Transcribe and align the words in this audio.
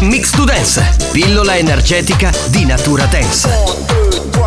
Mix 0.00 0.30
to 0.30 0.44
Dance, 0.44 0.96
pillola 1.12 1.56
energetica 1.56 2.32
di 2.48 2.64
natura 2.64 3.04
dance. 3.04 3.48
1, 3.48 3.84
2, 3.86 4.30
3, 4.30 4.40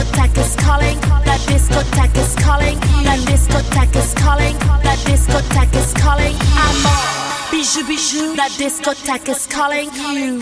discotheque 0.00 0.38
is 0.38 0.56
calling. 0.56 1.00
That 1.24 1.40
discotheque 1.46 2.16
is 2.16 2.34
calling. 2.36 2.78
That 3.04 3.18
discotheque 3.20 3.96
is 3.96 4.14
calling. 4.14 4.56
That 4.82 4.98
discotheque 5.04 5.76
is 5.76 5.92
calling. 5.94 6.36
I'm 6.56 6.86
on. 6.86 7.50
Bijou, 7.50 7.84
bijou. 7.84 8.34
That 8.36 8.50
discotheque 8.52 9.28
is 9.28 9.46
calling 9.46 9.90
you. 9.94 10.40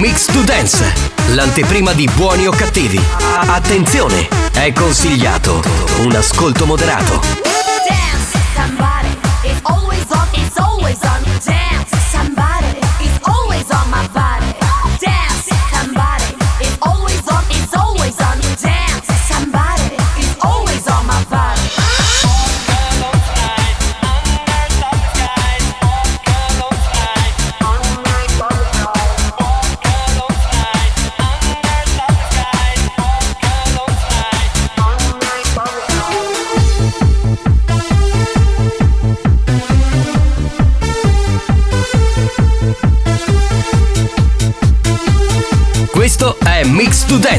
Mix 0.00 0.26
to 0.26 0.42
Dance, 0.42 0.84
l'anteprima 1.28 1.92
di 1.92 2.08
buoni 2.14 2.46
o 2.46 2.50
cattivi. 2.50 3.00
Attenzione, 3.46 4.28
è 4.52 4.72
consigliato 4.72 5.62
un 6.00 6.14
ascolto 6.14 6.66
moderato. 6.66 7.53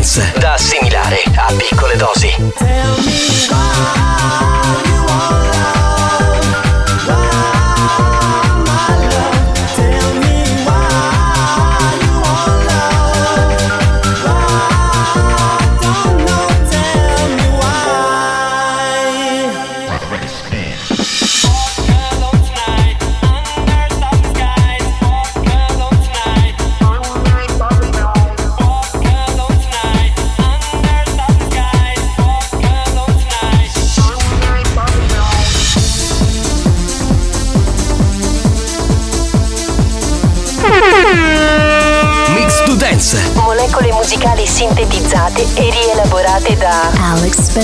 Dance, 0.05 0.33
da 0.37 0.53
assimilare 0.53 1.23
a 1.35 1.51
piccole 1.57 1.95
dosi. 1.95 3.34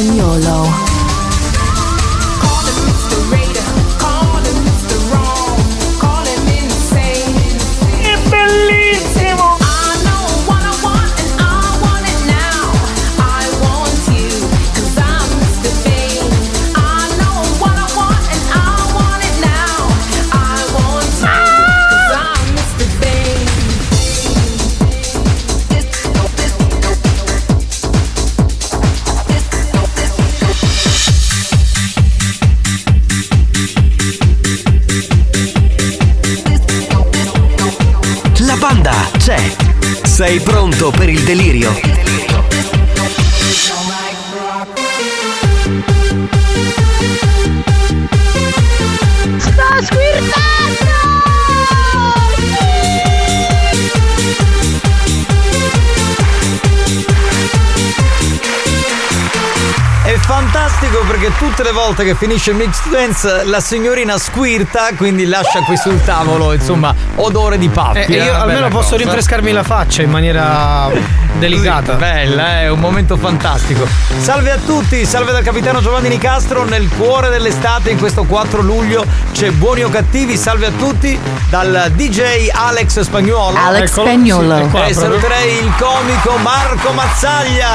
Alex 0.02 0.31
fantastico 60.22 61.00
perché 61.08 61.32
tutte 61.38 61.64
le 61.64 61.72
volte 61.72 62.04
che 62.04 62.16
finisce 62.16 62.52
il 62.52 62.58
mix 62.58 62.88
dance 62.90 63.44
la 63.46 63.60
signorina 63.60 64.18
squirta, 64.18 64.90
quindi 64.96 65.26
lascia 65.26 65.62
qui 65.62 65.76
sul 65.78 66.02
tavolo, 66.04 66.54
insomma, 66.54 66.94
odore 67.16 67.58
di. 67.58 67.70
Eh, 67.72 68.06
è 68.06 68.24
io 68.24 68.32
una 68.32 68.42
almeno 68.42 68.68
posso 68.68 68.92
cosa. 68.92 68.98
rinfrescarmi 69.04 69.52
la 69.52 69.64
faccia 69.64 70.02
in 70.02 70.10
maniera 70.10 70.90
delicata. 71.38 71.94
Bella, 71.94 72.62
è 72.62 72.70
un 72.70 72.80
momento 72.80 73.18
fantastico. 73.18 73.88
Salve 74.20 74.52
a 74.52 74.58
tutti, 74.58 75.06
salve 75.06 75.32
dal 75.32 75.44
capitano 75.44 75.82
Giovanni 75.82 76.10
Nicastro 76.10 76.64
nel 76.66 76.88
cuore 76.98 77.30
dell'estate 77.30 77.90
in 77.92 77.98
questo 77.98 78.24
4 78.24 78.62
luglio. 78.62 79.06
C'è 79.32 79.52
buoni 79.52 79.84
o 79.84 79.90
cattivi, 79.90 80.38
salve 80.38 80.68
a 80.68 80.72
tutti 80.78 81.18
dal 81.50 81.92
DJ 81.96 82.50
Alex 82.52 83.00
Spagnuolo. 83.02 83.58
Alex 83.58 83.92
Eccolo. 83.92 84.08
Spagnuolo. 84.08 84.56
Sì, 84.58 84.62
E 84.64 84.68
proprio. 84.68 84.94
saluterei 84.94 85.58
il 85.58 85.72
comico 85.80 86.36
Marco 86.38 86.92
Mazzaglia. 86.92 87.70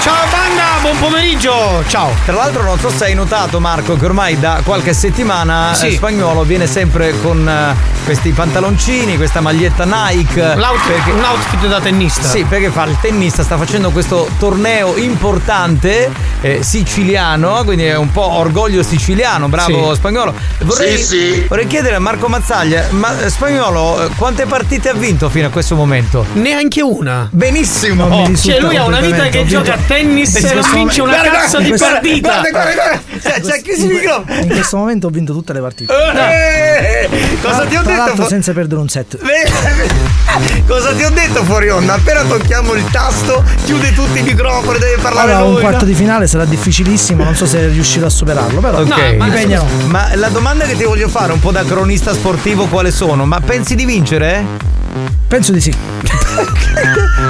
Ciao 0.00 0.14
banda, 0.30 0.62
buon 0.82 0.98
pomeriggio! 0.98 1.82
Ciao! 1.92 2.10
Tra 2.24 2.34
l'altro 2.36 2.62
non 2.62 2.78
so 2.78 2.88
se 2.88 3.04
hai 3.04 3.14
notato 3.14 3.60
Marco 3.60 3.96
che 3.98 4.06
ormai 4.06 4.40
da 4.40 4.62
qualche 4.64 4.94
settimana 4.94 5.74
Sì. 5.74 5.88
eh, 5.88 5.90
Spagnolo 5.92 6.42
viene 6.42 6.66
sempre 6.66 7.12
con 7.20 7.46
eh, 7.46 7.74
questi 8.06 8.30
pantaloncini, 8.30 9.18
questa 9.18 9.42
maglietta 9.42 9.84
Nike. 9.84 10.54
L'out- 10.54 10.80
un 11.12 11.22
outfit 11.22 11.66
da 11.68 11.80
tennista. 11.82 12.26
Sì, 12.26 12.44
perché 12.44 12.70
fa 12.70 12.84
il 12.84 12.96
tennista, 12.98 13.42
sta 13.42 13.58
facendo 13.58 13.90
questo 13.90 14.26
torneo 14.38 14.96
importante 14.96 16.10
eh, 16.40 16.62
siciliano, 16.62 17.60
quindi 17.62 17.84
è 17.84 17.94
un 17.96 18.10
po' 18.10 18.26
orgoglio 18.38 18.82
siciliano, 18.82 19.48
bravo 19.50 19.90
Sì. 19.90 19.96
spagnolo. 19.96 20.32
Vorrei, 20.62 20.96
Sì, 20.96 21.04
sì. 21.04 21.44
vorrei 21.46 21.66
chiedere 21.66 21.96
a 21.96 22.00
Marco 22.00 22.26
Mazzaglia, 22.28 22.86
ma 22.92 23.20
eh, 23.20 23.28
spagnolo, 23.28 24.08
quante 24.16 24.46
partite 24.46 24.88
ha 24.88 24.94
vinto 24.94 25.28
fino 25.28 25.48
a 25.48 25.50
questo 25.50 25.74
momento? 25.76 26.24
Neanche 26.32 26.80
una. 26.80 27.28
Benissimo! 27.30 28.06
Risulta 28.26 28.40
Cioè, 28.50 28.60
lui 28.60 28.76
ha 28.78 28.84
una 28.86 29.00
vita 29.00 29.24
che 29.28 29.44
gioca 29.44 29.74
a 29.74 29.78
tennis 29.86 30.34
e 30.36 30.54
non 30.54 30.64
vince 30.72 31.02
una 31.02 31.20
cazzo 31.20 31.58
di 31.58 31.68
guarda, 31.68 31.80
partita. 31.90 32.28
Guarda, 32.28 32.50
guarda, 32.50 32.72
guarda! 32.74 33.00
Cioè, 33.22 33.40
c'è 33.40 33.62
chiuso 33.62 33.84
il 33.86 33.92
microfono! 33.92 34.40
In 34.40 34.48
questo 34.48 34.76
momento 34.76 35.06
ho 35.06 35.10
vinto 35.10 35.32
tutte 35.32 35.52
le 35.52 35.60
partite. 35.60 35.92
Eh, 35.92 37.08
Cosa 37.42 37.64
ti 37.66 37.76
ho 37.76 37.82
Tra 37.82 38.04
detto? 38.06 38.22
fu- 38.22 38.28
senza 38.28 38.52
perdere 38.52 38.80
un 38.80 38.88
set. 38.88 39.18
Cosa 40.66 40.92
ti 40.94 41.02
ho 41.04 41.10
detto 41.10 41.44
fuori 41.44 41.68
onda? 41.70 41.94
Appena 41.94 42.22
tocchiamo 42.22 42.72
il 42.74 42.84
tasto, 42.90 43.42
chiude 43.64 43.92
tutti 43.94 44.18
i 44.20 44.22
microfoni, 44.22 44.78
deve 44.78 44.96
parlare 45.00 45.30
Allora, 45.32 45.46
lui. 45.46 45.54
un 45.56 45.60
quarto 45.60 45.80
no? 45.80 45.84
di 45.90 45.94
finale 45.94 46.26
sarà 46.26 46.44
difficilissimo, 46.44 47.22
non 47.24 47.34
so 47.34 47.46
se 47.46 47.66
riuscirò 47.68 48.06
a 48.06 48.10
superarlo, 48.10 48.60
però 48.60 48.80
Ok. 48.80 49.16
ma- 49.18 49.26
impegno 49.26 49.62
no. 49.62 49.86
Ma 49.88 50.14
la 50.14 50.28
domanda 50.28 50.64
che 50.64 50.76
ti 50.76 50.84
voglio 50.84 51.08
fare, 51.08 51.32
un 51.32 51.40
po' 51.40 51.50
da 51.50 51.64
cronista 51.64 52.12
sportivo, 52.14 52.66
quale 52.66 52.90
sono? 52.90 53.24
Ma 53.26 53.40
pensi 53.40 53.74
di 53.74 53.84
vincere? 53.84 54.44
Penso 55.28 55.52
di 55.52 55.60
sì. 55.60 55.72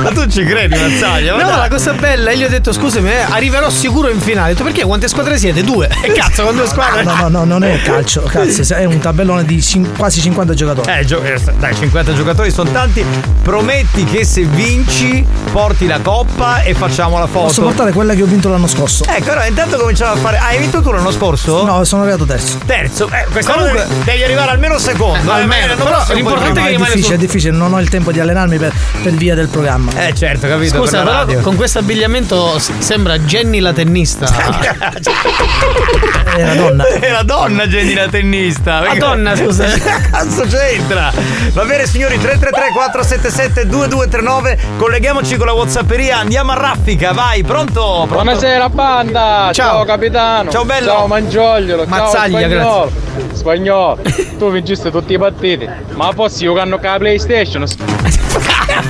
Ma 0.03 0.11
tu 0.11 0.27
ci 0.27 0.45
credi, 0.45 0.77
Mazzaglia? 0.77 1.37
No, 1.37 1.57
la 1.57 1.69
cosa 1.69 1.93
bella, 1.93 2.31
io 2.33 2.39
gli 2.39 2.45
ho 2.45 2.49
detto 2.49 2.73
scusami, 2.73 3.11
eh, 3.11 3.21
arriverò 3.29 3.69
sicuro 3.71 4.09
in 4.09 4.19
finale. 4.21 4.51
Ho 4.51 4.53
detto 4.55 4.65
perché 4.65 4.83
quante 4.85 5.07
squadre 5.09 5.39
siete? 5.39 5.63
Due. 5.63 5.89
E 6.03 6.11
cazzo, 6.13 6.43
con 6.45 6.57
due 6.57 6.67
squadre. 6.67 7.03
No, 7.05 7.15
no, 7.15 7.29
no, 7.29 7.45
non 7.45 7.63
è 7.63 7.81
calcio, 7.83 8.23
cazzo, 8.23 8.63
è 8.75 8.85
un 8.85 8.99
tabellone 8.99 9.45
di 9.45 9.61
cin- 9.63 9.95
quasi 9.97 10.21
50 10.21 10.55
giocatori. 10.55 10.91
Eh, 10.99 11.05
gio- 11.05 11.23
eh, 11.23 11.39
dai, 11.59 11.75
50 11.77 12.15
giocatori 12.15 12.51
sono 12.51 12.71
tanti. 12.73 13.05
Prometti 13.43 14.05
che 14.05 14.25
se 14.25 14.43
vinci 14.43 15.25
porti 15.53 15.87
la 15.87 16.01
coppa 16.01 16.63
e 16.63 16.75
facciamo 16.75 17.19
la 17.19 17.27
foto. 17.27 17.47
Posso 17.47 17.63
portare 17.63 17.93
quella 17.93 18.15
che 18.15 18.23
ho 18.23 18.27
vinto 18.27 18.49
l'anno 18.49 18.67
scorso? 18.67 19.05
Ecco, 19.07 19.31
allora 19.31 19.47
intanto 19.47 19.77
cominciamo 19.77 20.13
a 20.13 20.17
fare. 20.17 20.39
Ah, 20.39 20.47
hai 20.47 20.59
vinto 20.59 20.81
tu 20.83 20.91
l'anno 20.91 21.11
scorso? 21.13 21.65
No, 21.65 21.85
sono 21.85 22.03
arrivato 22.03 22.25
terzo. 22.25 22.59
Terzo. 22.67 23.09
Eh, 23.13 23.27
quest'anno 23.31 23.59
Comunque- 23.69 23.87
devi, 24.05 24.23
arrivare 24.25 24.51
almeno 24.51 24.79
secondo. 24.79 25.31
eh, 25.31 25.35
Almeno, 25.35 25.75
non 25.75 25.85
però 25.87 26.05
l'importante 26.15 26.61
è 26.61 26.63
che 26.63 26.69
è 26.69 26.73
rimane 26.73 26.95
difficile, 26.95 27.03
sul- 27.05 27.15
è 27.15 27.19
difficile, 27.19 27.52
non 27.53 27.73
ho 27.73 27.81
il 27.81 27.89
tempo 27.89 28.13
di 28.13 28.21
allenarmi 28.21 28.59
per, 28.59 28.73
per 29.03 29.13
via 29.13 29.35
del 29.35 29.49
programma. 29.49 29.93
Eh 30.07 30.15
certo, 30.15 30.49
capito. 30.49 30.79
Scusa, 30.79 30.99
per 30.99 31.05
la 31.05 31.11
però 31.11 31.25
radio. 31.25 31.41
con 31.41 31.57
questo 31.57 31.79
abbigliamento 31.79 32.59
sembra 32.59 33.19
Jenny 33.19 33.61
la 33.61 33.73
tennista. 33.73 34.27
È 36.35 36.43
una 36.43 36.55
donna. 36.55 36.87
È 36.87 37.11
la 37.11 37.23
donna 37.23 37.67
Jenny 37.67 37.95
la 37.95 38.09
tennista. 38.09 38.81
Perché- 38.81 38.99
donna, 38.99 39.37
scusa. 39.37 39.67
Cazzo 40.11 40.45
c'entra? 40.45 41.13
Va 41.53 41.65
bene 41.65 41.87
signori, 41.87 42.19
333 42.19 42.73
477 42.73 43.67
2239. 43.67 44.59
Colleghiamoci 44.79 45.37
con 45.37 45.47
la 45.47 45.53
Whatsapperia, 45.53 46.19
andiamo 46.19 46.53
a 46.53 46.55
raffica, 46.55 47.13
vai, 47.13 47.43
pronto? 47.43 47.61
pronto? 47.73 48.15
Buonasera 48.15 48.69
banda, 48.71 49.51
Ciao. 49.53 49.53
ciao, 49.53 49.85
capitano. 49.85 50.51
Ciao, 50.51 50.65
bello. 50.65 50.87
Ciao 50.87 51.07
Mangiogliolo, 51.07 51.85
Mazzaglia, 51.87 52.49
ciao 52.49 52.89
spagnolo. 52.89 52.93
Spagnolo, 53.33 53.99
tu 54.39 54.51
vinciste 54.51 54.91
tutti 54.91 55.13
i 55.13 55.19
partiti, 55.19 55.69
ma 55.95 56.13
fossi 56.13 56.45
io 56.45 56.55
che 56.55 56.61
hanno 56.61 56.79
la 56.81 56.97
PlayStation. 56.99 57.42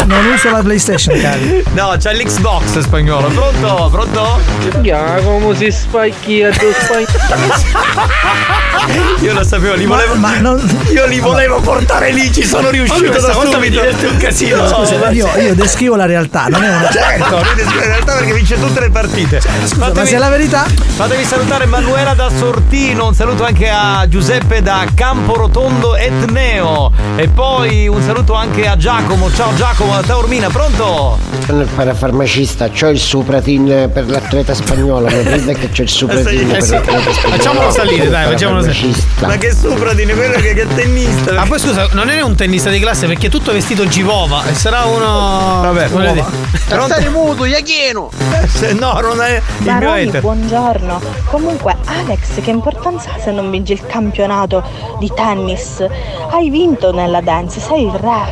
Non 0.06 0.26
uso 0.26 0.50
la 0.50 0.60
PlayStation, 0.62 1.18
cari. 1.18 1.64
No, 1.72 1.94
c'è 1.98 2.12
l'Xbox 2.14 2.80
spagnolo. 2.80 3.28
Pronto? 3.28 3.88
Pronto? 3.90 4.40
Ya, 4.82 5.20
come 5.22 5.56
si 5.56 5.70
spacchia 5.70 6.50
tu 6.50 6.66
Io 9.20 9.32
lo 9.32 9.42
sapevo, 9.42 9.74
li 9.74 9.86
Ma, 9.86 9.96
volevo. 9.96 10.14
ma 10.16 10.38
non. 10.38 10.84
Io 10.92 11.06
li 11.06 11.18
volevo 11.18 11.60
portare 11.60 12.12
lì, 12.12 12.30
ci 12.32 12.44
sono 12.44 12.68
riuscito. 12.70 13.10
questa 13.10 13.32
volta 13.32 13.56
mi 13.58 13.70
diverte 13.70 14.06
un 14.06 14.16
casino. 14.18 14.68
Scusa, 14.68 15.10
io, 15.10 15.28
io 15.38 15.54
descrivo 15.54 15.96
la 15.96 16.06
realtà, 16.06 16.46
non 16.48 16.62
è 16.62 16.68
una. 16.68 16.90
Certo, 16.92 17.36
lui 17.36 17.54
descrive 17.54 17.86
la 17.86 17.92
realtà 17.94 18.14
perché 18.16 18.32
vince 18.34 18.60
tutte 18.60 18.80
le 18.80 18.90
partite. 18.90 19.40
Scusa, 19.64 19.92
ma 19.94 20.04
se 20.04 20.14
è 20.16 20.18
la 20.18 20.28
verità. 20.28 20.66
Fatemi 20.66 21.24
salutare 21.24 21.64
Manuela 21.66 22.12
da 22.14 22.30
Sortino, 22.36 23.06
un 23.06 23.14
saluto 23.14 23.44
anche 23.44 23.70
a 23.70 24.06
Giuseppe 24.08 24.60
da 24.62 24.84
Camporotondo 24.94 25.96
Etneo 25.96 26.92
e 27.16 27.28
poi 27.28 27.88
un 27.88 28.02
saluto 28.02 28.34
anche 28.34 28.41
a 28.42 28.76
Giacomo. 28.76 29.32
Ciao 29.32 29.54
Giacomo 29.54 29.94
da 29.94 30.02
Taormina, 30.02 30.48
pronto? 30.48 31.16
Nel 31.46 31.68
parafarmacista 31.76 32.68
c'ho 32.70 32.88
il 32.88 32.98
supratin 32.98 33.88
per 33.92 34.08
l'atleta 34.08 34.52
spagnolo, 34.52 35.06
mi 35.06 35.22
crede 35.22 35.54
che 35.54 35.68
c'ho 35.68 35.82
il 35.82 35.88
supratin 35.88 36.48
per 36.48 36.68
l'atleta 36.68 37.12
spagnolo. 37.12 37.36
Facciamolo 37.36 37.70
salire, 37.70 38.08
dai, 38.08 38.24
facciamolo 38.24 38.62
salire. 38.62 38.98
Ma 39.20 39.36
che 39.36 39.54
supradine, 39.54 40.14
quello 40.14 40.34
che, 40.40 40.54
che 40.54 40.62
è 40.62 40.66
tennista. 40.66 41.34
Ma 41.34 41.46
poi 41.46 41.58
scusa, 41.60 41.88
non 41.92 42.08
è 42.08 42.20
un 42.20 42.34
tennista 42.34 42.68
di 42.70 42.80
classe 42.80 43.06
perché 43.06 43.28
è 43.28 43.30
tutto 43.30 43.52
vestito 43.52 43.86
Givova 43.86 44.44
e 44.44 44.54
sarà 44.54 44.82
uno. 44.86 45.60
Vabbè, 45.62 45.88
voglio 45.88 46.12
dire. 46.12 46.26
Pronto? 46.68 47.10
muto, 47.10 47.44
Iachieno. 47.44 48.10
Se 48.48 48.72
no, 48.72 48.98
non 49.00 49.20
è 49.20 49.36
il 49.36 49.64
Baroni, 49.64 50.10
buongiorno. 50.18 51.00
Comunque, 51.26 51.76
Alex, 51.84 52.40
che 52.40 52.50
importanza 52.50 53.12
ha 53.14 53.20
se 53.20 53.30
non 53.30 53.50
vinci 53.50 53.72
il 53.72 53.86
campionato 53.86 54.62
di 54.98 55.10
tennis? 55.14 55.86
Hai 56.30 56.50
vinto 56.50 56.92
nella 56.92 57.20
dance, 57.20 57.60
sei 57.60 57.84
il 57.84 57.92
re. 57.92 58.31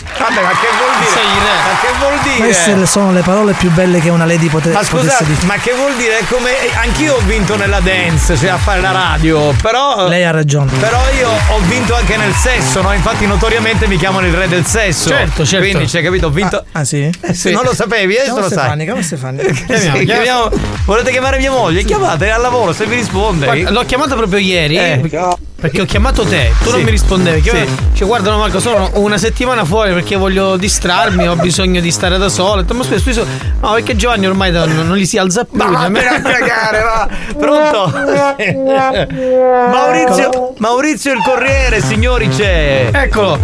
Vabbè, 0.17 0.41
ma 0.41 0.49
che 0.49 0.67
vuol 0.77 0.97
dire? 0.99 1.11
Sei 1.11 1.23
re. 1.23 1.55
Ma 1.65 1.79
che 1.79 1.97
vuol 1.99 2.19
dire? 2.23 2.37
Queste 2.37 2.85
sono 2.85 3.11
le 3.11 3.21
parole 3.21 3.53
più 3.53 3.69
belle 3.71 3.99
che 3.99 4.09
una 4.09 4.25
lady 4.25 4.47
pote- 4.47 4.69
Ma 4.69 4.79
potesse 4.79 4.97
scusate, 4.97 5.23
dire. 5.25 5.45
ma 5.45 5.55
che 5.55 5.73
vuol 5.73 5.95
dire? 5.95 6.19
È 6.19 6.23
come 6.29 6.51
eh, 6.63 6.71
anch'io 6.75 7.15
ho 7.15 7.19
vinto 7.25 7.55
nella 7.55 7.79
dance, 7.79 8.37
cioè 8.37 8.49
a 8.49 8.57
fare 8.57 8.81
la 8.81 8.91
radio, 8.91 9.53
però 9.61 10.07
Lei 10.07 10.23
ha 10.23 10.31
ragione. 10.31 10.71
Però 10.79 10.99
io 11.17 11.29
ho 11.29 11.59
vinto 11.67 11.95
anche 11.95 12.17
nel 12.17 12.33
sesso, 12.33 12.81
no? 12.81 12.93
Infatti 12.93 13.25
notoriamente 13.25 13.87
mi 13.87 13.97
chiamano 13.97 14.27
il 14.27 14.33
re 14.33 14.47
del 14.47 14.65
sesso. 14.65 15.09
Certo, 15.09 15.45
certo. 15.45 15.65
Quindi, 15.67 15.87
cioè, 15.87 16.03
capito, 16.03 16.27
ho 16.27 16.31
vinto. 16.31 16.63
Ah, 16.73 16.83
sì? 16.83 17.09
Eh, 17.21 17.33
sì, 17.33 17.51
Non 17.51 17.63
lo 17.63 17.73
sapevi, 17.73 18.13
adesso 18.17 18.33
Chiama 18.33 18.41
lo 18.41 18.47
sai. 18.47 18.57
Stefani, 18.59 18.83
chiama 18.83 19.01
Stefani. 19.01 19.39
Sì, 19.81 20.05
chiamiamo- 20.05 20.49
Volete 20.85 21.11
chiamare 21.11 21.37
mia 21.37 21.51
moglie? 21.51 21.83
Chiamate, 21.83 22.25
è 22.27 22.29
al 22.29 22.41
lavoro, 22.41 22.73
se 22.73 22.85
vi 22.85 22.95
risponde. 22.95 23.45
Guarda, 23.45 23.69
l'ho 23.71 23.83
chiamata 23.85 24.15
proprio 24.15 24.39
ieri. 24.39 24.77
Eh. 24.77 25.39
Perché 25.61 25.81
ho 25.81 25.85
chiamato 25.85 26.23
te, 26.23 26.53
tu 26.63 26.69
non 26.71 26.79
Sì. 26.79 26.85
mi 26.85 26.91
rispondevi. 26.91 27.41
Che 27.41 27.49
Sì. 27.51 27.67
Cioè, 27.97 28.07
guarda, 28.07 28.31
no, 28.31 28.37
Marco, 28.39 28.59
sono 28.59 28.89
una 28.95 29.17
settimana 29.19 29.63
fuori 29.63 29.90
perché 29.93 30.15
voglio 30.15 30.57
distrarmi, 30.57 31.27
ho 31.27 31.35
bisogno 31.35 31.79
di 31.81 31.91
stare 31.91 32.17
da 32.17 32.29
solo. 32.29 32.63
Ma 32.71 32.83
scusa, 32.83 33.11
so- 33.11 33.25
No, 33.61 33.73
perché 33.73 33.95
Giovanni 33.95 34.25
ormai 34.27 34.51
da- 34.51 34.65
non, 34.65 34.87
non 34.87 34.97
li 34.97 35.05
si 35.05 35.17
alza 35.17 35.43
più. 35.45 35.57
Ma 35.57 35.69
vattene 35.69 36.07
a 36.07 36.21
cagare, 36.21 36.81
va! 36.81 37.07
Pronto? 37.37 37.91
Maurizio, 39.69 40.53
Maurizio 40.57 41.13
il 41.13 41.21
Corriere, 41.23 41.81
signori, 41.81 42.27
c'è. 42.29 42.89
Eccolo, 42.91 43.37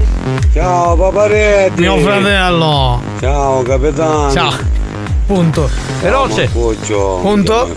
Ciao 0.54 0.96
paparetti. 0.96 1.80
mio 1.82 1.98
fratello. 2.00 3.01
Ciao 3.20 3.62
capitano. 3.63 4.32
Ciao. 4.32 4.54
Punto. 5.27 5.69
Veloce. 6.01 6.48
Puccio. 6.53 7.19
Punto. 7.22 7.69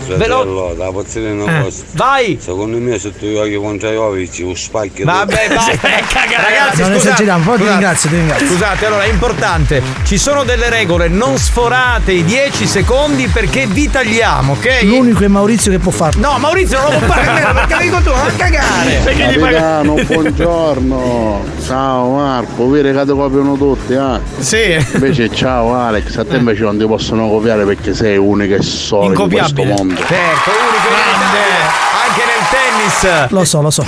Pozzolino 0.93 1.45
Eh. 1.47 1.73
Vai! 1.95 2.37
Secondo 2.39 2.77
me 2.77 2.97
sotto 2.97 3.25
gli 3.25 3.35
occhi 3.35 3.55
contro 3.55 3.89
Jovic, 3.89 4.39
un 4.45 4.55
spacchio. 4.55 5.03
Vabbè, 5.03 5.49
vai, 5.49 5.77
ragazzi, 5.81 6.79
Non 6.79 6.91
scusate, 6.91 6.95
esageriamo, 6.95 7.43
poi 7.43 7.53
ti 7.57 7.59
scusate. 7.63 7.69
ringrazio, 7.71 8.09
ti 8.09 8.15
ringrazio. 8.15 8.47
Scusate, 8.47 8.85
allora 8.85 9.03
è 9.03 9.07
importante, 9.09 9.81
ci 10.05 10.17
sono 10.17 10.45
delle 10.45 10.69
regole, 10.69 11.09
non 11.09 11.37
sforate 11.37 12.13
i 12.13 12.23
10 12.23 12.65
secondi 12.65 13.27
perché 13.27 13.65
vi 13.67 13.89
tagliamo, 13.89 14.53
ok? 14.53 14.83
L'unico 14.83 15.25
è 15.25 15.27
Maurizio 15.27 15.71
che 15.71 15.79
può 15.79 15.91
farlo. 15.91 16.21
No, 16.21 16.37
Maurizio 16.37 16.79
non 16.79 16.93
lo 16.93 16.99
può 16.99 17.07
fare 17.13 17.53
perché 17.53 17.83
mi 17.83 17.89
tu 18.01 18.09
a 18.09 18.31
cagare. 18.37 19.01
Perché 19.03 19.25
gli 19.25 19.37
paga- 19.39 19.59
Capitano, 19.59 19.93
buongiorno. 20.07 21.43
Ciao 21.65 22.15
Marco, 22.15 22.69
vedi 22.69 22.93
che 22.93 23.01
ti 23.03 23.11
copiano 23.11 23.57
tutti, 23.57 23.91
eh? 23.93 24.19
Sì. 24.39 24.77
Invece 24.93 25.29
ciao 25.33 25.75
Alex, 25.75 26.15
a 26.17 26.23
te 26.23 26.37
invece 26.37 26.63
non 26.63 26.77
ti 26.77 26.85
possono 26.85 27.23
copiare 27.23 27.39
perché 27.41 27.93
sei 27.93 28.17
unica 28.17 28.55
e 28.55 28.61
sola 28.61 29.05
in 29.05 29.29
questo 29.29 29.63
mondo. 29.63 29.95
Certo, 29.95 30.49
unico 30.49 30.87
Italia, 30.87 31.71
anche 32.07 32.23
nel 32.25 32.47
tennis. 32.49 33.29
Lo 33.31 33.43
so, 33.45 33.61
lo 33.61 33.69
so. 33.71 33.85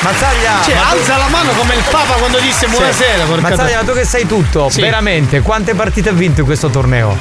Mazzaglia, 0.00 0.60
Cioè, 0.64 0.74
ma 0.76 0.80
tu- 0.82 0.96
alza 0.96 1.16
la 1.16 1.26
mano 1.28 1.50
come 1.52 1.74
il 1.74 1.82
Papa 1.90 2.14
quando 2.14 2.38
disse 2.38 2.68
buonasera. 2.68 3.24
Sì. 3.26 3.40
Mazzaglia, 3.40 3.76
ma 3.78 3.84
tu 3.84 3.92
che 3.94 4.04
sai 4.04 4.26
tutto, 4.26 4.68
Sì. 4.70 4.80
veramente, 4.80 5.40
quante 5.42 5.74
partite 5.74 6.10
hai 6.10 6.14
vinto 6.14 6.40
in 6.40 6.46
questo 6.46 6.68
torneo? 6.68 7.16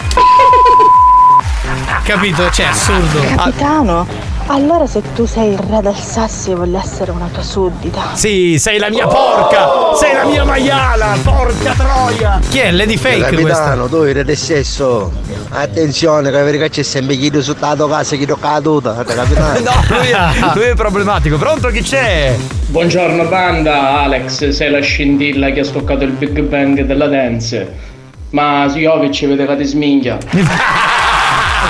Capito? 2.03 2.49
Cioè, 2.51 2.65
assurdo. 2.67 3.19
Capitano, 3.35 4.07
allora 4.47 4.85
se 4.85 5.01
tu 5.13 5.25
sei 5.25 5.51
il 5.51 5.57
re 5.57 5.81
del 5.81 5.95
sasso 5.95 6.51
io 6.51 6.57
voglio 6.57 6.77
essere 6.77 7.11
una 7.11 7.29
tua 7.31 7.43
suddita. 7.43 8.13
Sì, 8.13 8.57
sei 8.59 8.79
la 8.79 8.89
mia 8.89 9.07
porca! 9.07 9.95
Sei 9.95 10.13
la 10.13 10.25
mia 10.25 10.43
maiala! 10.43 11.17
Porca 11.23 11.73
troia! 11.73 12.39
Chi 12.49 12.59
è? 12.59 12.71
Lady 12.71 12.97
Fake 12.97 13.17
questa? 13.17 13.35
Capitano, 13.35 13.87
tu 13.87 13.95
eri 13.97 14.23
del 14.23 14.37
sesso. 14.37 15.11
Attenzione, 15.49 16.31
che 16.31 16.41
vedi 16.43 16.57
che 16.57 16.69
c'è 16.69 16.83
sempre 16.83 17.15
chi 17.15 17.31
la 17.31 17.75
tua 17.75 17.89
casa, 17.89 18.15
chi 18.15 18.25
ti 18.25 18.33
caduta. 18.39 19.03
Capitano. 19.03 19.59
No, 19.67 19.73
lui 19.89 20.07
è, 20.07 20.53
lui 20.53 20.63
è 20.63 20.75
problematico. 20.75 21.37
Pronto 21.37 21.69
chi 21.69 21.81
c'è? 21.81 22.35
Buongiorno 22.67 23.25
banda, 23.25 24.01
Alex, 24.01 24.49
sei 24.49 24.69
la 24.69 24.79
scintilla 24.79 25.49
che 25.51 25.61
ha 25.61 25.65
stoccato 25.65 26.03
il 26.03 26.11
Big 26.11 26.39
Bang 26.41 26.81
della 26.81 27.07
dance. 27.07 27.95
Ma 28.29 28.67
Jovic 28.67 29.25
vede 29.25 29.45
che 29.45 29.57
ti 29.57 29.65
sminchia. 29.65 30.17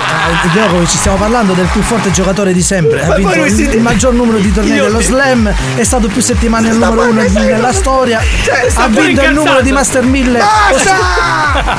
Eh, 0.08 0.48
Djokovic, 0.48 0.88
stiamo 0.88 1.16
parlando 1.16 1.52
del 1.52 1.66
più 1.66 1.82
forte 1.82 2.10
giocatore 2.10 2.52
di 2.52 2.62
sempre. 2.62 3.04
Ha 3.04 3.14
vinto 3.14 3.34
il, 3.44 3.58
il 3.74 3.80
maggior 3.80 4.12
numero 4.14 4.38
di 4.38 4.52
tornei 4.52 4.78
dello 4.78 5.00
slam, 5.00 5.52
è 5.76 5.84
stato 5.84 6.08
più 6.08 6.20
settimane 6.22 6.68
il 6.68 6.76
numero 6.76 7.08
uno 7.08 7.22
nella 7.22 7.72
storia. 7.72 8.20
Cioè, 8.42 8.68
ha 8.74 8.86
vinto 8.88 9.22
il 9.22 9.32
numero 9.32 9.60
di 9.60 9.72
Master 9.72 10.02
1000. 10.04 10.38
Basta! 10.38 10.96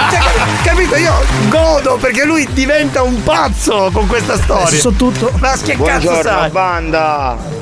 Cioè, 0.09 0.19
capito? 0.63 0.95
Io 0.95 1.13
godo 1.48 1.98
perché 1.98 2.25
lui 2.25 2.48
diventa 2.51 3.01
un 3.01 3.21
pazzo 3.24 3.89
con 3.91 4.07
questa 4.07 4.38
storia. 4.38 4.79
so 4.79 4.91
tutto. 4.91 5.31
Ma 5.39 5.51
che 5.51 5.77
cazzo 5.77 5.83
Buongiorno 5.83 6.21
sai? 6.21 6.50
banda. 6.50 7.59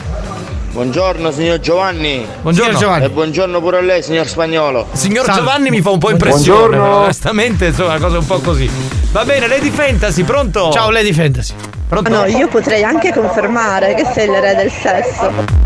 Buongiorno 0.77 1.31
signor 1.31 1.60
Giovanni. 1.60 2.24
Buongiorno. 2.39 2.77
Signor 2.77 2.84
Giovanni. 2.84 3.05
E 3.05 3.10
buongiorno 3.10 3.60
pure 3.60 3.77
a 3.77 3.81
lei 3.81 4.03
signor 4.03 4.27
Spagnolo. 4.27 4.86
Signor 4.91 5.25
Giovanni 5.25 5.72
mi 5.72 5.81
fa 5.81 5.89
un 5.89 5.98
po' 5.98 6.12
impressione. 6.12 6.77
Buongiorno. 6.77 6.98
Onestamente, 6.98 7.65
insomma, 7.65 7.96
una 7.96 8.00
cosa 8.00 8.19
un 8.19 8.25
po' 8.27 8.38
così. 8.38 8.69
Va 9.12 9.25
bene, 9.25 9.48
Lady 9.48 9.72
Fantasy, 9.72 10.22
pronto? 10.22 10.69
Ciao 10.72 10.91
Lady 10.91 11.13
Fantasy. 11.13 11.55
Pronto? 11.88 12.10
No, 12.10 12.25
io 12.25 12.48
potrei 12.50 12.84
anche 12.84 13.13
confermare 13.13 13.94
che 13.94 14.06
sei 14.13 14.27
l'ere 14.27 14.56
del 14.56 14.72
sesso. 14.72 15.65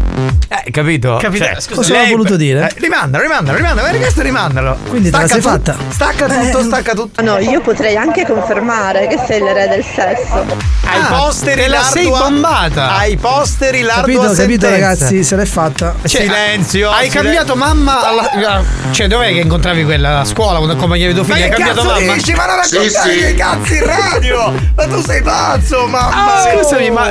Eh, 0.63 0.69
capito? 0.69 1.17
Capito? 1.19 1.45
Cioè, 1.45 1.55
Scusa, 1.61 1.75
cosa 1.75 1.93
aveva 1.93 2.09
voluto 2.09 2.35
dire? 2.35 2.67
Eh, 2.67 2.79
rimandalo, 2.79 3.23
rimandalo, 3.23 3.57
rimandalo. 3.57 3.87
Vai, 3.89 3.97
questo 3.99 4.21
rimandalo. 4.21 4.77
Quindi 4.89 5.09
te 5.09 5.17
la 5.17 5.25
Stacca 5.27 5.41
sei 5.41 5.41
tu- 5.41 5.49
fatta? 5.49 5.75
Stacca 5.89 6.27
tutto, 6.27 6.63
stacca 6.63 6.93
tutto. 6.93 7.21
No, 7.23 7.39
io 7.39 7.61
potrei 7.61 7.95
anche 7.95 8.25
confermare 8.25 9.07
che 9.07 9.17
sei 9.25 9.41
l'ere 9.41 9.67
del 9.69 9.83
sesso. 9.83 10.45
Ai 10.83 10.99
Ah, 10.99 11.05
posteri 11.17 11.61
te 11.61 11.67
la 11.69 11.81
sei 11.83 12.09
bombata. 12.09 12.97
Ai 12.97 13.15
posteri 13.15 13.81
l'ardua 13.81 14.01
Capito, 14.01 14.21
capito 14.21 14.35
sentenza. 14.65 14.69
ragazzi, 14.69 15.23
se 15.23 15.35
l'è 15.37 15.45
fatta. 15.45 15.95
Cioè, 16.05 16.21
Silenzio. 16.23 16.89
Hai 16.89 17.09
silenzio. 17.09 17.21
cambiato 17.21 17.55
mamma 17.55 18.07
alla. 18.07 18.63
Cioè, 18.91 19.07
dov'è 19.07 19.31
che 19.31 19.39
incontravi 19.39 19.85
quella? 19.85 20.19
A 20.19 20.25
scuola 20.25 20.57
quando 20.57 20.73
accompagnavi 20.75 21.13
tuo 21.13 21.23
Ma 21.23 21.33
figlio? 21.35 21.45
Hai 21.45 21.51
cambiato 21.51 21.81
cazzo 21.81 21.99
mamma? 21.99 22.13
dici? 22.13 22.33
Ma 22.33 22.45
non 22.45 22.63
Sì, 22.63 22.75
raccontare 22.75 23.11
sì. 23.13 23.25
i 23.29 23.33
cazzi 23.35 23.73
in 23.75 23.85
radio! 23.85 24.53
Ma 24.75 24.85
tu 24.85 25.01
sei 25.01 25.21
pazzo, 25.21 25.87
mamma! 25.87 26.10
Ah, 26.13 26.47
scusami, 26.51 26.89
ma. 26.91 27.09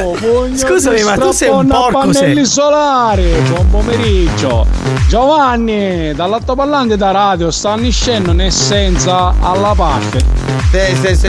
Scusami, 0.54 1.02
ma 1.02 1.16
tu 1.16 1.30
sei 1.32 1.48
un 1.48 1.66
porco 1.66 2.12
sei. 2.12 2.20
pannelli 2.22 2.44
solari, 2.44 3.32
buon 3.48 3.70
pomeriggio. 3.70 4.66
Giovanni, 5.08 6.12
dall'altoparlante 6.14 6.96
da 6.96 7.10
radio 7.10 7.50
stanno 7.50 7.90
scendendo 7.90 8.32
in 8.32 8.40
essenza 8.42 9.34
alla 9.40 9.72
parte. 9.74 10.22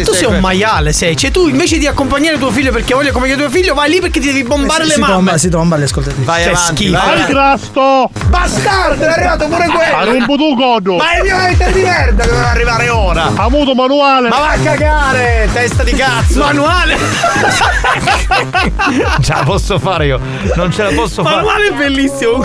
tu 0.04 0.12
sei 0.14 0.26
un 0.28 0.40
maiale, 0.40 0.92
sei. 0.94 1.16
Cioè, 1.16 1.32
tu 1.32 1.48
invece 1.48 1.78
di 1.78 1.88
accompagnare 1.88 2.38
tuo 2.38 2.52
figlio 2.52 2.72
perché 2.72 2.94
voglio 2.94 3.10
accompagnare 3.10 3.40
tuo 3.42 3.50
figlio, 3.50 3.74
vai 3.74 3.90
lì 3.90 4.00
perché 4.00 4.20
ti 4.20 4.28
devi 4.28 4.44
bombare 4.44 4.84
si, 4.84 4.88
le 4.90 4.94
si 4.96 5.00
mamme. 5.00 5.14
tromba, 5.14 5.38
si 5.38 5.50
tromba 5.50 5.76
le 5.78 5.84
ascoltatrici. 5.86 6.26
Vai 6.26 6.44
Che 6.44 6.50
avanti, 6.50 6.76
schifo. 6.76 7.00
vai 7.06 7.26
grasto! 7.26 8.10
Bastardo, 8.28 9.04
è 9.04 9.08
arrivato 9.08 9.48
pure 9.48 9.66
quello! 9.68 10.12
rompo 10.12 10.36
tu 10.36 10.56
godo! 10.56 10.96
Ma 10.98 11.12
è 11.14 11.22
mio 11.22 11.36
hater 11.38 11.72
di 11.72 11.82
merda 11.82 12.24
che 12.24 12.30
doveva 12.30 12.50
arrivare 12.50 12.90
ora! 12.90 13.32
Ha 13.36 13.44
avuto 13.44 13.74
manuale! 13.74 14.30
Ma 14.30 14.38
va 14.38 14.50
a 14.50 14.58
cagare, 14.58 15.50
testa 15.54 15.84
di 15.84 15.92
cazzo! 15.94 16.40
Manuale! 16.40 16.98
Ce 19.22 19.34
la 19.34 19.44
posso 19.44 19.80
fare 19.80 20.06
io, 20.08 20.20
non 20.56 20.72
ce 20.72 20.84
la 20.84 20.92
posso 20.94 21.24
fare. 21.24 21.36
Manuale 21.36 21.68
è 21.68 21.74
bellissimo. 21.74 22.42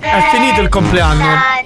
È 0.00 0.28
finito 0.30 0.60
il 0.60 0.68
compleanno. 0.68 1.56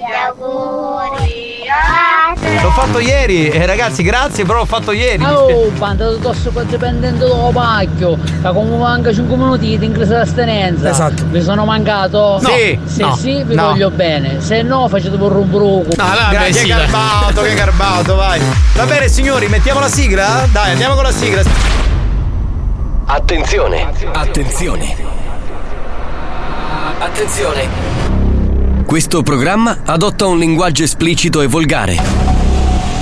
L'ho 2.61 2.71
fatto 2.71 2.99
ieri, 2.99 3.49
e 3.49 3.67
ragazzi, 3.67 4.03
grazie, 4.03 4.45
però 4.45 4.59
l'ho 4.59 4.65
fatto 4.67 4.93
ieri. 4.93 5.25
Oh, 5.25 5.71
banda 5.79 6.11
tosso 6.21 6.51
codipendente 6.51 7.25
do 7.25 7.51
pacchio, 7.53 8.17
che 8.17 8.49
come 8.53 8.77
manca 8.77 9.13
5 9.13 9.37
minuti 9.37 9.79
di 9.79 9.85
ingresso 9.85 10.13
d'astenenza. 10.13 10.91
Esatto. 10.91 11.25
Vi 11.27 11.43
sono 11.43 11.65
mancato? 11.65 12.39
No. 12.41 12.49
Sì. 12.49 12.79
Se 12.85 13.03
No. 13.03 13.17
sì, 13.17 13.43
vi 13.45 13.55
No. 13.55 13.69
voglio 13.69 13.91
bene. 13.91 14.41
Se 14.41 14.63
no, 14.63 14.87
facete 14.89 15.17
pure 15.17 15.35
un 15.35 15.51
bruco. 15.51 15.89
No, 15.97 16.05
là, 16.15 16.29
Grazie, 16.31 16.53
sì, 16.53 16.67
che 16.67 16.75
dai. 16.75 16.79
garbato, 16.87 17.43
che 17.43 17.55
garbato, 17.55 18.15
vai. 18.15 18.41
Va 18.75 18.85
bene, 18.85 19.09
signori, 19.09 19.49
mettiamo 19.49 19.81
la 19.81 19.89
sigla? 19.89 20.47
Dai, 20.51 20.71
andiamo 20.73 20.95
con 20.95 21.03
la 21.05 21.13
sigla. 21.13 21.43
Attenzione, 23.07 23.87
attenzione. 24.13 24.97
Attenzione. 26.99 27.69
Questo 28.87 29.23
programma 29.23 29.79
adotta 29.87 30.27
un 30.27 30.39
linguaggio 30.39 30.83
esplicito 30.85 31.41
e 31.41 31.47
volgare, 31.47 31.97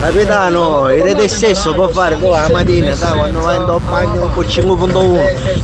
Capitano, 0.00 0.88
il 0.92 1.02
re 1.02 1.14
del 1.14 1.28
sesso 1.30 1.74
può 1.74 1.88
fare 1.88 2.16
tu 2.18 2.30
la 2.30 2.48
mattina, 2.50 2.94
sai, 2.94 3.16
quando 3.18 3.40
vai 3.40 3.56
in 3.56 3.64
bagno 3.88 4.28
con 4.28 4.44
5.1. 4.44 5.62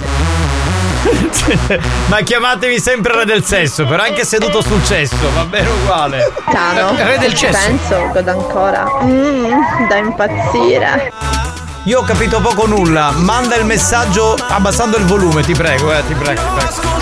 Ma 2.09 2.21
chiamatevi 2.21 2.81
sempre 2.81 3.15
re 3.15 3.25
del 3.25 3.45
sesso, 3.45 3.85
però 3.87 4.03
anche 4.03 4.25
seduto 4.25 4.63
sul 4.63 4.83
cesso, 4.85 5.17
va 5.35 5.45
bene 5.45 5.69
uguale. 5.69 6.33
Tano, 6.51 6.97
Re 6.97 7.19
del 7.19 7.35
cesso. 7.35 7.59
penso 7.59 8.11
godo 8.13 8.31
ancora. 8.31 8.85
Mmm, 9.03 9.87
da 9.89 9.97
impazzire. 9.97 11.13
Io 11.85 12.01
ho 12.01 12.03
capito 12.03 12.41
poco 12.41 12.67
nulla, 12.67 13.11
manda 13.15 13.55
il 13.57 13.65
messaggio 13.67 14.35
abbassando 14.49 14.97
il 14.97 15.05
volume, 15.05 15.43
ti 15.43 15.53
prego, 15.53 15.93
eh, 15.93 16.03
ti 16.07 16.15
prego, 16.15 16.41
ti 16.41 16.49
prego. 16.57 16.94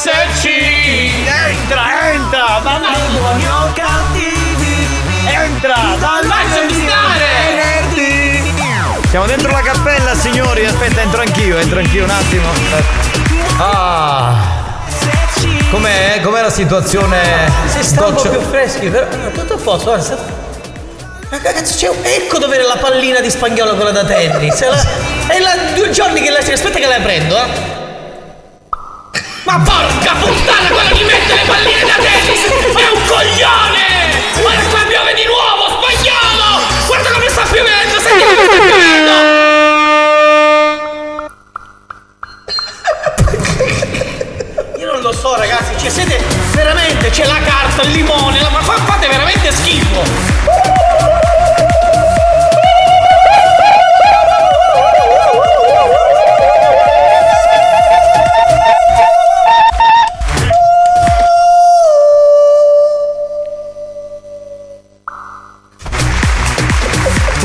RSC. 0.00 0.44
Entra, 0.46 2.12
entra, 2.12 2.60
dei 2.62 3.18
buoni 3.18 3.44
o 3.48 3.72
cattivi. 3.74 4.86
Entra, 5.26 5.74
dal 5.98 6.24
venerdì 6.24 6.86
al 6.86 7.18
venerdì. 7.18 8.52
Siamo 9.10 9.26
dentro 9.26 9.50
la 9.50 9.60
cappella, 9.60 10.14
signori. 10.14 10.64
Aspetta, 10.64 11.00
entro 11.00 11.20
anch'io, 11.22 11.58
entro 11.58 11.80
anch'io 11.80 12.04
un 12.04 12.10
attimo. 12.10 12.46
Ah. 13.58 14.34
Com'è? 15.70 16.20
Com'è 16.22 16.42
la 16.42 16.50
situazione? 16.50 17.50
Se 17.66 17.82
sta 17.82 18.06
un 18.06 18.14
po' 18.14 18.22
più 18.28 18.40
freschi, 18.40 18.88
però 18.90 19.04
tutto 19.34 19.54
a 19.54 19.56
posto, 19.56 19.84
guarda, 19.86 20.04
sta- 20.04 20.46
Ragazzi, 21.30 21.76
c'è 21.76 21.88
un- 21.88 21.96
ecco 22.02 22.38
dove 22.38 22.54
era 22.56 22.66
la 22.68 22.76
pallina 22.76 23.18
di 23.20 23.28
spagnolo 23.30 23.74
quella 23.74 23.90
da 23.90 24.04
tennis. 24.04 24.60
È, 24.60 24.68
la- 24.68 24.86
è 25.26 25.38
la- 25.40 25.72
due 25.74 25.90
giorni 25.90 26.22
che 26.22 26.30
la 26.30 26.38
aspetta 26.38 26.78
che 26.78 26.86
la 26.86 27.00
prendo, 27.00 27.36
eh. 27.36 27.76
Ma 29.48 29.58
porca 29.60 30.12
puttana, 30.20 30.68
quello 30.68 30.94
che 30.94 31.04
mette 31.04 31.34
le 31.34 31.42
palline 31.46 31.80
da 31.80 31.94
tennis! 31.94 32.44
È 32.44 32.86
un 32.92 33.06
coglione! 33.06 33.86
Guarda 34.42 34.62
qua 34.68 34.80
piove 34.86 35.14
di 35.14 35.24
nuovo, 35.24 35.80
spagnolo! 35.80 36.66
Guarda 36.86 37.10
come 37.12 37.28
sta 37.30 37.44
piovendo, 37.50 37.98
senti 37.98 38.24
come 38.24 38.44
sta 38.44 38.58
piovendo! 38.60 39.12
Io 44.76 44.92
non 44.92 45.00
lo 45.00 45.12
so 45.12 45.34
ragazzi, 45.36 45.78
cioè 45.78 45.88
siete 45.88 46.22
veramente, 46.52 47.08
c'è 47.08 47.24
la 47.24 47.40
carta, 47.42 47.80
il 47.84 47.92
limone, 47.92 48.40
la- 48.42 48.50
fate 48.50 49.08
veramente 49.08 49.50
schifo! 49.50 50.87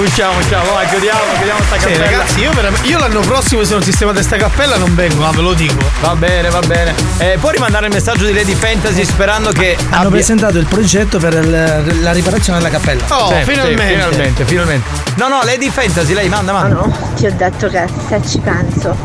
Usciamo, 0.03 0.38
usciamo, 0.38 0.74
vai, 0.74 0.86
chiudiamo, 0.88 1.19
chiudiamo 1.36 1.62
sta 1.63 1.79
Sì, 1.79 1.86
cappella. 1.86 2.03
ragazzi, 2.05 2.39
io, 2.41 2.51
veramente- 2.51 2.88
io 2.88 2.98
l'anno 3.00 3.22
prossimo 3.22 3.63
se 3.63 3.72
non 3.74 3.83
sistemate 3.83 4.22
sta 4.22 4.36
cappella 4.36 4.75
non 4.77 4.93
vengo, 4.95 5.25
ah, 5.25 5.31
ve 5.31 5.41
lo 5.41 5.53
dico. 5.53 5.77
Va 6.01 6.13
bene, 6.15 6.50
va 6.50 6.60
bene. 6.60 6.93
Eh, 7.19 7.38
puoi 7.39 7.53
rimandare 7.53 7.88
il 7.88 7.93
messaggio 7.93 8.25
di 8.25 8.33
Lady 8.33 8.53
Fantasy 8.53 9.05
sperando 9.05 9.51
che 9.51 9.77
Hanno 9.79 9.95
abbia- 9.95 10.10
presentato 10.10 10.57
il 10.57 10.65
progetto 10.65 11.17
per 11.19 11.33
il- 11.33 12.01
la 12.01 12.12
riparazione 12.12 12.60
della 12.60 12.69
cappella. 12.69 13.01
Oh, 13.10 13.29
Sì, 13.29 13.36
sì, 13.38 13.43
finalmente, 13.51 14.43
finalmente. 14.45 14.83
No, 15.15 15.27
no, 15.29 15.39
Lady 15.43 15.69
Fantasy, 15.69 16.13
lei 16.13 16.27
manda, 16.27 16.51
manda. 16.51 16.81
Ti 17.15 17.25
ho 17.25 17.33
detto 17.36 17.67
che 17.69 17.88
se 18.10 18.22
ci 18.27 18.39
penso 18.39 18.95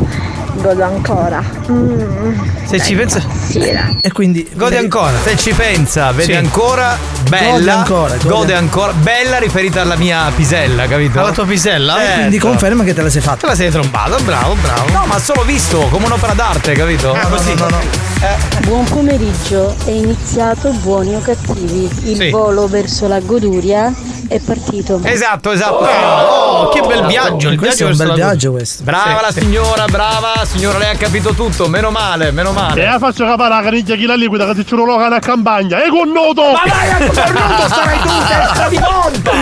godo 0.60 0.82
ancora. 0.84 1.42
Mm. 1.70 2.38
Se 2.64 2.80
ci 2.80 2.94
pensa. 2.94 3.22
E 4.00 4.12
quindi 4.12 4.46
Gode 4.54 4.76
ancora. 4.78 5.12
Se 5.22 5.36
ci 5.36 5.52
pensa, 5.52 6.10
vede 6.12 6.32
Sì. 6.32 6.38
ancora, 6.38 6.96
bella. 7.28 7.50
Gode 7.58 7.70
ancora, 7.70 8.14
gode- 8.16 8.28
Gode 8.28 8.54
ancora. 8.54 8.92
Bella 8.92 9.38
riferita 9.38 9.80
alla 9.80 9.96
mia 9.96 10.30
pisella, 10.34 10.86
capito? 10.86 11.18
Alla 11.20 11.32
tua 11.32 11.46
pisella? 11.46 11.94
Certo. 11.96 12.14
Quindi 12.18 12.38
conferma 12.38 12.84
che 12.84 12.94
te 12.94 13.02
la 13.02 13.10
sei 13.10 13.22
fatta. 13.22 13.38
Te 13.38 13.46
la 13.46 13.54
sei 13.54 13.70
trombata, 13.70 14.16
bravo, 14.20 14.54
bravo. 14.60 14.90
No, 14.92 15.06
ma 15.06 15.18
solo 15.18 15.42
visto, 15.44 15.78
come 15.90 16.06
un'opera 16.06 16.34
d'arte, 16.34 16.72
capito? 16.74 17.12
Ah, 17.12 17.26
così. 17.26 17.54
No, 17.54 17.68
no, 17.68 17.68
no. 17.68 18.06
Buon 18.66 18.84
pomeriggio, 18.84 19.74
è 19.84 19.90
iniziato 19.90 20.70
Buoni 20.82 21.14
o 21.14 21.20
Cattivi. 21.20 21.88
Il 22.04 22.16
Sì. 22.16 22.30
volo 22.30 22.66
verso 22.66 23.06
la 23.08 23.20
goduria 23.20 23.92
è 24.28 24.38
partito. 24.40 25.00
Esatto, 25.02 25.50
esatto. 25.50 25.84
Oh, 25.84 26.68
che 26.68 26.80
bel 26.80 27.06
viaggio, 27.06 27.48
il 27.48 27.58
Questo 27.58 27.86
viaggio 27.86 28.02
è 28.04 28.06
un 28.06 28.08
bel 28.08 28.16
viaggio 28.16 28.52
questo. 28.52 28.82
Brava 28.84 29.04
Sì, 29.04 29.22
la 29.22 29.32
sì. 29.32 29.40
signora, 29.40 29.84
brava 29.86 30.32
signora, 30.44 30.78
lei 30.78 30.90
ha 30.94 30.96
capito 30.96 31.32
tutto, 31.32 31.68
meno 31.68 31.90
male, 31.90 32.30
meno 32.30 32.52
male. 32.52 32.82
E 32.82 32.84
la 32.84 32.98
faccio 32.98 33.24
capare 33.24 33.54
la 33.54 33.62
caniglia 33.62 33.96
chi 33.96 34.04
la 34.06 34.14
liquida 34.14 34.52
che 34.52 34.64
ti 34.64 34.74
loca 34.74 35.06
una 35.06 35.18
campagna. 35.18 35.82
E 35.82 35.88
con 35.88 36.10
noto! 36.10 36.42
Ma 36.42 36.62
vai 36.66 36.90
a 36.90 36.96
cornuto, 36.96 37.68
sarai 37.68 37.98
tu, 38.00 38.08
testa 38.28 38.68
di 38.68 38.78
pompa! 38.78 39.32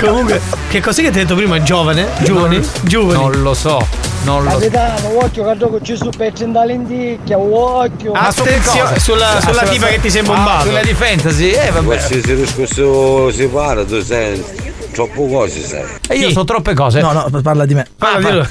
Comunque, 0.00 0.40
che 0.68 0.80
cos'è 0.80 1.02
che 1.02 1.10
ti 1.10 1.18
hai 1.18 1.24
detto 1.24 1.34
prima? 1.34 1.62
Giovane? 1.62 2.08
Giovani? 2.20 2.60
Giovani. 2.82 3.20
Non 3.20 3.42
lo 3.42 3.54
so, 3.54 3.86
non 4.24 4.42
lo 4.44 4.50
so. 4.50 4.56
Capitano, 4.58 5.24
occhio 5.24 5.44
che 5.44 5.56
gioco 5.56 5.80
ci 5.80 5.96
su 5.96 6.08
pezzi 6.16 6.50
da 6.50 6.64
lenticchia, 6.64 7.38
occhio. 7.38 8.12
Attenzione, 8.12 8.80
cosa? 8.88 8.98
sulla- 8.98 9.36
Ah, 9.36 9.40
sulla 9.40 9.62
tipa 9.62 9.86
che 9.86 10.00
ti 10.00 10.10
sei 10.10 10.22
bombato. 10.22 10.62
Ah, 10.62 10.66
sulla 10.66 10.80
di 10.82 10.94
fantasy? 10.94 11.50
Eh, 11.50 11.70
vabbè. 11.70 11.84
Qualsiasi 11.84 12.34
discorso 12.36 13.30
si 13.30 13.46
parla, 13.46 13.84
tu 13.84 14.02
sei 14.02 14.42
troppo 14.92 15.26
cose 15.26 15.60
sai. 15.66 15.82
E 16.08 16.16
io 16.16 16.30
so 16.30 16.44
troppe 16.44 16.72
cose. 16.74 17.00
No, 17.00 17.10
no, 17.12 17.40
parla 17.42 17.66
di 17.66 17.74
me. 17.74 17.84
Ah, 17.98 18.18
ma, 18.20 18.46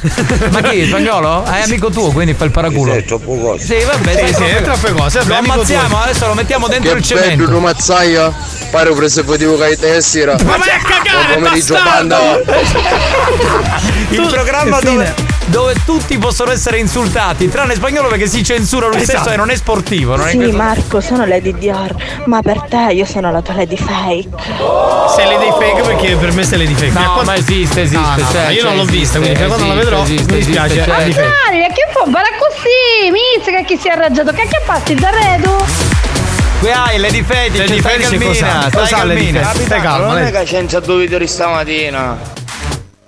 ma 0.51 0.62
chi? 0.62 0.86
Spagnolo? 0.88 1.44
È 1.46 1.62
amico 1.62 1.89
tuo, 1.89 2.12
quindi 2.12 2.34
fa 2.34 2.44
il 2.46 2.51
paraculo. 2.51 2.92
Sei 2.92 3.06
troppo 3.06 3.36
cose. 3.38 3.65
Sì, 3.65 3.86
vabbè, 3.86 4.25
Sì, 4.27 4.34
sì, 4.34 4.44
è 4.44 4.62
troppe 4.62 4.92
cose, 4.92 5.20
vabbè, 5.20 5.30
Lo 5.30 5.38
ammazziamo, 5.53 5.88
tuo. 5.88 5.98
adesso 6.00 6.27
lo 6.27 6.34
mettiamo 6.34 6.68
dentro 6.68 6.92
Che 6.92 6.98
il 6.98 7.03
bello 7.08 7.22
cemento. 7.22 7.50
una 7.50 7.60
mazzaia. 7.60 8.34
Pare 8.74 8.89
un 8.89 8.96
preservativo 8.96 9.56
che 9.56 9.63
hai 9.65 9.77
tessera. 9.77 10.36
Ma 10.44 10.58
vai 10.58 10.70
a 10.70 10.80
cagare, 10.84 11.27
Buon 11.27 11.44
pomeriggio 11.44 11.74
bastardo! 11.75 12.15
banda. 12.15 12.42
Il 14.10 14.27
programma 14.30 14.80
dove. 14.80 15.33
Dove 15.54 15.76
tutti 15.86 16.18
possono 16.18 16.50
essere 16.52 16.80
insultati, 16.80 17.48
tranne 17.48 17.76
spagnolo 17.76 18.08
perché 18.10 18.26
si 18.28 18.44
censura 18.44 18.88
lui 18.88 18.98
Esatto. 18.98 19.20
stesso 19.20 19.34
e 19.34 19.38
non 19.38 19.52
è 19.52 19.56
sportivo. 19.56 20.16
Non 20.16 20.28
è 20.28 20.32
Sì, 20.32 20.38
questo- 20.38 20.56
Marco, 20.58 21.00
sono 21.00 21.26
Lady 21.28 21.54
Dior, 21.54 21.96
ma 22.26 22.42
per 22.42 22.62
te 22.68 22.88
io 22.92 23.06
sono 23.06 23.32
la 23.32 23.42
tua 23.44 23.54
Lady 23.54 23.78
Fake. 23.78 24.30
Sei 25.16 25.26
Lady 25.28 25.52
Fake 25.60 25.82
perché 25.84 26.16
per 26.16 26.32
me 26.34 26.44
sei 26.44 26.58
Lady 26.58 26.74
Fake. 26.74 26.92
No, 27.00 27.04
Quando- 27.14 27.24
ma 27.32 27.36
esiste, 27.38 27.82
esiste. 27.84 28.00
No, 28.02 28.16
no, 28.26 28.32
cioè, 28.32 28.44
ma 28.46 28.50
io 28.50 28.62
cioè, 28.62 28.70
non 28.70 28.78
l'ho 28.78 28.86
vista, 28.86 29.20
esiste, 29.20 29.20
quindi 29.20 29.36
fino 29.36 29.46
a 29.46 29.56
quando 29.56 29.66
la 29.68 29.74
esiste, 29.74 29.90
vedrò 29.90 30.04
esiste, 30.04 30.32
mi 30.34 30.38
dispiace. 30.40 30.74
esiste, 30.82 31.12
cioè. 31.14 31.30
Maria, 31.46 31.68
che 31.68 31.88
fa? 31.92 32.04
Bara 32.08 32.30
così, 32.40 33.12
mizzica 33.12 33.62
che 33.64 33.78
si 33.78 33.88
è 33.88 33.92
arrangiato, 33.92 34.32
che 34.32 34.48
che 34.48 34.62
passi 34.66 34.96
da 34.96 35.10
redo? 35.12 35.66
Qui 36.60 36.72
hai 36.72 36.98
Lady 36.98 37.22
Fetish, 37.24 37.60
Lady 37.60 37.80
Fetish 37.82 38.10
calmina, 38.10 38.26
cos'ha? 38.32 38.70
stai 38.70 39.08
Lady 39.08 39.32
calmina. 39.32 39.54
Stai 39.54 39.82
calmo, 39.82 40.08
Non 40.08 40.18
è 40.24 40.32
che 40.32 40.46
senza 40.48 40.80
dubito 40.80 41.18
di 41.20 41.28
stamattina. 41.28 42.42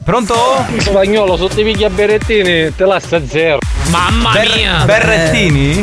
Pronto? 0.05 0.35
Spagnolo, 0.77 1.35
sotto 1.35 1.59
i 1.59 1.63
picchi 1.63 1.83
a 1.83 1.89
Berettini, 1.89 2.75
te 2.75 2.85
lascia 2.85 3.19
zero. 3.27 3.57
Mamma 3.89 4.33
Ber- 4.33 4.55
mia! 4.55 4.83
Berrettini? 4.85 5.81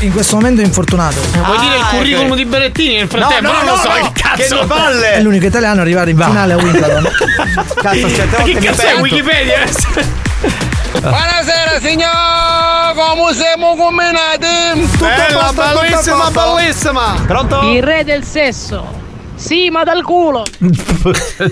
In 0.00 0.12
questo 0.12 0.36
momento 0.36 0.60
è 0.60 0.64
infortunato. 0.64 1.16
Vuoi 1.42 1.58
dire 1.60 1.76
il 1.76 1.80
Ah, 1.80 1.86
curriculum 1.86 2.26
ecco. 2.26 2.34
di 2.34 2.44
Berettini 2.44 2.96
nel 2.96 3.08
frattempo? 3.08 3.46
no, 3.50 3.52
non 3.56 3.64
no, 3.64 3.70
lo 3.70 3.76
so, 3.78 3.88
no, 3.88 3.94
che 3.94 4.12
che 4.12 4.20
cazzo! 4.20 4.54
due 4.56 4.66
palle! 4.66 5.12
È 5.14 5.22
l'unico 5.22 5.46
italiano 5.46 5.76
ad 5.76 5.86
arrivare 5.86 6.10
in 6.10 6.18
finale 6.18 6.52
a 6.52 6.56
Wimbledon. 6.56 7.08
Cazzo, 7.80 8.08
certe 8.14 8.36
Ma 8.36 8.42
che 8.44 8.52
volte 8.52 8.60
mi 8.60 8.66
cazzo 8.66 8.82
è. 8.82 9.00
Wikipedia? 9.00 9.58
Buonasera 11.00 11.80
signor, 11.80 12.94
come 12.94 13.32
siamo 13.34 13.74
combinati? 13.74 14.86
Bella, 14.98 15.52
bellissima, 15.54 16.30
bellissima! 16.30 17.24
Pronto? 17.26 17.60
Il 17.62 17.82
re 17.82 18.04
del 18.04 18.22
sesso. 18.22 19.04
Sì, 19.36 19.68
ma 19.70 19.84
dal 19.84 20.02
culo. 20.02 20.44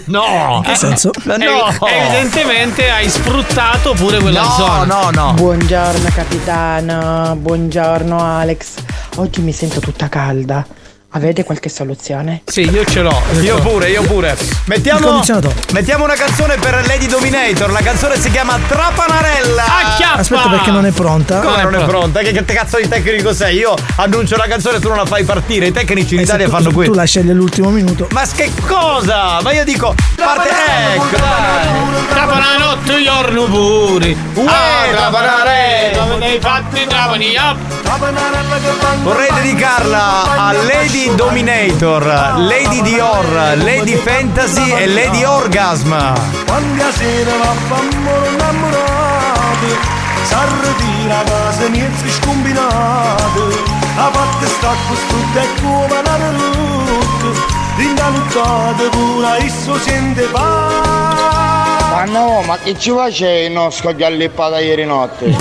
No! 0.06 0.62
Che 0.64 0.74
senso? 0.74 1.10
No. 1.24 1.34
Evi- 1.34 1.46
Evidentemente 1.92 2.90
hai 2.90 3.08
sfruttato 3.08 3.92
pure 3.94 4.18
quella 4.20 4.42
No, 4.42 4.50
zona. 4.50 4.84
no, 4.84 5.10
no. 5.10 5.32
Buongiorno 5.34 6.08
capitano, 6.14 7.36
buongiorno 7.36 8.18
Alex. 8.20 8.74
Oggi 9.16 9.40
mi 9.42 9.52
sento 9.52 9.80
tutta 9.80 10.08
calda. 10.08 10.66
Avete 11.16 11.44
qualche 11.44 11.68
soluzione? 11.68 12.42
Sì, 12.44 12.62
io 12.68 12.84
ce 12.84 13.00
l'ho. 13.00 13.22
Io 13.40 13.60
pure, 13.60 13.88
io 13.88 14.02
pure. 14.02 14.36
Mettiamo, 14.64 15.22
mettiamo 15.72 16.02
una 16.02 16.14
canzone 16.14 16.56
per 16.56 16.84
Lady 16.88 17.06
Dominator. 17.06 17.70
La 17.70 17.82
canzone 17.82 18.18
si 18.20 18.32
chiama 18.32 18.58
Trapanarella. 18.66 19.62
Acchiappa! 19.64 20.18
Aspetta 20.18 20.48
perché 20.48 20.72
non 20.72 20.86
è 20.86 20.90
pronta. 20.90 21.38
Come 21.38 21.62
non 21.62 21.74
è 21.76 21.84
pronta? 21.84 22.18
Che, 22.18 22.32
che 22.32 22.44
cazzo 22.44 22.78
di 22.78 22.88
tecnico 22.88 23.32
sei? 23.32 23.58
Io 23.58 23.76
annuncio 23.94 24.34
la 24.36 24.46
canzone 24.48 24.78
e 24.78 24.80
tu 24.80 24.88
non 24.88 24.96
la 24.96 25.06
fai 25.06 25.22
partire. 25.22 25.66
I 25.68 25.72
tecnici 25.72 26.14
in 26.14 26.20
Eh, 26.22 26.24
se 26.26 26.30
Italia 26.30 26.46
tu, 26.46 26.50
fanno 26.50 26.68
tu 26.70 26.74
questo. 26.74 26.94
la 26.94 27.04
scegli 27.04 27.30
all'ultimo 27.30 27.68
minuto. 27.70 28.08
Ma 28.10 28.24
che 28.34 28.50
cosa? 28.66 29.40
Ma 29.40 29.52
io 29.52 29.62
dico, 29.62 29.94
parte. 30.16 30.48
Ecco, 30.94 31.16
dai. 31.16 32.06
Trapana 32.08 32.56
notte 32.58 33.02
giorno 33.04 33.44
pure. 33.44 34.16
Uè, 34.34 34.90
trapanare. 34.90 35.92
Come 35.96 36.26
hai 36.26 36.38
fatti 36.40 36.84
trapani 36.88 37.36
up. 37.36 37.56
Vorrei 39.02 39.28
dedicarla 39.34 40.22
a 40.36 40.52
Lady 40.52 41.03
Dominator, 41.14 42.04
Lady 42.38 42.82
Dior, 42.82 43.56
Lady 43.56 43.96
Fantasy 43.96 44.70
e 44.72 44.86
Lady 44.86 45.24
Orgasm. 45.24 45.94
S'arretira 50.24 51.18
a 51.18 51.22
casa 51.22 51.68
niente 51.68 52.10
scombinato 52.10 53.48
La 53.96 54.08
parte 54.10 54.46
sta 54.46 54.72
questo 54.88 55.14
e 55.34 55.46
come 55.60 55.98
una 55.98 56.16
rotta 56.16 57.28
Ringaluzzata 57.76 58.88
pure 58.90 59.44
esso 59.44 59.78
sente 59.78 60.22
pa 60.28 61.90
Ma 61.90 62.04
no, 62.04 62.42
ma 62.46 62.56
che 62.56 62.78
ci 62.78 62.90
face 62.90 63.48
no 63.50 63.68
scogliallippata 63.70 64.60
ieri 64.60 64.84
notte? 64.86 65.36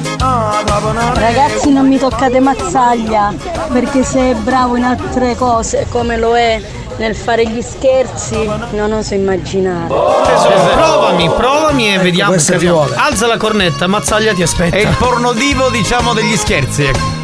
Ragazzi, 0.21 1.71
non 1.71 1.87
mi 1.87 1.97
toccate 1.97 2.39
mazzaglia, 2.39 3.33
perché 3.71 4.03
se 4.03 4.31
è 4.31 4.35
bravo 4.35 4.75
in 4.75 4.83
altre 4.83 5.35
cose, 5.35 5.87
come 5.89 6.15
lo 6.17 6.37
è 6.37 6.61
nel 6.97 7.15
fare 7.15 7.47
gli 7.47 7.61
scherzi, 7.61 8.47
non 8.71 8.91
oso 8.91 9.15
immaginare. 9.15 9.87
Provami, 9.87 11.27
provami 11.29 11.93
e 11.95 11.97
vediamo. 11.97 12.33
questo 12.33 12.59
se 12.59 12.67
vuole. 12.67 12.95
Alza 12.95 13.25
la 13.25 13.37
cornetta, 13.37 13.87
mazzaglia 13.87 14.35
ti 14.35 14.43
aspetta. 14.43 14.75
È 14.75 14.81
il 14.81 14.95
pornodivo, 14.97 15.69
diciamo, 15.69 16.13
degli 16.13 16.37
scherzi. 16.37 16.83
ecco. 16.83 17.19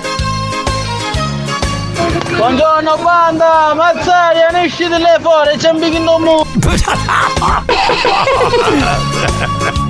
Buongiorno 2.35 2.97
banda, 3.03 3.73
mazzaglia, 3.75 4.49
ne 4.51 4.63
esci 4.65 4.87
delle 4.87 5.17
fuori, 5.21 5.55
c'è 5.57 5.69
un 5.69 5.79
bichino 5.79 6.17
mu. 6.19 6.41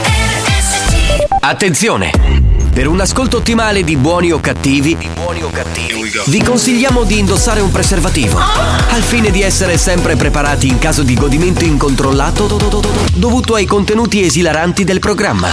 RSC 0.04 1.26
Attenzione! 1.40 2.27
Per 2.78 2.86
un 2.86 3.00
ascolto 3.00 3.38
ottimale 3.38 3.82
di 3.82 3.96
buoni 3.96 4.30
o 4.30 4.38
cattivi, 4.38 4.96
vi 6.26 6.42
consigliamo 6.44 7.02
di 7.02 7.18
indossare 7.18 7.60
un 7.60 7.72
preservativo, 7.72 8.38
al 8.38 9.02
fine 9.02 9.32
di 9.32 9.42
essere 9.42 9.76
sempre 9.76 10.14
preparati 10.14 10.68
in 10.68 10.78
caso 10.78 11.02
di 11.02 11.14
godimento 11.14 11.64
incontrollato 11.64 12.46
dovuto 13.14 13.54
ai 13.56 13.64
contenuti 13.64 14.22
esilaranti 14.22 14.84
del 14.84 15.00
programma. 15.00 15.48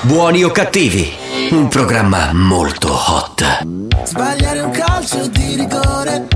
Buoni 0.00 0.42
o 0.42 0.50
cattivi, 0.50 1.12
un 1.50 1.68
programma 1.68 2.32
molto 2.32 2.92
hot. 2.92 3.64
Sbagliare 4.02 4.62
un 4.62 4.70
calcio 4.72 5.28
di 5.28 5.54
rigore 5.54 6.26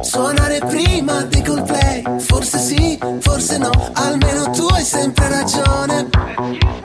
Suonare 0.00 0.60
prima 0.66 1.22
di 1.22 1.42
Coldplay 1.42 2.02
Forse 2.20 2.58
sì, 2.58 2.98
forse 3.20 3.58
no, 3.58 3.90
almeno 3.92 4.50
tu 4.50 4.66
hai 4.66 4.84
sempre 4.84 5.28
ragione. 5.28 6.75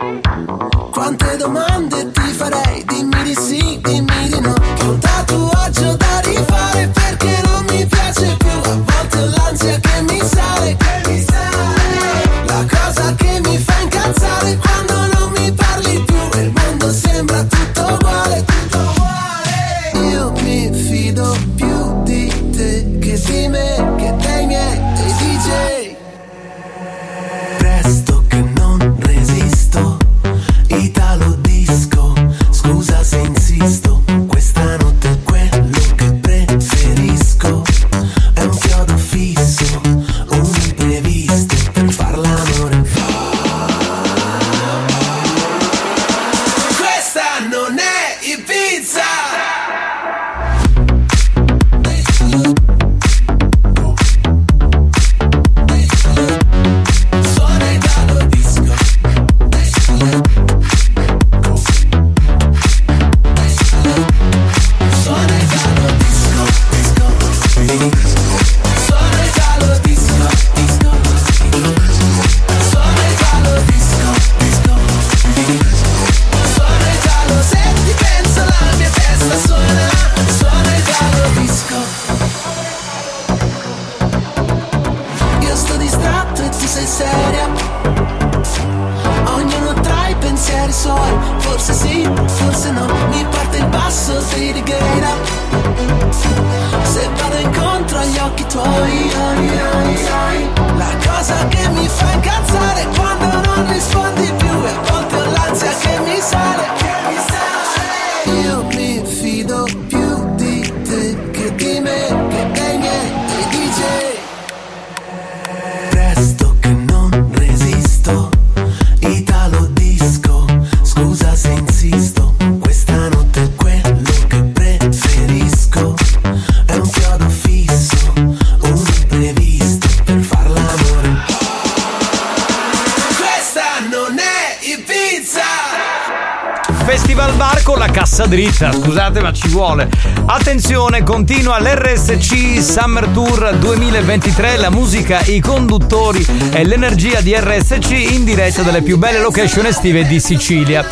Vuole. 139.62 139.88
Attenzione, 140.26 141.04
continua 141.04 141.60
l'RSC 141.60 142.60
Summer 142.60 143.08
Tour 143.10 143.56
2023, 143.60 144.58
la 144.58 144.72
musica, 144.72 145.22
i 145.26 145.40
conduttori 145.40 146.26
e 146.52 146.64
l'energia 146.64 147.22
di 147.22 147.36
RSC 147.38 147.92
in 147.92 148.24
diretta 148.24 148.64
dalle 148.64 148.82
più 148.82 148.98
belle 148.98 149.20
location 149.20 149.68
estive 149.68 150.08
di 150.08 150.20
Sicilia. 150.20 150.84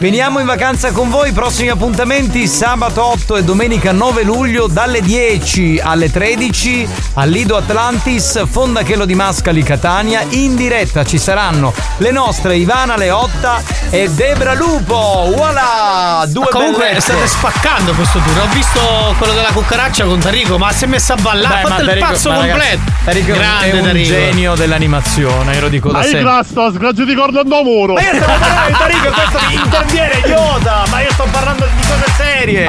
Veniamo 0.00 0.38
in 0.40 0.44
vacanza 0.46 0.90
con 0.92 1.08
voi, 1.08 1.32
prossimi 1.32 1.68
appuntamenti 1.70 2.46
sabato 2.46 3.02
8 3.04 3.36
e 3.36 3.44
domenica 3.44 3.92
9 3.92 4.22
luglio 4.22 4.66
dalle 4.66 5.00
10 5.00 5.80
alle 5.82 6.10
13 6.10 6.86
al 7.14 7.30
Lido 7.30 7.56
Atlantis, 7.56 8.44
Fondachello 8.46 9.06
di 9.06 9.14
Mascali 9.14 9.62
Catania. 9.62 10.22
In 10.30 10.56
diretta 10.56 11.04
ci 11.04 11.16
saranno 11.16 11.72
le 11.98 12.10
nostre 12.10 12.56
Ivana 12.56 12.96
Leotta 12.96 13.62
e 13.88 14.10
Debra 14.10 14.52
Lupo. 14.54 15.32
Voilà! 15.34 16.24
Due 16.28 16.48
comunque 16.50 16.84
bellezze. 16.88 17.12
state 17.12 17.26
spaccando 17.26 17.92
questo 17.92 18.18
tour. 18.18 18.38
Ho 18.40 18.48
visto 18.52 19.14
quello 19.16 19.32
della 19.32 19.52
cucaraccia 19.52 20.04
con 20.04 20.18
Tarico, 20.18 20.58
ma 20.58 20.70
si 20.72 20.84
è 20.84 20.86
messo 20.86 21.14
a 21.14 21.16
ballare. 21.16 21.54
Beh, 21.54 21.60
ha 21.60 21.62
ma 21.62 21.68
fatto 21.68 21.80
il 21.82 21.86
Tarico- 21.88 22.06
pazzo 22.06 22.30
ma 22.30 22.36
ragazzi, 22.40 22.58
completo. 22.58 22.92
Tarico 23.04 23.32
Grande 23.32 23.70
è 23.70 23.74
un 23.78 23.82
Tarico. 23.84 24.08
genio 24.08 24.54
dell'animazione, 24.54 25.54
io 25.54 25.60
lo 25.60 25.68
dico 25.68 25.88
da 25.90 25.98
Ma 25.98 26.04
io 26.04 26.10
sempre. 26.10 26.22
grasto, 26.30 26.72
sgraggio 26.72 27.04
di 27.04 27.14
corno 27.14 27.40
a 27.40 27.62
muro. 27.62 27.94
Ma 27.94 28.02
io 28.02 28.14
stavo 28.16 28.38
parlando 28.38 28.66
di 28.66 28.76
Tarico, 28.78 29.10
questo 29.12 29.38
interviene, 29.84 30.18
idiota! 30.24 30.84
Ma 30.90 31.00
io 31.00 31.12
sto 31.12 31.26
parlando 31.30 31.66
di 31.66 31.82
cose 31.86 32.04
serie! 32.16 32.68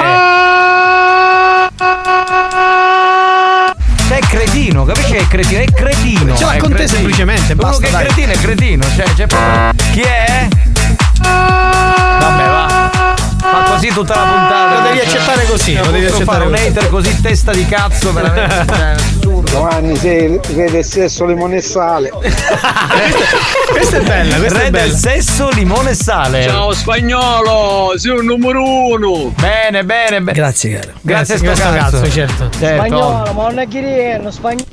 Sei 4.08 4.20
cretino, 4.20 4.84
capisci 4.84 5.12
che 5.12 5.18
è 5.18 5.26
cretino? 5.28 5.60
È 5.60 5.64
cretino! 5.72 6.36
Ce 6.36 6.44
l'ha 6.44 6.52
è 6.52 6.58
con 6.58 6.72
te 6.72 6.86
semplicemente, 6.86 7.52
Uno 7.52 7.62
basta, 7.62 7.82
che 7.82 7.88
è 7.88 7.90
dai. 7.90 8.04
cretino 8.06 8.32
è 8.32 8.36
cretino, 8.38 8.84
cioè, 8.94 9.04
c'è 9.14 9.26
proprio. 9.26 9.70
Chi 9.92 10.00
è? 10.00 10.48
Vabbè, 11.20 12.46
va. 12.46 12.90
Fa 13.38 13.62
così 13.72 13.88
tutta 13.88 14.14
la 14.14 14.22
puntata. 14.22 14.74
Lo 14.74 14.80
devi 14.82 14.98
Cioè, 14.98 15.06
accettare 15.06 15.46
così, 15.46 15.72
non 15.74 15.84
lo 15.86 15.90
devi 15.90 16.04
accettare 16.06 16.24
fare 16.24 16.44
un 16.44 16.54
hater 16.54 16.88
così 16.88 17.20
testa 17.20 17.52
di 17.52 17.66
cazzo, 17.66 18.12
veramente. 18.12 18.64
cioè. 18.74 18.94
Giovanni, 19.56 19.96
sei 19.96 20.38
re 20.54 20.70
del 20.70 20.84
sesso, 20.84 21.24
limone 21.24 21.56
e 21.56 21.60
sale. 21.62 22.10
Questa 22.10 23.96
è 23.96 24.00
bella, 24.02 24.36
questa 24.36 24.58
Re 24.58 24.66
è 24.66 24.70
bella. 24.70 24.84
del 24.84 24.94
sesso, 24.94 25.48
limone 25.48 25.90
e 25.90 25.94
sale. 25.94 26.42
Ciao 26.42 26.72
spagnolo, 26.74 27.94
sei 27.96 28.18
un 28.18 28.26
numero 28.26 28.62
uno. 28.62 29.32
Bene, 29.34 29.82
bene, 29.82 30.20
bene. 30.20 30.32
Grazie, 30.32 30.78
caro. 30.78 30.92
Grazie, 31.00 31.38
Grazie, 31.38 31.54
sto 31.62 31.72
cazzo, 31.72 32.00
cazzo. 32.00 32.10
certo. 32.10 32.48
Certo. 32.58 33.32
ma 33.32 33.42
non 33.48 33.58
è 33.58 33.66
che 33.66 33.80
spagnolo. 34.30 34.66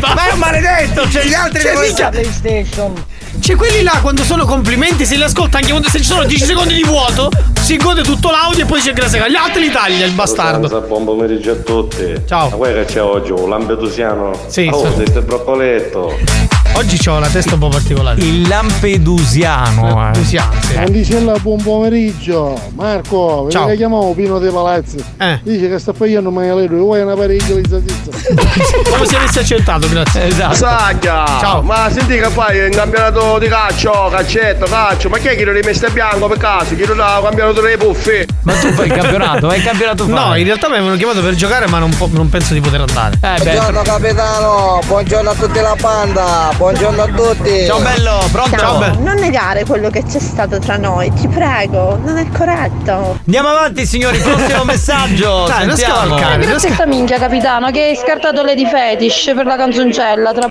Ma 0.00 0.28
è 0.28 0.32
un 0.32 0.38
maledetto, 0.40 1.02
c'è 1.02 1.24
gli 1.24 1.34
altri 1.34 1.60
Cioè, 1.60 1.70
che 1.70 1.76
PlayStation. 2.10 3.04
C'è 3.46 3.54
quelli 3.54 3.84
là 3.84 4.00
quando 4.02 4.24
sono 4.24 4.44
complimenti, 4.44 5.06
se 5.06 5.14
li 5.14 5.22
ascolta 5.22 5.58
anche 5.58 5.70
quando 5.70 5.88
se 5.88 5.98
ci 5.98 6.04
sono 6.04 6.24
10 6.24 6.44
secondi 6.44 6.74
di 6.74 6.82
vuoto, 6.82 7.30
si 7.60 7.76
gode 7.76 8.02
tutto 8.02 8.28
l'audio 8.32 8.64
e 8.64 8.66
poi 8.66 8.80
c'è 8.80 8.92
grazie. 8.92 9.20
Gli 9.30 9.36
altri 9.36 9.60
li 9.60 9.70
taglia 9.70 10.04
il 10.04 10.10
bastardo. 10.14 10.62
Costanza, 10.62 10.84
buon 10.88 11.04
pomeriggio 11.04 11.52
a 11.52 11.54
tutti. 11.54 12.22
Ciao. 12.26 12.48
Ma 12.48 12.56
guarda 12.56 12.80
che 12.80 12.94
c'è 12.94 13.02
oggi, 13.02 13.30
un 13.30 13.48
lampedusiano. 13.48 14.32
Sì, 14.48 14.68
Oh, 14.72 14.92
sì. 14.96 15.02
è 15.12 15.20
broccoletto. 15.20 16.55
Oggi 16.76 16.98
ho 17.08 17.18
la 17.18 17.28
testa 17.28 17.54
un 17.54 17.60
po' 17.60 17.68
particolare. 17.68 18.20
Il 18.20 18.46
lampedusiano. 18.46 19.88
eh. 19.88 19.94
Lampedusiano, 19.94 20.52
sì. 20.60 20.74
Mandicella, 20.74 21.38
buon 21.38 21.62
pomeriggio. 21.62 22.60
Marco, 22.74 23.46
Ciao. 23.50 23.66
che 23.66 23.76
chiamavo 23.76 24.12
Pino 24.12 24.38
dei 24.38 24.50
Palazzi. 24.52 25.02
Eh. 25.16 25.40
Dice 25.42 25.70
che 25.70 25.78
sta 25.78 25.94
pagando 25.94 26.30
maialero, 26.30 26.76
vuoi 26.76 27.00
una 27.00 27.14
pareggializzazione? 27.14 28.04
Come 28.92 29.06
se 29.06 29.16
avessi 29.16 29.38
accettato, 29.38 29.88
grazie. 29.88 30.26
Esatto. 30.26 30.54
Saggia! 30.54 31.24
Ciao. 31.40 31.62
Ma 31.62 31.88
senti 31.90 32.18
che 32.18 32.28
fai 32.28 32.66
in 32.66 32.72
campionato 32.72 33.38
di 33.38 33.48
calcio, 33.48 34.08
calcetto, 34.10 34.66
calcio, 34.66 35.08
ma 35.08 35.16
chi 35.16 35.28
è 35.28 35.36
che 35.36 35.44
lo 35.44 35.52
rimette 35.52 35.86
a 35.86 35.90
bianco 35.90 36.26
per 36.28 36.36
caso? 36.36 36.74
Chi 36.74 36.84
lo 36.84 37.02
ha 37.02 37.20
campionato 37.22 37.60
delle 37.62 37.78
puffe? 37.78 38.26
Ma 38.42 38.52
tu 38.52 38.70
fai 38.72 38.88
il 38.88 38.92
campionato? 38.92 39.46
Vai 39.46 39.58
il 39.58 39.64
campionato 39.64 40.04
fai? 40.04 40.12
No, 40.12 40.34
in 40.36 40.44
realtà 40.44 40.68
mi 40.68 40.74
avevano 40.74 40.96
chiamato 40.96 41.22
per 41.22 41.34
giocare, 41.34 41.66
ma 41.68 41.78
non, 41.78 41.90
po- 41.96 42.10
non 42.12 42.28
penso 42.28 42.52
di 42.52 42.60
poter 42.60 42.80
andare. 42.82 43.16
Eh 43.22 43.42
beh. 43.42 43.50
Buongiorno 43.52 43.82
capitano, 43.82 44.80
buongiorno 44.86 45.30
a 45.30 45.34
tutti 45.34 45.58
la 45.60 45.74
banda, 45.80 46.50
buongiorno 46.70 47.02
a 47.02 47.06
tutti. 47.06 47.64
Ciao 47.64 47.78
bello, 47.80 48.18
pronto? 48.32 48.56
Ciao, 48.56 48.78
bello. 48.78 48.98
Non 49.00 49.14
negare 49.18 49.64
quello 49.64 49.88
che 49.88 50.02
c'è 50.02 50.18
stato 50.18 50.58
tra 50.58 50.76
noi, 50.76 51.12
ti 51.12 51.28
prego, 51.28 51.96
non 52.02 52.18
è 52.18 52.26
corretto. 52.28 53.20
Andiamo 53.24 53.48
avanti 53.50 53.86
signori, 53.86 54.18
prossimo 54.18 54.64
messaggio. 54.66 55.44
Dai, 55.46 55.66
non 55.66 55.76
Sentiamo. 55.76 56.00
scavalcare. 56.16 56.44
Grazie 56.44 56.68
a 56.70 56.72
sta 56.74 56.86
minchia 56.86 57.18
capitano 57.18 57.70
che 57.70 57.82
hai 57.82 57.96
scartato 57.96 58.42
Lady 58.42 58.66
Fetish 58.66 59.32
per 59.36 59.46
la 59.46 59.56
canzoncella 59.56 60.32
tra 60.32 60.50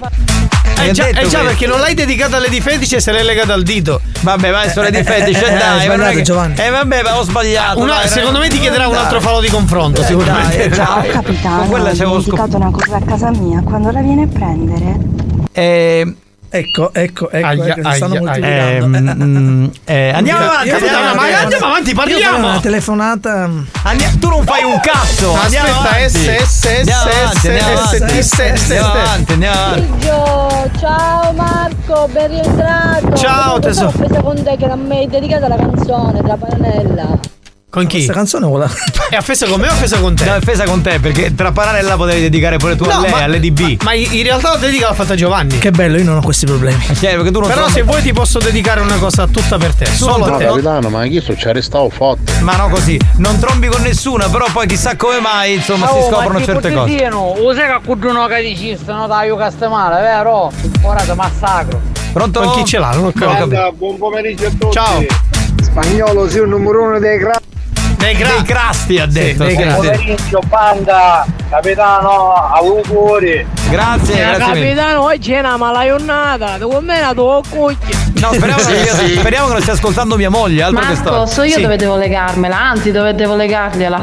Eh 0.82 0.92
già, 0.92 1.04
detto 1.04 1.20
eh 1.20 1.28
già, 1.28 1.40
perché 1.42 1.68
non 1.68 1.82
l'hai 1.82 1.94
dedicata 1.94 2.38
alle 2.38 2.48
di 2.50 2.62
fetici 2.62 2.96
e 2.96 3.02
se 3.02 3.12
l'hai 3.12 3.24
legata 3.26 3.54
al 3.54 3.64
dito. 3.64 4.00
Vabbè, 4.22 4.52
vai, 4.52 4.70
sono 4.70 4.90
di 4.90 5.04
fetici, 5.04 5.44
Eh, 5.44 5.54
eh, 5.54 5.58
dai. 5.58 5.80
hai 5.80 5.88
ma 5.90 5.96
non 5.96 6.06
è 6.06 6.12
sbagliato, 6.12 6.16
che- 6.16 6.22
Giovanni. 6.22 6.56
Eh, 6.60 6.70
vabbè, 6.70 7.02
ma 7.04 7.18
ho 7.20 7.24
sbagliato. 7.24 7.80
Una- 7.80 7.96
dai, 7.98 8.08
secondo 8.08 8.40
me 8.40 8.48
ti 8.48 8.60
chiederà 8.62 8.88
un 8.88 8.96
altro 8.96 9.20
falò 9.20 9.42
di 9.42 9.50
confronto, 9.50 10.00
Eh, 10.00 10.06
sicuramente. 10.06 10.70
dai, 10.70 10.74
Ciao 10.78 11.00
dai. 11.02 11.10
capitano, 11.10 11.62
ho 11.64 11.92
dimenticato 11.92 12.56
una 12.56 12.72
cosa 12.72 12.96
a 12.96 13.02
casa 13.06 13.30
mia, 13.32 13.62
quando 13.66 13.92
la 13.92 14.00
viene 14.00 14.24
a 14.24 14.28
prendere? 14.32 15.34
Eh, 15.56 16.16
Ecco, 16.48 16.94
ecco, 16.94 17.30
ecco, 17.32 17.46
Aia, 17.48 17.76
ecco, 17.76 17.92
stanno 17.96 18.14
aia, 18.14 18.22
moltiplicando. 18.22 18.98
eh, 18.98 19.26
mm, 19.26 19.66
eh, 19.84 20.10
andiamo 20.12 20.40
Io- 20.40 20.46
avanti, 20.52 20.68
io 20.70 20.76
andiamo 20.76 20.98
avanti, 21.10 21.28
una- 21.28 21.40
andiamo 21.42 21.66
avanti, 21.66 21.90
io 21.90 21.96
parliamo. 21.96 22.38
Una 22.48 22.60
telefonata. 22.62 23.50
Andiamo- 23.84 24.18
tu 24.20 24.30
non 24.30 24.44
fai 24.46 24.64
un 24.64 24.80
cazzo. 24.80 25.34
andiamo 25.34 25.68
Aspetta, 25.68 25.90
avanti. 25.90 26.46
S, 26.46 26.48
S, 26.48 26.66
Andiamo 26.66 27.10
S, 27.10 27.46
andiamo 27.46 28.22
S, 28.22 28.72
avanti. 28.72 29.34
Andiamo 29.34 30.72
ciao 30.80 31.34
Marco, 31.34 32.08
ben 32.14 32.28
rientrato. 32.30 33.14
Ciao, 33.18 33.60
tesoro. 33.60 33.88
Ho 33.90 33.92
preso 33.92 34.22
con 34.22 34.42
te 34.44 34.56
che 34.56 34.68
non 34.68 34.80
mi 34.86 34.98
hai 34.98 35.08
dedicato 35.10 35.48
la 35.50 35.58
canzone 35.58 36.22
della 36.22 36.38
panella. 36.38 37.20
Con 37.76 37.88
chi? 37.88 37.96
Questa 37.98 38.14
canzone 38.14 38.46
vuole. 38.46 38.70
È 39.10 39.18
offesa 39.18 39.46
con 39.48 39.60
me 39.60 39.68
o 39.68 39.72
offesa 39.72 40.00
con 40.00 40.16
te? 40.16 40.24
No, 40.24 40.34
è 40.34 40.38
offesa 40.38 40.64
con 40.64 40.82
te 40.82 40.98
perché 41.02 41.36
tra 41.36 41.52
Paranella 41.52 41.98
potevi 41.98 42.22
dedicare 42.22 42.56
pure 42.56 42.78
tu 42.78 42.86
a 42.86 42.94
No, 42.96 43.02
lei, 43.02 43.12
ma- 43.12 43.24
alle 43.24 43.40
DB. 43.42 43.82
Ma 43.84 43.94
in 43.94 44.24
realtà 44.24 44.52
la 44.54 44.56
dedica 44.58 44.88
l'ha 44.88 44.94
fatta 44.94 45.14
Giovanni. 45.16 45.58
Che 45.58 45.72
bello, 45.72 45.98
io 45.98 46.06
non 46.06 46.18
ho 46.18 46.22
questi 46.22 46.46
problemi. 46.46 46.82
Cioè, 46.86 47.16
perché 47.16 47.32
tu 47.32 47.40
non 47.40 47.50
Però 47.50 47.64
trovi- 47.66 47.74
se 47.74 47.82
vuoi 47.84 48.02
ti 48.02 48.14
posso 48.14 48.40
dedicare 48.40 48.80
una 48.80 48.98
cosa 48.98 49.28
tutta 49.28 49.58
per 49.58 49.74
te. 49.76 49.86
Solo 49.88 50.24
a 50.26 50.30
No, 50.30 50.38
te. 50.38 50.46
capitano, 50.46 50.90
ma 50.90 51.04
io 51.04 51.22
sto 51.22 51.36
ci 51.36 51.48
arrestavo 51.50 51.90
forte. 51.90 52.32
Ma 52.40 52.56
no 52.56 52.70
così, 52.70 52.98
non 53.18 53.38
trombi 53.40 53.68
con 53.68 53.82
nessuna, 53.82 54.30
però 54.30 54.46
poi 54.54 54.68
chissà 54.68 54.96
come 54.96 55.20
mai, 55.20 55.56
insomma, 55.56 55.88
si 55.88 56.00
scoprono 56.10 56.42
certe 56.44 56.72
cose. 56.72 57.10
Lo 57.10 57.54
sai 57.54 57.68
che 57.68 57.80
con 57.86 58.00
uno 58.02 58.26
che 58.28 58.42
dici 58.42 58.78
non 58.86 59.08
dai 59.10 59.28
io 59.28 59.36
castemale, 59.36 60.02
vero? 60.02 60.50
Ora 60.84 61.02
ti 61.02 61.12
massacro. 61.14 61.82
Pronto? 62.14 62.40
Con 62.40 62.54
chi 62.54 62.64
ce 62.66 62.80
l'ha? 62.80 62.92
Non 62.94 63.06
ho 63.08 63.12
capito. 63.14 63.74
buon 63.76 63.98
pomeriggio 63.98 64.48
a 64.48 64.50
tutti. 64.50 64.72
Ciao. 64.72 65.04
Spagnolo, 65.62 66.30
sei 66.30 66.42
il 66.44 66.48
numero 66.48 66.84
uno 66.84 67.00
dei 67.00 67.18
gra... 67.18 67.38
Dei 68.06 68.14
Dei 68.16 68.24
gra- 68.24 68.42
crasti 68.44 69.00
ha 69.00 69.06
detto. 69.08 69.44
dei 69.46 69.56
sì, 69.56 69.62
crasti. 69.64 69.82
sì. 69.82 69.88
Pomeriggio, 69.92 70.40
banda, 70.48 71.26
capitano, 71.50 72.34
auguri. 72.54 73.46
Grazie, 73.70 74.16
grazie 74.16 74.54
mille. 74.54 74.66
Capitano, 74.76 75.04
oggi 75.06 75.32
è 75.34 75.40
una 75.40 75.58
malaionata, 75.58 76.58
con 76.60 76.86
me 76.86 77.00
la 77.02 77.14
tua 77.16 77.42
cucchia. 77.50 77.98
No, 78.22 78.32
speriamo, 78.34 78.62
che, 78.64 78.88
Sì, 78.88 79.08
sì. 79.08 79.16
speriamo 79.18 79.48
che 79.48 79.54
non 79.54 79.62
stia 79.62 79.74
ascoltando 79.74 80.18
mia 80.18 80.30
moglie, 80.30 80.62
altro 80.62 80.86
che 80.86 80.96
sto. 80.96 81.10
Marco, 81.12 81.26
so 81.26 81.42
io 81.44 81.56
Sì, 81.56 81.62
dove 81.62 81.78
devo 81.78 81.96
legarmela, 81.96 82.60
anzi 82.60 82.92
dove 82.92 83.16
devo 83.16 83.36
legargliela. 83.36 84.02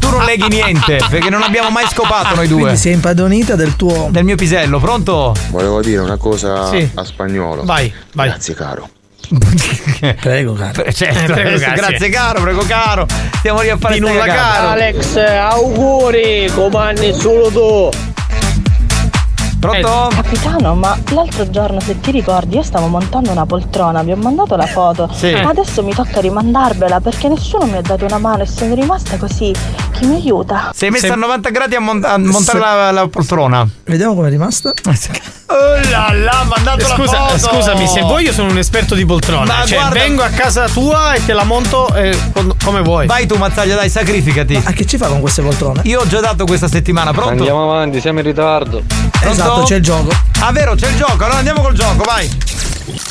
Tu 0.00 0.10
non 0.10 0.24
leghi 0.24 0.48
niente, 0.48 0.98
perché 1.08 1.30
non 1.30 1.42
abbiamo 1.42 1.70
mai 1.70 1.86
scopato 1.86 2.34
noi 2.34 2.48
due. 2.48 2.60
Quindi 2.62 2.76
sei 2.78 2.94
impadronita 2.94 3.54
del 3.54 3.76
tuo. 3.76 4.08
Del 4.10 4.24
mio 4.24 4.34
pisello, 4.36 4.80
pronto? 4.80 5.32
Volevo 5.50 5.80
dire 5.80 6.00
una 6.00 6.16
cosa 6.16 6.68
Sì. 6.70 6.90
a 6.92 7.04
spagnolo. 7.04 7.62
Vai, 7.64 7.92
vai. 8.14 8.28
Grazie 8.30 8.54
caro. 8.54 8.88
Prego, 10.20 10.54
caro. 10.54 10.90
Certo, 10.92 11.18
Eh, 11.18 11.24
prego, 11.26 11.48
adesso, 11.56 11.72
grazie. 11.74 12.08
caro, 12.08 12.40
prego 12.40 12.64
caro. 12.66 13.06
Stiamo 13.38 13.60
lì 13.62 13.68
a 13.70 13.76
fare 13.76 13.94
Di 13.94 14.00
nulla 14.00 14.24
caro. 14.26 14.68
Alex, 14.68 15.16
auguri, 15.16 16.50
comandi 16.54 17.12
solo 17.14 17.50
tu. 17.50 17.90
Pronto? 19.58 20.08
Capitano, 20.14 20.74
ma 20.74 20.96
l'altro 21.10 21.50
giorno, 21.50 21.80
se 21.80 21.98
ti 22.00 22.10
ricordi, 22.12 22.56
io 22.56 22.62
stavo 22.62 22.86
montando 22.86 23.30
una 23.32 23.44
poltrona, 23.44 24.02
vi 24.02 24.12
ho 24.12 24.16
mandato 24.16 24.54
la 24.56 24.66
foto. 24.66 25.08
Sì. 25.12 25.32
Ma 25.32 25.48
adesso 25.50 25.82
mi 25.82 25.92
tocca 25.92 26.20
rimandarvela 26.20 27.00
perché 27.00 27.28
nessuno 27.28 27.64
mi 27.66 27.76
ha 27.76 27.82
dato 27.82 28.04
una 28.04 28.18
mano 28.18 28.42
e 28.42 28.46
sono 28.46 28.74
rimasta 28.74 29.16
così. 29.16 29.52
Chi 29.92 30.06
mi 30.06 30.14
aiuta? 30.16 30.70
Sei 30.74 30.90
messa 30.90 31.08
Se- 31.08 31.12
a 31.12 31.16
90 31.16 31.50
gradi 31.50 31.74
a, 31.74 31.80
mont- 31.80 32.04
a 32.04 32.16
montare 32.18 32.58
la, 32.60 32.90
la 32.92 33.08
poltrona. 33.08 33.66
Vediamo 33.84 34.14
com'è 34.14 34.28
rimasta. 34.30 34.72
Oh 35.50 35.90
là 35.90 36.12
là, 36.12 36.44
mandato 36.46 36.86
la 36.86 36.94
Scusa, 36.94 37.26
foto. 37.26 37.38
scusami, 37.38 37.86
se 37.88 38.02
vuoi 38.02 38.24
io 38.24 38.32
sono 38.32 38.50
un 38.50 38.58
esperto 38.58 38.94
di 38.94 39.04
poltrone. 39.06 39.46
Ma 39.46 39.64
cioè, 39.64 39.78
guarda- 39.78 39.98
vengo 39.98 40.22
a 40.22 40.28
casa 40.28 40.68
tua 40.68 41.14
e 41.14 41.24
te 41.24 41.32
la 41.32 41.44
monto 41.44 41.92
eh, 41.94 42.16
come 42.62 42.82
vuoi. 42.82 43.06
Vai 43.06 43.26
tu, 43.26 43.36
Mazzaglia, 43.36 43.74
dai, 43.74 43.88
sacrificati. 43.88 44.60
A 44.62 44.72
che 44.72 44.84
ci 44.84 44.98
fa 44.98 45.08
con 45.08 45.20
queste 45.20 45.40
poltrone? 45.42 45.80
Io 45.84 46.00
ho 46.00 46.06
già 46.06 46.20
dato 46.20 46.44
questa 46.44 46.68
settimana, 46.68 47.12
pronto? 47.12 47.30
Andiamo 47.30 47.62
avanti, 47.72 47.98
siamo 48.00 48.18
in 48.20 48.26
ritardo. 48.26 48.82
Pronto? 48.86 49.28
Esatto, 49.30 49.47
c'è 49.64 49.76
il 49.76 49.82
gioco. 49.82 50.10
Ah, 50.40 50.52
vero, 50.52 50.74
c'è 50.74 50.88
il 50.88 50.96
gioco. 50.96 51.24
Allora 51.24 51.38
andiamo 51.38 51.60
col 51.62 51.74
gioco, 51.74 52.04
vai. 52.04 52.28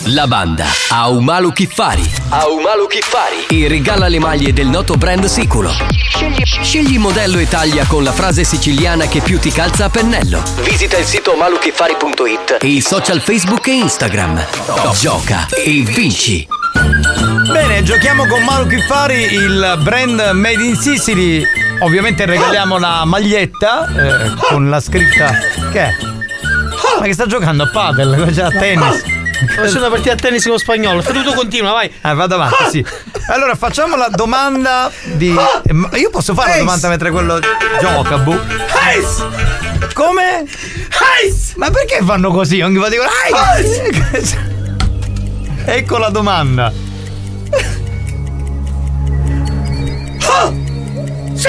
La 0.05 0.27
banda 0.27 0.65
Aumalu 0.89 1.51
Kiffari. 1.51 2.09
Aumalu 2.29 2.87
Kiffari. 2.87 3.45
E 3.49 3.67
regala 3.67 4.07
le 4.07 4.19
maglie 4.19 4.53
del 4.53 4.67
noto 4.67 4.95
brand 4.95 5.25
Siculo. 5.25 5.71
Scegli 6.61 6.97
modello 6.97 7.37
e 7.37 7.47
taglia 7.47 7.85
con 7.85 8.03
la 8.03 8.11
frase 8.11 8.43
siciliana 8.43 9.07
che 9.07 9.21
più 9.21 9.39
ti 9.39 9.51
calza 9.51 9.85
a 9.85 9.89
pennello. 9.89 10.41
Visita 10.61 10.97
il 10.97 11.05
sito 11.05 11.33
omaluchiffari.it 11.33 12.57
e 12.61 12.67
i 12.67 12.81
social 12.81 13.19
Facebook 13.21 13.67
e 13.67 13.73
Instagram. 13.73 14.45
Gioca 14.93 15.47
e 15.49 15.81
vinci. 15.81 16.47
Bene, 17.51 17.83
giochiamo 17.83 18.27
con 18.27 18.43
Maru 18.43 18.67
Kiffari, 18.67 19.33
il 19.33 19.79
brand 19.81 20.29
Made 20.33 20.63
in 20.63 20.75
Sicily. 20.75 21.43
Ovviamente 21.79 22.25
regaliamo 22.25 22.77
la 22.77 23.05
maglietta 23.05 23.87
eh, 23.87 24.33
con 24.49 24.69
la 24.69 24.79
scritta. 24.79 25.31
Che 25.71 25.79
è? 25.79 26.16
Ma 26.99 27.05
che 27.05 27.13
sta 27.13 27.25
giocando 27.25 27.63
a 27.63 27.69
padel, 27.69 28.33
cioè 28.33 28.45
a 28.45 28.51
tennis. 28.51 29.03
Faccio 29.55 29.77
una 29.77 29.89
partita 29.89 30.13
a 30.13 30.15
tennis 30.15 30.45
con 30.47 30.57
spagnolo. 30.57 31.01
Tu, 31.03 31.21
tu 31.23 31.33
continua, 31.33 31.71
vai. 31.71 31.91
Ah, 32.01 32.13
vado 32.15 32.35
avanti, 32.35 32.63
sì. 32.71 32.85
Allora 33.29 33.53
facciamo 33.55 33.95
la 33.95 34.07
domanda 34.09 34.89
di. 35.03 35.35
eh, 35.63 35.73
ma 35.73 35.89
Io 35.97 36.09
posso 36.09 36.33
fare 36.33 36.51
la 36.53 36.57
domanda 36.57 36.87
mentre 36.89 37.11
quello 37.11 37.39
gioca, 37.79 38.17
bu. 38.17 38.35
Come? 39.93 40.43
Ma 41.57 41.69
perché 41.69 41.99
fanno 42.03 42.31
così? 42.31 42.61
Ogni 42.61 42.77
volta 42.77 42.89
dicono. 42.91 43.09
"Eis!" 44.15 44.35
Ecco 45.65 45.97
la 45.97 46.09
domanda. 46.09 46.71
Sì, 51.37 51.47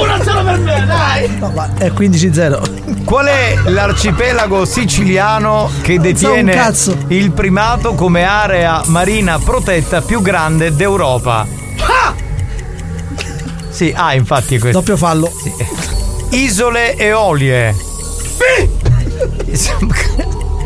una 0.00 0.20
sola 0.22 0.42
per 0.42 0.58
me, 0.58 0.84
dai. 0.84 1.36
No, 1.38 1.50
ma 1.54 1.70
è 1.78 1.90
15-0. 1.90 3.04
Qual 3.04 3.26
è 3.26 3.54
l'arcipelago 3.66 4.64
siciliano 4.64 5.70
che 5.82 5.94
So 5.94 6.00
detiene 6.00 6.52
cazzo. 6.52 6.96
il 7.08 7.30
primato 7.30 7.94
come 7.94 8.24
area 8.24 8.82
marina 8.86 9.38
protetta 9.38 10.00
più 10.00 10.20
grande 10.22 10.74
d'Europa? 10.74 11.46
Sì, 13.70 13.92
ah, 13.94 14.14
infatti 14.14 14.56
è 14.56 14.58
questo. 14.58 14.78
Doppio 14.80 14.96
fallo. 14.96 15.30
Isole 16.30 16.96
Eolie. 16.96 17.74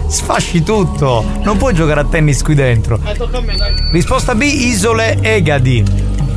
Sfasci 0.09 0.63
tutto. 0.63 1.25
Non 1.43 1.57
puoi 1.59 1.75
giocare 1.75 2.01
a 2.01 2.05
tennis 2.05 2.43
qui 2.43 2.55
dentro. 2.55 2.99
Tocca 3.17 3.37
a 3.37 3.41
me, 3.41 3.55
dai. 3.57 3.75
Risposta 3.91 4.35
B, 4.35 4.43
Isole 4.43 5.19
Egadi. 5.21 5.85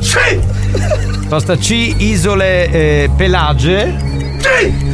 Sì. 0.00 0.63
Risposta 0.74 1.56
C, 1.56 1.94
Isole 1.98 2.70
eh, 2.70 3.10
Pelage. 3.16 3.96
Sì. 4.38 4.92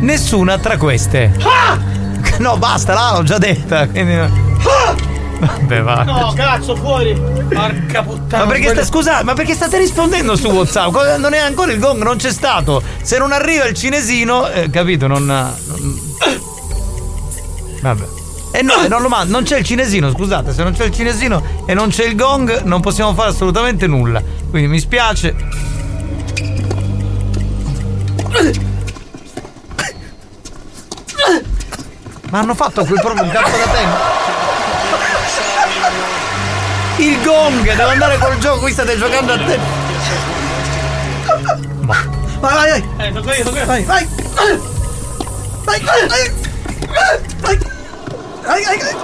Nessuna 0.00 0.58
tra 0.58 0.76
queste. 0.76 1.32
Ah! 1.42 1.78
No, 2.38 2.56
basta, 2.56 2.94
là 2.94 3.12
l'ho 3.16 3.22
già 3.24 3.38
detta. 3.38 3.86
quindi- 3.88 4.16
Vabbè, 5.40 5.82
va. 5.82 6.02
No, 6.02 6.32
cazzo, 6.34 6.74
fuori. 6.74 7.14
Porca 7.48 8.02
puttana. 8.02 8.44
Ma 8.44 8.50
perché 8.50 8.70
sta, 8.70 8.84
scusate, 8.84 9.24
ma 9.24 9.34
perché 9.34 9.54
state 9.54 9.78
rispondendo 9.78 10.34
su 10.36 10.48
WhatsApp? 10.48 10.94
Non 11.18 11.32
è 11.32 11.38
ancora 11.38 11.72
il 11.72 11.78
gong, 11.78 12.02
non 12.02 12.16
c'è 12.16 12.32
stato. 12.32 12.82
Se 13.02 13.18
non 13.18 13.30
arriva 13.32 13.64
il 13.66 13.74
cinesino, 13.74 14.48
eh, 14.48 14.68
capito, 14.70 15.06
non. 15.06 15.24
non- 15.24 16.00
Vabbè. 17.80 18.04
E 18.50 18.62
no, 18.62 18.74
non, 18.88 19.02
lo 19.02 19.08
mando, 19.08 19.32
non 19.32 19.44
c'è 19.44 19.58
il 19.58 19.64
cinesino, 19.64 20.10
scusate, 20.10 20.52
se 20.54 20.62
non 20.62 20.72
c'è 20.72 20.86
il 20.86 20.92
cinesino 20.92 21.42
e 21.66 21.74
non 21.74 21.90
c'è 21.90 22.04
il 22.06 22.16
gong, 22.16 22.62
non 22.62 22.80
possiamo 22.80 23.12
fare 23.14 23.28
assolutamente 23.30 23.86
nulla. 23.86 24.20
Quindi 24.50 24.68
mi 24.68 24.80
spiace. 24.80 25.34
Ma 32.30 32.38
hanno 32.40 32.54
fatto 32.54 32.84
quel 32.84 33.00
proprio 33.00 33.22
un 33.22 33.30
campo 33.30 33.56
da 33.56 33.66
tennis. 33.68 34.16
Il 36.96 37.22
gong, 37.22 37.74
devo 37.74 37.88
andare 37.90 38.18
col 38.18 38.38
gioco, 38.38 38.60
qui 38.60 38.72
state 38.72 38.98
giocando 38.98 39.32
a 39.32 39.38
te. 39.38 39.58
Vai, 41.80 42.04
vai, 42.40 42.70
vai. 42.70 42.88
Eh, 42.98 43.08
io, 43.08 43.12
tocca 43.12 43.34
io. 43.36 43.44
Vai, 43.44 43.84
vai. 43.84 44.08
Vai, 45.64 45.80
vai. 45.80 46.08
Vai, 46.08 46.32
vai. 47.40 47.58
Vai, 48.42 48.62
vai, 48.64 48.78
vai. 48.78 48.96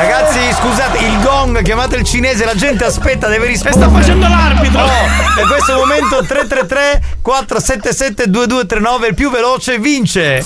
Ragazzi, 0.00 0.38
scusate, 0.54 0.96
il 0.96 1.20
gong, 1.20 1.60
chiamate 1.60 1.96
il 1.96 2.04
cinese, 2.04 2.46
la 2.46 2.54
gente 2.54 2.86
aspetta, 2.86 3.28
deve 3.28 3.48
rispondere. 3.48 3.84
sta 3.84 3.94
facendo 3.94 4.28
l'arbitro. 4.28 4.80
No, 4.80 4.86
in 5.42 5.46
questo 5.46 5.74
momento 5.74 6.24
333 6.24 7.18
477 7.20 8.30
2239, 8.30 9.08
il 9.08 9.14
più 9.14 9.30
veloce 9.30 9.78
vince. 9.78 10.42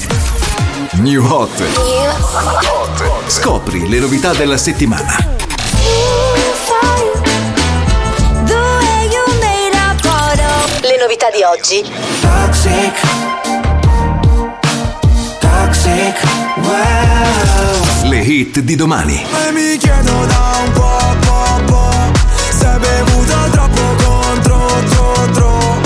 New 0.94 1.24
Hot. 1.24 1.62
Scopri 3.28 3.88
le 3.88 4.00
novità 4.00 4.32
della 4.32 4.56
settimana. 4.56 5.16
Le 10.82 10.96
novità 10.98 11.30
di 11.30 11.42
oggi. 11.44 11.84
Hit 18.24 18.60
di 18.60 18.74
domani. 18.74 19.22
E 19.22 19.52
mi 19.52 19.76
chiedo 19.76 20.24
da 20.24 20.62
un 20.64 20.72
po', 20.72 21.16
po', 21.20 21.62
po' 21.66 22.12
Se 22.50 22.66
hai 22.66 22.78
bevuto 22.78 23.34
troppo 23.50 23.82
contro, 24.02 24.82
tro, 24.88 25.30
tro 25.32 25.80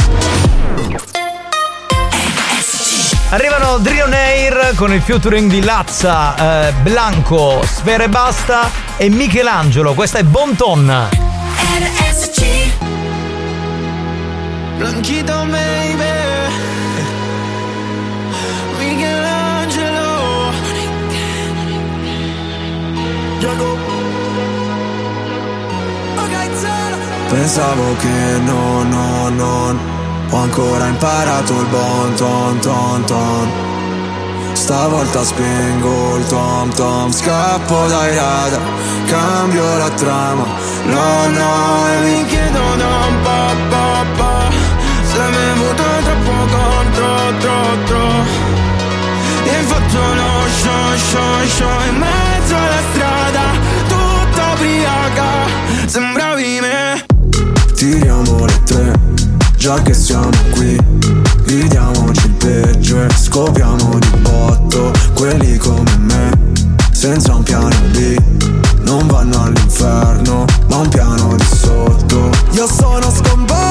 Arrivano 3.31 3.79
Drioneir 3.79 4.73
con 4.77 4.93
il 4.93 5.03
featuring 5.03 5.51
di 5.51 5.63
Lazza, 5.63 6.69
eh, 6.69 6.73
Blanco, 6.81 7.63
Sfere 7.67 8.05
e 8.05 8.09
Basta 8.09 8.71
e 8.97 9.09
Michelangelo. 9.11 9.95
Questa 9.95 10.19
è 10.19 10.23
Bonton. 10.23 11.09
Blanchito 14.79 15.45
baby 15.51 16.88
Pensavo 27.29 27.95
che 27.97 28.39
no, 28.45 28.83
no, 28.83 29.29
non 29.29 29.79
Ho 30.31 30.37
ancora 30.37 30.87
imparato 30.87 31.53
il 31.61 31.67
bon 31.67 32.15
ton 32.15 32.59
ton 32.59 33.05
ton. 33.05 33.51
Stavolta 34.53 35.23
spengo 35.23 36.17
il 36.17 36.27
tom 36.27 36.75
tom. 36.75 37.11
Scappo 37.13 37.87
dai 37.87 38.15
radar 38.15 38.61
Cambio 39.07 39.77
la 39.77 39.91
trama. 39.91 40.45
No, 40.85 41.29
no, 41.29 41.87
e 41.89 42.01
mi 42.05 42.27
chiedo 42.27 42.75
da 42.77 42.87
un 43.07 43.21
po', 43.23 43.57
po', 43.69 44.05
po' 44.17 44.55
Se 45.05 45.19
mi 45.19 45.37
venuto 45.37 45.83
troppo 46.03 46.57
contro, 46.57 47.39
tro, 47.39 47.85
tro. 47.85 48.09
E 49.45 49.63
fatto 49.63 49.99
lo 49.99 50.49
show, 50.61 50.97
show, 50.97 51.47
show 51.47 51.89
In 51.89 51.99
mezzo 51.99 52.57
alla 52.57 52.83
strada 52.93 53.18
Sembravi 55.89 56.61
me. 56.61 57.07
Tiriamo 57.75 58.45
le 58.45 58.63
tre 58.65 58.93
Già 59.57 59.81
che 59.81 59.95
siamo 59.95 60.29
qui. 60.51 60.77
Gridiamoci 61.45 62.27
il 62.27 62.33
peggio 62.35 63.03
e 63.03 63.09
scopriamo 63.09 63.99
di 63.99 64.17
botto 64.21 64.93
Quelli 65.15 65.57
come 65.57 65.97
me. 66.01 66.31
Senza 66.93 67.35
un 67.35 67.43
piano 67.43 67.71
B 67.91 68.17
Non 68.83 69.07
vanno 69.07 69.45
all'inferno 69.45 70.45
Ma 70.69 70.77
un 70.77 70.89
piano 70.89 71.35
di 71.35 71.45
sotto. 71.57 72.31
Io 72.51 72.67
sono 72.67 73.11
sconvolto 73.11 73.68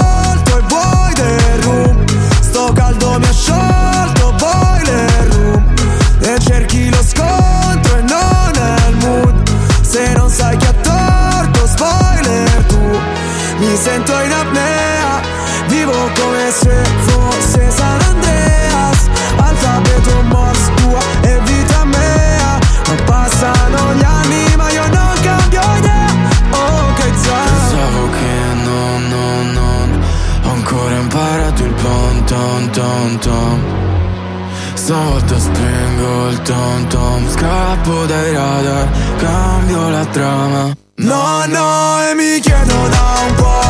sento 13.78 14.20
in 14.22 14.32
apnea. 14.32 15.22
Vivo 15.68 16.12
come 16.20 16.52
se 16.52 16.84
fosse 17.06 17.70
San 17.72 18.00
Andreas. 18.10 19.10
Alfabeto 19.38 20.22
Morse 20.24 20.72
tua 20.76 21.00
e 21.22 21.40
vita 21.46 21.86
mea. 21.86 22.60
Ma 22.88 22.96
passano 23.06 23.94
gli 23.94 24.04
anni 24.04 24.56
ma 24.56 24.70
io 24.72 24.88
non 24.88 25.16
cambio 25.22 25.62
idea. 25.78 26.12
Oh 26.52 26.94
che 26.96 27.04
Pensavo 27.04 28.10
che 28.10 28.54
no, 28.64 28.98
no, 29.14 29.44
no. 29.54 30.00
Ho 30.44 30.52
ancora 30.54 30.96
imparato 30.96 31.64
il 31.64 31.74
bon 31.74 32.24
ton 32.26 32.70
ton 32.72 33.18
ton. 33.20 33.76
Stavolta 34.74 35.38
spengo 35.38 36.30
il 36.30 36.42
tom 36.44 36.88
tom 36.88 37.30
Scappo 37.30 38.06
dai 38.06 38.32
radar 38.32 38.88
Cambio 39.18 39.90
la 39.90 40.06
trama. 40.06 40.76
No, 41.00 41.46
no, 41.46 42.02
e 42.10 42.16
mi 42.16 42.40
chiedo 42.40 42.88
da 42.88 43.16
un 43.28 43.34
po', 43.36 43.67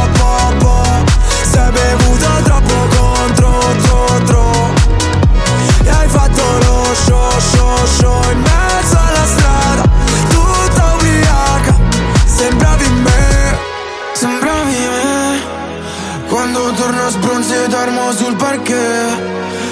parquet. 18.48 19.20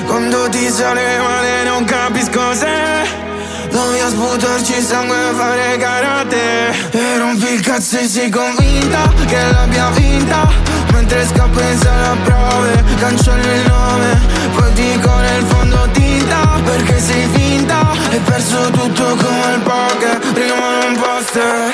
Quando 0.06 0.50
ti 0.50 0.70
sale 0.70 1.18
male 1.20 1.64
non 1.64 1.84
capisco 1.86 2.54
se 2.54 3.24
Voglio 3.72 4.08
sputarci 4.10 4.82
sangue 4.82 5.18
e 5.30 5.34
fare 5.34 5.78
karate. 5.78 6.44
E 6.92 7.18
rompi 7.18 7.54
il 7.54 7.62
cazzo 7.62 7.98
e 7.98 8.08
sei 8.08 8.30
convinta 8.30 9.12
che 9.26 9.42
l'abbia 9.52 9.90
vinta. 9.90 10.48
Mentre 10.92 11.26
scappo 11.26 11.60
in 11.60 11.78
sala 11.78 12.16
prove 12.24 12.84
Cancello 13.00 13.52
il 13.54 13.66
nome. 13.68 14.10
Poi 14.56 14.72
dico 14.74 15.14
nel 15.16 15.44
fondo 15.44 15.90
tinta 15.92 16.60
Perché 16.64 17.00
sei 17.00 17.28
finta. 17.34 17.80
Hai 18.10 18.20
perso 18.20 18.70
tutto 18.72 19.04
come 19.04 19.54
il 19.56 19.62
poker 19.62 20.20
Rimane 20.34 20.86
un 20.86 20.96
poster 20.96 21.72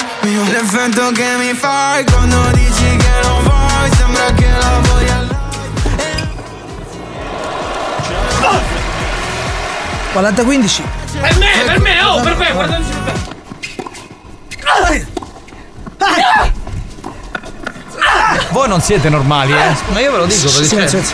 L'effetto 0.51 1.11
che 1.11 1.35
mi 1.37 1.53
fai 1.53 2.03
Quando 2.05 2.49
dici 2.53 2.95
che 2.97 3.27
non 3.27 3.43
vuoi 3.43 3.89
Sembra 3.95 4.31
che 4.33 4.49
la 4.49 4.79
voglia 4.81 5.00
40-15 10.13 10.81
Per 11.21 11.37
me, 11.37 11.47
per 11.65 11.79
me, 11.79 12.01
oh, 12.03 12.21
per 12.21 12.35
me, 12.35 12.51
guarda. 12.51 12.79
Voi 18.51 18.67
non 18.67 18.81
siete 18.81 19.09
normali, 19.09 19.53
eh? 19.53 19.75
Ma 19.91 19.99
io 19.99 20.11
ve 20.11 20.17
lo 20.17 20.25
dico, 20.25 20.49
ve 20.49 20.57
lo 20.59 20.63
Sì, 20.65 20.75
dico. 20.75 20.87
sì, 20.87 21.03
sì. 21.03 21.13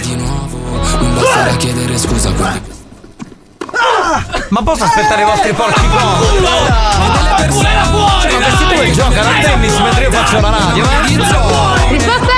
Di 0.00 0.16
nuovo 0.16 0.56
Non 1.00 1.14
basterà 1.14 1.56
chiedere 1.56 1.98
scusa 1.98 2.30
quindi 2.32 2.70
Ma 4.48 4.62
posso 4.62 4.84
aspettare 4.84 5.22
i 5.22 5.24
vostri 5.24 5.52
porci 5.52 5.80
comodi? 5.88 6.44
Era 7.64 7.84
fuori! 7.84 8.32
Ma 8.32 8.38
questi 8.46 8.74
due 8.74 8.90
giocano 8.92 9.28
a 9.28 9.32
tennis 9.42 9.76
mentre 9.78 10.04
io 10.04 10.10
faccio 10.10 10.40
la 10.40 10.50
radio, 10.50 10.84
eh? 10.84 11.06
Risposta? 11.90 12.31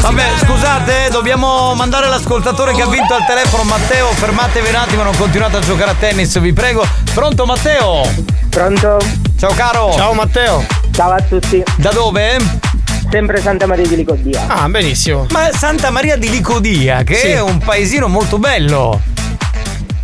Vabbè, 0.00 0.24
scusate, 0.44 1.08
dobbiamo 1.10 1.74
mandare 1.74 2.08
l'ascoltatore 2.08 2.72
che 2.72 2.82
ha 2.82 2.88
vinto 2.88 3.14
al 3.14 3.24
telefono, 3.26 3.64
Matteo. 3.64 4.06
Fermatevi 4.08 4.68
un 4.68 4.74
attimo, 4.74 5.02
non 5.02 5.14
continuate 5.16 5.58
a 5.58 5.60
giocare 5.60 5.90
a 5.90 5.94
tennis, 5.94 6.38
vi 6.40 6.52
prego. 6.52 6.84
Pronto, 7.14 7.44
Matteo? 7.44 8.02
Pronto? 8.48 8.98
Ciao, 9.38 9.52
caro. 9.54 9.92
Ciao, 9.92 10.12
Matteo. 10.14 10.64
Ciao 10.92 11.10
a 11.12 11.20
tutti. 11.20 11.62
Da 11.76 11.90
dove? 11.90 12.36
Sempre 13.10 13.40
Santa 13.40 13.66
Maria 13.66 13.86
di 13.86 13.96
Licodia. 13.96 14.44
Ah, 14.46 14.68
benissimo. 14.68 15.26
Ma 15.30 15.50
Santa 15.52 15.90
Maria 15.90 16.16
di 16.16 16.30
Licodia, 16.30 17.02
che 17.02 17.14
Sì. 17.16 17.26
è 17.28 17.40
un 17.40 17.58
paesino 17.58 18.08
molto 18.08 18.38
bello. 18.38 19.00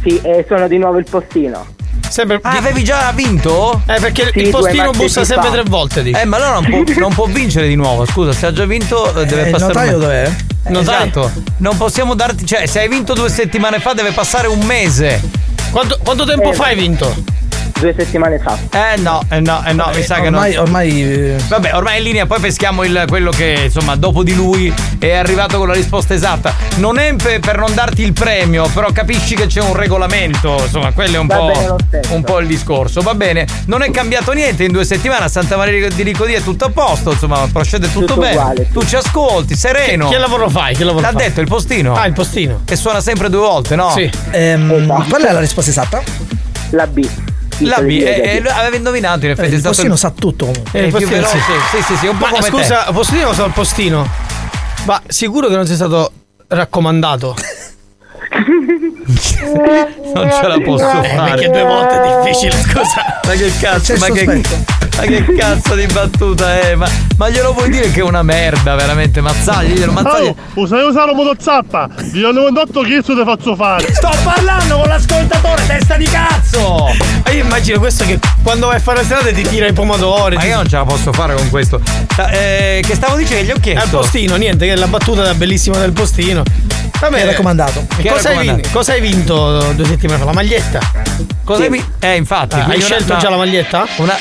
Sì, 0.03 0.21
e 0.23 0.45
sono 0.47 0.69
di 0.69 0.77
nuovo 0.79 0.99
il 0.99 1.07
postino. 1.09 1.75
Sempre... 2.09 2.39
Ah, 2.43 2.57
avevi 2.57 2.83
già 2.85 3.11
vinto? 3.15 3.83
Eh, 3.87 3.99
perché 4.01 4.31
il 4.35 4.49
postino 4.51 4.91
bussa 4.93 5.25
sempre 5.25 5.51
tre 5.51 5.63
volte. 5.65 6.01
Eh, 6.03 6.25
ma 6.25 6.37
allora 6.37 6.61
non 6.61 6.65
può, 6.65 6.83
non 6.99 7.13
può 7.15 7.27
vincere 7.27 7.69
di 7.69 7.75
nuovo. 7.75 8.05
Scusa, 8.07 8.33
se 8.33 8.47
ha 8.47 8.53
già 8.53 8.65
vinto, 8.65 9.09
eh, 9.15 9.27
deve 9.27 9.43
Eh, 9.43 9.45
il 9.47 9.51
passare. 9.51 9.73
notaio 9.73 9.95
un- 9.95 10.01
dov'è? 10.01 10.33
Esatto. 10.81 11.31
Non 11.59 11.77
possiamo 11.77 12.15
darti. 12.15 12.45
Cioè, 12.47 12.67
se 12.67 12.81
hai 12.81 12.89
vinto 12.89 13.13
due 13.15 13.29
settimane 13.29 13.79
fa, 13.81 13.93
deve 13.93 14.13
passare 14.13 14.49
un 14.49 14.61
mese. 14.61 15.21
Quanto, 15.71 15.99
quanto 16.03 16.25
tempo 16.25 16.51
Eh, 16.51 16.55
fa 16.55 16.65
hai 16.67 16.77
vinto? 16.77 17.15
Due 17.79 17.95
settimane 17.95 18.39
fa. 18.39 18.57
Eh 18.71 18.97
no, 19.01 19.23
eh 19.29 19.39
no, 19.41 19.63
eh 19.67 19.73
no, 19.75 19.91
mi 19.95 20.03
sa 20.03 20.15
che 20.17 20.31
no. 20.31 20.39
ormai, 20.39 20.57
ormai 20.57 21.37
Vabbè, 21.47 21.75
ormai 21.75 21.97
è 21.97 21.99
in 21.99 22.05
linea, 22.05 22.27
poi 22.27 22.41
peschiamo 22.41 22.85
il- 22.85 23.05
quello 23.07 23.31
che, 23.31 23.65
insomma, 23.65 23.97
dopo 23.97 24.23
di 24.23 24.35
lui 24.35 24.73
è 24.99 25.13
arrivato 25.13 25.59
con 25.59 25.69
la 25.69 25.75
risposta 25.75 26.15
esatta. 26.15 26.55
Non 26.77 26.99
è 26.99 27.15
pe- 27.15 27.39
per 27.39 27.59
non 27.59 27.75
darti 27.75 28.01
il 28.03 28.15
premio, 28.15 28.67
però 28.73 28.91
capisci 28.93 29.35
che 29.35 29.47
c'è 29.47 29.61
un 29.61 29.75
regolamento, 29.75 30.57
insomma, 30.63 30.93
quello 30.93 31.17
è 31.17 31.19
un, 31.19 31.27
Va 31.27 31.39
bene 31.43 31.67
lo 31.67 31.77
po', 31.77 32.15
un 32.15 32.23
po' 32.25 32.39
il 32.39 32.47
discorso. 32.47 33.03
Va 33.03 33.15
bene, 33.15 33.47
non 33.67 33.83
è 33.83 33.91
cambiato 33.91 34.33
niente 34.33 34.65
in 34.65 34.73
due 34.73 34.85
settimane 34.87 35.25
a 35.27 35.29
Santa 35.29 35.57
Maria 35.59 35.87
di 35.89 36.03
Ricodia 36.03 36.39
è 36.39 36.43
tutto 36.43 36.65
a 36.65 36.71
posto, 36.71 37.11
insomma, 37.13 37.47
procede 37.53 37.93
tutto, 37.93 38.07
Tutto 38.07 38.21
bene. 38.21 38.37
uguale, 38.37 38.69
tu 38.73 38.83
ci 38.87 38.97
ascolti, 38.97 39.55
sereno. 39.55 40.09
Che- 40.09 40.15
che 40.15 40.21
lavoro 40.21 40.49
fai? 40.49 40.75
Che 40.75 40.83
lavoro 40.85 41.03
L'ha 41.05 41.13
fai? 41.13 41.25
detto 41.25 41.43
il 41.43 41.47
postino. 41.47 41.95
Ah, 41.95 42.07
il 42.07 42.15
postino. 42.15 42.63
Che 42.65 42.75
suona 42.77 43.01
sempre 43.03 43.29
due 43.29 43.41
volte, 43.41 43.77
no? 43.77 43.91
Sì. 43.91 44.11
Ehm, 44.31 45.09
qual 45.09 45.23
è 45.23 45.31
la 45.33 45.41
risposta 45.41 45.71
esatta? 45.71 46.03
La 46.71 46.87
B. 46.87 47.07
La 47.61 47.81
B, 47.81 47.89
eh, 47.89 48.43
eh, 48.45 48.51
aveva 48.51 48.77
indovinato 48.77 49.25
in 49.25 49.31
effetti. 49.33 49.49
Eh, 49.49 49.53
è 49.53 49.57
il 49.57 49.63
postino 49.63 49.97
sa 49.97 50.11
tutto 50.11 50.47
comunque. 50.47 50.79
È 50.81 50.83
il 50.85 50.95
più 50.95 51.07
veloce. 51.09 51.39
Sì, 51.71 51.83
sì, 51.83 51.97
sì, 51.97 52.07
un 52.07 52.19
po' 52.19 52.27
Ma 52.27 52.33
come 52.33 52.49
scusa, 52.49 52.85
te. 52.85 52.93
posso 52.93 53.13
dire 53.13 53.25
cosa 53.25 53.45
al 53.45 53.53
postino? 53.53 54.07
Ma 54.85 55.01
sicuro 55.07 55.49
che 55.49 55.57
non 55.57 55.67
sei 55.67 55.75
stato 55.77 56.13
raccomandato? 56.49 57.35
Non 59.07 60.31
ce 60.31 60.47
la 60.49 60.59
posso 60.61 61.03
Eh, 61.03 61.09
fare. 61.09 61.31
perché 61.31 61.51
due 61.51 61.63
volte 61.63 62.01
è 62.03 62.25
difficile, 62.31 62.53
scusa. 62.63 63.21
Ma 63.25 63.33
che 63.33 63.53
cazzo, 63.61 63.93
C'è 63.95 63.99
ma 63.99 64.07
che. 64.07 64.25
sospetto. 64.25 64.76
Ma 64.97 65.03
che 65.03 65.25
cazzo 65.37 65.75
di 65.75 65.87
battuta 65.87 66.59
è? 66.61 66.75
Ma, 66.75 66.89
ma 67.19 67.29
glielo 67.29 67.53
vuoi 67.53 67.71
dire 67.71 67.91
che 67.91 68.01
è 68.01 68.03
una 68.03 68.23
merda, 68.23 68.75
veramente? 68.75 69.21
Mazzaglielo, 69.21 69.93
mazzagli. 69.93 70.27
Oh, 70.27 70.37
usai 70.55 70.83
usare 70.85 71.13
motozappa! 71.15 71.89
Io 72.15 72.31
non 72.31 72.47
ho 72.47 72.51
detto 72.51 72.81
che 72.83 72.95
isso 72.95 73.15
ti 73.15 73.23
faccio 73.25 73.55
fare! 73.57 73.93
Sto 73.93 74.11
parlando 74.25 74.79
con 74.79 74.89
l'ascoltatore, 74.89 75.67
testa 75.67 75.97
di 75.97 76.07
cazzo! 76.07 76.95
Ma 77.25 77.31
io 77.31 77.43
immagino 77.45 77.79
questo 77.79 78.05
che 78.05 78.19
quando 78.43 78.67
vai 78.69 78.77
a 78.77 78.81
fare 78.81 78.99
la 78.99 79.05
strada 79.05 79.31
ti 79.33 79.43
tira 79.43 79.67
i 79.67 79.73
pomodori. 79.73 80.37
Ma 80.37 80.45
io 80.45 80.57
non 80.57 80.69
ce 80.69 80.77
la 80.77 80.85
posso 80.85 81.13
fare 81.13 81.35
con 81.35 81.49
questo. 81.51 81.81
Eh, 82.31 82.83
che 82.87 82.95
stavo 82.95 83.17
dicendo? 83.17 83.45
Gli 83.45 83.51
ho 83.57 83.61
chiesto. 83.61 83.83
Al 83.85 83.91
postino, 83.91 84.37
niente, 84.37 84.67
che 84.67 84.77
la 84.77 84.87
battuta 84.87 85.33
bellissima 85.35 85.79
del 85.79 85.93
postino. 85.93 86.43
Va 87.01 87.11
bene. 87.11 87.27
Raccomandato. 87.27 87.85
Cosa, 87.89 88.01
hai 88.01 88.13
raccomandato? 88.13 88.55
vinto, 88.55 88.69
cosa 88.73 88.93
hai 88.93 89.01
vinto 89.03 89.73
due 89.73 89.85
settimane 89.87 90.19
fa? 90.21 90.25
La 90.25 90.33
maglietta? 90.33 90.79
Cosa 91.45 91.63
hai 91.65 91.71
vi- 91.71 91.85
Eh, 91.99 92.17
infatti. 92.17 92.55
Ah, 92.55 92.65
hai 92.65 92.77
una- 92.77 92.85
scelto 92.85 93.13
no, 93.13 93.19
già 93.19 93.29
la 93.29 93.37
maglietta? 93.37 93.87
Una... 93.97 94.17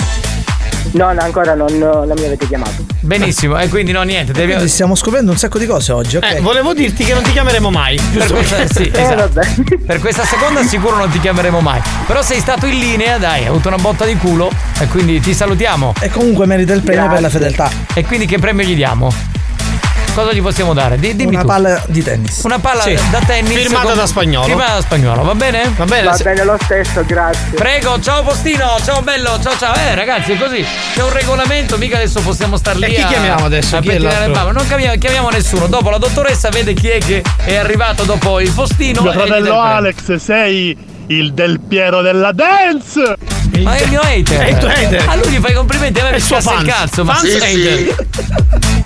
No, 0.92 1.12
no, 1.12 1.22
ancora 1.22 1.56
non, 1.56 1.78
non 1.78 2.14
mi 2.16 2.26
avete 2.26 2.48
chiamato. 2.48 2.84
Benissimo, 3.02 3.58
e 3.60 3.68
quindi 3.68 3.92
no, 3.92 4.02
niente. 4.04 4.32
Devi... 4.32 4.54
Quindi 4.54 4.70
stiamo 4.70 4.96
scoprendo 4.96 5.32
un 5.32 5.38
sacco 5.38 5.58
di 5.58 5.66
cose 5.66 5.92
oggi, 5.92 6.18
ok? 6.18 6.24
Eh, 6.36 6.40
volevo 6.42 6.74
dirti 6.74 7.04
che 7.04 7.14
non 7.14 7.24
ti 7.24 7.32
chiameremo 7.32 7.70
mai. 7.70 7.96
Per 7.96 8.26
giusto? 8.28 8.34
questa, 8.36 8.66
sì, 8.74 8.84
Eh, 8.94 9.02
esatto. 9.02 9.30
vabbè. 9.34 9.78
per 9.86 10.00
questa 10.00 10.24
seconda 10.24 10.64
sicuro 10.64 10.96
non 10.98 11.10
ti 11.10 11.20
chiameremo 11.20 11.60
mai. 11.60 11.82
Però 12.06 12.22
sei 12.22 12.40
stato 12.40 12.66
in 12.66 12.78
linea, 12.80 13.18
dai, 13.18 13.42
hai 13.42 13.48
avuto 13.48 13.68
una 13.68 13.78
botta 13.78 14.06
di 14.06 14.16
culo 14.16 14.50
e 14.80 14.88
quindi 14.88 15.20
ti 15.20 15.34
salutiamo. 15.34 15.94
E 16.00 16.10
comunque 16.10 16.46
merita 16.46 16.74
il 16.74 16.82
premio 16.82 17.10
per 17.10 17.22
la 17.22 17.30
fedeltà. 17.30 17.70
E 17.94 18.04
quindi 18.06 18.26
che 18.26 18.38
premio 18.40 18.66
gli 18.66 18.76
diamo? 18.76 19.12
Cosa 20.16 20.32
gli 20.32 20.42
possiamo 20.42 20.74
dare? 20.74 20.98
Di- 20.98 21.14
dimmi 21.14 21.34
Una 21.34 21.42
tu. 21.42 21.48
palla 21.48 21.84
di 21.88 22.02
tennis. 22.02 22.42
Una 22.44 22.58
palla 22.58 22.84
Sì. 22.84 22.98
da 23.12 23.20
tennis 23.20 23.60
Firmata 23.60 23.94
da 23.96 24.06
Spagnolo. 24.08 24.46
Firmata 24.46 24.74
da 24.76 24.82
spagnolo, 24.82 25.24
va 25.24 25.36
bene? 25.36 25.74
Va 25.76 25.84
bene, 25.84 26.04
Va 26.08 26.14
se- 26.16 26.24
bene 26.24 26.44
lo 26.46 26.58
stesso, 26.64 27.04
grazie. 27.06 27.50
Prego, 27.54 28.00
ciao 28.00 28.24
Postino, 28.24 28.78
ciao 28.86 29.02
bello, 29.02 29.38
ciao 29.44 29.58
ciao. 29.58 29.76
Eh 29.76 29.94
ragazzi, 29.94 30.32
è 30.32 30.38
così. 30.38 30.66
C'è 30.94 31.04
un 31.04 31.12
regolamento, 31.12 31.78
mica 31.78 31.98
adesso 31.98 32.22
possiamo 32.22 32.56
star 32.56 32.78
lì. 32.78 32.86
E 32.86 32.94
chi 32.94 33.02
a- 33.02 33.08
chiamiamo 33.08 33.44
adesso? 33.46 33.76
a 33.76 33.82
Chi. 33.82 33.98
Non 33.98 34.66
chiamiamo, 34.68 34.96
chiamiamo 34.98 35.30
nessuno. 35.32 35.68
Dopo 35.68 35.90
la 35.90 35.98
dottoressa 35.98 36.48
vede 36.50 36.74
chi 36.74 36.88
è 36.88 37.00
che 37.00 37.22
è 37.44 37.56
arrivato 37.58 38.04
dopo 38.04 38.40
il 38.40 38.52
postino. 38.52 39.02
Mio 39.02 39.12
fratello. 39.12 39.60
Alex, 39.60 40.16
sei 40.16 40.78
il 41.08 41.34
del 41.34 41.60
Piero 41.60 42.02
della 42.02 42.32
dance! 42.32 43.16
Ma 43.62 43.76
è 43.76 43.84
il 43.84 43.90
mio 43.90 44.02
hater. 44.02 44.42
È 44.42 44.48
il 44.50 44.58
tuo 44.58 44.70
hater. 44.70 45.04
A 45.08 45.16
lui 45.16 45.28
gli 45.30 45.40
fai 45.40 45.54
complimenti, 45.54 46.00
a 46.00 46.04
me 46.04 46.10
È 46.10 46.12
mi 46.14 46.18
il 46.18 46.24
suo 46.24 46.40
scassa 46.40 46.60
il 46.62 46.70
fan. 46.70 46.80
cazzo. 46.88 47.04
Ma 47.04 47.16
sì, 47.18 47.32
hater. 47.36 48.85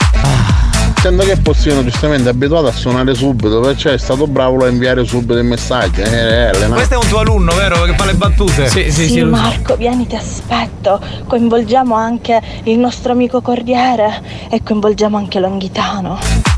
Essendo 0.99 1.23
che 1.23 1.37
Postino 1.37 1.81
giustamente 1.81 2.27
è 2.27 2.31
abituato 2.33 2.67
a 2.67 2.73
suonare 2.73 3.15
subito, 3.15 3.61
perciò 3.61 3.89
è 3.89 3.97
stato 3.97 4.27
bravo 4.27 4.65
a 4.65 4.67
inviare 4.67 5.05
subito 5.05 5.33
il 5.37 5.45
messaggio. 5.45 6.01
Eh, 6.01 6.09
eh, 6.09 6.49
Elena. 6.49 6.75
Questo 6.75 6.95
è 6.95 6.97
un 6.97 7.07
tuo 7.07 7.19
alunno, 7.19 7.55
vero? 7.55 7.83
Che 7.83 7.93
fa 7.95 8.03
le 8.03 8.15
battute. 8.15 8.67
Sì, 8.67 8.91
sì, 8.91 9.03
Sì, 9.03 9.07
sì. 9.07 9.23
Marco, 9.23 9.77
vieni, 9.77 10.07
ti 10.07 10.17
aspetto. 10.17 10.99
Coinvolgiamo 11.25 11.95
anche 11.95 12.41
il 12.63 12.77
nostro 12.77 13.13
amico 13.13 13.39
Corriere 13.39 14.21
e 14.49 14.61
coinvolgiamo 14.61 15.15
anche 15.15 15.39
Longhitano. 15.39 16.48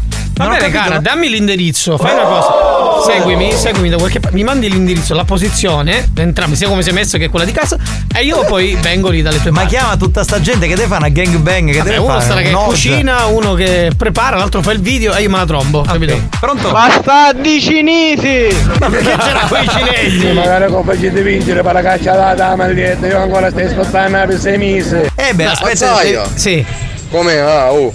Va 0.47 0.55
bene, 0.55 0.69
cara, 0.71 0.99
dammi 0.99 1.29
l'indirizzo. 1.29 1.97
Fai 1.97 2.13
una 2.13 2.23
cosa. 2.23 2.71
Seguimi, 3.01 3.51
seguimi 3.53 3.89
da 3.89 3.97
qualche 3.97 4.19
parte. 4.19 4.35
Mi 4.35 4.43
mandi 4.43 4.69
l'indirizzo, 4.69 5.13
la 5.15 5.23
posizione, 5.23 6.09
entrambi, 6.15 6.55
sia 6.55 6.67
come 6.67 6.83
sei 6.83 6.93
messo 6.93 7.17
che 7.17 7.29
quella 7.29 7.45
di 7.45 7.51
casa. 7.51 7.77
E 8.13 8.23
io 8.23 8.43
poi 8.45 8.77
vengo 8.79 9.09
lì 9.09 9.21
dalle 9.21 9.41
tue 9.41 9.51
Ma 9.51 9.65
chiama 9.65 9.97
tutta 9.97 10.23
sta 10.23 10.39
gente 10.39 10.67
che 10.67 10.75
deve 10.75 10.87
fare 10.87 11.05
una 11.05 11.09
gang 11.09 11.35
bang. 11.37 11.71
Che 11.71 11.77
Vabbè, 11.77 11.89
deve 11.89 12.01
uno 12.01 12.13
fare? 12.13 12.25
sarà 12.25 12.41
che 12.41 12.51
Nord. 12.51 12.69
cucina, 12.69 13.25
uno 13.25 13.53
che 13.53 13.91
prepara, 13.95 14.37
l'altro 14.37 14.61
fa 14.61 14.71
il 14.71 14.81
video 14.81 15.13
e 15.13 15.21
io 15.23 15.29
me 15.29 15.37
la 15.37 15.45
trombo. 15.45 15.79
Okay. 15.79 15.93
Capito? 15.93 16.21
Pronto? 16.39 16.71
Basta 16.71 17.33
di 17.33 17.59
cinesi! 17.59 18.55
Ma 18.79 18.89
perché 18.89 19.15
c'era 19.17 19.39
quei 19.47 19.67
cinesi? 19.67 20.27
Magari 20.33 20.71
con 20.71 20.83
facete 20.83 21.21
vincere 21.21 21.61
per 21.61 21.73
la 21.73 21.81
caccia 21.81 22.33
la 22.35 22.55
maglietta, 22.55 23.07
io 23.07 23.17
ancora 23.19 23.49
stai 23.49 23.65
aspettando 23.65 24.25
per 24.27 24.39
sei 24.39 24.57
mesi. 24.57 24.95
Eh 25.15 25.33
beh, 25.33 25.45
aspetta. 25.45 26.01
Eh, 26.01 26.09
io. 26.09 26.23
Sì. 26.33 26.65
Come? 27.09 27.39
Ah, 27.39 27.71
oh. 27.71 27.91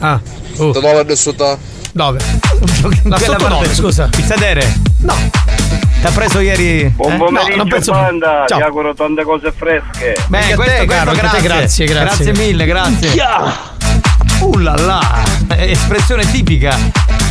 Ah. 0.00 0.20
Uh. 0.56 0.72
Te 0.72 0.80
do 0.80 0.92
la 0.92 1.04
9. 1.92 2.18
No, 3.04 3.18
sotto 3.18 3.48
9, 3.48 3.74
scusa. 3.74 4.08
Pizzadere. 4.08 4.74
No. 4.98 5.14
Ti 6.00 6.06
ha 6.06 6.10
preso 6.10 6.40
ieri. 6.40 6.88
Buon 6.94 7.12
eh? 7.12 7.16
pomeriggio, 7.16 7.56
no, 7.56 7.64
penso... 7.64 7.92
Panda. 7.92 8.44
Ciao. 8.46 8.58
Ti 8.58 8.64
auguro 8.64 8.94
tante 8.94 9.22
cose 9.22 9.52
fresche. 9.52 10.16
Beh, 10.28 10.54
questo, 10.54 10.62
te, 10.62 10.84
questo, 10.86 11.04
caro, 11.04 11.12
grazie. 11.12 11.40
grazie. 11.40 11.86
grazie, 11.86 12.24
grazie. 12.24 12.32
mille, 12.32 12.64
grazie. 12.64 13.08
Yeah. 13.10 13.78
Uh 14.40 14.50
espressione 15.56 16.24
tipica. 16.30 16.76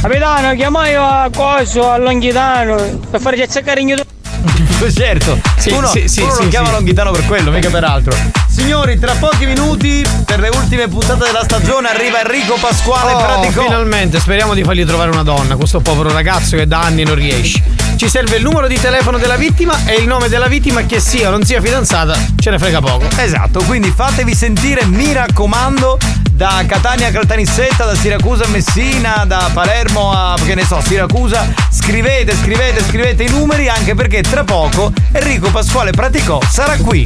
Capitano, 0.01 0.53
chiamai 0.55 0.95
a 0.95 1.29
Coso, 1.33 1.89
a 1.89 1.97
Longhitano, 1.97 2.99
per 3.09 3.19
farci 3.19 3.41
azzeccare 3.41 3.81
in 3.81 3.87
YouTube. 3.89 4.07
certo, 4.93 5.39
sì, 5.57 5.69
tu 5.69 5.79
no, 5.79 5.87
sì, 5.87 6.01
tu 6.01 6.07
sì, 6.07 6.21
si 6.21 6.31
sì, 6.41 6.47
chiama 6.47 6.67
sì. 6.67 6.73
Longhitano 6.73 7.11
per 7.11 7.25
quello, 7.25 7.51
mica 7.51 7.69
per 7.69 7.83
altro. 7.83 8.38
Signori, 8.59 8.99
tra 8.99 9.13
pochi 9.15 9.45
minuti, 9.45 10.05
per 10.25 10.39
le 10.41 10.49
ultime 10.49 10.89
puntate 10.89 11.23
della 11.25 11.43
stagione, 11.43 11.87
arriva 11.87 12.19
Enrico 12.19 12.55
Pasquale 12.59 13.13
Oh, 13.13 13.17
Pratico. 13.17 13.61
finalmente, 13.63 14.19
speriamo 14.19 14.53
di 14.53 14.63
fargli 14.63 14.85
trovare 14.85 15.09
una 15.11 15.23
donna, 15.23 15.55
questo 15.55 15.79
povero 15.79 16.11
ragazzo 16.11 16.57
che 16.57 16.67
da 16.67 16.81
anni 16.81 17.03
non 17.03 17.15
riesce. 17.15 17.63
Ci 17.95 18.09
serve 18.09 18.35
il 18.35 18.43
numero 18.43 18.67
di 18.67 18.77
telefono 18.79 19.17
della 19.17 19.37
vittima 19.37 19.85
e 19.85 19.95
il 19.95 20.07
nome 20.07 20.27
della 20.27 20.47
vittima 20.47 20.81
che 20.85 20.99
sia 20.99 21.29
o 21.29 21.31
non 21.31 21.43
sia 21.45 21.61
fidanzata, 21.61 22.15
ce 22.37 22.49
ne 22.49 22.59
frega 22.59 22.81
poco. 22.81 23.07
Esatto, 23.15 23.63
quindi 23.63 23.91
fatevi 23.95 24.35
sentire, 24.35 24.85
mi 24.85 25.13
raccomando, 25.13 25.97
da 26.29 26.61
Catania 26.67 27.07
a 27.07 27.11
Caltanissetta, 27.11 27.85
da 27.85 27.95
Siracusa 27.95 28.43
a 28.43 28.47
Messina, 28.49 29.23
da 29.25 29.49
Palermo 29.53 30.11
a 30.11 30.35
che 30.45 30.53
ne 30.55 30.65
so, 30.65 30.81
Siracusa. 30.85 31.47
Scrivete, 31.71 32.35
scrivete, 32.35 32.83
scrivete 32.87 33.23
i 33.23 33.29
numeri 33.29 33.67
anche 33.69 33.95
perché 33.95 34.21
tra 34.21 34.43
poco 34.43 34.91
Enrico 35.13 35.49
Pasquale 35.49 35.91
Praticò 35.91 36.39
sarà 36.49 36.75
qui. 36.77 37.05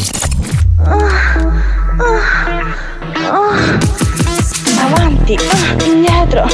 Avanti, 4.80 5.40
indietro, 5.86 6.46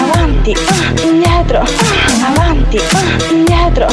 avanti, 0.00 0.56
indietro, 1.02 1.64
avanti, 2.24 2.80
indietro. 3.30 3.86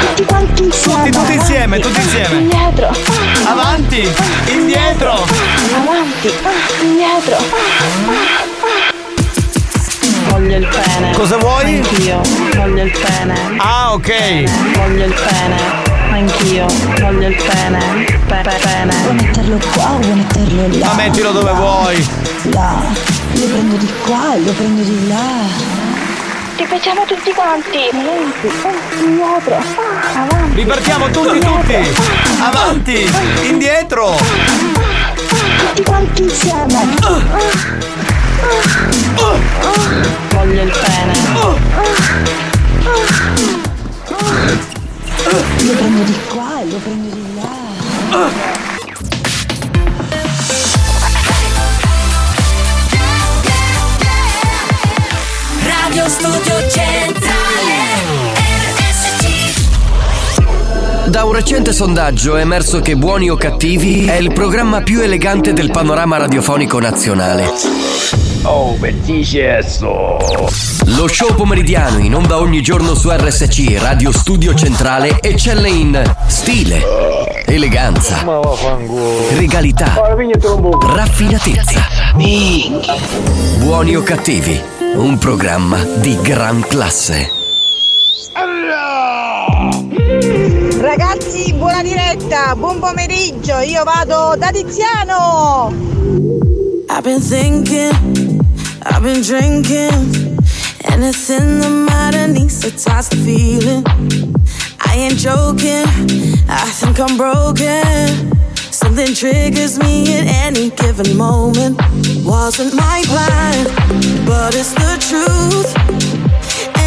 Tutti 0.00 0.24
quanti 0.24 0.62
insieme. 0.64 1.10
Tutti, 1.10 1.18
tutti 1.18 1.32
insieme, 1.32 1.76
avanti, 1.76 1.88
tutti 1.88 2.00
insieme. 2.00 2.34
Indietro. 2.38 2.96
Avanti, 3.46 4.08
indietro. 4.52 5.12
Avanti, 5.74 6.32
indietro. 6.82 7.36
Voglio 10.28 10.56
il 10.56 10.68
pene. 10.68 11.12
Cosa 11.12 11.36
vuoi? 11.38 11.76
Anch'io. 11.76 12.20
Voglio 12.54 12.82
il 12.84 12.90
pene. 12.92 13.56
Ah, 13.58 13.92
ok. 13.94 14.76
Voglio 14.76 15.04
il 15.04 15.14
pene. 15.14 15.87
Anch'io. 16.10 16.66
Voglio 17.00 17.28
il 17.28 17.36
pene. 17.36 18.04
Pe- 18.26 18.40
pe- 18.42 18.58
pene. 18.60 18.94
Vuoi 19.02 19.14
metterlo 19.14 19.60
qua 19.72 19.90
o 19.92 19.98
vuoi 19.98 20.14
metterlo 20.16 20.78
là? 20.78 20.86
Ma 20.86 20.94
mettilo 20.94 21.30
dove 21.32 21.52
vuoi. 21.52 22.08
Là. 22.52 22.82
Lo 23.32 23.46
prendo 23.46 23.76
di 23.76 23.92
qua 24.04 24.34
e 24.34 24.40
lo 24.40 24.52
prendo 24.52 24.82
di 24.82 25.08
là. 25.08 25.76
Ripetiamo 26.56 27.04
tutti 27.04 27.32
quanti. 27.32 27.78
Avanti, 27.92 28.48
indietro. 29.04 29.62
Avanti. 30.14 30.54
Ripartiamo 30.54 31.10
tutti, 31.10 31.38
tutti. 31.38 31.76
Avanti, 32.40 33.10
indietro. 33.42 34.16
Tutti 35.58 35.82
quanti 35.84 36.22
insieme. 36.22 36.86
Voglio 40.30 40.62
il 40.62 40.72
pene. 40.80 42.16
Lo 45.24 45.72
prendo 45.72 46.02
di 46.04 46.16
qua 46.28 46.60
e 46.60 46.70
lo 46.70 46.76
prendo 46.78 47.14
di 47.14 47.34
là. 47.34 48.30
Radio 55.64 56.08
Studio 56.08 56.68
Centrale 56.70 57.28
Da 61.08 61.24
un 61.24 61.32
recente 61.32 61.72
sondaggio 61.72 62.36
è 62.36 62.40
emerso 62.40 62.80
che 62.80 62.96
Buoni 62.96 63.28
o 63.28 63.36
Cattivi 63.36 64.06
è 64.06 64.16
il 64.16 64.32
programma 64.32 64.82
più 64.82 65.00
elegante 65.00 65.52
del 65.52 65.70
panorama 65.70 66.16
radiofonico 66.18 66.78
nazionale. 66.78 68.27
Oh, 68.42 68.74
bellissimo! 68.78 70.16
Lo 70.86 71.08
show 71.08 71.34
pomeridiano 71.34 71.98
in 71.98 72.14
onda 72.14 72.38
ogni 72.38 72.62
giorno 72.62 72.94
su 72.94 73.10
RSC 73.10 73.76
Radio 73.78 74.12
Studio 74.12 74.54
Centrale 74.54 75.20
eccelle 75.20 75.68
in 75.68 76.14
stile, 76.26 77.44
eleganza, 77.46 78.24
regalità, 79.36 79.92
raffinatezza. 80.94 81.86
Buoni 83.58 83.96
o 83.96 84.02
Cattivi, 84.02 84.60
un 84.94 85.18
programma 85.18 85.82
di 85.96 86.16
gran 86.22 86.60
classe. 86.60 87.30
Ragazzi, 90.80 91.52
buona 91.54 91.82
diretta, 91.82 92.54
buon 92.56 92.78
pomeriggio, 92.78 93.58
io 93.58 93.82
vado 93.84 94.34
da 94.38 94.50
Tiziano! 94.50 96.47
I've 96.90 97.04
been 97.04 97.20
thinking, 97.20 97.92
I've 98.82 99.02
been 99.02 99.22
drinking, 99.22 99.92
and 100.88 101.02
anything 101.04 101.60
that 101.60 101.86
matter 101.86 102.26
needs 102.28 102.60
to 102.60 102.70
the 102.70 103.16
feeling. 103.24 103.84
I 104.80 104.94
ain't 104.96 105.18
joking, 105.18 105.86
I 106.48 106.64
think 106.70 106.98
I'm 106.98 107.16
broken. 107.16 108.32
Something 108.72 109.14
triggers 109.14 109.78
me 109.78 110.16
at 110.16 110.26
any 110.46 110.70
given 110.70 111.16
moment. 111.16 111.80
Wasn't 112.24 112.74
my 112.74 113.02
plan, 113.06 113.64
but 114.26 114.54
it's 114.54 114.72
the 114.72 114.96
truth. 115.08 115.70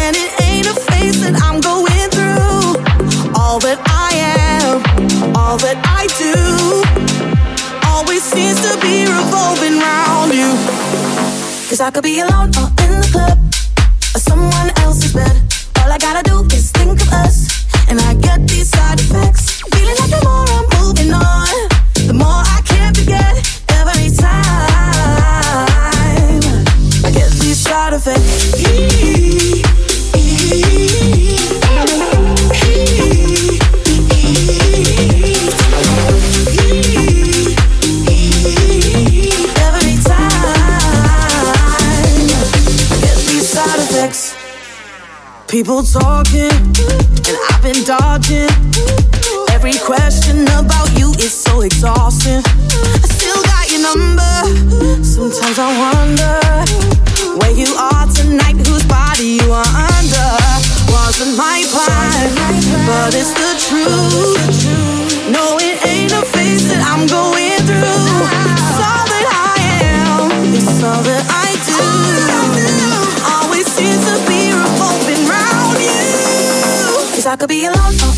And 0.02 0.16
it 0.16 0.30
ain't 0.42 0.66
a 0.66 0.74
phase 0.74 1.20
that 1.22 1.40
I'm 1.42 1.60
going 1.60 2.10
through. 2.10 2.82
All 3.38 3.60
that 3.60 3.80
I 3.86 4.10
am, 4.58 5.36
all 5.36 5.56
that 5.58 5.78
I 5.84 6.06
do, 6.18 7.11
always 8.12 8.24
seems 8.24 8.60
to 8.60 8.78
be 8.80 9.06
revolving 9.06 9.80
around 9.80 10.34
you. 10.34 10.50
Cause 11.68 11.80
I 11.80 11.90
could 11.90 12.02
be 12.02 12.20
alone 12.20 12.50
or 12.60 12.68
in 12.84 13.00
the 13.00 13.08
club, 13.10 13.38
or 14.14 14.20
someone 14.20 14.70
else's 14.84 15.14
bed. 15.14 15.34
All 15.80 15.90
I 15.90 15.96
gotta 15.96 16.22
do 16.22 16.44
is 16.54 16.70
think 16.72 17.00
of 17.00 17.08
us, 17.08 17.64
and 17.88 17.98
I 18.00 18.12
get 18.14 18.46
these 18.46 18.68
side 18.68 19.00
effects. 19.00 19.62
Feeling 19.72 19.96
like 20.00 20.10
the 20.10 20.20
more 20.28 20.44
I'm 20.58 20.66
moving 20.84 21.12
on, 21.14 21.48
the 22.06 22.12
more 22.12 22.42
I 22.56 22.60
can't 22.66 22.94
forget 22.94 23.32
every 23.80 24.14
time. 24.14 24.71
People 45.62 45.84
talking, 45.84 46.50
and 46.50 47.38
I've 47.48 47.62
been 47.62 47.84
dodging. 47.84 48.50
Every 49.54 49.78
question 49.78 50.42
about 50.58 50.90
you 50.98 51.12
is 51.22 51.30
so 51.30 51.60
exhausting. 51.60 52.42
I 52.42 53.06
still 53.06 53.40
got 53.46 53.70
your 53.70 53.82
number. 53.86 55.04
Sometimes 55.04 55.60
I 55.62 55.70
wonder 55.78 56.34
where 57.38 57.54
you 57.54 57.70
are 57.78 58.08
tonight, 58.10 58.58
whose 58.66 58.82
body 58.90 59.38
you 59.38 59.52
are 59.52 59.72
under. 59.86 60.30
Wasn't 60.90 61.38
my 61.38 61.62
plan, 61.70 62.34
but 62.84 63.14
it's 63.14 63.30
the 63.30 63.54
truth. 63.62 64.66
No, 65.30 65.58
it 65.62 65.78
ain't 65.86 66.10
a 66.10 66.26
phase 66.26 66.66
that 66.70 66.82
I'm 66.82 67.06
going 67.06 67.31
I 77.32 77.36
could 77.36 77.48
be 77.48 77.64
alone 77.64 78.11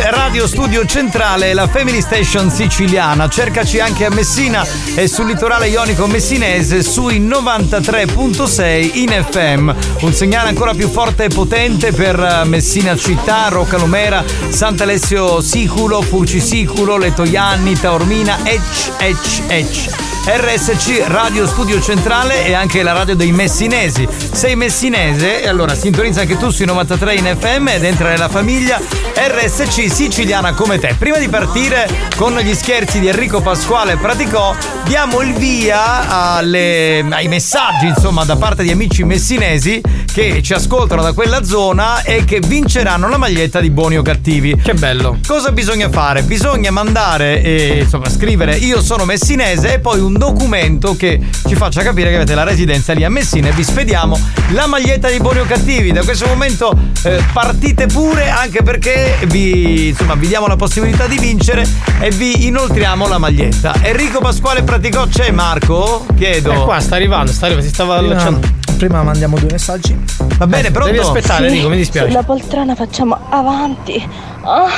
Radio 0.00 0.46
Studio 0.46 0.84
Centrale, 0.86 1.54
la 1.54 1.66
Family 1.66 2.00
Station 2.00 2.50
siciliana. 2.50 3.28
Cercaci 3.28 3.80
anche 3.80 4.04
a 4.04 4.10
Messina 4.10 4.66
e 4.94 5.06
sul 5.06 5.26
litorale 5.26 5.68
ionico 5.68 6.06
messinese 6.06 6.82
sui 6.82 7.20
93.6 7.20 8.90
in 8.94 9.24
FM. 9.28 9.70
Un 10.00 10.12
segnale 10.12 10.48
ancora 10.48 10.74
più 10.74 10.88
forte 10.88 11.24
e 11.24 11.28
potente 11.28 11.92
per 11.92 12.18
eh, 12.18 12.44
Messina 12.44 12.96
città, 12.96 13.48
Roccalomera, 13.48 14.24
Sant'Alessio 14.48 15.40
Siculo, 15.40 16.02
Furci 16.02 16.40
Siculo, 16.40 16.96
Letoianni, 16.96 17.78
Taormina, 17.78 18.38
Ecc, 18.44 18.92
Ecc, 18.98 19.42
Ecc. 19.46 20.01
RSC 20.24 21.02
Radio 21.08 21.48
Studio 21.48 21.80
Centrale 21.80 22.46
e 22.46 22.54
anche 22.54 22.84
la 22.84 22.92
radio 22.92 23.16
dei 23.16 23.32
messinesi. 23.32 24.06
Sei 24.30 24.54
messinese 24.54 25.42
e 25.42 25.48
allora 25.48 25.74
sintonizza 25.74 26.20
anche 26.20 26.36
tu 26.38 26.50
sui 26.50 26.64
93 26.64 27.14
in 27.16 27.36
FM 27.38 27.66
ed 27.66 27.82
entra 27.82 28.10
nella 28.10 28.28
famiglia 28.28 28.80
RSC 29.14 29.92
siciliana 29.92 30.52
come 30.54 30.78
te. 30.78 30.94
Prima 30.96 31.18
di 31.18 31.28
partire 31.28 31.88
con 32.16 32.36
gli 32.38 32.54
scherzi 32.54 33.00
di 33.00 33.08
Enrico 33.08 33.40
Pasquale 33.40 33.96
Praticò, 33.96 34.54
diamo 34.84 35.22
il 35.22 35.32
via 35.34 36.08
alle- 36.36 37.04
ai 37.10 37.26
messaggi 37.26 37.86
insomma 37.88 38.24
da 38.24 38.36
parte 38.36 38.62
di 38.62 38.70
amici 38.70 39.02
messinesi 39.02 39.80
che 40.12 40.40
ci 40.42 40.52
ascoltano 40.52 41.02
da 41.02 41.12
quella 41.14 41.42
zona 41.42 42.02
e 42.02 42.24
che 42.24 42.38
vinceranno 42.38 43.08
la 43.08 43.16
maglietta 43.16 43.58
di 43.60 43.70
buoni 43.70 43.96
o 43.98 44.02
cattivi. 44.02 44.54
Che 44.56 44.74
bello. 44.74 45.18
Cosa 45.26 45.50
bisogna 45.50 45.90
fare? 45.90 46.22
Bisogna 46.22 46.70
mandare 46.70 47.42
e 47.42 47.80
insomma 47.82 48.08
scrivere 48.08 48.54
io 48.56 48.80
sono 48.82 49.04
messinese 49.04 49.74
e 49.74 49.78
poi 49.80 49.98
un 50.00 50.10
documento 50.12 50.94
che 50.96 51.20
ci 51.46 51.54
faccia 51.54 51.82
capire 51.82 52.10
che 52.10 52.16
avete 52.16 52.34
la 52.34 52.44
residenza 52.44 52.92
lì 52.92 53.04
a 53.04 53.10
Messina 53.10 53.48
e 53.48 53.52
vi 53.52 53.64
spediamo 53.64 54.18
la 54.50 54.66
maglietta 54.66 55.08
di 55.08 55.18
buoni 55.18 55.40
o 55.40 55.44
cattivi. 55.44 55.92
Da 55.92 56.02
questo 56.02 56.26
momento 56.26 56.76
eh, 57.02 57.22
partite 57.32 57.86
pure 57.86 58.28
anche 58.28 58.62
perché 58.62 59.18
vi, 59.26 59.88
insomma, 59.88 60.14
vi 60.14 60.26
diamo 60.26 60.46
la 60.46 60.56
possibilità 60.56 61.06
di 61.06 61.18
vincere 61.18 61.66
e 62.00 62.10
vi 62.10 62.46
inoltriamo 62.46 63.06
la 63.08 63.18
maglietta. 63.18 63.74
Enrico 63.82 64.20
Pasquale 64.20 64.62
Praticò 64.62 65.06
c'è 65.06 65.30
Marco? 65.30 66.06
Chiedo. 66.16 66.52
È 66.52 66.64
qua, 66.64 66.80
sta 66.80 66.96
arrivando, 66.96 67.32
sta 67.32 67.46
arrivando, 67.46 67.68
si 67.68 67.74
stava 67.74 67.96
allacciando. 67.96 68.61
Prima 68.86 69.04
mandiamo 69.04 69.38
due 69.38 69.48
messaggi. 69.48 69.96
Va 70.38 70.46
bene, 70.48 70.72
pronto? 70.72 70.90
Devi 70.90 71.04
aspettare, 71.04 71.46
Enrico, 71.46 71.68
mi 71.68 71.76
dispiace. 71.76 72.08
Sulla 72.08 72.24
poltrona 72.24 72.74
facciamo 72.74 73.16
avanti, 73.28 74.08
ah, 74.42 74.68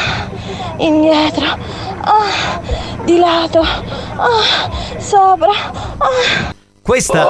indietro, 0.77 1.47
ah, 1.47 2.61
di 3.03 3.17
lato, 3.17 3.61
ah, 3.61 4.71
sopra. 4.99 5.53
Ah. 5.97 6.54
Questa, 6.85 7.25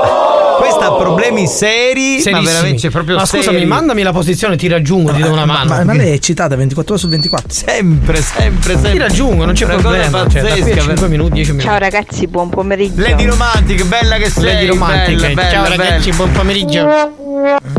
questa 0.58 0.86
ha 0.86 0.94
problemi 0.96 1.46
seri, 1.46 2.20
ma 2.28 2.40
veramente 2.40 2.80
cioè, 2.80 2.90
proprio 2.90 3.14
Ma 3.14 3.24
scusami, 3.24 3.58
seri. 3.58 3.66
mandami 3.66 4.02
la 4.02 4.10
posizione, 4.10 4.56
ti 4.56 4.66
raggiungo, 4.66 5.12
ti 5.12 5.20
do 5.22 5.30
una 5.30 5.44
mano. 5.44 5.68
Ma, 5.68 5.84
ma 5.84 5.92
lei 5.92 6.08
è 6.08 6.12
eccitata 6.14 6.56
24 6.56 6.94
ore 6.94 7.00
su 7.00 7.08
24. 7.08 7.52
Sempre, 7.52 8.20
sempre, 8.20 8.72
sempre. 8.72 8.90
Ti 8.90 8.98
raggiungo, 8.98 9.44
non 9.44 9.54
c'è 9.54 9.64
Una 9.66 9.74
cosa 9.74 9.88
problema. 9.90 10.28
Cioè, 10.28 10.42
da 10.42 10.48
qui 10.50 10.60
a 10.60 10.64
pazzesca, 10.64 10.80
5 10.82 11.06
minuti, 11.08 11.32
10 11.34 11.50
minuti. 11.52 11.68
Ciao 11.68 11.78
ragazzi, 11.78 12.26
buon 12.26 12.48
pomeriggio. 12.48 13.00
Lady 13.00 13.26
Romantic, 13.26 13.84
bella 13.84 14.16
che 14.16 14.28
sei. 14.28 14.42
Lady 14.42 14.66
Romantic. 14.66 15.20
bella, 15.20 15.34
bella, 15.34 15.50
Ciao 15.50 15.68
ragazzi, 15.68 16.10
bella. 16.10 16.16
buon 16.16 16.32
pomeriggio. 16.32 17.12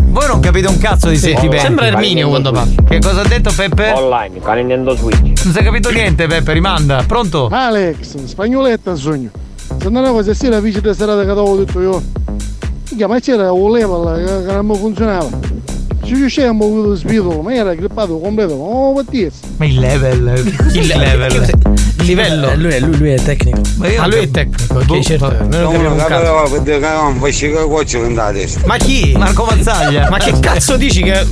Voi 0.05 0.27
non 0.27 0.39
capite 0.39 0.67
un 0.67 0.77
cazzo 0.77 1.09
di 1.09 1.17
sentimenti. 1.17 1.59
Sembra 1.59 1.87
Erminio 1.87 2.29
quando 2.29 2.51
parla. 2.53 2.73
Che 2.87 2.99
cosa 2.99 3.19
ha 3.19 3.27
detto 3.27 3.51
Peppe? 3.53 3.91
Online, 3.91 4.39
con 4.39 4.55
Nintendo 4.55 4.95
Switch. 4.95 5.43
Non 5.43 5.53
si 5.53 5.59
è 5.59 5.61
capito 5.61 5.89
niente, 5.91 6.25
Peppe, 6.25 6.53
rimanda. 6.53 7.03
Pronto? 7.05 7.49
Alex, 7.51 8.15
spagnoletta 8.23 8.95
sogno. 8.95 9.29
Se 9.79 9.89
non 9.89 9.97
è 9.97 9.99
una 9.99 10.11
cosa 10.11 10.33
sera 10.33 10.59
vice 10.59 10.81
di 10.81 10.93
serata 10.93 11.23
che 11.23 11.29
avevo 11.29 11.55
detto 11.57 11.81
io. 11.81 12.01
Minchia, 12.95 13.07
ma 13.07 13.19
c'era 13.19 13.51
un 13.51 13.71
level 13.71 14.25
che, 14.25 14.45
che 14.45 14.53
non 14.53 14.75
funzionava. 14.75 15.27
Ci 16.03 16.13
riuscivamo 16.13 16.63
a 16.63 16.67
avuto 16.67 16.95
spirito, 16.95 17.41
ma 17.41 17.53
era 17.53 17.73
grippato 17.73 18.19
completo. 18.19 18.53
Oh, 18.53 18.93
mattia. 18.93 19.29
Ma 19.57 19.65
il 19.65 19.79
level. 19.79 20.55
Il 20.73 20.87
level. 20.87 21.55
Il 21.99 22.05
livello. 22.05 22.51
Eh, 22.51 22.55
lui, 22.55 22.71
è, 22.71 22.79
lui, 22.79 22.97
lui 22.97 23.09
è 23.09 23.21
tecnico. 23.21 23.59
Ma 23.77 23.87
io 23.89 24.01
Ah, 24.01 24.07
lui 24.07 24.19
è 24.19 24.31
tecnico, 24.31 24.77
ok, 24.77 24.99
certo. 24.99 25.25
Noi 25.25 25.49
non 25.49 25.71
capiamo 25.71 25.91
un 25.91 25.97
cazzo. 26.07 26.31
Ma 28.65 28.77
chi? 28.77 29.13
Marco 29.17 29.43
Mazzaglia. 29.45 30.09
Ma 30.09 30.17
che 30.17 30.39
cazzo 30.39 30.77
dici 30.77 31.01
che. 31.01 31.25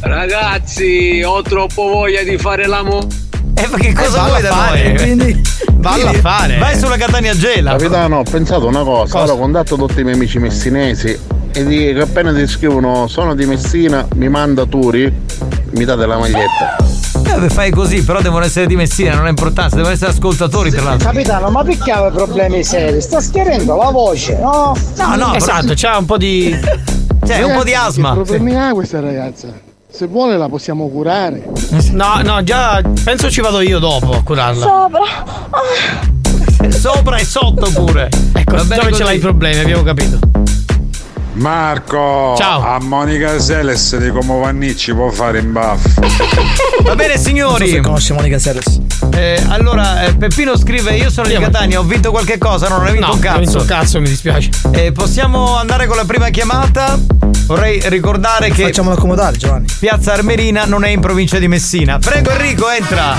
Ragazzi, 0.00 1.22
ho 1.24 1.40
troppo 1.42 1.82
voglia 1.88 2.22
di 2.22 2.36
fare 2.36 2.66
l'amore. 2.66 3.06
Eh, 3.58 3.66
ma 3.68 3.76
che 3.78 3.92
cosa 3.94 4.18
valla 4.18 4.28
vuoi 4.28 4.42
da 4.42 4.50
fare, 4.50 4.82
noi? 4.88 4.96
Quindi, 4.96 5.42
Valla 5.76 6.10
a 6.10 6.14
fare. 6.14 6.58
Vai 6.58 6.76
sulla 6.76 6.96
Catania 6.96 7.34
Gela. 7.34 7.72
Capitano, 7.72 8.18
ho 8.18 8.22
pensato 8.22 8.66
una 8.66 8.82
cosa, 8.82 9.22
ora 9.22 9.34
contatto 9.34 9.76
tutti 9.76 10.00
i 10.00 10.02
miei 10.02 10.16
amici 10.16 10.38
messinesi 10.38 11.18
e 11.52 11.64
dico 11.64 11.94
che 11.94 12.00
appena 12.00 12.34
ti 12.34 12.46
scrivono 12.46 13.06
sono 13.06 13.34
di 13.34 13.46
Messina, 13.46 14.06
mi 14.16 14.28
manda 14.28 14.66
Turi, 14.66 15.12
mi 15.70 15.84
date 15.84 16.06
la 16.06 16.18
maglietta. 16.18 16.76
Eh, 17.44 17.48
fai 17.48 17.70
così, 17.70 18.02
però 18.02 18.20
devono 18.20 18.44
essere 18.44 18.66
di 18.66 18.76
Messina, 18.76 19.14
non 19.14 19.26
ha 19.26 19.28
importanza, 19.28 19.76
devono 19.76 19.94
essere 19.94 20.10
ascoltatori 20.10 20.70
tra 20.70 20.82
l'altro. 20.82 21.08
Capitano, 21.08 21.48
ma 21.50 21.62
perché 21.62 21.92
aveva 21.92 22.10
problemi 22.10 22.64
seri? 22.64 23.00
Sta 23.00 23.20
schierendo 23.20 23.76
la 23.76 23.90
voce, 23.90 24.38
no? 24.38 24.76
No, 24.96 25.14
no, 25.16 25.34
esatto, 25.34 25.72
c'ha 25.74 25.96
un 25.98 26.04
po' 26.04 26.16
di. 26.18 26.54
Cioè, 27.26 27.42
un 27.42 27.54
po' 27.56 27.64
di 27.64 27.74
asma. 27.74 28.10
Che 28.10 28.14
problemi 28.22 28.56
ha 28.56 28.72
questa 28.72 29.00
ragazza? 29.00 29.65
Se 29.96 30.06
vuole 30.06 30.36
la 30.36 30.46
possiamo 30.50 30.90
curare. 30.90 31.42
No, 31.92 32.20
no, 32.22 32.42
già 32.42 32.82
penso 33.02 33.30
ci 33.30 33.40
vado 33.40 33.62
io 33.62 33.78
dopo 33.78 34.10
a 34.12 34.22
curarla. 34.22 34.62
Sopra. 34.62 35.00
Ah. 35.48 36.70
Sopra 36.70 37.16
e 37.16 37.24
sotto 37.24 37.70
pure. 37.72 38.10
Ecco, 38.34 38.56
Va 38.56 38.64
bene 38.64 38.82
dove 38.82 38.92
ce 38.92 39.04
l'hai 39.04 39.16
i 39.16 39.20
problemi, 39.20 39.60
abbiamo 39.60 39.82
capito. 39.82 40.18
Marco, 41.36 42.34
Ciao. 42.38 42.62
a 42.64 42.78
Monica 42.80 43.38
Seles 43.38 43.94
di 43.98 44.10
come 44.10 44.38
Vannicci 44.40 44.94
può 44.94 45.10
fare 45.10 45.38
in 45.40 45.52
baffo. 45.52 45.88
Va 46.82 46.94
bene 46.94 47.14
non 47.14 47.22
so 47.22 47.28
signori. 47.28 47.68
se 47.68 47.80
conosce 47.80 48.12
Monica 48.14 48.38
Seres. 48.38 48.80
Eh, 49.12 49.42
allora, 49.48 50.04
eh, 50.04 50.14
Peppino 50.14 50.56
scrive: 50.56 50.96
Io 50.96 51.10
sono 51.10 51.28
di 51.28 51.34
Catania, 51.34 51.78
ho 51.78 51.82
vinto 51.82 52.10
qualche 52.10 52.38
cosa, 52.38 52.68
non 52.68 52.80
ho 52.86 52.90
vinto 52.90 53.06
No, 53.06 53.12
un 53.12 53.20
non 53.20 53.34
ho 53.34 53.38
vinto 53.38 53.52
cazzo. 53.52 53.58
un 53.60 53.66
cazzo, 53.66 54.00
mi 54.00 54.08
dispiace. 54.08 54.48
Eh, 54.72 54.92
possiamo 54.92 55.56
andare 55.56 55.86
con 55.86 55.96
la 55.96 56.04
prima 56.06 56.30
chiamata? 56.30 56.98
Vorrei 57.46 57.80
ricordare 57.84 58.50
che 58.50 58.64
Facciamolo 58.64 58.96
accomodare, 58.96 59.36
Giovanni. 59.36 59.66
Piazza 59.78 60.14
Armerina 60.14 60.64
non 60.64 60.84
è 60.84 60.88
in 60.88 61.00
provincia 61.00 61.38
di 61.38 61.48
Messina. 61.48 61.98
Prego 61.98 62.30
Enrico, 62.30 62.70
entra. 62.70 63.14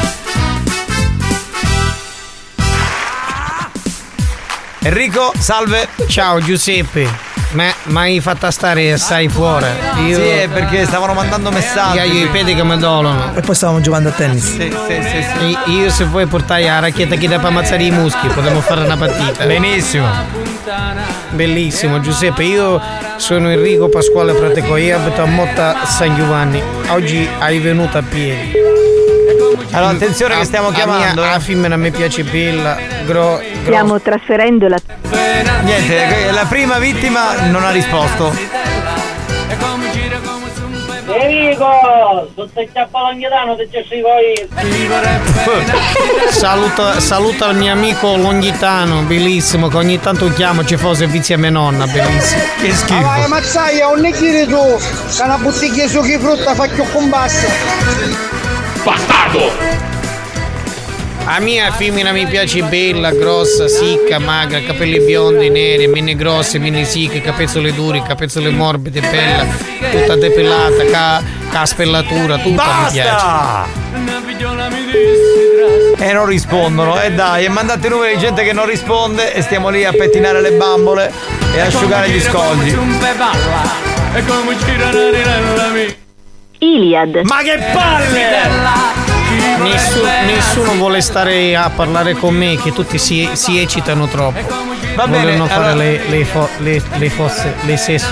Enrico, 4.81 5.33
salve. 5.37 5.87
Ciao 6.07 6.39
Giuseppe. 6.39 7.36
Ma, 7.51 7.73
ma 7.83 8.01
hai 8.01 8.19
fatta 8.19 8.51
stare 8.51 8.91
assai 8.91 9.29
fuori. 9.29 9.65
Io... 10.05 10.17
Sì, 10.17 10.21
è 10.21 10.47
perché 10.49 10.85
stavano 10.85 11.13
mandando 11.13 11.49
messaggi. 11.49 11.97
Io 11.97 12.25
i 12.25 12.27
piedi 12.27 12.53
che 12.53 12.63
mi 12.63 12.77
dolano. 12.77 13.33
E 13.35 13.41
poi 13.41 13.55
stavamo 13.55 13.79
giocando 13.79 14.09
a 14.09 14.11
tennis. 14.11 14.43
Sì, 14.43 14.73
sì, 14.87 15.01
sì, 15.01 15.25
sì. 15.65 15.71
Io 15.71 15.89
se 15.89 16.03
vuoi 16.03 16.25
portare 16.25 16.65
la 16.65 16.79
racchetta 16.79 17.15
che 17.15 17.27
da 17.27 17.37
per 17.37 17.47
ammazzare 17.47 17.83
i 17.83 17.91
muschi, 17.91 18.27
potremmo 18.27 18.59
fare 18.61 18.81
una 18.81 18.97
partita. 18.97 19.45
Benissimo. 19.45 20.07
Bellissimo 21.29 21.99
Giuseppe, 22.01 22.43
io 22.43 22.81
sono 23.15 23.49
Enrico 23.49 23.87
Pasquale 23.89 24.33
Prateco, 24.33 24.75
io 24.75 24.97
abito 24.97 25.21
a 25.21 25.25
Motta 25.25 25.85
San 25.85 26.15
Giovanni. 26.15 26.61
Oggi 26.87 27.27
hai 27.39 27.59
venuto 27.59 27.97
a 27.97 28.01
piedi. 28.01 28.51
Allora, 29.71 29.91
attenzione 29.91 30.37
che 30.37 30.45
stiamo 30.45 30.71
chiamando. 30.71 31.21
La 31.21 31.39
femmina 31.39 31.75
mi 31.77 31.91
piace 31.91 32.23
bella, 32.23 32.77
gro, 33.05 33.37
gro- 33.37 33.41
Stiamo 33.63 34.01
trasferendo 34.01 34.67
la. 34.67 34.77
Niente, 35.63 36.31
la 36.31 36.45
prima 36.45 36.77
vittima 36.79 37.47
non 37.49 37.63
ha 37.63 37.71
risposto. 37.71 38.65
Enrico, 41.09 42.29
tutto 42.35 42.61
il 42.61 42.69
cappolonghietano 42.71 43.55
ti 43.55 43.67
ci 43.71 43.81
scivo 43.85 44.09
io. 44.19 44.47
Saluta, 46.29 46.99
saluta 46.99 47.49
il 47.49 47.57
mio 47.57 47.71
amico 47.71 48.15
Longhitano, 48.17 49.01
bellissimo, 49.03 49.67
che 49.69 49.77
ogni 49.77 49.99
tanto 49.99 50.31
chiamo 50.33 50.65
ci 50.65 50.75
fosse 50.75 51.07
vizia 51.07 51.37
mia 51.37 51.49
nonna, 51.49 51.87
bellissimo. 51.87 52.41
Che 52.59 52.93
Ma 52.93 53.01
vai 53.01 53.27
mazzaia, 53.27 53.87
non 53.87 54.01
ne 54.01 54.11
chiedi 54.11 54.47
tu, 54.51 54.59
che 55.15 55.23
una 55.23 55.37
bottiglia 55.37 55.87
su 55.87 56.01
chi 56.01 56.17
frutta 56.19 56.53
fa 56.53 56.67
più 56.67 56.83
con 56.91 57.09
bassa. 57.09 58.36
Bastardo! 58.87 59.51
A 61.25 61.39
mia 61.41 61.69
femmina 61.73 62.13
mi 62.13 62.25
piace 62.25 62.63
bella, 62.63 63.11
grossa, 63.11 63.67
sicca, 63.67 64.17
magra, 64.17 64.61
capelli 64.61 65.01
biondi, 65.01 65.49
neri, 65.49 65.87
mini 65.87 66.15
grossi, 66.15 66.57
mini 66.57 66.85
sicche, 66.85 67.19
capezzole 67.19 67.73
duri, 67.73 68.01
capezzole 68.01 68.49
morbide, 68.49 69.01
bella, 69.01 69.45
tutta 69.91 70.15
depilata, 70.15 70.85
ca, 70.85 71.21
ca 71.51 71.65
spellatura, 71.65 72.37
tutta 72.37 72.63
mi 72.63 72.91
piace. 72.93 73.09
Basta! 73.09 73.67
E 75.97 76.13
non 76.13 76.25
rispondono. 76.25 77.01
E 77.01 77.11
dai, 77.11 77.43
e 77.43 77.49
mandate 77.49 77.89
numeri 77.89 78.13
di 78.13 78.19
gente 78.21 78.45
che 78.45 78.53
non 78.53 78.65
risponde 78.65 79.33
e 79.33 79.41
stiamo 79.41 79.67
lì 79.67 79.83
a 79.83 79.91
pettinare 79.91 80.39
le 80.39 80.51
bambole 80.53 81.11
e 81.53 81.59
asciugare 81.59 82.09
gli 82.09 82.21
scogli. 82.21 82.73
Iliad. 86.59 87.21
Ma 87.23 87.37
che 87.43 87.59
palle! 87.73 88.85
Nessuno, 89.61 90.09
nessuno 90.25 90.71
vuole 90.73 91.01
stare 91.01 91.55
a 91.55 91.69
parlare 91.69 92.13
con 92.13 92.33
me, 92.35 92.55
che 92.57 92.71
tutti 92.73 92.97
si, 92.97 93.29
si 93.33 93.59
eccitano 93.59 94.07
troppo. 94.07 94.39
Va 94.95 95.07
bene, 95.07 95.23
Vogliono 95.25 95.45
fare 95.47 95.71
allora- 95.71 95.83
le, 95.83 96.01
le, 96.09 96.25
fo- 96.25 96.49
le, 96.59 96.81
le 96.97 97.09
fosse, 97.09 97.53
le 97.61 97.77
sesso. 97.77 98.07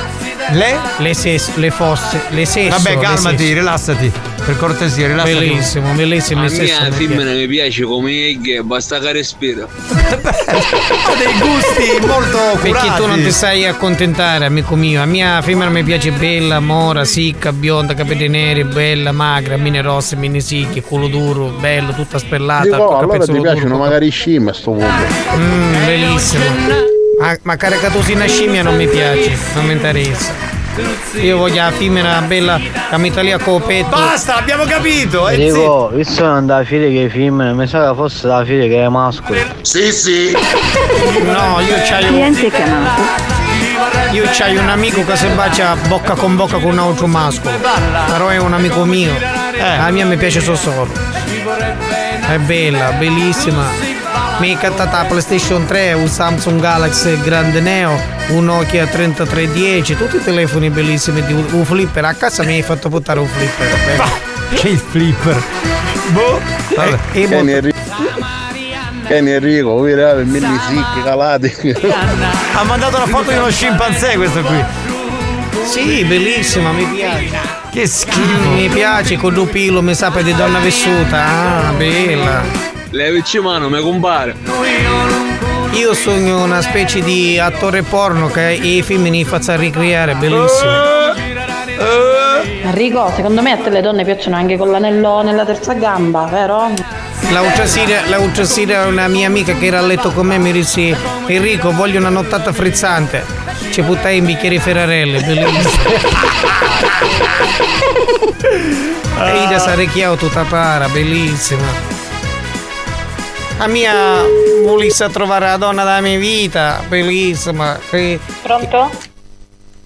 Le? 0.52 0.78
Le 0.98 1.14
ses, 1.14 1.56
le 1.56 1.72
fosse, 1.72 2.22
le 2.30 2.46
sesso. 2.46 2.70
Vabbè, 2.70 3.00
calmati, 3.00 3.38
sesso. 3.38 3.54
rilassati. 3.54 4.12
Per 4.46 4.58
cortesia, 4.58 5.08
rilassati. 5.08 5.34
Bellissimo, 5.34 5.91
bellissimo. 5.93 6.41
A 6.41 6.50
mia 6.50 6.89
mi 6.89 6.91
femmina 6.91 7.32
mi 7.32 7.48
piace 7.48 7.84
come 7.84 8.12
eghe, 8.28 8.62
basta 8.62 9.00
che 9.00 9.12
respira. 9.12 9.64
Ha 9.66 11.16
dei 11.18 11.34
gusti 11.39 12.06
molto 12.06 12.38
curati. 12.38 12.70
Perché 12.70 12.93
tu 12.96 13.08
non 13.08 13.24
ti 13.24 13.32
sai 13.32 13.66
accontentare, 13.66 14.46
amico 14.46 14.76
mio. 14.76 15.02
A 15.02 15.06
mia 15.06 15.41
femmina 15.41 15.70
mi 15.70 15.84
piace 15.84 16.12
bella, 16.12 16.60
mora, 16.60 17.06
sicca, 17.06 17.52
bionda, 17.52 17.96
capelli 17.96 18.28
neri, 18.28 18.64
bella, 18.64 19.12
magra, 19.12 19.58
mine 19.58 19.82
rosse, 19.82 20.16
mine 20.16 20.39
sicche, 20.39 20.82
culo 20.82 21.08
duro, 21.08 21.48
bello, 21.60 21.93
tutta 21.93 22.20
spellata. 22.20 22.64
Dico, 22.64 22.86
col 22.86 23.04
allora 23.04 23.26
ti 23.26 23.32
piacciono 23.32 23.70
duro. 23.70 23.78
magari 23.78 24.10
scimmie 24.10 24.52
a 24.52 24.54
sto 24.54 24.72
punto. 24.72 24.86
Mm, 25.38 25.86
bellissimo. 25.86 26.95
Ma, 27.20 27.36
ma 27.43 27.55
caricatosina 27.55 28.26
scimmia 28.26 28.63
non 28.63 28.76
mi 28.76 28.88
piace, 28.88 29.38
non 29.53 29.66
mi 29.66 29.74
interessa. 29.74 30.53
Io 31.22 31.38
voglio 31.38 31.63
la 31.63 31.72
femmina 31.72 32.20
bella, 32.22 32.59
che 32.89 32.97
mi 32.97 33.09
taglia 33.11 33.38
con 33.38 33.61
petto. 33.63 33.89
Basta, 33.95 34.36
abbiamo 34.36 34.66
capito. 34.66 35.30
eh, 35.30 35.38
Dico, 35.38 35.89
visto 35.93 36.26
non 36.26 36.45
da 36.45 36.63
figlia 36.66 36.88
che 36.89 37.05
è 37.05 37.09
femmina, 37.09 37.53
mi 37.53 37.66
sa 37.68 37.89
che 37.89 37.95
fosse 37.95 38.28
da 38.28 38.43
figlia 38.43 38.66
che 38.68 38.84
è 38.84 38.89
mascolo. 38.89 39.39
Sì, 39.61 39.91
sì. 39.93 40.36
No, 41.24 41.61
io 41.61 41.76
c'hai 41.88 42.03
un. 42.03 42.09
Cliente 42.09 42.51
chiamato. 42.51 43.01
Io 44.11 44.24
c'hai 44.32 44.57
un 44.57 44.68
amico 44.70 45.05
che 45.05 45.16
si 45.16 45.28
bacia 45.28 45.76
bocca 45.88 46.13
con 46.16 46.36
bocca 46.36 46.57
con 46.57 46.72
un 46.72 46.80
altro 46.80 47.07
maschio. 47.07 47.49
Però 48.07 48.28
è 48.28 48.38
un 48.38 48.53
amico 48.53 48.84
mio. 48.84 49.13
Eh. 49.16 49.78
La 49.78 49.89
mia 49.91 50.05
mi 50.05 50.18
piace 50.18 50.41
solo 50.41 50.57
solo. 50.57 50.89
È 52.28 52.38
bella, 52.39 52.91
bellissima. 52.91 53.85
Mi 54.40 54.54
è 54.54 54.58
cattata 54.58 54.98
la 54.98 55.06
PlayStation 55.06 55.66
3, 55.66 55.94
un 55.94 56.08
Samsung 56.08 56.60
Galaxy 56.60 57.20
Grande 57.22 57.62
Neo, 57.62 57.98
un 58.30 58.46
Nokia 58.46 58.86
3310, 58.86 59.96
tutti 59.96 60.18
i 60.18 60.24
telefoni 60.24 60.70
bellissimi 60.70 61.24
di 61.26 61.32
un 61.34 61.46
un 61.52 61.64
flipper. 61.66 62.04
A 62.06 62.14
casa 62.14 62.44
mi 62.44 62.54
hai 62.56 62.62
fatto 62.62 62.90
portare 62.90 63.20
un 63.20 63.28
flipper. 63.28 64.04
Che 64.54 64.68
il 64.70 64.78
flipper? 64.80 65.42
Boh. 66.10 66.40
Vabbè. 66.76 66.98
E, 67.14 67.22
e 67.24 67.28
Kenny 67.28 67.34
molto- 67.34 67.52
Enrico. 67.52 67.78
Kenny 69.08 69.32
Enrico, 69.32 69.80
vedete, 69.80 70.24
mille 70.26 70.48
sicchi 70.68 71.02
calati. 71.04 71.54
Ha 72.56 72.64
mandato 72.64 72.98
la 72.98 73.06
foto 73.08 73.32
di 73.32 73.38
uno 73.38 73.50
scimpanzé 73.50 74.16
questo 74.18 74.42
qui. 74.42 74.64
Sì, 75.66 76.04
bellissima, 76.04 76.72
mi 76.72 76.86
piace. 76.86 77.30
Che 77.72 77.88
schifo. 77.88 78.50
Mi 78.50 78.68
piace 78.68 79.16
con 79.16 79.34
due 79.34 79.46
pilo, 79.48 79.82
mi 79.82 79.96
sa 79.96 80.12
per 80.12 80.24
di 80.24 80.36
donna 80.36 80.60
vissuta. 80.60 81.24
Ah, 81.26 81.72
bella. 81.78 82.74
Levici 82.96 83.39
mano, 83.41 83.68
mi 83.68 83.82
compare. 83.82 84.34
Io 85.72 85.93
sogno 85.93 86.41
una 86.41 86.62
specie 86.62 87.02
di 87.02 87.38
attore 87.38 87.84
porno 87.84 88.28
che 88.28 88.58
i 88.62 88.82
femmini 88.84 89.26
faccia 89.26 89.58
ricreare, 89.58 90.16
bellissimo. 90.16 90.72
Enrico, 92.64 93.12
secondo 93.14 93.41
me 93.41 93.52
a 93.52 93.58
te 93.58 93.70
le 93.70 93.82
donne 93.82 94.06
piacciono 94.06 94.38
anche 94.38 94.56
con 94.56 94.72
l'anello 94.72 95.22
nella 95.24 95.43
terza 95.43 95.74
gamba, 95.74 96.24
vero? 96.32 96.72
L'altra 97.32 97.66
sera, 97.66 98.08
l'altra 98.08 98.46
sera 98.46 98.86
una 98.86 99.10
mia 99.10 99.28
amica 99.28 99.54
che 99.56 99.66
era 99.66 99.80
a 99.80 99.82
letto 99.82 100.12
con 100.12 100.28
me 100.28 100.38
mi 100.38 100.54
disse 100.54 100.96
Enrico 101.26 101.74
voglio 101.74 102.00
una 102.00 102.08
nottata 102.08 102.54
frizzante. 102.54 103.26
Ci 103.72 103.82
buttai 103.82 104.20
in 104.20 104.26
bicchieri 104.26 104.58
Ferrarelle, 104.58 105.20
bellissimo. 105.20 105.84
E 109.20 109.43
Ida 109.43 109.60
Sarecchiao 109.60 110.16
tutta 110.16 110.43
para, 110.43 110.88
bellissima. 110.88 111.95
La 113.58 113.68
mia 113.68 114.22
volesse 114.64 115.08
trovare 115.10 115.45
la 115.45 115.58
donna 115.58 115.84
della 115.84 116.01
mia 116.01 116.18
vita, 116.20 116.84
bellissima. 116.88 117.80
Che- 117.89 118.20
Pronto? 118.43 118.91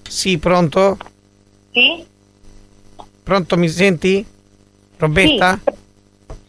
Sì, 0.08 0.38
pronto? 0.38 0.96
Sì? 1.72 2.04
Pronto, 3.22 3.56
mi 3.56 3.68
senti? 3.68 4.24
Roberta? 4.96 5.58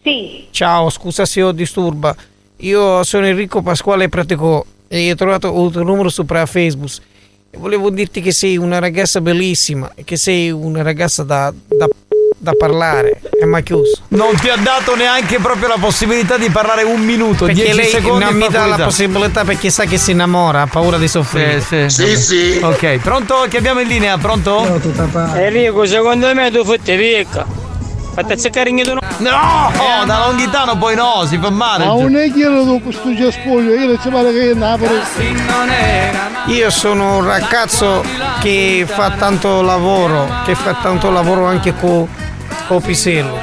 Sì. 0.02 0.46
Ciao, 0.50 0.90
scusa 0.90 1.24
se 1.24 1.42
ho 1.42 1.52
disturba. 1.52 2.14
Io 2.58 3.04
sono 3.04 3.26
Enrico 3.26 3.62
Pasquale 3.62 4.08
Pratico 4.08 4.66
e 4.88 5.12
ho 5.12 5.14
trovato 5.14 5.48
il 5.64 5.72
tuo 5.72 5.82
numero 5.84 6.08
sopra 6.08 6.44
Facebook. 6.44 6.90
Volevo 7.56 7.90
dirti 7.90 8.20
che 8.20 8.32
sei 8.32 8.56
una 8.56 8.78
ragazza 8.80 9.20
bellissima 9.20 9.92
e 9.94 10.02
che 10.04 10.16
sei 10.16 10.50
una 10.50 10.82
ragazza 10.82 11.22
da, 11.22 11.52
da, 11.66 11.86
da 12.42 12.54
parlare. 12.58 13.20
E 13.40 13.46
mi 13.46 13.56
ha 13.58 13.60
chiuso. 13.60 14.02
Non 14.08 14.34
ti 14.34 14.48
ha 14.48 14.56
dato 14.56 14.96
neanche 14.96 15.38
proprio 15.38 15.68
la 15.68 15.76
possibilità 15.78 16.36
di 16.36 16.50
parlare 16.50 16.82
un 16.82 17.00
minuto, 17.00 17.44
Perché 17.44 17.62
10 17.62 17.76
lei 17.76 17.86
secondi. 17.88 18.24
non 18.24 18.34
mi 18.34 18.48
dà 18.50 18.66
la 18.66 18.76
possibilità 18.78 19.44
perché 19.44 19.70
sa 19.70 19.84
che 19.84 19.96
si 19.96 20.10
innamora, 20.10 20.62
ha 20.62 20.66
paura 20.66 20.98
di 20.98 21.06
soffrire. 21.06 21.60
Sì, 21.60 22.16
sì. 22.16 22.58
Ok, 22.60 22.98
pronto? 22.98 23.46
Che 23.48 23.56
abbiamo 23.58 23.78
in 23.78 23.86
linea? 23.86 24.18
Pronto? 24.18 24.80
Enrico, 25.36 25.86
secondo 25.86 26.34
me 26.34 26.50
tu 26.50 26.64
fotte 26.64 26.96
picca. 26.96 27.46
Fatti 28.14 28.38
cercare 28.38 28.68
in 28.68 28.82
tu 28.82 28.92
No, 29.18 29.70
da 30.04 30.18
Longhitano 30.26 30.76
poi 30.76 30.96
no, 30.96 31.24
si 31.26 31.38
fa 31.38 31.48
male. 31.48 31.86
Ma 31.86 31.94
non 31.94 32.16
è 32.16 32.30
chiaro 32.32 32.64
dopo 32.64 32.80
questo 32.80 33.14
già 33.14 33.30
spoglio, 33.30 33.72
io 33.72 33.86
non 33.86 33.98
ci 34.02 34.08
pare 34.10 34.32
che 34.32 34.50
è 34.50 34.54
Napoli. 34.54 35.00
Io 36.46 36.70
sono 36.70 37.18
un 37.18 37.24
ragazzo 37.24 38.04
che 38.40 38.84
fa 38.86 39.12
tanto 39.12 39.62
lavoro, 39.62 40.28
che 40.44 40.54
fa 40.56 40.74
tanto 40.82 41.10
lavoro 41.10 41.46
anche 41.46 41.72
con 41.74 42.06
con 42.72 42.80
pisello. 42.80 43.38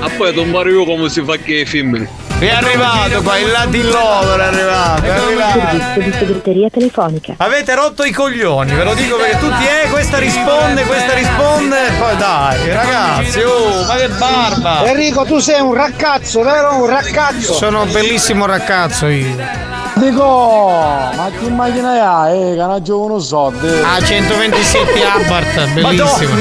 A 0.00 0.10
poi 0.16 0.34
tombare 0.34 0.70
io 0.70 0.84
come 0.84 1.08
si 1.08 1.22
fa 1.22 1.36
che 1.36 1.60
i 1.60 1.64
femmine. 1.64 2.20
È 2.38 2.50
arrivato 2.50 3.22
qua, 3.22 3.38
il 3.38 3.50
Latin 3.50 3.88
Lover 3.88 4.40
è 4.40 4.44
arrivato, 4.44 5.04
è 5.04 5.08
arrivato. 5.08 5.60
Servizio 5.94 6.70
telefonica. 6.70 7.34
Avete 7.36 7.74
rotto 7.74 8.02
i 8.02 8.10
coglioni, 8.10 8.74
ve 8.74 8.82
lo 8.84 8.94
dico 8.94 9.16
perché 9.16 9.38
tutti, 9.38 9.64
eh, 9.64 9.88
questa 9.90 10.18
risponde, 10.18 10.82
questa 10.84 11.14
risponde, 11.14 11.86
e 11.86 11.90
poi 11.92 12.16
dai, 12.16 12.68
ragazzi, 12.68 13.40
oh, 13.42 13.86
ma 13.86 13.94
che 13.94 14.08
barba! 14.08 14.84
Enrico, 14.86 15.24
tu 15.24 15.38
sei 15.38 15.60
un 15.60 15.74
ragazzo, 15.74 16.42
vero? 16.42 16.82
Un 16.82 16.86
ragazzo. 16.86 17.52
Sono 17.54 17.82
un 17.82 17.92
bellissimo 17.92 18.44
ragazzo 18.44 19.06
io. 19.06 19.71
Dico, 20.02 20.68
ma 21.14 21.30
che 21.30 21.48
macchina 21.48 21.90
hai? 22.18 22.50
Eh, 22.50 22.54
che 22.56 22.60
una 22.60 22.82
giovane 22.82 23.20
soldi. 23.20 23.68
A 23.68 24.02
127 24.02 24.98
Abarth, 25.06 25.66
bellissimo. 25.74 26.34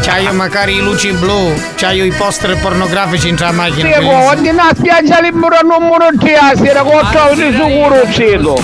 C'hai 0.00 0.32
magari 0.32 0.76
i 0.76 0.80
luci 0.80 1.12
blu, 1.12 1.52
c'hai 1.74 2.06
i 2.06 2.10
poster 2.12 2.58
pornografici 2.58 3.28
in 3.28 3.36
tra 3.36 3.52
macchina. 3.52 3.88
Dico, 3.88 4.00
bellissimo. 4.00 4.28
oggi 4.30 4.50
na 4.50 4.70
spiaggia 4.74 5.20
libera 5.20 5.60
numero 5.60 6.06
3 6.18 6.56
sera 6.56 6.82
con 6.82 7.34
di 7.34 7.52
sicuro 7.52 8.10
cedo. 8.10 8.58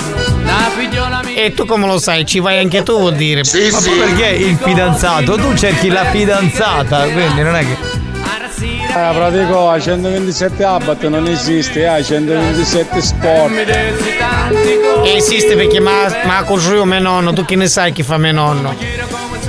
E 1.35 1.53
tu 1.53 1.65
come 1.65 1.85
lo 1.85 1.99
sai? 1.99 2.25
Ci 2.25 2.39
vai 2.39 2.57
anche 2.57 2.81
tu 2.81 2.97
vuol 2.97 3.13
dire. 3.13 3.43
Ma 3.71 3.79
poi 3.79 3.97
perché 3.99 4.29
il 4.29 4.57
fidanzato? 4.59 5.35
Tu 5.35 5.53
cerchi 5.53 5.89
la 5.89 6.05
fidanzata, 6.05 7.03
quindi 7.03 7.43
non 7.43 7.55
è 7.55 7.59
che. 7.59 7.92
Eh, 8.59 9.13
pratico 9.13 9.69
a 9.69 9.79
127 9.79 10.63
Abbat 10.63 11.03
non 11.07 11.25
esiste, 11.27 11.87
a 11.87 12.01
127 12.01 13.01
Sport. 13.01 13.51
E 15.03 15.15
esiste 15.15 15.55
perché 15.55 15.79
ma, 15.79 16.05
ma 16.25 16.43
costruivo 16.43 16.85
mio 16.85 16.99
nonno, 16.99 17.33
tu 17.33 17.43
che 17.45 17.55
ne 17.55 17.67
sai 17.67 17.91
chi 17.91 18.03
fa 18.03 18.17
mio 18.17 18.31
nonno? 18.33 18.75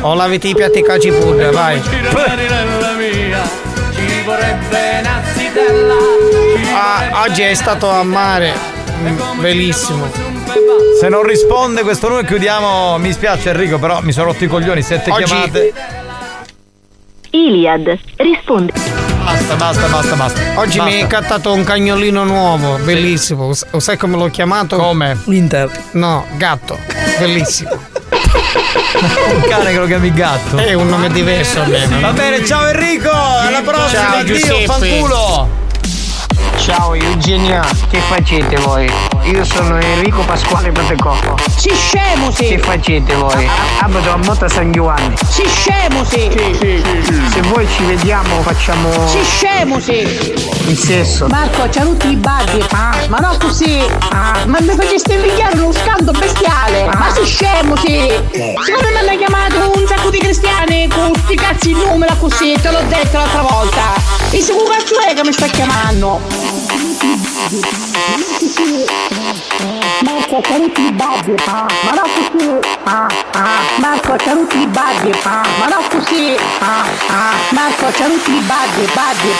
O 0.00 0.14
lavati 0.14 0.48
i 0.48 0.54
piatti 0.54 0.82
caci 0.82 1.10
pure, 1.10 1.50
vai. 1.50 1.80
Ah, 6.74 7.22
oggi 7.26 7.42
è 7.42 7.54
stato 7.54 7.88
a 7.88 8.02
mare. 8.02 8.52
Mm, 9.02 9.40
Bellissimo. 9.40 10.10
Se 11.00 11.08
non 11.08 11.22
risponde 11.22 11.82
questo 11.82 12.08
numero 12.08 12.26
chiudiamo. 12.26 12.98
Mi 12.98 13.12
spiace 13.12 13.50
Enrico, 13.50 13.78
però 13.78 14.00
mi 14.02 14.12
sono 14.12 14.26
rotto 14.26 14.44
i 14.44 14.48
coglioni, 14.48 14.82
sette 14.82 15.10
Oggi- 15.10 15.24
chiamate. 15.24 15.72
Iliad 17.34 17.98
risponde. 18.16 18.72
Basta, 19.24 19.54
basta, 19.56 19.86
basta, 19.88 20.14
basta. 20.14 20.40
Oggi 20.60 20.78
mi 20.80 20.92
hai 21.00 21.06
cattato 21.08 21.52
un 21.52 21.64
cagnolino 21.64 22.22
nuovo, 22.22 22.76
bellissimo. 22.76 23.52
S- 23.52 23.76
Sai 23.78 23.96
come 23.96 24.16
l'ho 24.16 24.28
chiamato? 24.30 24.76
Come? 24.76 25.18
Inter. 25.26 25.68
No, 25.92 26.24
gatto. 26.36 26.78
Bellissimo. 27.18 27.70
Un 29.34 29.40
cane 29.48 29.72
che 29.72 29.78
lo 29.78 29.86
chiami 29.86 30.12
gatto. 30.12 30.56
È 30.58 30.74
un 30.74 30.86
nome 30.88 31.08
diverso 31.08 31.60
almeno. 31.60 32.00
Va 32.00 32.12
bene, 32.12 32.44
ciao 32.44 32.66
Enrico, 32.68 33.10
alla 33.10 33.62
prossima, 33.62 34.00
Ciao, 34.02 34.18
addio, 34.20 34.34
Giuseppe. 34.36 34.64
fanculo. 34.66 35.48
Ciao 36.64 36.94
Eugenia, 36.94 37.62
che 37.90 37.98
facete 37.98 38.56
voi? 38.60 38.90
Io 39.24 39.44
sono 39.44 39.78
Enrico 39.78 40.22
Pasquale 40.22 40.72
Patecocco. 40.72 41.36
Si 41.54 41.68
scemo 41.68 42.30
sì! 42.30 42.46
Che 42.46 42.58
facete 42.58 43.14
voi? 43.16 43.46
Abito 43.80 44.10
a 44.10 44.16
Motta 44.16 44.48
San 44.48 44.72
Giovanni. 44.72 45.14
Si 45.28 45.46
scemo 45.46 46.02
sì! 46.04 46.30
Se 47.30 47.42
voi 47.52 47.68
ci 47.68 47.84
vediamo 47.84 48.40
facciamo 48.40 48.88
Si 49.06 49.22
scemo 49.22 49.78
sì! 49.78 50.32
il 50.66 50.78
sesso. 50.78 51.26
Marco, 51.26 51.68
c'ha 51.70 51.82
tutti 51.82 52.08
i 52.08 52.16
baghi! 52.16 52.64
Ma 52.70 53.18
no 53.18 53.36
così! 53.38 53.84
Ma 54.10 54.58
mi 54.58 54.74
faceste 54.74 55.12
invidiare 55.12 55.60
uno 55.60 55.70
scando 55.70 56.12
bestiale! 56.12 56.86
Ma 56.86 57.12
si 57.12 57.26
scemo 57.26 57.76
sì! 57.76 58.08
Siccome 58.32 58.90
mi 58.90 59.06
hanno 59.06 59.18
chiamato 59.18 59.70
un 59.78 59.86
sacco 59.86 60.08
di 60.08 60.18
cristiani 60.18 60.88
con 60.88 61.12
sti 61.14 61.34
cazzi 61.34 61.70
in 61.72 61.76
numero 61.76 62.16
così, 62.16 62.56
te 62.58 62.70
l'ho 62.70 62.80
detto 62.88 63.18
l'altra 63.18 63.42
volta! 63.42 64.23
E 64.34 64.42
se 64.42 64.50
un 64.50 64.66
cazzo 64.68 64.98
è 64.98 65.14
che 65.14 65.22
mi 65.22 65.32
sta 65.32 65.46
chiamando? 65.46 66.20
Marco, 70.02 70.40
c'ha 70.40 70.56
tutti 70.56 70.80
i 70.80 70.90
baghi! 70.90 71.34
Ma 71.46 71.68
no 71.94 72.02
così! 72.02 72.58
Marco, 73.76 74.16
c'ha 74.16 74.32
tutti 74.32 74.58
i 74.58 74.66
baghi! 74.66 75.12
Ma 75.22 75.68
no 75.68 75.80
così! 75.88 76.36
Marco, 77.50 77.86
c'ha 77.92 78.06
tutti 78.06 78.32
i 78.32 78.40
baghi! 78.40 78.90
Baghi! 78.92 79.32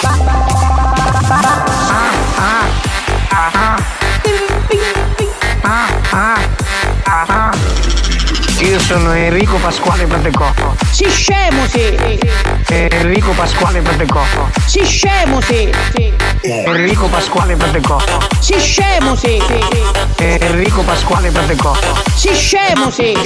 Io 8.61 8.79
sono 8.79 9.13
Enrico 9.13 9.57
Pasquale 9.57 10.07
Patecocco. 10.07 10.77
Si 10.93 11.11
scemo 11.11 11.67
sì! 11.67 11.99
Enrico 12.75 13.31
Pasquale 13.31 13.81
Patecocco. 13.81 14.51
Si 14.67 14.85
scemo 14.85 15.41
sì! 15.41 15.73
Enrico 16.43 17.07
Pasquale 17.07 17.55
Patecocco. 17.55 18.19
Si 18.41 18.59
scemo 18.59 19.15
sì! 19.15 19.41
Enrico 20.19 20.83
Pasquale 20.83 21.31
Patecocco. 21.31 22.03
Si 22.17 22.35
scemo 22.35 22.91
sì! 22.91 23.17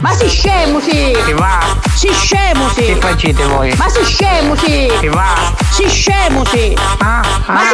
Ma 0.00 0.12
si 0.12 0.28
scemo 0.28 0.78
sì! 0.78 1.16
Che 1.24 1.34
va? 1.34 1.58
Si 1.92 2.08
scemo 2.12 2.68
sì! 2.68 2.84
Che 2.84 2.96
facete 3.00 3.44
voi? 3.46 3.74
Ma 3.76 3.88
si 3.88 4.04
scemo 4.04 4.54
sì! 4.54 4.88
Che 5.00 5.08
va? 5.08 5.34
Si 5.72 5.88
scemo 5.88 6.44
sì! 6.44 6.76
Ma 7.00 7.22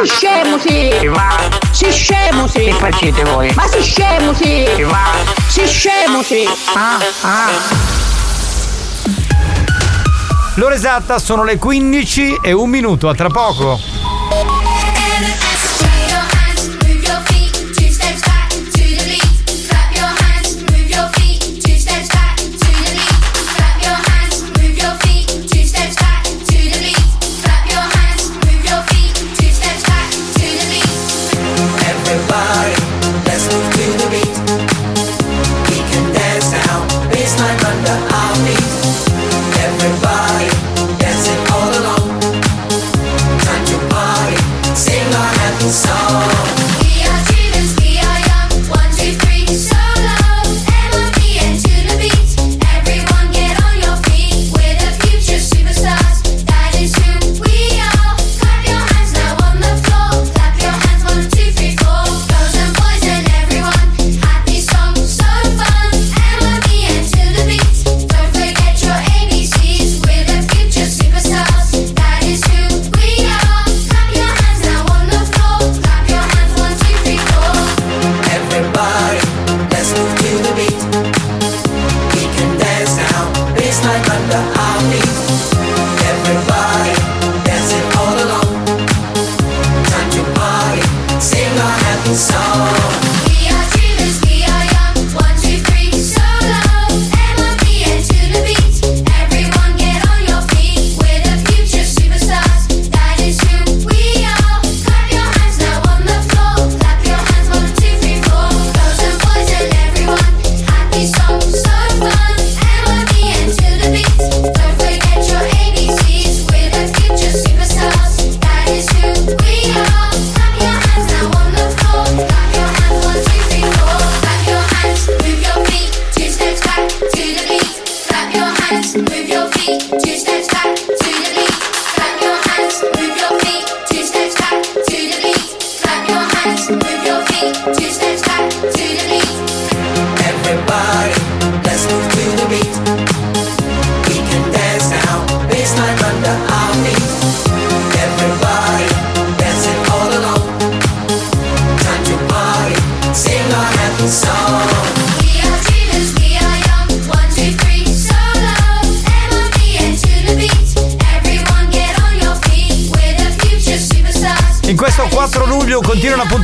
si 0.01 0.07
scemo 0.07 0.57
sì! 0.57 0.95
Che 0.99 1.07
va? 1.07 1.37
Si 1.69 1.91
scemo 1.91 2.47
sì! 2.47 2.63
Che 2.63 2.73
facete 2.73 3.23
voi? 3.25 3.53
Ma 3.53 3.67
si 3.67 3.83
scemo 3.83 4.33
sì! 4.33 4.67
Che 4.75 4.83
va? 4.83 5.05
Si 5.47 5.67
scemo 5.67 6.23
sì! 6.23 6.47
L'ora 10.55 10.75
esatta 10.75 11.19
sono 11.19 11.43
le 11.43 11.57
15 11.57 12.39
e 12.41 12.53
un 12.53 12.69
minuto, 12.69 13.09
a 13.09 13.13
tra 13.13 13.27
poco. 13.27 13.77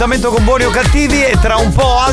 Appuntamento 0.02 0.32
con 0.32 0.44
buoni 0.46 0.64
o 0.64 0.72
cattivi 0.72 1.31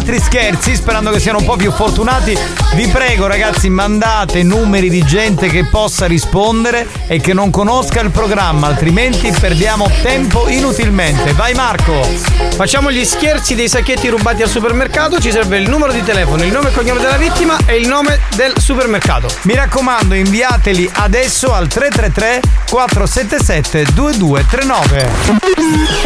altri 0.08 0.20
scherzi, 0.20 0.74
sperando 0.74 1.10
che 1.10 1.20
siano 1.20 1.38
un 1.38 1.44
po' 1.44 1.56
più 1.56 1.70
fortunati. 1.70 2.36
Vi 2.74 2.86
prego 2.88 3.26
ragazzi, 3.26 3.68
mandate 3.68 4.42
numeri 4.42 4.88
di 4.88 5.04
gente 5.04 5.48
che 5.48 5.64
possa 5.64 6.06
rispondere 6.06 6.86
e 7.06 7.20
che 7.20 7.34
non 7.34 7.50
conosca 7.50 8.00
il 8.00 8.10
programma, 8.10 8.68
altrimenti 8.68 9.30
perdiamo 9.38 9.90
tempo 10.02 10.48
inutilmente. 10.48 11.32
Vai 11.32 11.52
Marco! 11.52 12.08
Facciamo 12.56 12.90
gli 12.90 13.04
scherzi 13.04 13.54
dei 13.54 13.68
sacchetti 13.68 14.08
rubati 14.08 14.40
al 14.40 14.48
supermercato, 14.48 15.20
ci 15.20 15.30
serve 15.30 15.58
il 15.58 15.68
numero 15.68 15.92
di 15.92 16.02
telefono, 16.02 16.42
il 16.42 16.52
nome 16.52 16.70
e 16.70 16.72
cognome 16.72 17.00
della 17.00 17.18
vittima 17.18 17.58
e 17.66 17.76
il 17.76 17.86
nome 17.86 18.20
del 18.34 18.54
supermercato. 18.56 19.28
Mi 19.42 19.54
raccomando, 19.54 20.14
inviateli 20.14 20.90
adesso 20.94 21.52
al 21.52 21.68
333 21.68 22.40
477 22.70 23.92
2239. 23.92 25.08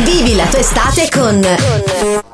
Vivi 0.02 0.34
la 0.34 0.46
tua 0.46 0.58
estate 0.58 1.08
con 1.08 2.31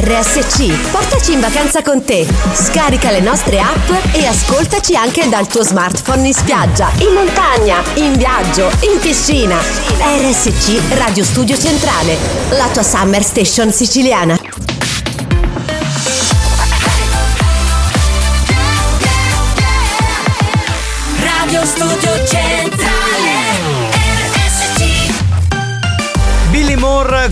RSC. 0.00 0.90
Portaci 0.92 1.32
in 1.32 1.40
vacanza 1.40 1.82
con 1.82 2.04
te. 2.04 2.24
Scarica 2.52 3.10
le 3.10 3.18
nostre 3.18 3.58
app 3.58 3.90
e 4.12 4.26
ascoltaci 4.26 4.94
anche 4.94 5.28
dal 5.28 5.48
tuo 5.48 5.64
smartphone 5.64 6.28
in 6.28 6.34
spiaggia, 6.34 6.92
in 6.98 7.12
montagna, 7.12 7.82
in 7.94 8.12
viaggio, 8.12 8.70
in 8.82 9.00
piscina. 9.00 9.58
RSC 9.58 10.94
Radio 10.94 11.24
Studio 11.24 11.58
Centrale, 11.58 12.16
la 12.50 12.68
tua 12.68 12.84
summer 12.84 13.24
station 13.24 13.72
siciliana. 13.72 14.47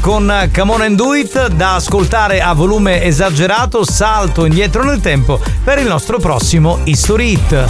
Con 0.07 0.49
Come 0.55 0.73
On 0.73 0.83
and 0.83 0.95
Do 0.95 1.15
It 1.15 1.49
da 1.49 1.75
ascoltare 1.75 2.41
a 2.41 2.53
volume 2.53 3.03
esagerato, 3.03 3.85
salto 3.85 4.45
indietro 4.45 4.85
nel 4.85 5.01
tempo 5.01 5.41
per 5.65 5.79
il 5.79 5.89
nostro 5.89 6.21
prossimo 6.21 6.79
History 6.85 7.33
Hit. 7.33 7.69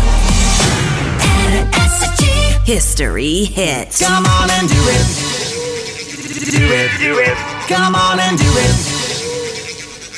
History 2.64 3.50
Hits. 3.54 4.04
Come 4.04 4.28
on 4.28 4.50
and 4.50 4.68
do 4.68 4.88
it. 4.90 5.06
Do 6.50 6.62
it, 6.62 6.90
do 6.98 7.18
it. 7.20 7.36
Come 7.68 7.96
on 7.96 8.18
and 8.18 8.38
do 8.38 8.58
it. 8.58 8.74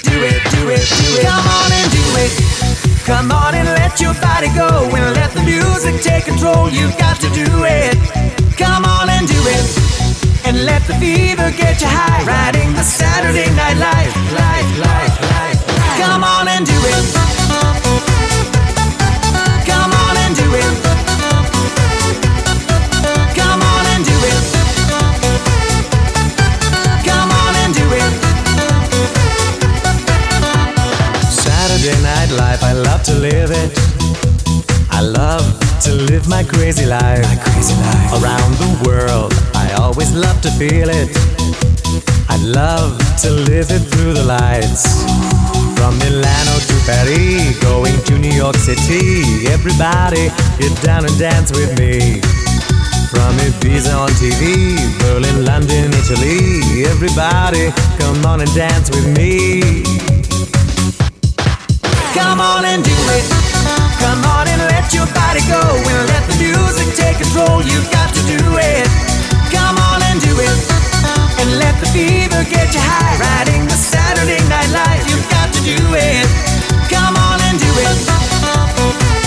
Do 0.03 0.25
it, 0.25 0.43
do 0.51 0.71
it, 0.71 0.89
do 0.89 1.14
it. 1.14 1.25
Come 1.25 1.47
on 1.47 1.71
and 1.71 1.91
do 1.93 2.16
it. 2.16 3.05
Come 3.07 3.31
on 3.31 3.55
and 3.55 3.69
let 3.69 4.01
your 4.01 4.14
body 4.14 4.49
go 4.57 4.91
and 4.93 5.14
let 5.14 5.31
the 5.35 5.43
music 5.45 6.03
take 6.03 6.25
control. 6.25 6.69
You've 6.69 6.99
got 6.99 7.21
to 7.21 7.29
do 7.29 7.47
it. 7.62 7.97
Come 8.57 8.85
on 8.85 9.09
and 9.09 9.29
do 9.29 9.41
it. 9.47 9.78
And 10.45 10.64
let 10.64 10.82
the 10.86 10.95
fever 10.95 11.51
get 11.51 11.80
you 11.80 11.89
high. 11.89 12.24
Riding 12.24 12.72
the 12.74 12.82
Saturday 12.82 13.51
night 13.55 13.76
life, 13.76 14.14
life, 14.32 14.78
life, 14.78 15.14
life. 15.34 15.61
Come 16.01 16.24
on 16.24 16.49
and 16.49 16.64
do 16.66 16.72
it. 16.72 17.05
Come 19.66 19.93
on 19.93 20.16
and 20.24 20.34
do 20.36 20.49
it. 20.55 20.74
Come 23.36 23.61
on 23.72 23.84
and 23.93 24.05
do 24.05 24.16
it. 24.32 24.43
Come 27.05 27.30
on 27.43 27.53
and 27.62 27.74
do 27.74 27.86
it. 28.03 28.12
Saturday 31.30 31.99
night 32.03 32.30
life, 32.43 32.62
I 32.62 32.72
love 32.72 33.03
to 33.05 33.14
live 33.14 33.51
it. 33.51 33.70
I 34.91 35.01
love 35.03 35.68
to 35.83 35.95
live 35.95 36.29
my 36.29 36.43
crazy 36.43 36.87
life. 36.87 37.22
My 37.22 37.37
crazy 37.43 37.74
life. 37.74 38.22
Around 38.22 38.53
the 38.59 38.70
world, 38.87 39.33
I 39.55 39.72
always 39.79 40.14
love 40.14 40.41
to 40.43 40.51
feel 40.53 40.89
it. 40.89 41.11
I 42.29 42.37
love 42.43 42.99
to 43.22 43.31
live 43.31 43.70
it 43.70 43.85
through 43.91 44.14
the 44.14 44.24
lights. 44.24 45.05
From 45.79 45.99
Milano 45.99 46.55
to 46.59 46.76
Paris, 46.87 47.59
going 47.62 47.95
to 48.07 48.18
New 48.18 48.35
York 48.35 48.57
City. 48.57 49.47
Everybody, 49.47 50.31
get 50.59 50.74
down 50.83 51.05
and 51.07 51.16
dance 51.18 51.51
with 51.53 51.79
me. 51.79 52.20
From 53.11 53.33
Ibiza 53.39 53.95
on 53.95 54.11
TV, 54.18 54.76
Berlin, 54.99 55.45
London, 55.45 55.93
Italy. 55.95 56.85
Everybody, 56.87 57.70
come 57.99 58.24
on 58.26 58.41
and 58.41 58.53
dance 58.55 58.91
with 58.91 59.07
me. 59.16 59.62
Come 62.14 62.41
on 62.41 62.64
and 62.64 62.83
do 62.83 62.91
it. 62.91 63.48
Come 64.01 64.25
on 64.25 64.49
and 64.49 64.63
let 64.71 64.95
your 64.95 65.07
body 65.13 65.43
go 65.51 65.61
and 65.61 65.99
let 66.09 66.25
the 66.31 66.37
music 66.39 66.95
take 66.95 67.19
control. 67.19 67.63
You've 67.63 67.91
got 67.91 68.15
to 68.15 68.23
do 68.27 68.41
it. 68.57 68.87
Come 69.51 69.77
on 69.91 70.03
and 70.09 70.21
do 70.21 70.35
it. 70.39 70.59
And 71.41 71.59
let 71.59 71.75
the 71.81 71.89
fever 71.91 72.43
get 72.49 72.75
you 72.75 72.81
high. 72.81 73.19
Riding 73.19 73.67
the 73.67 73.79
Saturday 73.79 74.41
night 74.49 74.71
life. 74.71 75.05
You've 75.11 75.29
got 75.31 75.53
to 75.53 75.61
do 75.63 75.79
it. 75.95 76.27
Come 76.89 77.17
on 77.17 77.39
and 77.43 77.59
do 77.59 77.71
it. 77.87 79.18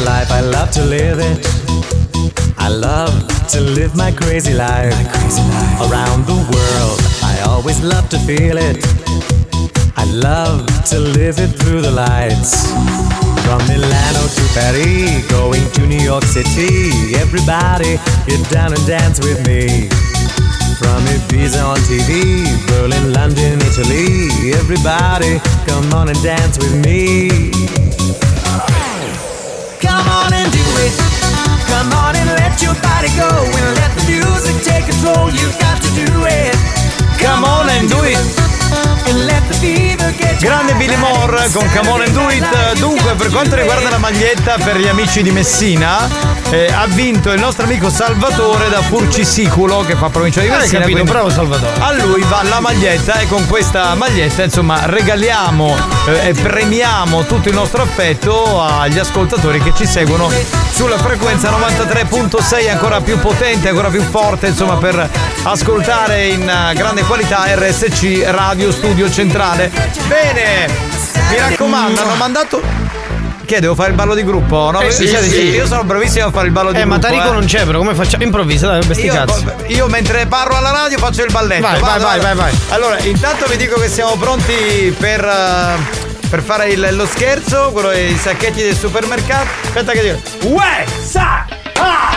Life, 0.00 0.30
I 0.30 0.40
love 0.40 0.70
to 0.72 0.84
live 0.84 1.18
it. 1.18 1.38
I 2.58 2.68
love 2.68 3.14
to 3.50 3.60
live 3.60 3.94
my 3.94 4.10
crazy 4.10 4.54
life. 4.54 4.92
Around 5.80 6.26
the 6.26 6.38
world, 6.52 6.98
I 7.22 7.40
always 7.46 7.82
love 7.82 8.08
to 8.10 8.18
feel 8.20 8.58
it. 8.58 8.78
I 9.96 10.04
love 10.04 10.66
to 10.90 10.98
live 10.98 11.38
it 11.38 11.52
through 11.60 11.82
the 11.82 11.90
lights. 11.90 12.66
From 13.44 13.60
Milano 13.68 14.22
to 14.26 14.44
Paris, 14.54 15.30
going 15.30 15.64
to 15.72 15.86
New 15.86 16.02
York 16.02 16.24
City. 16.24 17.14
Everybody, 17.16 17.96
get 18.26 18.42
down 18.50 18.72
and 18.72 18.86
dance 18.86 19.20
with 19.20 19.38
me. 19.46 19.88
From 20.78 21.00
Ibiza 21.16 21.62
on 21.64 21.78
TV, 21.88 22.44
Berlin, 22.68 23.12
London, 23.12 23.60
Italy. 23.62 24.52
Everybody, 24.52 25.38
come 25.66 25.92
on 25.94 26.08
and 26.08 26.22
dance 26.22 26.58
with 26.58 26.74
me. 26.84 27.75
Come 29.80 30.08
on 30.08 30.32
and 30.32 30.50
do 30.52 30.64
it. 30.84 30.92
Come 31.68 31.92
on 31.92 32.16
and 32.16 32.30
let 32.30 32.62
your 32.62 32.74
body 32.80 33.08
go 33.16 33.28
and 33.28 33.76
let 33.76 33.92
the 33.96 34.04
music 34.08 34.62
take 34.64 34.86
control. 34.86 35.30
You've 35.30 35.58
got 35.58 35.82
to 35.82 35.90
do 35.94 36.24
it. 36.24 36.75
Grande 40.38 40.74
Billy 40.74 40.96
Moore 40.96 41.48
con 41.52 41.68
Come 41.74 41.88
On 41.88 42.00
and 42.02 42.10
Do 42.10 42.28
It. 42.30 42.78
Dunque, 42.78 43.14
per 43.14 43.30
quanto 43.30 43.56
riguarda 43.56 43.88
la 43.88 43.98
maglietta 43.98 44.56
per 44.62 44.76
gli 44.78 44.86
amici 44.86 45.22
di 45.22 45.30
Messina, 45.30 46.08
eh, 46.50 46.66
ha 46.72 46.86
vinto 46.86 47.32
il 47.32 47.40
nostro 47.40 47.64
amico 47.64 47.88
Salvatore 47.88 48.68
da 48.68 48.82
Furcisiculo, 48.82 49.80
che 49.80 49.96
fa 49.96 50.08
provincia 50.10 50.40
di 50.40 50.48
Hai 50.48 50.58
Messina. 50.58 50.80
capito, 50.80 50.98
quindi 50.98 51.10
bravo 51.10 51.30
Salvatore. 51.30 51.72
A 51.80 51.92
lui 51.94 52.22
va 52.28 52.42
la 52.44 52.60
maglietta 52.60 53.18
e 53.18 53.26
con 53.28 53.46
questa 53.46 53.94
maglietta, 53.94 54.42
insomma, 54.44 54.84
regaliamo 54.84 55.74
eh, 56.06 56.28
e 56.28 56.32
premiamo 56.34 57.24
tutto 57.24 57.48
il 57.48 57.54
nostro 57.54 57.82
affetto 57.82 58.60
agli 58.62 58.98
ascoltatori 58.98 59.60
che 59.62 59.72
ci 59.74 59.86
seguono 59.86 60.30
sulla 60.70 60.98
frequenza 60.98 61.50
93.6 61.50 62.70
ancora 62.70 63.00
più 63.00 63.18
potente, 63.18 63.70
ancora 63.70 63.88
più 63.88 64.02
forte, 64.02 64.48
insomma, 64.48 64.76
per 64.76 65.08
ascoltare 65.44 66.26
in 66.26 66.48
eh, 66.48 66.74
grande 66.74 67.02
qualità 67.02 67.44
RSC 67.54 68.22
Radio 68.26 68.70
Studio 68.70 69.10
Centrale. 69.10 69.72
Bene, 70.32 70.66
mi 71.30 71.36
raccomando, 71.38 72.00
hanno 72.00 72.14
mandato. 72.16 72.60
Che 73.44 73.60
devo 73.60 73.76
fare 73.76 73.90
il 73.90 73.94
ballo 73.94 74.12
di 74.16 74.24
gruppo? 74.24 74.70
No, 74.72 74.80
Eh, 74.80 74.90
sì, 74.90 75.06
sì. 75.06 75.16
zitti, 75.16 75.50
io 75.54 75.66
sono 75.66 75.84
bravissimo 75.84 76.26
a 76.26 76.30
fare 76.32 76.46
il 76.46 76.52
ballo 76.52 76.72
di 76.72 76.78
Eh, 76.78 76.80
gruppo. 76.80 76.96
ma 76.96 77.00
Tarico 77.00 77.30
non 77.32 77.44
c'è, 77.44 77.64
però 77.64 77.78
come 77.78 77.94
facciamo? 77.94 78.24
Improvvisa, 78.24 78.66
dai, 78.66 78.84
besti 78.84 79.04
Io, 79.04 79.12
cazzi. 79.12 79.44
io 79.68 79.86
mentre 79.86 80.26
parlo 80.26 80.56
alla 80.56 80.72
radio 80.72 80.98
faccio 80.98 81.22
il 81.22 81.30
balletto. 81.30 81.62
Vai, 81.62 81.78
vai, 81.80 82.00
vai, 82.00 82.20
vai, 82.20 82.34
vai. 82.34 82.52
Allora, 82.70 82.98
intanto 82.98 83.46
vi 83.46 83.56
dico 83.56 83.78
che 83.78 83.88
siamo 83.88 84.16
pronti 84.16 84.92
per, 84.98 85.24
eh, 85.24 86.28
per 86.28 86.42
fare 86.42 86.70
il- 86.70 86.88
lo 86.96 87.06
scherzo, 87.06 87.70
quello 87.70 87.90
dei 87.90 88.16
sacchetti 88.20 88.62
del 88.62 88.76
supermercato. 88.76 89.46
Aspetta 89.62 89.92
che 89.92 90.02
dico. 90.02 90.48
Uè, 90.48 90.84
sa! 91.04 91.46
Ah! 91.78 92.15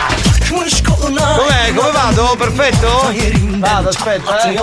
Com'è? 0.50 1.72
Come 1.74 1.90
vado? 1.92 2.34
Perfetto? 2.36 3.12
Vado, 3.58 3.88
aspetta. 3.88 4.42
Eh. 4.50 4.60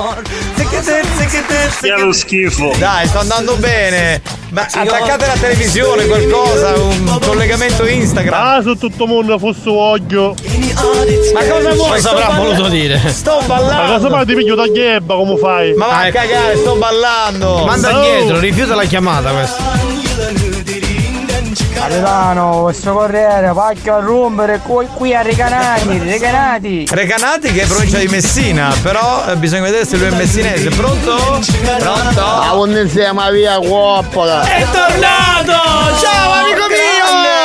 Sia 1.80 1.98
lo 1.98 2.12
schifo. 2.12 2.74
Dai, 2.78 3.08
sto 3.08 3.20
andando 3.20 3.56
bene. 3.56 4.22
Ma 4.50 4.62
attaccate 4.62 5.26
la 5.26 5.36
televisione, 5.40 6.06
qualcosa, 6.06 6.74
un 6.78 7.20
collegamento 7.22 7.86
Instagram. 7.86 8.34
Ah, 8.42 8.62
su 8.62 8.76
tutto 8.78 9.04
il 9.04 9.10
mondo 9.10 9.38
fosse 9.40 9.62
voglio. 9.70 10.36
Ma 11.34 11.44
cosa 11.46 11.74
vuoi? 11.74 11.90
Cosa 11.92 12.12
avrà 12.12 12.30
voluto 12.38 12.68
dire? 12.68 13.02
Sto 13.10 13.42
Ma 13.48 13.56
cosa 13.58 13.70
ballando. 13.70 14.10
mai 14.10 14.26
ti 14.26 14.36
piglio 14.36 14.56
da 14.56 14.68
ghebba, 14.68 15.16
come 15.16 15.38
fai? 15.38 15.74
Ma 15.74 15.86
va 15.88 16.00
a 16.02 16.12
cagare, 16.12 16.58
sto 16.58 16.76
ballando. 16.76 17.66
Manda 17.66 17.98
Oh. 17.98 18.02
dietro, 18.02 18.40
rifiuta 18.40 18.76
la 18.76 18.86
chiamata 18.86 19.32
questa. 19.32 19.87
Capitano, 21.74 22.62
questo 22.64 22.94
corriere, 22.94 23.52
pacchio 23.54 23.96
a 23.96 24.00
rompere 24.00 24.60
qui, 24.60 24.88
qui 24.94 25.16
a 25.16 25.22
Recanati, 25.22 25.98
Recanati. 26.00 26.86
Recanati 26.90 27.52
che 27.52 27.62
è 27.62 27.66
provincia 27.68 27.98
di 27.98 28.08
Messina, 28.08 28.74
però 28.82 29.26
eh, 29.28 29.36
bisogna 29.38 29.64
vedere 29.64 29.86
se 29.86 29.98
lui 29.98 30.08
è 30.08 30.12
messinese. 30.12 30.70
Pronto? 30.70 31.16
Pronto? 31.80 32.24
Ah, 32.24 32.54
non 32.54 32.72
insieme 32.72 33.32
via 33.32 33.58
coppola. 33.60 34.42
È 34.44 34.66
tornato! 34.72 35.98
Ciao 36.00 36.32
amico 36.32 36.68
mio! 36.68 37.37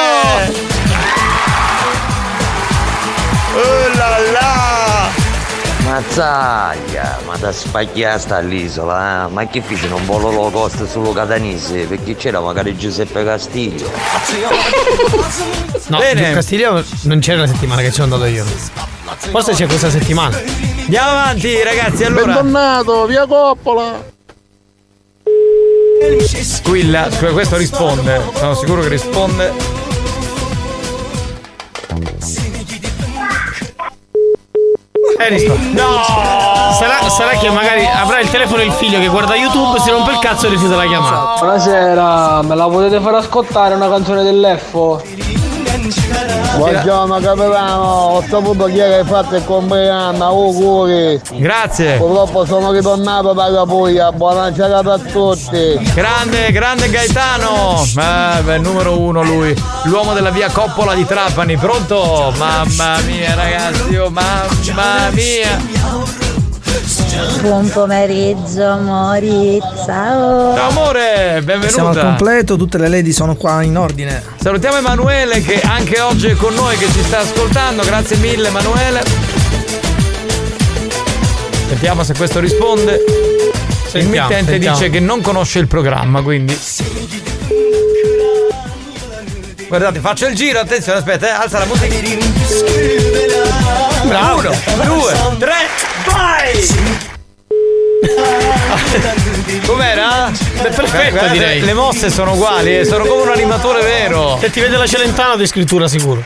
Mazzaglia, 5.92 7.18
ma 7.26 7.36
da 7.36 7.52
spagliasta 7.52 8.36
all'isola, 8.36 9.26
eh? 9.26 9.30
Ma 9.30 9.46
che 9.46 9.60
fece 9.60 9.88
un 9.88 10.06
volo 10.06 10.30
low 10.30 10.50
cost 10.50 10.86
solo 10.86 11.12
catanese? 11.12 11.84
Perché 11.84 12.16
c'era 12.16 12.40
magari 12.40 12.74
Giuseppe 12.74 13.22
Castiglio. 13.22 13.90
No, 15.88 15.98
Bene. 15.98 16.28
Giù 16.28 16.32
Castiglione 16.32 16.82
non 17.02 17.18
c'era 17.18 17.40
la 17.40 17.46
settimana 17.46 17.82
che 17.82 17.88
ci 17.88 18.00
sono 18.00 18.14
andato 18.14 18.24
io. 18.24 18.42
Forse 19.16 19.52
c'è 19.52 19.66
questa 19.66 19.90
settimana. 19.90 20.40
Andiamo 20.84 21.10
avanti 21.10 21.62
ragazzi, 21.62 22.04
allora. 22.04 22.24
Bentornato, 22.24 23.04
via 23.04 23.26
coppola. 23.26 24.02
Squilla, 26.40 27.10
questo 27.34 27.58
risponde. 27.58 28.18
Sono 28.32 28.54
sicuro 28.54 28.80
che 28.80 28.88
risponde. 28.88 29.81
Rispondi. 35.28 35.72
No! 35.72 36.02
Sarà, 36.72 37.08
sarà 37.08 37.30
che 37.38 37.50
magari 37.50 37.86
avrà 37.86 38.20
il 38.20 38.30
telefono 38.30 38.62
il 38.62 38.72
figlio 38.72 38.98
che 38.98 39.08
guarda 39.08 39.34
YouTube, 39.34 39.78
si 39.80 39.90
rompe 39.90 40.12
il 40.12 40.18
cazzo 40.18 40.46
e 40.46 40.50
rifiuta 40.50 40.76
la 40.76 40.86
chiamata. 40.86 41.38
Buonasera, 41.38 42.42
me 42.42 42.54
la 42.54 42.68
potete 42.68 43.00
far 43.00 43.14
ascoltare 43.14 43.74
una 43.74 43.88
canzone 43.88 44.22
dell'Effo? 44.22 45.02
Buongiorno 46.54 47.18
capitano, 47.18 47.82
ho 47.82 48.24
saputo 48.28 48.66
chi 48.66 48.78
è 48.78 48.86
che 48.86 48.94
hai 48.96 49.04
fatto 49.04 49.36
il 49.36 49.44
compleanno, 49.44 50.24
auguri. 50.24 51.20
Grazie. 51.32 51.96
Purtroppo 51.96 52.44
sono 52.44 52.72
ritornato 52.72 53.32
dalla 53.32 53.64
Puglia, 53.64 54.12
buona 54.12 54.52
giornata 54.52 54.92
a 54.92 54.98
tutti. 54.98 55.90
Grande, 55.94 56.52
grande 56.52 56.90
Gaetano! 56.90 57.82
Eh, 57.82 58.42
beh, 58.42 58.58
numero 58.58 58.98
uno 58.98 59.22
lui, 59.22 59.54
l'uomo 59.84 60.12
della 60.12 60.30
via 60.30 60.50
Coppola 60.50 60.94
di 60.94 61.06
Trapani, 61.06 61.56
pronto? 61.56 62.32
Mamma 62.36 62.98
mia 63.06 63.34
ragazzi, 63.34 63.96
oh, 63.96 64.10
mamma 64.10 65.10
mia! 65.12 66.31
Buon 67.40 67.68
pomeriggio 67.70 68.64
amori, 68.64 69.60
ciao. 69.84 70.54
Ciao 70.54 70.68
amore, 70.70 71.40
benvenuta! 71.42 71.68
Siamo 71.68 71.88
al 71.88 71.98
completo, 71.98 72.56
tutte 72.56 72.78
le 72.78 72.88
lady 72.88 73.12
sono 73.12 73.34
qua 73.34 73.62
in 73.62 73.76
ordine. 73.76 74.22
Salutiamo 74.40 74.78
Emanuele 74.78 75.42
che 75.42 75.60
anche 75.60 76.00
oggi 76.00 76.28
è 76.28 76.34
con 76.34 76.54
noi, 76.54 76.76
che 76.76 76.86
ci 76.92 77.02
sta 77.02 77.18
ascoltando, 77.18 77.82
grazie 77.82 78.16
mille 78.16 78.48
Emanuele. 78.48 79.02
Sentiamo 81.68 82.04
se 82.04 82.14
questo 82.14 82.40
risponde. 82.40 83.02
il 83.94 84.06
mittente 84.06 84.52
sentiamo. 84.52 84.76
dice 84.76 84.90
che 84.90 85.00
non 85.00 85.20
conosce 85.20 85.58
il 85.58 85.66
programma, 85.66 86.22
quindi. 86.22 86.58
Guardate, 89.68 90.00
faccio 90.00 90.26
il 90.26 90.34
giro, 90.34 90.58
attenzione, 90.58 90.98
aspetta, 90.98 91.28
eh, 91.28 91.30
alza 91.30 91.58
la 91.58 91.64
musica. 91.64 93.51
Bravo. 94.04 94.40
Uno, 94.40 94.84
due, 94.84 95.14
tre, 95.38 95.68
vai! 96.06 97.10
Com'era? 99.64 100.30
Beh, 100.30 100.68
perfetto, 100.70 101.10
Guardate, 101.10 101.30
direi. 101.30 101.60
Le 101.60 101.72
mosse 101.72 102.10
sono 102.10 102.32
uguali, 102.32 102.78
eh, 102.78 102.84
sono 102.84 103.04
come 103.04 103.22
un 103.22 103.28
animatore 103.28 103.82
vero. 103.82 104.38
Se 104.40 104.50
ti 104.50 104.60
vede 104.60 104.76
la 104.76 104.86
Celentano 104.86 105.36
di 105.36 105.46
scrittura 105.46 105.86
sicuro. 105.88 106.22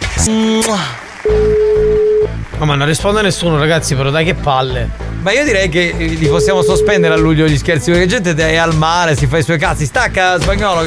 No, 2.59 2.65
ma 2.65 2.75
non 2.75 2.87
risponde 2.87 3.21
nessuno, 3.21 3.59
ragazzi, 3.59 3.95
però 3.95 4.11
dai 4.11 4.25
che 4.25 4.35
palle. 4.35 4.89
Ma 5.21 5.33
io 5.33 5.45
direi 5.45 5.69
che 5.69 5.95
eh, 5.97 6.07
li 6.07 6.29
possiamo 6.29 6.63
sospendere 6.63 7.15
a 7.15 7.17
luglio 7.17 7.47
gli 7.47 7.59
scherzi, 7.59 7.91
perché 7.91 8.07
gente 8.07 8.35
è 8.35 8.57
al 8.57 8.75
mare, 8.75 9.15
si 9.17 9.27
fa 9.27 9.37
i 9.39 9.43
suoi 9.43 9.59
cazzi. 9.59 9.85
Stacca 9.85 10.41
spagnolo. 10.41 10.85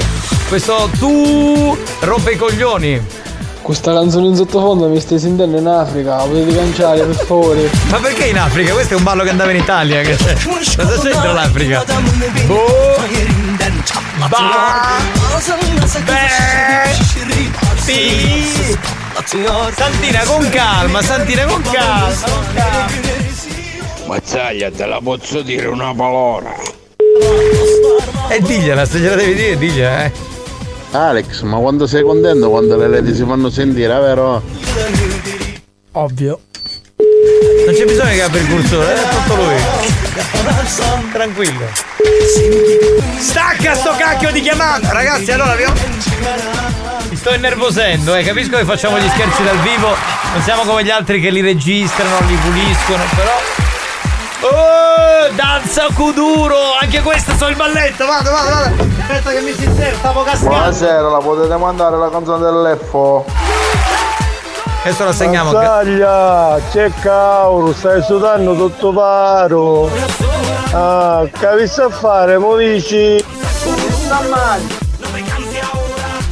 Questo 0.48 0.90
tu 0.98 1.78
rompe 2.00 2.32
i 2.32 2.38
coglioni. 2.38 3.28
Questa 3.70 3.94
canzone 3.94 4.26
in 4.26 4.36
sottofondo 4.36 4.88
mi 4.88 5.00
stai 5.00 5.20
sentendo 5.20 5.56
in 5.60 5.68
Africa, 5.68 6.16
la 6.16 6.24
potete 6.24 6.56
cancellare 6.56 7.04
per 7.04 7.16
favore? 7.24 7.70
Ma 7.92 8.00
perché 8.00 8.26
in 8.26 8.40
Africa? 8.40 8.74
Questo 8.74 8.96
è 8.96 8.98
un 8.98 9.04
ballo 9.04 9.22
che 9.22 9.30
andava 9.30 9.52
in 9.52 9.58
Italia. 9.58 10.02
Che 10.02 10.16
c'è? 10.16 10.34
Cosa 10.76 11.00
c'entra 11.00 11.34
l'Africa? 11.34 11.86
Boh. 12.48 12.98
Ba. 14.28 14.98
Beh. 16.04 16.96
Sì. 17.78 18.76
Santina 19.76 20.24
con 20.24 20.50
calma, 20.50 21.04
Santina 21.04 21.46
con 21.46 21.62
calma. 21.62 22.10
Mazzaglia, 24.08 24.72
te 24.72 24.86
la 24.88 25.00
posso 25.00 25.44
dire 25.44 25.68
una 25.68 25.94
parola. 25.94 26.56
E 28.30 28.42
digliela, 28.42 28.84
se 28.86 28.98
gliela 28.98 29.16
devi 29.16 29.36
dire, 29.36 29.58
digliela, 29.60 30.06
eh. 30.06 30.38
Alex, 30.92 31.42
ma 31.42 31.58
quando 31.58 31.86
sei 31.86 32.02
contento 32.02 32.50
quando 32.50 32.76
le 32.76 32.88
lady 32.88 33.14
si 33.14 33.24
fanno 33.24 33.50
sentire, 33.50 34.00
vero? 34.00 34.42
Ovvio. 35.92 36.40
Non 37.66 37.76
c'è 37.76 37.86
bisogno 37.86 38.12
che 38.12 38.24
apri 38.24 38.40
il 38.40 38.50
cursore, 38.50 38.96
è 38.96 39.10
tutto 39.10 39.36
lui. 39.36 39.56
Tranquillo. 41.12 41.66
Stacca 43.20 43.76
sto 43.76 43.94
cacchio 43.98 44.32
di 44.32 44.42
chiamata! 44.42 44.92
Ragazzi, 44.92 45.32
allora 45.32 45.56
vi 45.56 45.64
ho... 45.64 45.74
Mi 47.10 47.16
sto 47.16 47.34
innervosendo, 47.34 48.16
eh. 48.16 48.24
Capisco 48.24 48.58
che 48.58 48.66
facciamo 48.66 48.98
gli 48.98 49.10
scherzi 49.10 49.44
dal 49.44 49.60
vivo. 49.60 49.96
Non 50.34 50.42
siamo 50.42 50.64
come 50.64 50.84
gli 50.84 50.90
altri 50.90 51.22
che 51.22 51.30
li 51.30 51.42
registrano, 51.42 52.26
li 52.28 52.36
puliscono, 52.36 53.04
però. 53.16 53.49
Danza 55.40 55.88
Kuduro! 55.94 56.58
Anche 56.82 57.02
questo 57.02 57.34
so 57.38 57.48
il 57.48 57.56
balletto, 57.56 58.06
vado, 58.06 58.30
vado, 58.30 58.50
vado! 58.50 58.84
Aspetta 59.00 59.32
che 59.32 59.40
mi 59.40 59.54
si 59.54 59.64
inserta, 59.64 59.98
stavo 60.00 60.24
cascando! 60.24 60.50
Buonasera, 60.50 61.10
la 61.10 61.18
potete 61.20 61.56
mandare 61.56 61.98
la 61.98 62.10
canzone 62.10 62.44
dell'Effo? 62.44 63.24
Adesso 64.84 65.06
la 65.06 65.14
segniamo. 65.14 65.54
Mazzaglia, 65.54 66.60
c'è 66.70 66.92
Cauro, 67.00 67.72
stai 67.72 68.02
sudando 68.04 68.54
tutto 68.54 68.92
paro. 68.92 69.90
Ah, 70.74 71.26
capisci 71.32 71.80
a 71.80 71.90
fare, 71.90 72.38
mo 72.38 72.58
dici. 72.58 73.24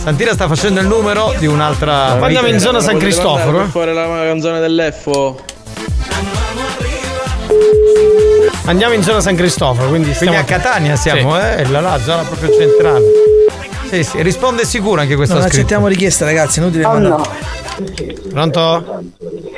Santina 0.03 0.33
sta 0.33 0.49
facendo 0.49 0.81
il 0.81 0.87
numero 0.87 1.33
di 1.37 1.45
un'altra. 1.45 2.15
Ma 2.15 2.25
andiamo 2.25 2.49
in 2.49 2.59
zona 2.59 2.81
San 2.81 2.97
Cristoforo? 2.97 3.67
Fare 3.67 3.93
la 3.93 4.03
canzone 4.03 4.59
dell'Effo. 4.59 5.55
Andiamo 8.67 8.93
in 8.93 9.01
zona 9.01 9.21
San 9.21 9.35
Cristoforo, 9.35 9.87
quindi 9.87 10.13
stiamo 10.13 10.33
Quindi 10.35 10.51
a 10.53 10.57
Catania 10.57 10.95
siamo, 10.97 11.35
Sì. 11.39 11.45
eh? 11.45 11.67
Là, 11.69 11.79
là, 11.79 11.97
zona 11.99 12.23
proprio 12.23 12.51
centrale. 12.51 13.05
Sì, 13.89 14.03
sì, 14.03 14.21
risponde 14.21 14.65
sicuro 14.65 14.99
anche 14.99 15.15
questo 15.15 15.35
Non 15.35 15.43
scritto. 15.43 15.57
accettiamo 15.57 15.87
richieste, 15.87 16.25
ragazzi, 16.25 16.59
inutile 16.59 16.83
Oh, 16.85 16.91
mandare. 16.91 17.29
Pronto? 18.29 19.03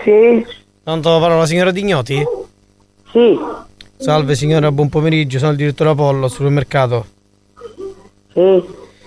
Sì, 0.04 0.46
Pronto, 0.84 1.20
parla 1.20 1.38
la 1.38 1.46
signora 1.48 1.72
Dignoti? 1.72 2.24
sì, 3.12 3.40
Salve 3.98 4.36
signora, 4.36 4.72
buon 4.72 4.88
pomeriggio, 4.90 5.40
sono 5.40 5.52
il 5.52 5.58
direttore 5.58 5.90
Apollo 5.90 6.26
al 6.26 6.32
supermercato. 6.32 7.06
sì. 8.34 8.64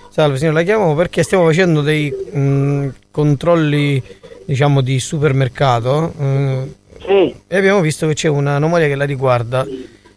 Salve 0.09 0.37
signora, 0.37 0.57
la 0.57 0.63
chiamo 0.63 0.93
perché 0.93 1.23
stiamo 1.23 1.45
facendo 1.45 1.81
dei 1.81 2.13
mm, 2.35 2.89
controlli, 3.09 4.03
diciamo, 4.45 4.81
di 4.81 4.99
supermercato. 4.99 6.13
mm, 6.21 6.63
Sì. 7.03 7.35
E 7.47 7.57
abbiamo 7.57 7.79
visto 7.81 8.05
che 8.07 8.13
c'è 8.13 8.27
un'anomalia 8.27 8.87
che 8.87 8.95
la 8.95 9.05
riguarda. 9.05 9.65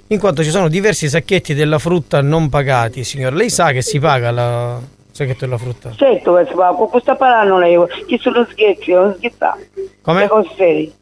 In 0.09 0.21
quanto 0.21 0.45
ci 0.45 0.51
sono 0.51 0.69
diversi 0.69 1.09
sacchetti 1.09 1.53
della 1.53 1.81
frutta 1.81 2.21
non 2.21 2.49
pagati, 2.49 3.03
signora. 3.03 3.35
Lei 3.35 3.51
sa 3.51 3.73
che 3.73 3.83
si 3.83 3.99
paga 3.99 4.31
la 4.31 4.81
sacchetto 5.11 5.47
della 5.47 5.59
frutta? 5.59 5.93
Certo 5.97 6.35
che 6.35 6.47
si 6.47 6.53
con 6.53 6.89
questa 6.89 7.17
parlando 7.17 7.59
lei, 7.59 7.77
chi 8.07 8.17
sono 8.21 8.47
scherzi, 8.49 8.93
non 8.93 9.15
scherzare. 9.17 9.69
Come? 10.03 10.21
Le 10.21 10.29
cose 10.29 10.93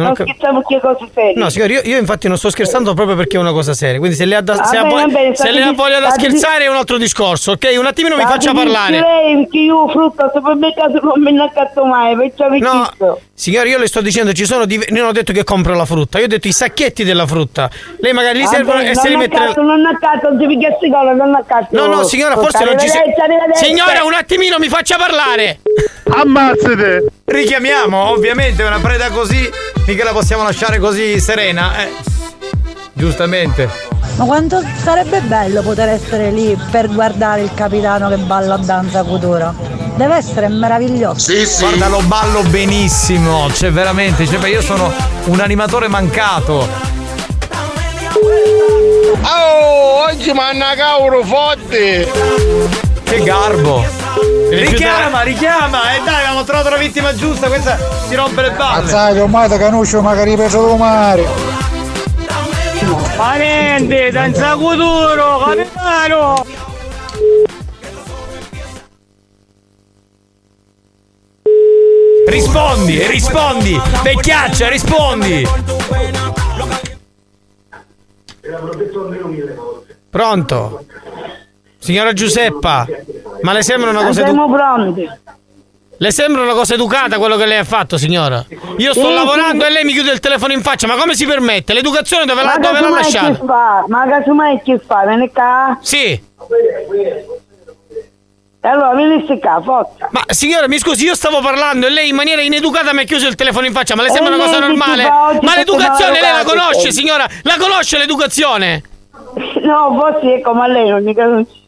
Non 0.00 0.12
ho 0.12 0.14
Non 0.14 0.14
cap- 0.14 0.26
scherziamo 0.28 0.62
che 0.62 0.80
cose 0.80 1.10
serie. 1.14 1.34
No, 1.36 1.48
signore, 1.50 1.72
io, 1.74 1.80
io 1.84 1.98
infatti 1.98 2.26
non 2.28 2.36
sto 2.38 2.48
scherzando 2.50 2.94
proprio 2.94 3.16
perché 3.16 3.36
è 3.36 3.40
una 3.40 3.52
cosa 3.52 3.74
seria. 3.74 3.98
Quindi 3.98 4.16
se 4.16 4.24
lei 4.24 4.38
ha, 4.38 4.40
da- 4.40 4.64
se 4.64 4.76
ha 4.76 4.82
bene, 4.84 4.92
voglia, 4.94 5.06
va 5.06 5.12
bene, 5.12 5.36
se 5.36 5.50
lei 5.50 5.62
ha 5.62 5.68
di- 5.70 5.74
voglia 5.76 6.00
da 6.00 6.10
scherzare 6.10 6.64
è 6.64 6.68
un 6.68 6.76
altro 6.76 6.96
discorso, 6.96 7.52
ok? 7.52 7.74
Un 7.78 7.86
attimino 7.86 8.16
mi 8.16 8.22
faccia 8.22 8.52
parlare. 8.52 9.00
lei, 9.00 9.36
perché 9.42 9.58
io 9.58 9.88
frutta 9.88 10.24
al 10.24 10.30
supermercato 10.34 11.00
non 11.02 11.22
me 11.22 11.30
ne 11.32 11.42
accatto 11.42 11.84
mai, 11.84 12.16
perciò 12.16 12.48
vi 12.48 12.58
No, 12.60 12.88
signore, 13.34 13.68
io 13.68 13.78
le 13.78 13.86
sto 13.86 14.00
dicendo, 14.00 14.32
ci 14.32 14.44
sono. 14.46 14.64
div- 14.64 14.88
non 14.90 15.06
ho 15.06 15.12
detto 15.12 15.32
che 15.32 15.44
compro 15.44 15.74
la 15.74 15.84
frutta, 15.84 16.18
io 16.18 16.24
ho 16.24 16.28
detto 16.28 16.48
i 16.48 16.52
sacchetti 16.52 17.04
della 17.04 17.26
frutta. 17.26 17.68
Lei 18.00 18.12
magari 18.12 18.38
li 18.38 18.46
servono 18.46 18.80
e 18.80 18.94
se 18.94 19.08
li 19.08 19.16
mette. 19.16 19.36
accatto, 19.36 19.62
non 19.62 19.84
accatto, 19.84 20.28
non 20.30 20.38
ti 20.38 20.46
picchiassi 20.46 20.88
cola, 20.90 21.12
non 21.12 21.34
accatto. 21.34 21.76
No, 21.76 21.86
no, 21.86 22.02
signora, 22.04 22.36
forse 22.36 22.64
non 22.64 22.78
ci 22.78 22.88
sei. 22.88 23.02
Signora, 23.54 24.04
un 24.04 24.14
attimino 24.14 24.58
mi 24.58 24.68
faccia 24.68 24.96
parlare. 24.96 25.60
Ammazzate! 26.12 27.04
Richiamiamo, 27.24 28.10
ovviamente, 28.10 28.62
una 28.64 28.78
preda 28.80 29.10
così, 29.10 29.48
mica 29.90 30.04
la 30.04 30.12
possiamo 30.12 30.44
lasciare 30.44 30.78
così 30.78 31.18
serena, 31.18 31.82
eh. 31.82 31.90
Giustamente. 32.92 33.68
Ma 34.16 34.24
quanto 34.24 34.62
sarebbe 34.82 35.20
bello 35.22 35.62
poter 35.62 35.88
essere 35.88 36.30
lì 36.30 36.56
per 36.70 36.88
guardare 36.88 37.42
il 37.42 37.52
capitano 37.54 38.08
che 38.08 38.16
balla 38.16 38.56
danza 38.56 39.02
cultura. 39.02 39.52
Deve 39.96 40.14
essere 40.14 40.46
meraviglioso. 40.48 41.32
Guarda, 41.58 41.88
lo 41.88 42.02
ballo 42.02 42.42
benissimo, 42.42 43.52
cioè 43.52 43.72
veramente, 43.72 44.26
cioè, 44.26 44.38
beh, 44.38 44.50
io 44.50 44.62
sono 44.62 44.92
un 45.24 45.40
animatore 45.40 45.88
mancato. 45.88 46.68
Oh, 49.22 50.04
oggi 50.08 50.32
manna 50.32 50.74
cauro 50.76 51.24
forte! 51.24 52.08
Che 53.02 53.22
garbo! 53.22 53.99
Richiama, 54.50 55.22
richiama! 55.22 55.94
E 55.94 56.02
dai, 56.04 56.24
abbiamo 56.24 56.44
trovato 56.44 56.68
la 56.70 56.76
vittima 56.76 57.14
giusta, 57.14 57.46
questa 57.48 57.78
si 58.08 58.14
rompe 58.14 58.42
le 58.42 58.50
palle. 58.52 58.84
Azzaglia, 58.84 59.22
ormai 59.22 59.48
da 59.48 59.56
canuscio 59.56 60.00
magari 60.00 60.36
peso 60.36 60.60
do 60.60 60.76
mare. 60.76 61.24
Ma 63.16 63.34
niente, 63.34 64.10
danza 64.10 64.56
futuro, 64.56 65.38
capitano! 65.44 66.44
Rispondi, 72.26 73.06
rispondi! 73.06 73.80
Vecchiaccia, 74.02 74.68
rispondi! 74.68 75.46
Pronto? 80.10 80.84
Signora 81.80 82.12
Giuseppa, 82.12 82.86
ma 83.40 83.52
le 83.52 83.62
sembra 83.62 83.90
una 83.90 84.04
cosa 84.04 84.22
Siamo 84.22 84.50
pronti. 84.50 85.08
Le 86.02 86.10
sembra 86.12 86.42
una 86.42 86.52
cosa 86.54 86.74
educata 86.74 87.18
quello 87.18 87.36
che 87.36 87.44
lei 87.46 87.58
ha 87.58 87.64
fatto, 87.64 87.96
signora? 87.98 88.44
Io 88.78 88.92
sto 88.94 89.08
Sì, 89.08 89.12
lavorando 89.14 89.64
sì. 89.64 89.70
e 89.70 89.72
lei 89.72 89.84
mi 89.84 89.92
chiude 89.92 90.12
il 90.12 90.20
telefono 90.20 90.52
in 90.54 90.62
faccia, 90.62 90.86
ma 90.86 90.94
come 90.96 91.14
si 91.14 91.26
permette? 91.26 91.72
L'educazione 91.74 92.24
dove 92.24 92.42
l'ha, 92.42 92.54
Ma 92.54 92.58
dove 92.58 92.80
l'ha 92.80 92.80
casomai 92.80 93.02
che 93.04 93.12
lasciata? 93.18 93.44
fa? 93.46 93.84
Ma 93.86 94.06
casomai 94.08 94.60
che 94.62 94.78
fa? 94.78 95.04
Vieni 95.06 95.30
qua? 95.30 95.78
Sì. 95.82 96.22
Allora 98.62 98.94
vieni 98.94 99.38
qua, 99.38 99.60
forza. 99.62 100.08
Ma 100.10 100.22
signora, 100.28 100.68
mi 100.68 100.78
scusi, 100.78 101.04
io 101.04 101.14
stavo 101.14 101.40
parlando 101.40 101.86
e 101.86 101.90
lei 101.90 102.10
in 102.10 102.14
maniera 102.14 102.42
ineducata 102.42 102.92
mi 102.94 103.00
ha 103.00 103.04
chiuso 103.04 103.26
il 103.26 103.34
telefono 103.34 103.66
in 103.66 103.72
faccia, 103.72 103.94
ma 103.94 104.02
le 104.02 104.10
sembra 104.10 104.32
E 104.32 104.36
una 104.36 104.44
cosa 104.44 104.58
lei 104.58 104.68
che 104.70 104.76
normale? 104.76 105.02
Ma 105.42 105.56
l'educazione 105.56 106.20
lei 106.20 106.32
la 106.32 106.44
conosce, 106.44 106.92
signora? 106.92 107.26
La 107.42 107.56
conosce 107.58 107.98
l'educazione? 107.98 108.82
No, 109.62 109.96
forse 109.98 110.34
è 110.36 110.40
come 110.40 110.62
a 110.62 110.66
lei, 110.66 110.88
non 110.88 111.02
mica 111.04 111.24
non 111.26 111.46
ci 111.46 111.59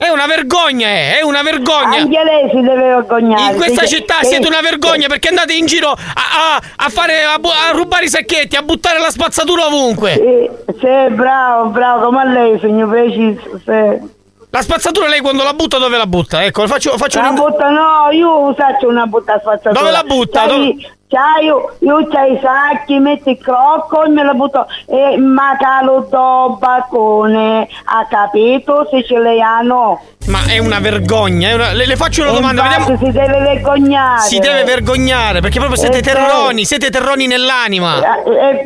È 0.00 0.08
una 0.08 0.26
vergogna, 0.26 0.86
è, 0.86 1.18
è 1.18 1.22
una 1.22 1.42
vergogna. 1.42 1.96
Anche 1.98 2.22
lei 2.22 2.48
si 2.50 2.60
deve 2.60 2.84
vergognare. 2.84 3.50
In 3.50 3.56
questa 3.56 3.84
Sì, 3.84 3.96
città 3.96 4.22
siete 4.22 4.46
una 4.46 4.60
vergogna 4.60 5.08
perché 5.08 5.26
andate 5.28 5.54
in 5.54 5.66
giro 5.66 5.88
a, 5.90 5.96
a- 5.96 6.60
a 6.76 6.88
fare 6.88 7.24
a, 7.24 7.34
a 7.34 7.70
rubare 7.72 8.04
i 8.04 8.08
sacchetti, 8.08 8.54
a 8.54 8.62
buttare 8.62 9.00
la 9.00 9.10
spazzatura 9.10 9.66
ovunque. 9.66 10.12
Sì, 10.12 10.74
sì, 10.78 11.12
bravo, 11.14 11.70
bravo, 11.70 12.04
come 12.06 12.20
a 12.20 12.24
lei, 12.26 12.58
signor 12.60 12.88
preciso. 12.90 13.60
Sì. 13.64 14.16
La 14.50 14.62
spazzatura 14.62 15.08
lei 15.08 15.20
quando 15.20 15.42
la 15.42 15.52
butta 15.52 15.78
dove 15.78 15.96
la 15.96 16.06
butta? 16.06 16.44
Ecco, 16.44 16.66
faccio, 16.68 16.96
faccio 16.96 17.20
La 17.20 17.30
un- 17.30 17.34
butta, 17.34 17.68
no, 17.68 18.10
io 18.12 18.54
faccio 18.54 18.86
una 18.86 19.04
butta 19.06 19.38
spazzatura. 19.40 19.72
Dove 19.80 19.90
la 19.90 20.04
butta? 20.04 20.46
C'hai, 20.46 20.48
Dove- 20.48 20.97
io, 21.42 21.74
io 21.78 22.06
c'hai 22.08 22.34
i 22.34 22.38
sacchi, 22.42 22.98
metti 22.98 23.30
il 23.30 23.38
crocco 23.38 24.04
e 24.04 24.08
me 24.10 24.22
la 24.24 24.34
butto. 24.34 24.66
E 24.86 25.16
macalo 25.16 26.06
do 26.10 26.56
balcone, 26.60 27.66
ha 27.84 28.06
capito 28.08 28.86
siciliano? 28.90 30.02
Ma 30.26 30.44
è 30.44 30.58
una 30.58 30.78
vergogna. 30.80 31.48
è 31.48 31.54
una- 31.54 31.72
Le, 31.72 31.86
le 31.86 31.96
faccio 31.96 32.22
una 32.22 32.32
E 32.32 32.34
domanda, 32.34 32.62
vediamo. 32.62 32.96
Si 32.98 33.10
deve 33.10 33.38
vergognare. 33.40 34.20
Si 34.20 34.38
deve 34.38 34.64
vergognare 34.64 35.40
perché 35.40 35.58
proprio 35.58 35.78
siete 35.80 35.98
Eh, 35.98 36.02
terroni, 36.02 36.64
siete 36.66 36.90
terroni 36.90 37.26
nell'anima. 37.26 38.22
Eh, 38.24 38.64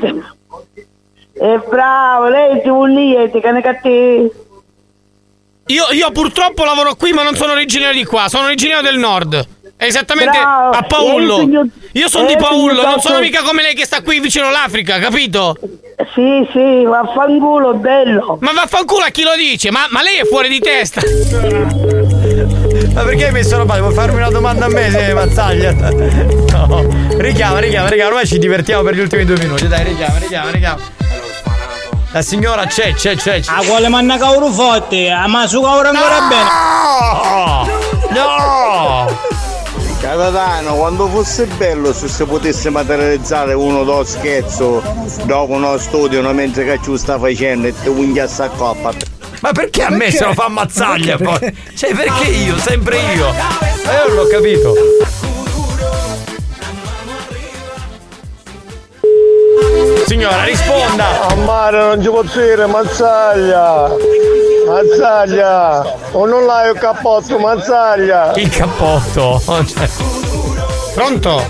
eh, 1.35 1.61
bravo, 1.69 2.29
lei 2.29 2.61
si 2.63 2.69
vuol 2.69 2.91
niente, 2.91 3.41
che 3.41 3.51
ne 3.53 3.63
cattivi. 3.63 4.31
Io, 5.67 5.85
io 5.93 6.11
purtroppo 6.11 6.65
lavoro 6.65 6.97
qui, 6.97 7.13
ma 7.13 7.23
non 7.23 7.37
sono 7.37 7.53
originario 7.53 7.95
di 8.01 8.05
qua, 8.05 8.29
sono 8.29 8.47
originario 8.47 8.83
del 8.83 8.99
nord. 8.99 9.47
Esattamente 9.87 10.39
Bravo. 10.39 10.71
a 10.71 10.83
Paullo. 10.83 11.41
Eh, 11.41 11.69
Io 11.93 12.09
sono 12.09 12.29
eh, 12.29 12.35
di 12.35 12.37
Paullo, 12.41 12.75
signor 12.75 12.87
non 12.91 13.01
sono 13.01 13.19
mica 13.19 13.43
come 13.43 13.63
lei 13.63 13.75
che 13.75 13.85
sta 13.85 14.01
qui 14.03 14.21
vicino 14.21 14.47
all'Africa, 14.47 14.99
capito? 14.99 15.57
Sì, 16.15 16.47
sì, 16.53 16.85
vaffanculo, 16.85 17.75
bello. 17.75 18.39
Ma 18.41 18.53
vaffanculo 18.53 19.05
a 19.05 19.09
chi 19.09 19.23
lo 19.23 19.35
dice? 19.37 19.71
Ma, 19.71 19.87
ma 19.91 20.03
lei 20.03 20.17
è 20.19 20.25
fuori 20.25 20.49
di 20.49 20.59
testa. 20.61 21.01
Ma 22.95 23.03
perché 23.03 23.27
hai 23.27 23.33
messo 23.33 23.57
roba? 23.57 23.79
Vuoi 23.79 23.93
farmi 23.93 24.17
una 24.17 24.31
domanda 24.31 24.67
a 24.67 24.69
me, 24.69 24.91
se 24.91 25.13
mazzaglia? 25.15 25.73
No. 25.73 26.87
Richiama, 27.17 27.59
richiama, 27.59 27.89
richiama. 27.89 28.09
Ormai 28.11 28.27
ci 28.27 28.39
divertiamo 28.39 28.83
per 28.83 28.95
gli 28.95 29.01
ultimi 29.01 29.25
due 29.25 29.39
minuti. 29.39 29.67
Dai, 29.69 29.85
richiama, 29.85 30.19
richiama, 30.19 30.51
richiama. 30.51 30.81
La 32.13 32.23
signora 32.23 32.67
c'è, 32.67 32.93
c'è, 32.95 33.17
c'è. 33.17 33.41
c'è. 33.41 33.53
A 33.53 33.63
quale 33.65 33.89
manna 33.89 34.19
cauro 34.19 34.49
forte, 34.49 35.11
a 35.11 35.27
ma 35.29 35.47
su 35.47 35.61
cauro 35.63 35.89
ancora 35.89 36.29
bene. 36.29 38.21
No! 38.21 39.32
Capitano, 40.03 40.75
quando 40.75 41.07
fosse 41.07 41.47
bello 41.47 41.93
se 41.93 42.09
si 42.09 42.25
potesse 42.25 42.71
materializzare 42.71 43.53
uno 43.55 43.85
do 43.85 44.03
scherzo 44.03 44.83
dopo 45.27 45.53
uno 45.53 45.79
studio 45.79 46.21
no, 46.21 46.33
mentre 46.33 46.65
che 46.65 46.81
ci 46.83 46.99
sta 46.99 47.21
facendo 47.21 47.69
e 47.69 47.75
ti 47.81 47.87
unghiassa 47.89 48.45
a 48.47 48.49
coppa. 48.49 48.93
Ma 49.43 49.53
perché 49.53 49.85
a 49.85 49.91
me 49.91 49.99
Perché? 49.99 50.17
se 50.17 50.25
lo 50.25 50.33
fa 50.35 50.45
ammazzaglia 50.47 51.17
Perché? 51.17 51.39
poi? 51.39 51.77
Cioè, 51.77 51.95
perché 51.95 52.29
io? 52.31 52.59
Sempre 52.59 52.97
io. 53.15 53.33
Ma 53.33 53.93
io 53.93 54.07
non 54.09 54.17
l'ho 54.17 54.27
capito. 54.27 54.75
Signora, 60.07 60.45
risponda! 60.45 61.29
A 61.29 61.35
mare 61.37 61.79
non 61.79 62.03
ci 62.03 62.09
posso 62.09 62.41
dire, 62.41 62.67
mazzaglia! 62.67 63.91
Mazzaglia! 64.73 65.83
O 66.13 66.25
non 66.25 66.47
l'hai 66.47 66.73
il 66.73 66.79
cappotto, 66.79 67.39
mazzaglia! 67.39 68.33
Il 68.37 68.49
cappotto! 68.49 69.39
Cioè. 69.67 69.89
Pronto? 70.95 71.43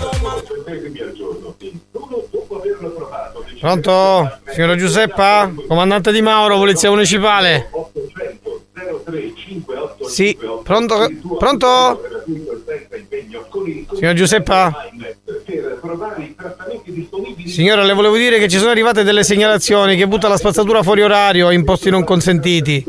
Pronto? 3.61 4.39
Signora 4.51 4.75
Giuseppa? 4.75 5.49
Comandante 5.69 6.11
Di 6.11 6.21
Mauro, 6.21 6.57
Polizia 6.57 6.89
Municipale. 6.89 7.69
Sì, 10.05 10.37
pronto? 10.63 11.09
Pronto? 11.37 12.01
Signora 13.93 14.13
Giuseppa? 14.13 14.89
Signora, 17.45 17.83
le 17.83 17.93
volevo 17.93 18.17
dire 18.17 18.39
che 18.39 18.47
ci 18.47 18.57
sono 18.57 18.71
arrivate 18.71 19.03
delle 19.03 19.23
segnalazioni 19.23 19.95
che 19.95 20.07
butta 20.07 20.27
la 20.27 20.37
spazzatura 20.37 20.83
fuori 20.83 21.01
orario 21.01 21.51
in 21.51 21.63
posti 21.63 21.89
non 21.89 22.03
consentiti. 22.03 22.83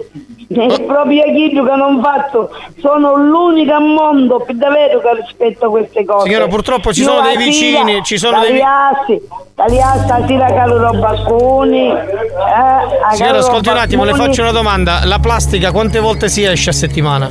È 0.55 0.83
proprio 0.83 1.25
io 1.25 1.65
che 1.65 1.75
non 1.77 2.01
faccio, 2.01 2.51
sono 2.81 3.17
l'unica 3.17 3.77
al 3.77 3.85
mondo 3.85 4.39
che 4.39 4.55
davvero 4.55 5.01
che 5.01 5.15
rispetto 5.21 5.71
queste 5.71 6.05
cose. 6.05 6.27
Signora, 6.27 6.47
purtroppo 6.47 6.93
ci 6.93 7.01
Io 7.03 7.09
sono 7.09 7.23
dei 7.23 7.37
vicini, 7.37 7.91
sera, 7.91 8.03
ci 8.03 8.19
sono 8.19 8.41
dei 8.41 8.53
vi- 8.53 8.59
Tagliassi, 8.61 9.29
tagliassi 9.55 9.99
stasera 10.05 10.47
caloro 10.53 10.99
balconi. 10.99 11.89
Eh, 11.89 11.93
a 11.93 13.13
Signora, 13.13 13.39
ascolti 13.39 13.69
un 13.69 13.77
attimo, 13.77 14.05
le 14.05 14.15
faccio 14.15 14.43
una 14.43 14.53
domanda. 14.53 15.01
La 15.05 15.19
plastica 15.19 15.73
quante 15.73 15.99
volte 15.99 16.29
si 16.29 16.45
esce 16.45 16.71
a 16.71 16.73
settimana? 16.73 17.29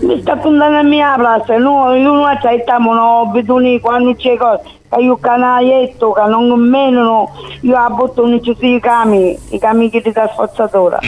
Mi 0.00 0.20
sta 0.20 0.36
puntando 0.36 0.78
a 0.78 0.82
mia 0.82 1.14
plaza, 1.16 1.56
noi 1.56 2.00
non 2.02 2.24
accettiamo 2.24 2.92
no, 2.94 3.20
abitudini 3.22 3.80
quando 3.80 4.14
c'è 4.14 4.36
cosa. 4.36 4.60
Che 4.88 5.00
io 5.00 5.16
canaietto, 5.16 6.12
che 6.12 6.22
non 6.28 6.48
meno, 6.60 7.32
io 7.62 7.72
la 7.72 7.88
butto 7.90 8.24
non 8.24 8.40
ci 8.42 8.56
sono 8.58 8.76
i 8.76 8.80
cami, 8.80 9.36
i 9.50 9.58
cami 9.58 9.90
che 9.90 10.00
ti 10.00 10.12
dà 10.12 10.30
spazzatura. 10.32 10.98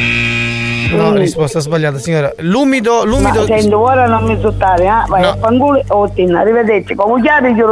No, 0.91 1.13
risposta 1.13 1.61
sbagliata, 1.61 1.99
signora. 1.99 2.33
L'umido, 2.39 2.99
Ma 2.99 3.05
l'umido. 3.05 3.45
sento, 3.47 3.79
ora 3.81 4.07
non 4.07 4.25
mi 4.25 4.39
sottare, 4.41 4.85
eh? 4.85 5.05
Vai 5.09 5.23
No. 5.23 5.29
a 5.31 5.37
fanculo 5.39 5.83
o 5.89 6.11
tinna, 6.11 6.41
arrivederci. 6.41 6.95
Come 6.95 7.21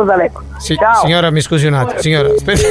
da 0.04 0.16
lecco. 0.16 0.42
Sì, 0.58 0.74
Ciao. 0.76 1.00
signora, 1.02 1.30
mi 1.30 1.40
scusi 1.40 1.66
un 1.66 1.74
attimo, 1.74 2.00
signora. 2.00 2.28
Aspetta. 2.34 2.66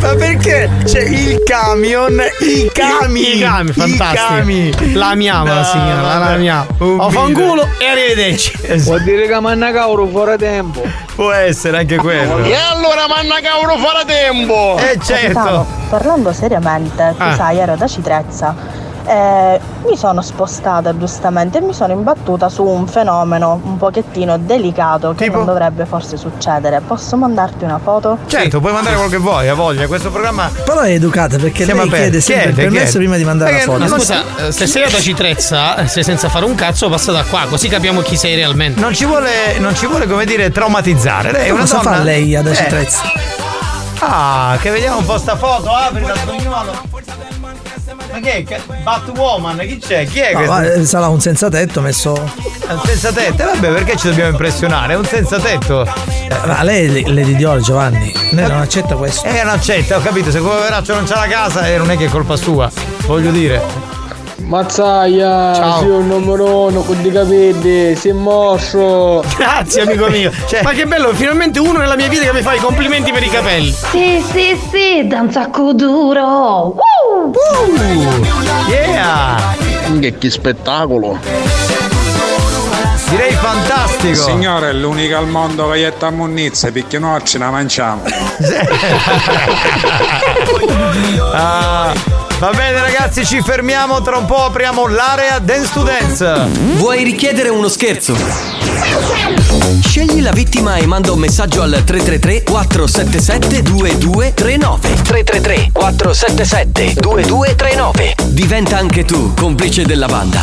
Ma 0.00 0.14
perché 0.14 0.68
c'è 0.84 1.00
il 1.02 1.42
camion? 1.44 2.20
I 2.40 2.70
cami! 2.72 3.36
I 3.36 3.40
cami, 3.40 3.72
fantastico. 3.72 4.22
cami. 4.26 4.94
La 4.94 5.08
amiamo 5.10 5.44
la 5.44 5.54
No, 5.58 5.64
signora, 5.64 6.00
la 6.02 6.18
vabbè. 6.18 6.32
amiamo. 6.34 6.66
Ho 6.78 7.10
fanculo 7.10 7.64
video. 7.64 7.68
e 7.78 7.86
arrivederci. 7.86 8.58
Vuol 8.84 9.02
dire 9.02 9.26
che 9.26 9.40
manna 9.40 9.70
cauro 9.72 10.06
fuori 10.06 10.36
tempo. 10.38 10.82
Può 11.14 11.30
essere 11.32 11.78
anche 11.78 11.96
quello. 12.00 12.38
E 12.44 12.54
allora 12.54 13.06
manna 13.08 13.40
cavolo 13.42 13.76
fare 13.78 14.04
tempo! 14.06 14.78
Eh 14.78 14.96
Capitano, 14.98 15.66
parlando 15.90 16.32
seriamente, 16.32 17.14
tu 17.16 17.22
Ah. 17.22 17.34
sai, 17.34 17.58
ero 17.58 17.76
da 17.76 17.86
Citrezza. 17.86 18.49
Eh, 19.02 19.58
mi 19.88 19.96
sono 19.96 20.20
spostata 20.20 20.96
giustamente 20.96 21.58
e 21.58 21.60
mi 21.62 21.72
sono 21.72 21.92
imbattuta 21.92 22.48
su 22.50 22.62
un 22.62 22.86
fenomeno 22.86 23.58
un 23.64 23.76
pochettino 23.78 24.36
delicato 24.38 25.14
che 25.16 25.28
non 25.30 25.46
dovrebbe 25.46 25.84
forse 25.86 26.16
succedere. 26.16 26.80
Posso 26.86 27.16
mandarti 27.16 27.64
una 27.64 27.80
foto? 27.82 28.18
Certo, 28.26 28.60
puoi 28.60 28.72
mandare 28.72 28.94
quello 28.96 29.10
che 29.10 29.16
vuoi, 29.16 29.48
a 29.48 29.54
voglia. 29.54 29.86
Questo 29.88 30.10
programma. 30.10 30.50
Però 30.64 30.80
è 30.82 30.90
educata 30.92 31.38
perché 31.38 31.64
Siamo 31.64 31.80
lei 31.84 31.90
chiede 31.90 32.20
sempre 32.20 32.44
Chiede, 32.44 32.62
il 32.62 32.68
permesso 32.68 32.82
chiede. 32.84 32.98
prima 32.98 33.16
di 33.16 33.24
mandare 33.24 33.50
Perché 33.52 33.66
la 33.66 33.72
foto. 33.72 33.84
Ma 33.88 33.98
scusa, 33.98 34.22
eh, 34.46 34.52
se 34.52 34.66
sei 34.66 34.90
da 34.90 34.98
Citrezza, 35.00 35.86
sei 35.86 36.04
senza 36.04 36.28
fare 36.28 36.44
un 36.44 36.54
cazzo, 36.54 36.88
passa 36.88 37.10
da 37.10 37.24
qua, 37.24 37.46
così 37.48 37.68
capiamo 37.68 38.02
chi 38.02 38.16
sei 38.16 38.36
realmente. 38.36 38.78
Non 38.80 38.94
ci 38.94 39.06
vuole, 39.06 39.58
non 39.58 39.74
ci 39.74 39.86
vuole 39.86 40.06
come 40.06 40.24
dire, 40.26 40.50
traumatizzare. 40.52 41.32
Lei 41.32 41.46
è 41.48 41.50
una 41.50 41.62
Cosa 41.62 41.78
donna. 41.78 41.96
fa 41.96 42.02
lei 42.02 42.36
ad 42.36 42.46
Eh. 42.46 42.50
Acitrezza? 42.50 43.00
Ah, 44.00 44.56
che 44.60 44.70
vediamo 44.70 44.98
un 44.98 45.04
po' 45.06 45.18
sta 45.18 45.36
foto, 45.36 45.70
apri 45.74 46.02
la 46.06 46.14
spagnolo. 46.14 46.88
Ma 48.12 48.18
che 48.20 48.44
è? 48.44 48.60
Batwoman, 48.82 49.58
chi 49.58 49.78
c'è? 49.78 50.06
Chi 50.06 50.18
è 50.20 50.32
No, 50.32 50.38
questo? 50.44 50.80
eh, 50.80 50.84
sarà 50.86 51.08
un 51.08 51.20
senza 51.20 51.48
tetto 51.48 51.80
messo. 51.80 52.14
È 52.66 52.72
un 52.72 52.80
senza 52.84 53.12
tetto, 53.12 53.42
Eh, 53.42 53.46
vabbè, 53.46 53.68
perché 53.72 53.96
ci 53.96 54.08
dobbiamo 54.08 54.30
impressionare? 54.30 54.94
È 54.94 54.96
un 54.96 55.04
senza 55.04 55.38
tetto. 55.38 55.84
Eh, 55.86 56.46
ma 56.46 56.62
lei 56.62 57.02
è 57.02 57.08
Lady 57.08 57.34
Dior, 57.36 57.60
Giovanni. 57.60 58.12
Lei 58.32 58.48
non 58.48 58.60
accetta 58.60 58.96
questo. 58.96 59.26
Eh, 59.26 59.42
non 59.42 59.52
accetta, 59.54 59.96
ho 59.96 60.00
capito, 60.00 60.30
se 60.30 60.40
quel 60.40 60.52
poveraccio 60.56 60.94
non 60.94 61.04
c'ha 61.04 61.20
la 61.20 61.26
casa 61.28 61.68
e 61.68 61.76
non 61.76 61.90
è 61.90 61.96
che 61.96 62.06
è 62.06 62.08
colpa 62.08 62.36
sua, 62.36 62.70
voglio 63.06 63.30
dire. 63.30 63.62
Mazzaia, 64.50 65.54
Ciao. 65.54 65.78
sei 65.78 65.90
un 65.90 66.08
numero 66.08 66.66
uno 66.66 66.80
con 66.82 66.98
i 67.04 67.12
capelli, 67.12 67.94
sei 67.94 68.12
mosso. 68.12 69.22
Grazie 69.36 69.82
amico 69.82 70.08
mio. 70.08 70.32
Cioè- 70.48 70.64
Ma 70.64 70.72
che 70.72 70.86
bello, 70.86 71.14
finalmente 71.14 71.60
uno 71.60 71.78
nella 71.78 71.94
mia 71.94 72.08
vita 72.08 72.24
che 72.24 72.32
mi 72.32 72.42
fa 72.42 72.54
i 72.54 72.58
complimenti 72.58 73.12
per 73.12 73.22
i 73.22 73.28
capelli. 73.28 73.70
Sì, 73.70 74.20
sì, 74.32 74.60
sì, 74.72 75.06
da 75.06 75.20
un 75.20 75.30
sacco 75.30 75.72
duro. 75.72 76.74
Woo! 76.74 77.32
Yeah! 78.68 79.54
Che, 80.00 80.18
che 80.18 80.30
spettacolo! 80.30 81.16
Direi 83.08 83.32
fantastico! 83.34 84.14
Signore, 84.16 84.70
è 84.70 84.72
l'unica 84.72 85.18
al 85.18 85.28
mondo 85.28 85.70
che 85.70 85.78
gli 85.78 85.84
a 85.96 86.10
munnizia 86.10 86.72
perché 86.72 86.98
noi 86.98 87.24
ce 87.24 87.38
la 87.38 87.50
mangiamo. 87.50 88.02
Ah, 91.32 91.92
va 92.40 92.52
bene 92.52 92.80
ragazzi, 92.80 93.26
ci 93.26 93.42
fermiamo, 93.42 94.00
tra 94.00 94.16
un 94.16 94.24
po' 94.24 94.44
apriamo 94.44 94.86
l'area 94.86 95.38
Dance 95.38 95.70
to 95.74 95.82
Dance. 95.82 96.48
Vuoi 96.76 97.04
richiedere 97.04 97.50
uno 97.50 97.68
scherzo? 97.68 98.16
Scegli 99.84 100.22
la 100.22 100.32
vittima 100.32 100.76
e 100.76 100.86
manda 100.86 101.12
un 101.12 101.18
messaggio 101.18 101.60
al 101.60 101.82
333 101.84 102.42
477 102.44 103.62
2239 103.62 105.02
333 105.02 105.70
477 105.70 107.00
2239 107.00 108.14
Diventa 108.28 108.78
anche 108.78 109.04
tu 109.04 109.34
complice 109.34 109.84
della 109.84 110.06
banda. 110.06 110.42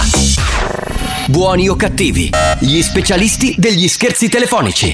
Buoni 1.26 1.68
o 1.68 1.76
cattivi, 1.76 2.30
gli 2.60 2.82
specialisti 2.84 3.56
degli 3.58 3.88
scherzi 3.88 4.30
telefonici. 4.30 4.94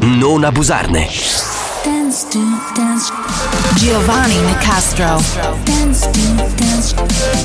non 0.00 0.44
abusarne. 0.44 1.08
Dance 1.82 2.26
to 2.30 2.38
Dance. 2.74 3.12
Giovanni 3.76 4.38
Nicastro. 4.40 5.20
Dance 5.64 6.08
to 6.10 6.20
Dance. 6.56 6.94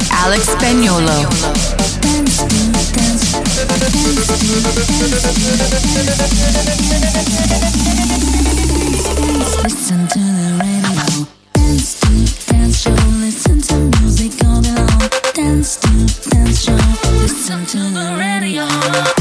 Alex 0.10 0.50
Spagnolo 0.50 1.28
Dance 2.02 2.38
to 2.38 2.56
Dance. 2.94 3.36
Listen 9.64 10.08
to 10.08 10.20
the 10.20 10.48
radio. 10.60 11.28
Dance 11.54 12.00
to 12.00 12.08
Dance 12.52 12.82
Show. 12.82 12.96
Listen 13.20 13.62
to 13.62 13.76
music 14.02 14.34
all 14.46 14.62
day 14.62 14.74
long. 14.74 15.10
Dance 15.34 15.78
to 15.78 16.30
Dance 16.30 16.64
Show. 16.64 16.78
Listen 17.22 17.66
to 17.66 17.78
the 17.78 18.16
radio 18.18 19.15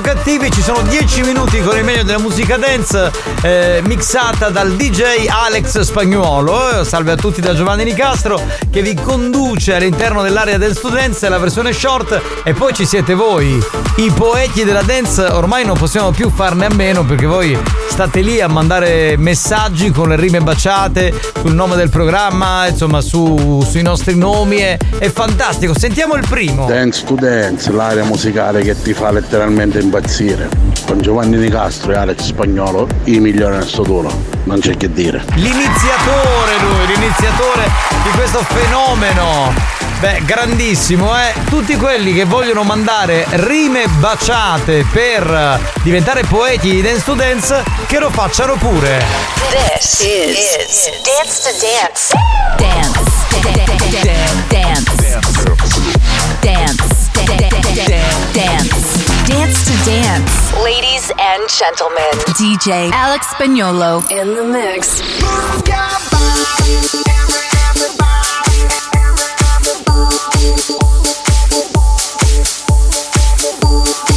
o 0.00 0.02
Cattivi, 0.02 0.50
ci 0.50 0.62
sono 0.62 0.80
10 0.82 1.22
minuti 1.22 1.60
con 1.60 1.76
il 1.76 1.84
meglio 1.84 2.02
della 2.02 2.18
musica 2.18 2.56
dance 2.56 3.10
eh, 3.42 3.82
mixata 3.84 4.48
dal 4.48 4.72
DJ 4.72 5.26
Alex 5.28 5.80
Spagnuolo. 5.80 6.84
Salve 6.84 7.12
a 7.12 7.16
tutti 7.16 7.40
da 7.40 7.54
Giovanni 7.54 7.84
Nicastro 7.84 8.40
che 8.70 8.80
vi 8.82 8.94
conduce 8.94 9.74
all'interno 9.74 10.22
dell'area 10.22 10.56
del 10.58 10.74
Students, 10.74 11.28
la 11.28 11.38
versione 11.38 11.72
short 11.72 12.20
e 12.44 12.54
poi 12.54 12.72
ci 12.72 12.86
siete 12.86 13.14
voi, 13.14 13.62
i 13.96 14.10
poeti 14.10 14.64
della 14.64 14.82
dance. 14.82 15.22
Ormai 15.22 15.64
non 15.64 15.76
possiamo 15.76 16.10
più 16.10 16.30
farne 16.30 16.66
a 16.66 16.74
meno 16.74 17.04
perché 17.04 17.26
voi 17.26 17.58
state 17.90 18.20
lì 18.20 18.40
a 18.40 18.48
mandare 18.48 19.16
messaggi 19.18 19.90
con 19.90 20.08
le 20.08 20.16
rime 20.16 20.40
baciate 20.40 21.12
sul 21.40 21.52
nome 21.52 21.76
del 21.76 21.90
programma, 21.90 22.66
insomma 22.68 23.00
su- 23.00 23.62
sui 23.68 23.82
nostri 23.82 24.16
nomi. 24.16 24.58
È, 24.58 24.78
è 24.98 25.10
fantastico. 25.10 25.76
Sentiamo 25.76 26.14
il 26.14 26.24
primo. 26.26 26.66
Dance 26.66 27.04
to 27.04 27.14
Dance, 27.14 27.70
l'area 27.72 28.04
musicale 28.04 28.62
che 28.62 28.80
ti 28.80 28.94
fa 28.94 29.10
letteralmente 29.10 29.80
impazzire. 29.80 30.48
Con 30.86 31.00
Giovanni 31.00 31.36
Nicastro 31.36 31.92
e 31.92 31.96
Alex 31.96 32.22
Spagnolo, 32.22 32.86
i 33.04 33.18
migliori 33.18 33.56
nel 33.56 33.66
sto 33.66 33.82
tono. 33.82 34.10
Non 34.44 34.60
c'è 34.60 34.76
che 34.76 34.90
dire. 34.92 35.22
L'iniziatore 35.34 36.58
lui, 36.60 36.86
l'iniziatore 36.94 37.64
di 38.04 38.10
questo 38.16 38.38
fenomeno. 38.38 39.79
Beh, 40.00 40.24
grandissimo, 40.24 41.14
eh? 41.14 41.34
Tutti 41.50 41.76
quelli 41.76 42.14
che 42.14 42.24
vogliono 42.24 42.62
mandare 42.62 43.26
rime 43.32 43.86
baciate 43.86 44.86
per 44.90 45.60
diventare 45.82 46.24
poeti 46.24 46.70
di 46.70 46.80
Dance 46.80 47.04
to 47.04 47.12
Dance, 47.12 47.62
che 47.86 47.98
lo 47.98 48.08
facciano 48.08 48.54
pure. 48.54 49.04
This 49.50 50.00
is, 50.00 50.90
Dance 51.04 51.42
to 51.42 51.50
Dance. 51.60 52.14
Dance. 52.56 52.98
Dance. 53.42 53.90
Dance. 54.48 54.94
Dance. 58.32 58.80
Dance 59.26 59.64
to 59.64 59.74
Dance. 59.84 60.32
Ladies 60.62 61.12
and 61.18 61.46
gentlemen, 61.46 62.08
DJ 62.38 62.90
Alex 62.90 63.26
Spagnolo 63.34 64.02
in 64.08 64.34
the 64.34 64.44
mix. 64.44 65.02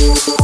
you. 0.03 0.42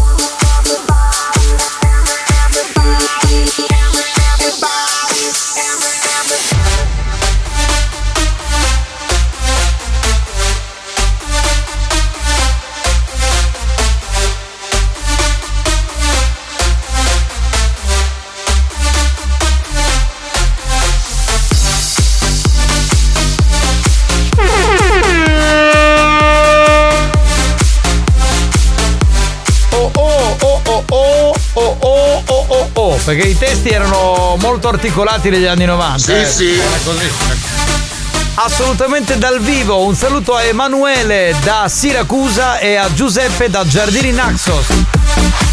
Perché 33.09 33.27
i 33.27 33.35
testi 33.35 33.69
erano 33.69 34.37
molto 34.39 34.67
articolati 34.67 35.31
negli 35.31 35.47
anni 35.47 35.65
90. 35.65 35.97
Sì, 35.97 36.11
eh. 36.11 36.25
sì. 36.27 36.61
Assolutamente 38.35 39.17
dal 39.17 39.39
vivo, 39.39 39.83
un 39.83 39.95
saluto 39.95 40.35
a 40.35 40.43
Emanuele 40.43 41.33
da 41.43 41.65
Siracusa 41.67 42.59
e 42.59 42.75
a 42.75 42.93
Giuseppe 42.93 43.49
da 43.49 43.65
Giardini 43.65 44.11
Naxos. 44.11 45.48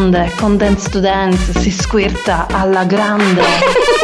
Espande, 0.00 0.32
con 0.36 0.56
Dance 0.56 0.88
to 0.88 1.00
Dance 1.00 1.58
si 1.58 1.70
squirta 1.70 2.46
alla 2.50 2.84
grande. 2.84 3.42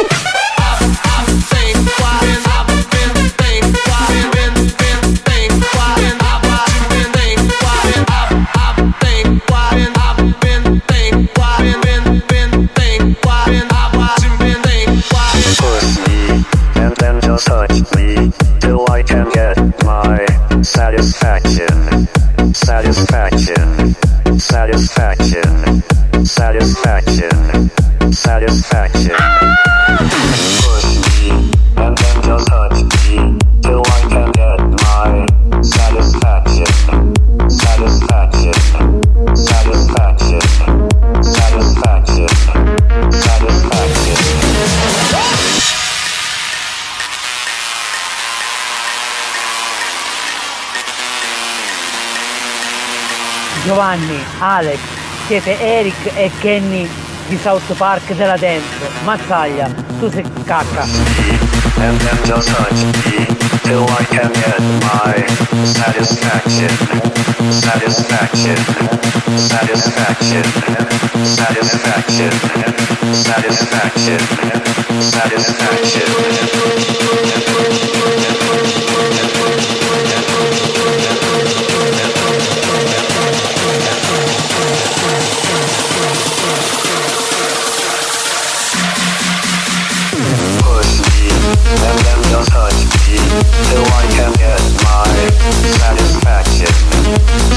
Alex, 54.39 54.79
siete 55.27 55.59
Eric 55.59 56.11
e 56.15 56.31
Kenny 56.39 56.89
di 57.27 57.37
South 57.41 57.73
Park 57.73 58.13
della 58.13 58.37
Dance. 58.37 58.65
Mazzaglia, 59.03 59.69
tu 59.99 60.09
sei 60.09 60.23
cacca. 60.45 60.85
satisfaction. 71.25 72.31
Satisfaction. 73.13 74.19
Satisfaction. 75.01 76.07
Just 92.29 92.51
touch 92.51 92.73
me 92.85 93.17
I 93.77 94.05
can 94.11 94.31
get 94.33 94.61
my 94.83 95.07
satisfaction. 95.79 96.71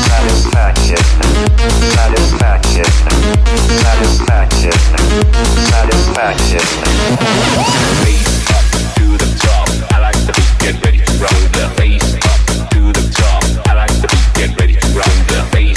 Satisfaction. 0.09 1.03
Satisfaction. 1.95 2.89
Satisfaction. 3.79 4.73
Satisfaction. 5.71 6.65
Up 8.51 8.67
to 8.97 9.07
the 9.17 9.29
top. 9.39 9.69
I 9.93 9.99
like 10.01 10.21
the 10.27 10.33
beat. 10.33 10.53
Get 10.59 10.85
ready 10.85 10.99
to 10.99 11.13
roll 11.19 11.43
the 11.55 11.67
face 11.77 12.15
up 12.25 12.71
to 12.71 12.81
the 12.93 13.05
top. 13.15 13.43
I 13.69 13.75
like 13.75 13.95
the 14.01 14.09
beat. 14.09 14.27
Get 14.35 14.61
ready 14.61 14.75
to 14.75 14.87
roll 14.89 15.19
the 15.29 15.41
face 15.53 15.70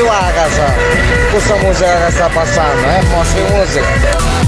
va 0.00 0.26
a 0.26 0.30
casa. 0.30 0.74
Questa 1.30 1.56
musica 1.56 2.06
che 2.06 2.12
sta 2.12 2.28
passando, 2.28 2.88
eh? 2.88 3.02
Mostri 3.04 3.42
musica. 3.52 4.44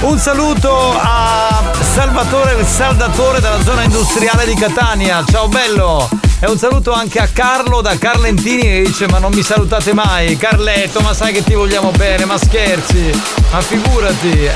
Un 0.00 0.18
saluto 0.18 0.94
a 0.98 1.72
Salvatore 1.94 2.52
il 2.60 2.66
Saldatore 2.66 3.40
della 3.40 3.62
zona 3.62 3.82
industriale 3.82 4.44
di 4.44 4.54
Catania. 4.54 5.24
Ciao 5.28 5.48
bello! 5.48 6.08
E 6.38 6.46
un 6.46 6.58
saluto 6.58 6.92
anche 6.92 7.18
a 7.18 7.28
Carlo 7.32 7.80
da 7.80 7.96
Carlentini 7.98 8.62
che 8.62 8.82
dice 8.82 9.08
ma 9.08 9.18
non 9.18 9.32
mi 9.32 9.42
salutate 9.42 9.92
mai. 9.94 10.36
Carletto, 10.36 11.00
ma 11.00 11.14
sai 11.14 11.32
che 11.32 11.42
ti 11.42 11.54
vogliamo 11.54 11.90
bene, 11.90 12.24
ma 12.24 12.36
scherzi, 12.38 13.10
ma 13.50 13.60
figurati, 13.60 14.44
eh? 14.44 14.54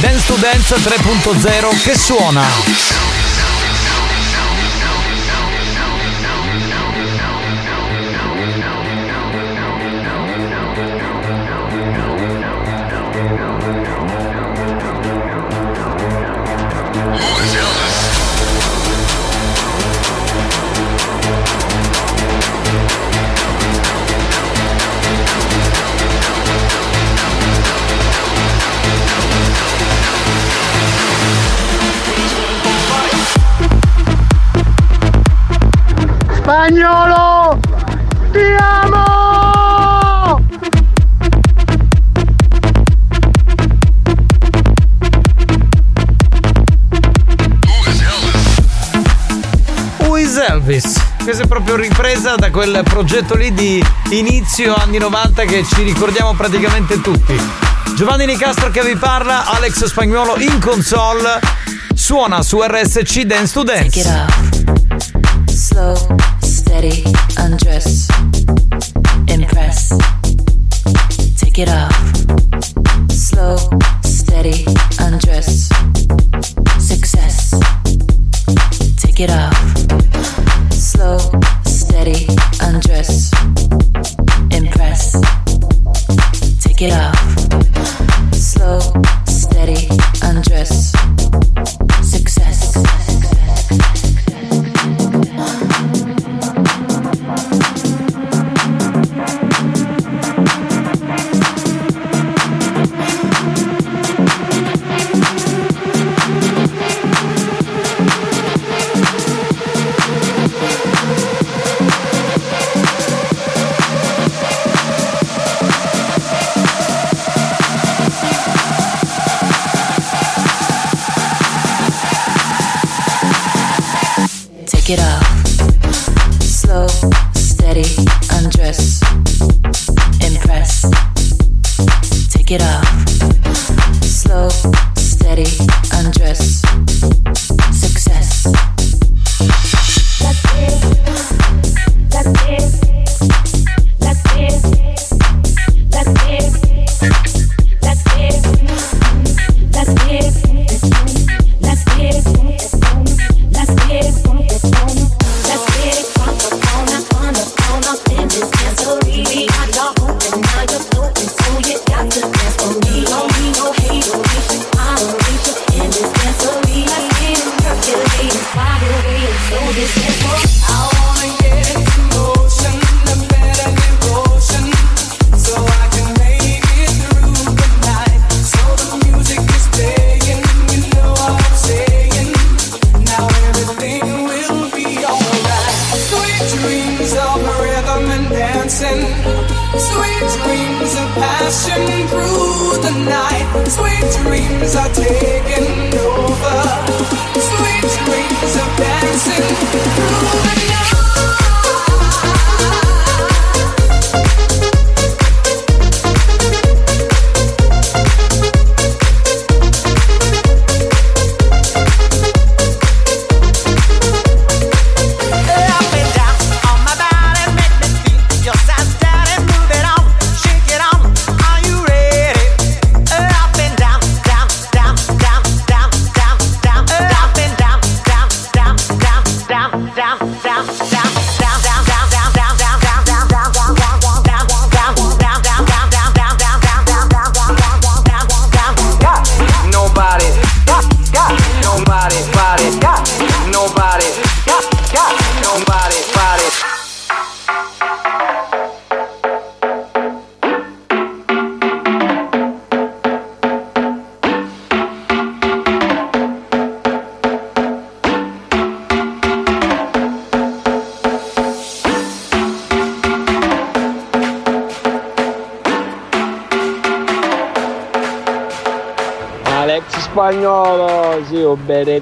Dance 0.00 0.26
to 0.26 0.34
Dance 0.34 0.74
3.0 0.74 1.82
che 1.82 1.96
suona. 1.96 3.07
spagnolo! 36.68 37.58
Ti 38.30 38.40
amo! 38.58 40.44
Who 49.98 50.16
is 50.18 50.36
Elvis? 50.36 51.00
Questa 51.22 51.44
è 51.44 51.46
proprio 51.46 51.76
ripresa 51.76 52.34
da 52.34 52.50
quel 52.50 52.82
progetto 52.84 53.34
lì 53.34 53.52
di 53.52 53.82
inizio 54.10 54.74
anni 54.74 54.98
90 54.98 55.44
che 55.44 55.64
ci 55.64 55.82
ricordiamo 55.82 56.34
praticamente 56.34 57.00
tutti. 57.00 57.34
Giovanni 57.96 58.26
Nicastro 58.26 58.70
che 58.70 58.82
vi 58.82 58.96
parla, 58.96 59.46
Alex 59.46 59.84
Spagnuolo 59.86 60.36
in 60.38 60.60
console, 60.60 61.40
suona 61.94 62.42
su 62.42 62.62
RSC 62.62 63.22
Dance 63.22 63.52
to 63.52 63.62
Dance. 63.62 64.37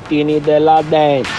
burattini 0.07 0.41
della 0.41 0.83
dance. 0.89 1.35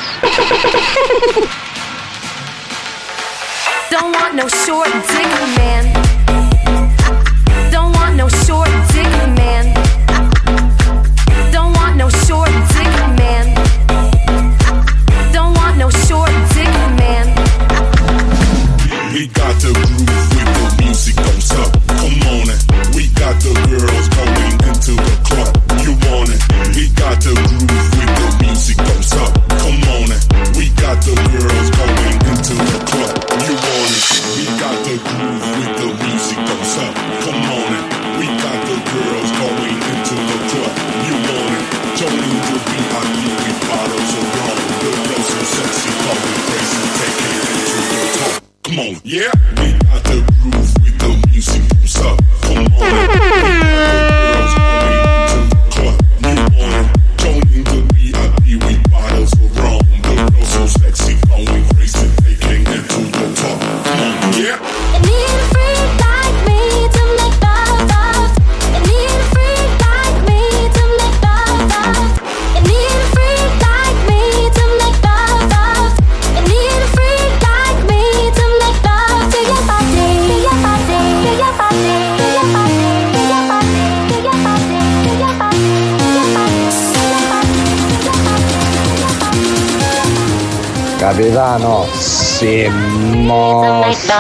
Capitano, 90.97 91.85
si 91.93 92.67
mosse. 92.67 94.13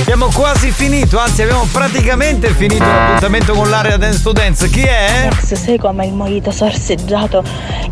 Abbiamo 0.00 0.28
quasi 0.34 0.70
finito, 0.70 1.18
anzi 1.18 1.42
abbiamo 1.42 1.66
praticamente 1.72 2.50
finito 2.50 2.84
l'appuntamento 2.84 3.54
con 3.54 3.70
l'area 3.70 3.96
Dance 3.96 4.20
to 4.22 4.32
Dance. 4.32 4.68
Chi 4.68 4.82
è? 4.82 5.28
Max 5.30 5.54
Seco, 5.54 5.90
ma 5.92 6.04
il 6.04 6.12
mojito 6.12 6.50
sorseggiato 6.50 7.42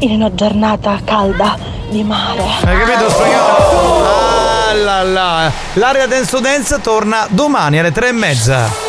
in 0.00 0.10
una 0.10 0.34
giornata 0.34 1.00
calda 1.02 1.56
di 1.88 2.02
mare. 2.02 2.42
Hai 2.64 2.78
capito, 2.78 3.06
ah. 3.06 3.10
spiegato? 3.10 4.04
Ah, 4.68 4.74
là, 4.74 5.02
là. 5.04 5.52
L'area 5.72 6.06
Dance 6.06 6.30
to 6.30 6.40
Dance 6.40 6.78
torna 6.82 7.26
domani 7.30 7.78
alle 7.78 7.92
tre 7.92 8.08
e 8.08 8.12
mezza. 8.12 8.87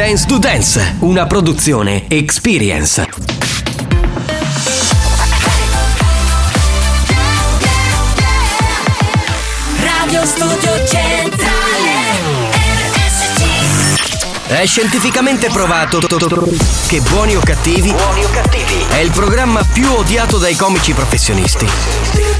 Dance 0.00 0.24
to 0.24 0.38
Dance, 0.38 0.96
una 1.00 1.26
produzione 1.26 2.08
Experience. 2.08 3.06
Radio 9.78 10.24
Studio 10.24 10.86
Centrale 10.86 11.98
è 14.46 14.64
scientificamente 14.64 15.50
provato 15.50 15.98
che 15.98 17.00
Buoni 17.02 17.36
o 17.36 17.40
Cattivi 17.40 17.92
è 18.88 18.96
il 19.00 19.10
programma 19.10 19.62
più 19.70 19.86
odiato 19.92 20.38
dai 20.38 20.56
comici 20.56 20.94
professionisti. 20.94 22.39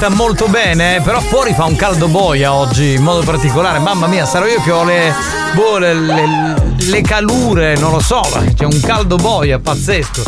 Sta 0.00 0.08
molto 0.08 0.48
bene, 0.48 1.02
però 1.04 1.20
fuori 1.20 1.52
fa 1.52 1.66
un 1.66 1.76
caldo 1.76 2.08
boia 2.08 2.54
oggi, 2.54 2.94
in 2.94 3.02
modo 3.02 3.20
particolare. 3.20 3.78
Mamma 3.80 4.06
mia, 4.06 4.24
sarò 4.24 4.46
io 4.46 4.62
che 4.62 4.70
ho 4.70 4.82
le, 4.82 5.12
boh, 5.52 5.76
le, 5.76 5.92
le- 5.92 6.54
le 6.86 7.00
calure, 7.02 7.76
non 7.76 7.90
lo 7.92 8.00
so, 8.00 8.22
c'è 8.54 8.64
un 8.64 8.80
caldo 8.80 9.16
boia 9.16 9.58
pazzesco. 9.58 10.22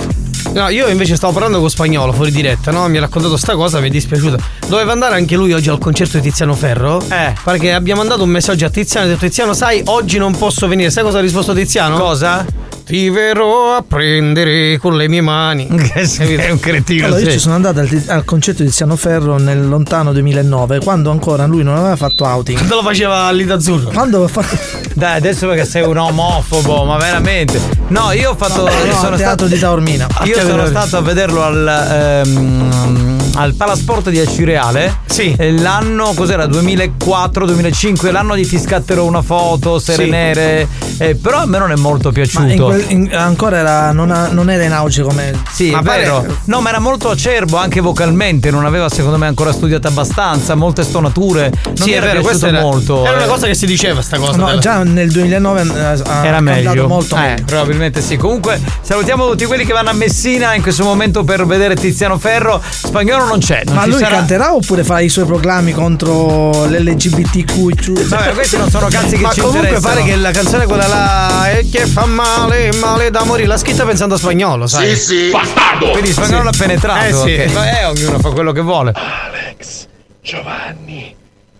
No, 0.53 0.69
io 0.69 0.89
invece 0.89 1.17
stavo 1.17 1.33
parlando 1.33 1.59
con 1.59 1.71
spagnolo 1.71 2.13
fuori 2.13 2.31
diretta, 2.31 2.71
no? 2.71 2.87
Mi 2.89 2.99
ha 2.99 3.01
raccontato 3.01 3.39
sta 3.39 3.55
cosa, 3.55 3.81
mi 3.81 3.89
è 3.89 3.91
dispiaciuto. 3.91 4.37
Doveva 4.67 4.93
andare 4.93 5.15
anche 5.15 5.37
lui 5.37 5.55
oggi 5.55 5.71
al 5.71 5.79
concerto 5.79 6.19
di 6.19 6.25
Tiziano 6.25 6.53
Ferro? 6.53 7.03
Eh. 7.09 7.33
Perché 7.43 7.73
abbiamo 7.73 8.01
mandato 8.01 8.25
un 8.25 8.29
messaggio 8.29 8.67
a 8.67 8.69
Tiziano 8.69 9.07
e 9.07 9.09
ha 9.09 9.13
detto 9.15 9.25
Tiziano, 9.25 9.55
sai, 9.55 9.81
oggi 9.87 10.19
non 10.19 10.37
posso 10.37 10.69
venire. 10.69 10.91
Sai 10.91 11.03
cosa 11.03 11.17
ha 11.17 11.23
risposto 11.23 11.55
Tiziano? 11.55 11.97
Cosa? 11.97 12.45
Ti 12.93 13.09
verrò 13.09 13.75
a 13.75 13.83
prendere 13.83 14.77
con 14.77 14.99
le 14.99 15.09
mie 15.09 15.23
mani. 15.23 15.67
è 15.67 16.51
un 16.51 16.61
cretino. 16.61 17.07
Allora, 17.07 17.21
io 17.23 17.31
ci 17.31 17.39
sono 17.39 17.55
andato 17.55 17.81
al, 17.81 18.03
al 18.09 18.23
concerto 18.27 18.63
di 18.63 18.69
Tiziano 18.69 18.97
Ferro 18.97 19.39
nel 19.39 19.67
lontano 19.67 20.13
2009, 20.13 20.81
quando 20.81 21.11
ancora 21.11 21.47
lui 21.47 21.63
non 21.63 21.75
aveva 21.75 21.97
fatto 21.97 22.25
outing. 22.25 22.59
Quando 22.59 22.75
lo 22.75 22.83
faceva 22.83 23.23
all'Itazzurro? 23.23 23.89
Quando 23.93 24.21
ho 24.21 24.29
fatto. 24.29 24.59
Dai, 24.93 25.17
adesso 25.17 25.47
perché 25.49 25.65
sei 25.65 25.85
un 25.85 25.97
omofobo, 25.97 26.85
ma 26.85 26.99
veramente. 26.99 27.59
No, 27.89 28.13
io 28.13 28.33
ho 28.33 28.37
fatto. 28.37 28.67
No, 28.67 28.85
no, 28.85 28.93
sono 29.01 29.17
teatro 29.17 29.47
di 29.47 29.59
Taormina. 29.59 30.07
Io 30.25 30.39
sono 30.41 30.65
che- 30.65 30.69
stato 30.69 30.99
a 30.99 31.01
vederlo 31.01 31.43
al, 31.43 32.23
ehm, 32.27 33.22
al 33.35 33.55
Palasport 33.55 34.11
di 34.11 34.19
Acireale. 34.19 34.99
Sì. 35.07 35.35
L'anno, 35.61 36.13
cos'era? 36.15 36.47
2004-2005, 36.47 38.11
l'anno 38.11 38.35
di 38.35 38.47
Ti 38.47 38.59
scatterò 38.59 39.05
una 39.05 39.23
foto, 39.23 39.79
Sere 39.79 40.05
Sì. 40.05 40.11
Nere. 40.11 40.69
eh, 40.99 41.15
però 41.17 41.39
a 41.39 41.47
me 41.47 41.59
non 41.59 41.71
è 41.71 41.77
molto 41.77 42.09
Ma 42.09 42.15
piaciuto. 42.15 42.53
in 42.53 42.63
quel- 42.63 42.85
in- 42.89 43.11
ancora 43.15 43.59
era, 43.59 43.93
non, 43.93 44.11
ha- 44.11 44.29
non 44.29 44.51
era 44.51 44.65
in 44.65 44.73
auge 44.73 45.03
come. 45.03 45.33
Sì, 45.51 45.71
Ma 45.71 45.81
è 45.81 45.83
pare- 45.83 46.03
vero. 46.03 46.27
No, 46.45 46.61
ma 46.61 46.69
era 46.71 46.79
molto 46.79 47.11
acerbo 47.11 47.57
anche 47.57 47.81
vocalmente, 47.81 48.51
non 48.51 48.65
aveva 48.65 48.89
secondo 48.89 49.17
me 49.19 49.27
ancora 49.27 49.53
studiato 49.53 49.89
abbastanza, 49.89 50.55
molte 50.55 50.83
stonature. 50.85 51.53
Non 51.65 51.77
Sì, 51.77 51.85
mi 51.85 51.91
è 51.93 51.97
era 51.97 52.07
vero, 52.07 52.21
questo 52.23 52.47
era, 52.47 52.61
molto. 52.61 53.05
era 53.05 53.17
una 53.17 53.25
eh. 53.25 53.29
cosa 53.29 53.47
che 53.47 53.55
si 53.55 53.67
diceva 53.67 54.03
sta 54.03 54.19
cosa. 54.19 54.37
No, 54.37 54.47
della- 54.47 54.59
già 54.61 54.83
nel 54.83 55.11
2009 55.11 55.63
eh, 55.63 55.79
ha 56.05 56.25
era 56.27 56.41
meglio. 56.41 56.87
molto 56.89 57.17
eh, 57.17 57.21
meglio. 57.21 57.45
probabilmente 57.47 58.01
sì. 58.01 58.17
Comunque 58.17 58.61
salutiamo 58.83 59.29
tutti 59.29 59.45
quelli 59.47 59.65
che 59.65 59.73
vanno 59.73 59.91
a 59.91 59.95
Messina 59.95 60.55
in 60.55 60.63
questo 60.63 60.85
momento 60.85 61.25
per 61.25 61.45
vedere 61.47 61.75
Tiziano 61.75 62.19
Ferro. 62.19 62.61
Spagnolo 62.69 63.22
non 63.27 63.39
c'è. 63.39 63.63
Non 63.67 63.75
Ma 63.75 63.87
lui 63.87 63.99
sarà. 63.99 64.17
canterà 64.17 64.55
oppure 64.55 64.85
fa 64.85 65.01
i 65.01 65.09
suoi 65.09 65.25
proclami 65.25 65.73
contro 65.73 66.67
l'LGBTQ? 66.67 68.07
Vabbè, 68.09 68.33
questi 68.33 68.57
non 68.57 68.71
sono 68.71 68.87
cazzi 68.89 69.17
che 69.17 69.23
Ma 69.23 69.33
ci 69.33 69.41
comunque 69.41 69.81
pare 69.81 70.03
che 70.05 70.17
la 70.17 70.31
canzone 70.31 70.67
quella 70.67 70.87
là 70.87 71.51
è 71.51 71.65
che 71.71 71.87
fa 71.87 72.07
male, 72.07 72.73
male 72.75 73.11
da 73.11 73.25
morire, 73.25 73.49
l'ha 73.49 73.59
scritta 73.59 73.85
pensando 73.85 74.15
a 74.15 74.19
spagnolo, 74.19 74.67
sai? 74.67 74.95
Sì, 74.97 75.03
sì. 75.03 75.31
Bastardo! 75.31 75.91
Quindi 75.91 76.13
spagnolo 76.13 76.53
Sì. 76.53 76.59
l'ha 76.59 76.67
penetrato. 76.67 77.05
Eh 77.05 77.13
sì. 77.13 77.41
ok. 77.43 77.53
Ma, 77.53 77.81
eh, 77.81 77.85
ognuno 77.87 78.19
fa 78.19 78.31
quello 78.31 78.53
che 78.53 78.61
vuole. 78.61 78.93
Alex, 78.95 79.87
Giovanni, 80.23 81.15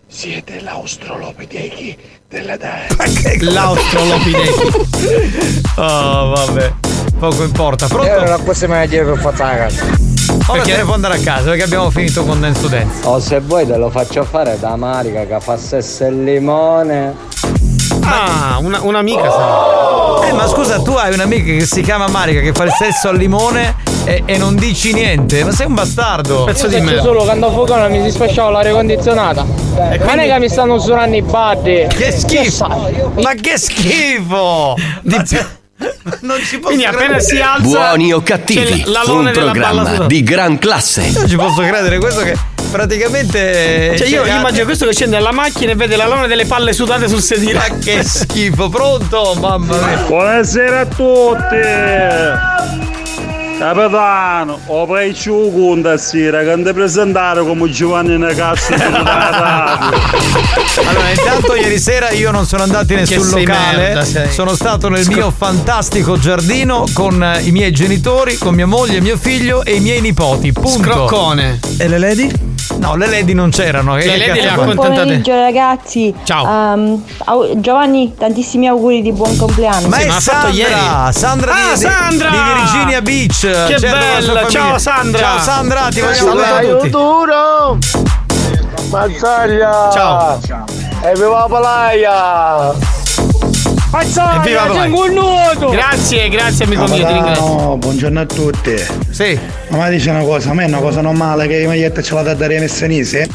siete 0.09 0.61
l'australopitechi 0.61 1.97
della 2.29 2.57
destra. 2.57 3.51
L'australopitechi. 3.51 5.61
Oh, 5.77 6.29
vabbè. 6.35 6.73
Poco 7.23 7.45
importa. 7.45 7.87
Pronto? 7.87 8.09
Era 8.09 8.37
questa 8.39 8.67
me 8.67 8.85
la 8.85 9.05
per 9.05 9.33
fare 9.33 9.37
la 9.37 9.67
casa. 9.67 9.85
Ora 10.49 10.65
se 10.65 10.77
ne 10.77 10.83
può 10.83 10.95
andare 10.95 11.15
a 11.15 11.21
casa 11.21 11.51
perché 11.51 11.63
abbiamo 11.63 11.89
finito 11.89 12.25
con 12.25 12.41
Dance 12.41 12.61
to 12.61 12.67
Dance. 12.67 13.07
O 13.07 13.21
se 13.21 13.39
vuoi 13.39 13.65
te 13.65 13.77
lo 13.77 13.91
faccio 13.91 14.25
fare 14.25 14.59
da 14.59 14.75
Marica 14.75 15.25
che 15.25 15.37
fa 15.39 15.57
sesso 15.57 16.05
e 16.05 16.11
limone. 16.11 17.15
Ah, 18.03 18.59
una, 18.61 18.81
un'amica 18.83 19.31
sarà. 19.31 20.27
Eh, 20.27 20.33
ma 20.33 20.49
scusa, 20.49 20.83
tu 20.83 20.95
hai 20.95 21.15
un'amica 21.15 21.45
che 21.45 21.65
si 21.65 21.83
chiama 21.83 22.09
Marica 22.09 22.41
che 22.41 22.53
fa 22.53 22.65
il 22.65 22.73
sesso 22.73 23.09
al 23.09 23.17
limone 23.17 23.77
e, 24.03 24.25
e 24.27 24.37
non 24.37 24.57
dici 24.57 24.93
niente. 24.93 25.45
Ma 25.45 25.53
sei 25.53 25.67
un 25.67 25.75
bastardo. 25.75 26.43
Pezzo 26.43 26.67
di 26.67 26.81
merda. 26.81 27.03
solo 27.03 27.23
quando 27.23 27.47
a 27.47 27.53
Fogano 27.53 27.89
mi 27.89 28.03
si 28.03 28.11
spacciava 28.11 28.51
l'aria 28.51 28.73
condizionata. 28.73 29.45
Ma 29.45 29.97
non 29.97 30.19
è 30.19 30.27
che 30.27 30.39
mi 30.41 30.49
stanno 30.49 30.75
usurando 30.75 31.15
i 31.15 31.23
baddi. 31.23 31.87
Che 31.89 32.11
schifo! 32.11 32.67
Ma 33.23 33.33
che 33.41 33.59
schifo! 33.59 34.75
Non 36.21 36.39
ci 36.39 36.59
posso 36.59 36.69
Quindi 36.69 36.85
appena 36.85 37.17
credere. 37.17 37.23
si 37.23 37.41
alza 37.41 37.63
Buoni 37.63 38.13
o 38.13 38.23
cattivi, 38.23 38.85
un 39.07 39.25
della 39.25 39.31
programma 39.31 39.83
balla 39.83 40.07
di 40.07 40.23
gran 40.23 40.59
classe. 40.59 41.11
Non 41.11 41.29
ci 41.29 41.37
posso 41.37 41.63
credere, 41.63 41.99
questo 41.99 42.23
che 42.23 42.37
praticamente. 42.71 43.95
Cioè 43.97 44.09
io 44.09 44.25
immagino 44.25 44.65
questo 44.65 44.87
che 44.87 44.93
scende 44.93 45.17
dalla 45.17 45.33
macchina 45.33 45.73
e 45.73 45.75
vede 45.75 45.97
l'alone 45.97 46.27
delle 46.27 46.47
palle 46.47 46.73
sudate 46.73 47.09
sul 47.09 47.23
sedile. 47.23 47.55
Ma 47.55 47.79
che 47.79 48.03
schifo, 48.03 48.69
pronto? 48.69 49.35
Mamma 49.39 49.77
mia. 49.79 49.97
Buonasera 50.07 50.81
a 50.81 50.87
tutti! 50.87 52.92
Capitano, 53.63 54.59
ho 54.67 54.87
preso 54.89 55.37
un 55.37 55.53
conto 55.53 55.97
sera 55.97 56.43
che 56.43 56.61
ti 56.65 56.73
presentare 56.73 57.43
come 57.45 57.71
Giovanni 57.71 58.19
Nacazzo 58.19 58.75
Allora, 60.85 61.11
intanto 61.11 61.55
ieri 61.55 61.79
sera 61.79 62.11
io 62.11 62.33
non 62.33 62.45
sono 62.45 62.65
andato 62.65 62.93
in 62.93 62.99
nessun 62.99 63.29
locale, 63.29 63.77
merda, 63.77 64.05
sei. 64.05 64.33
sono 64.33 64.57
stato 64.57 64.89
nel 64.89 65.05
Scro- 65.05 65.15
mio 65.15 65.31
fantastico 65.31 66.19
giardino 66.19 66.87
con 66.93 67.23
eh, 67.23 67.43
i 67.43 67.53
miei 67.53 67.71
genitori, 67.71 68.37
con 68.37 68.53
mia 68.53 68.67
moglie, 68.67 69.01
mio 69.01 69.17
figlio 69.17 69.63
e 69.63 69.77
i 69.77 69.81
miei 69.81 70.01
nipoti. 70.01 70.51
Punto. 70.51 70.83
Scroccone. 70.83 71.61
E 71.77 71.87
le 71.87 71.99
lady? 71.99 72.52
No, 72.79 72.97
le 72.97 73.07
lady 73.09 73.33
non 73.33 73.51
c'erano. 73.51 73.95
che 73.95 74.05
Le 74.07 74.17
lady 74.19 74.41
le 74.41 74.49
ha 74.51 74.55
con- 74.55 74.75
Buon 74.75 74.77
pomeriggio 74.89 75.35
ragazzi. 75.35 76.13
Ciao. 76.25 76.99
Au- 77.25 77.61
Giovanni, 77.61 78.15
tantissimi 78.17 78.67
auguri 78.67 79.03
di 79.03 79.13
buon 79.13 79.37
compleanno. 79.37 79.89
Ma 79.89 79.99
è 79.99 80.07
ma 80.07 80.15
l'ha 80.15 80.21
fatto 80.21 80.47
Sandra, 80.47 80.51
ieri. 80.51 81.13
Sandra, 81.13 81.53
Ah, 81.53 81.73
di, 81.75 81.81
Sandra! 81.81 82.31
di 82.31 82.37
Virginia 82.61 83.03
Beach. 83.03 83.41
Che 83.41 83.79
Certo, 83.79 83.87
bella, 84.27 84.49
ciao, 84.49 84.79
Sandra! 84.79 85.19
Ciao 85.21 85.39
Sandra, 85.39 85.89
ti 85.91 86.01
vogliamo 86.01 86.29
Saluta 86.29 86.59
bene. 86.59 86.73
tutti. 86.73 86.91
duro! 86.91 87.79
Mazzaglia! 88.91 89.91
Ciao. 89.93 90.39
E 91.03 91.13
viva 91.15 91.39
la 91.41 91.47
palaia! 91.49 93.01
E 93.95 94.05
viva 94.49 94.65
Mazzaglia, 94.65 94.89
voi. 94.89 95.71
Grazie, 95.71 96.29
grazie 96.31 96.65
amico 96.65 96.85
mio, 96.87 97.05
ti 97.07 97.13
ringrazio. 97.13 97.45
No, 97.45 97.77
buongiorno 97.77 98.21
a 98.21 98.27
tutti. 98.27 98.75
Sì. 99.11 99.39
Ma 99.69 99.85
mi 99.85 99.91
dice 99.91 100.09
una 100.09 100.23
cosa, 100.23 100.51
a 100.51 100.55
me 100.55 100.65
è 100.65 100.67
una 100.67 100.79
cosa 100.79 101.03
normale 101.03 101.47
che 101.47 101.61
i 101.61 101.67
magliette 101.67 102.03
ce 102.03 102.15
la 102.15 102.23
da 102.23 102.33
dare 102.33 102.59
messanese. 102.59 103.29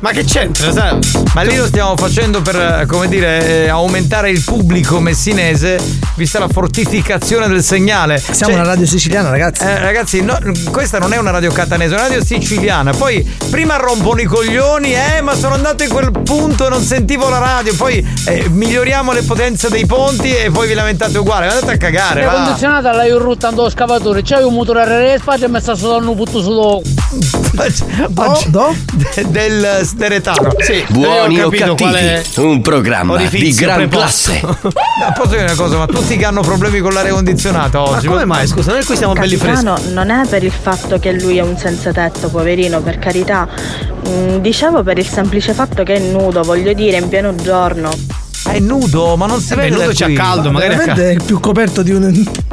Ma 0.00 0.10
che 0.10 0.22
c'entra, 0.22 0.70
sai? 0.70 0.96
Ma 1.34 1.42
lì 1.42 1.56
lo 1.56 1.66
stiamo 1.66 1.96
facendo 1.96 2.40
per, 2.40 2.54
eh, 2.54 2.86
come 2.86 3.08
dire, 3.08 3.64
eh, 3.64 3.68
aumentare 3.68 4.30
il 4.30 4.42
pubblico 4.44 5.00
messinese, 5.00 5.80
vista 6.14 6.38
la 6.38 6.46
fortificazione 6.46 7.48
del 7.48 7.64
segnale. 7.64 8.18
Siamo 8.18 8.52
Cioè, 8.52 8.60
una 8.60 8.62
radio 8.62 8.86
siciliana, 8.86 9.28
ragazzi. 9.30 9.64
Eh, 9.64 9.78
ragazzi, 9.80 10.22
no, 10.22 10.38
questa 10.70 10.98
non 10.98 11.12
è 11.12 11.18
una 11.18 11.32
radio 11.32 11.50
catanese, 11.50 11.96
è 11.96 11.98
una 11.98 12.06
radio 12.08 12.24
siciliana. 12.24 12.92
Poi 12.92 13.28
prima 13.50 13.76
rompono 13.76 14.20
i 14.20 14.24
coglioni, 14.24 14.94
eh, 14.94 15.20
ma 15.20 15.34
sono 15.34 15.54
andato 15.54 15.82
in 15.82 15.88
quel 15.90 16.12
punto 16.22 16.66
e 16.66 16.68
non 16.70 16.82
sentivo 16.82 17.28
la 17.28 17.38
radio. 17.38 17.74
Poi 17.74 18.06
eh, 18.26 18.48
miglioriamo 18.48 19.12
le 19.12 19.22
potenze 19.22 19.68
dei 19.68 19.84
ponti 19.84 20.32
e 20.32 20.50
poi 20.52 20.68
vi 20.68 20.74
lamentate 20.74 21.18
uguale. 21.18 21.48
Andate 21.48 21.72
a 21.72 21.76
cagare, 21.76 22.24
La 22.24 22.32
condizionata 22.32 22.92
l'hai 22.92 23.10
ruttando 23.10 23.62
lo 23.62 23.70
scavatore, 23.70 24.22
c'hai 24.22 24.44
un 24.44 24.54
motore 24.54 24.84
RR 24.84 25.20
spazio 25.20 25.46
e 25.46 25.48
mi 25.48 25.60
sta 25.60 25.74
sudando 25.74 26.10
un 26.10 26.16
putto 26.16 26.40
su 26.40 26.54
do. 26.54 26.82
Do? 28.08 28.40
Do? 28.48 28.76
del 29.28 29.86
steretano. 29.88 30.50
Sì, 30.58 30.84
Buoni 30.90 31.34
io 31.34 31.44
ho 31.44 31.48
o 31.48 31.50
cattivi, 31.50 32.22
un 32.36 32.60
programma 32.60 33.16
di 33.16 33.52
gran 33.54 33.76
preposto. 33.76 34.32
classe. 34.32 34.40
Ma 35.00 35.12
posso 35.12 35.30
dire 35.30 35.42
una 35.44 35.54
cosa, 35.54 35.76
ma 35.78 35.86
tutti 35.86 36.16
che 36.16 36.24
hanno 36.24 36.42
problemi 36.42 36.80
con 36.80 36.92
l'aria 36.92 37.12
condizionata 37.12 37.80
oggi. 37.80 38.06
Ma 38.06 38.12
come 38.14 38.24
mai, 38.24 38.46
scusa, 38.46 38.72
noi 38.72 38.84
qui 38.84 38.96
siamo 38.96 39.12
belli 39.12 39.36
freschi. 39.36 39.64
Capitano, 39.64 39.92
non 39.92 40.10
è 40.10 40.26
per 40.26 40.42
il 40.42 40.52
fatto 40.52 40.98
che 40.98 41.12
lui 41.12 41.38
è 41.38 41.42
un 41.42 41.56
senza 41.56 41.92
tetto, 41.92 42.28
poverino, 42.28 42.80
per 42.80 42.98
carità. 42.98 43.48
Mm, 44.08 44.36
dicevo 44.38 44.82
per 44.82 44.98
il 44.98 45.06
semplice 45.06 45.54
fatto 45.54 45.84
che 45.84 45.94
è 45.94 45.98
nudo, 46.00 46.42
voglio 46.42 46.72
dire, 46.72 46.96
in 46.96 47.08
pieno 47.08 47.34
giorno. 47.34 47.90
È 48.50 48.58
nudo, 48.60 49.16
ma 49.16 49.26
non 49.26 49.40
si 49.40 49.52
Eh 49.52 49.56
beh, 49.56 49.62
vede 49.62 49.74
nudo 49.76 49.86
da 49.88 49.92
c'ha 49.94 50.04
qui. 50.06 50.14
caldo, 50.14 50.50
magari 50.50 50.74
a 50.74 50.76
Veramente 50.78 51.10
è 51.12 51.16
più 51.24 51.38
coperto 51.38 51.82
di 51.82 51.92
un. 51.92 52.02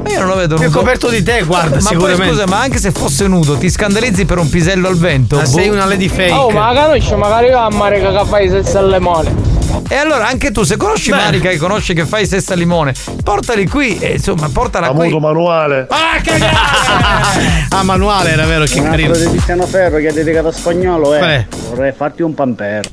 Ma 0.04 0.10
io 0.10 0.20
non 0.20 0.28
lo 0.28 0.36
vedo 0.36 0.56
Più 0.56 0.66
nudo. 0.66 0.78
coperto 0.78 1.10
di 1.10 1.24
te, 1.24 1.42
guarda, 1.44 1.76
ma 1.76 1.82
sicuramente. 1.82 2.22
poi 2.24 2.32
scusa, 2.32 2.46
ma 2.48 2.60
anche 2.60 2.78
se 2.80 2.92
fosse 2.92 3.28
nudo, 3.28 3.56
ti 3.56 3.70
scandalizzi 3.70 4.26
per 4.26 4.38
un 4.38 4.50
pisello 4.50 4.88
al 4.88 4.98
vento? 4.98 5.38
Ma 5.38 5.44
Boh. 5.44 5.48
sei 5.48 5.70
una 5.70 5.86
lady 5.86 6.08
fake. 6.10 6.32
Oh, 6.32 6.50
ma 6.52 6.72
la 6.74 6.84
conosci, 6.84 7.16
magari 7.16 7.50
va 7.50 7.66
a 7.66 7.70
mare 7.72 8.00
che 8.02 8.26
fai 8.26 8.50
senza 8.50 8.82
le 8.82 8.98
limone. 8.98 9.54
E 9.88 9.96
allora 9.96 10.28
anche 10.28 10.52
tu, 10.52 10.64
se 10.64 10.78
conosci 10.78 11.12
Beh. 11.12 11.16
Marica 11.18 11.50
e 11.50 11.58
conosci 11.58 11.94
che 11.94 12.06
fai 12.06 12.26
sesta 12.28 12.54
limone, 12.56 12.94
portali 13.24 13.68
qui 13.68 13.98
e 13.98 14.14
insomma, 14.14 14.50
portala 14.52 14.90
qui. 14.90 15.08
Avuto 15.08 15.20
manuale. 15.20 15.88
Ah, 15.90 16.20
cagare! 16.22 17.68
ah, 17.70 17.84
manuale 17.84 18.32
era 18.32 18.46
vero, 18.46 18.66
che 18.66 18.80
Un 18.80 18.88
altro 18.88 19.08
carino. 19.12 19.16
di 19.32 19.38
Tiziano 19.38 19.66
Ferro 19.66 19.98
che 19.98 20.08
è 20.08 20.12
dedicato 20.14 20.50
a 20.50 20.52
spagnolo 20.52 21.14
è? 21.14 21.20
è 21.20 21.46
vorrei 21.70 21.94
farti 21.96 22.22
un 22.22 22.34
pampero. 22.34 22.90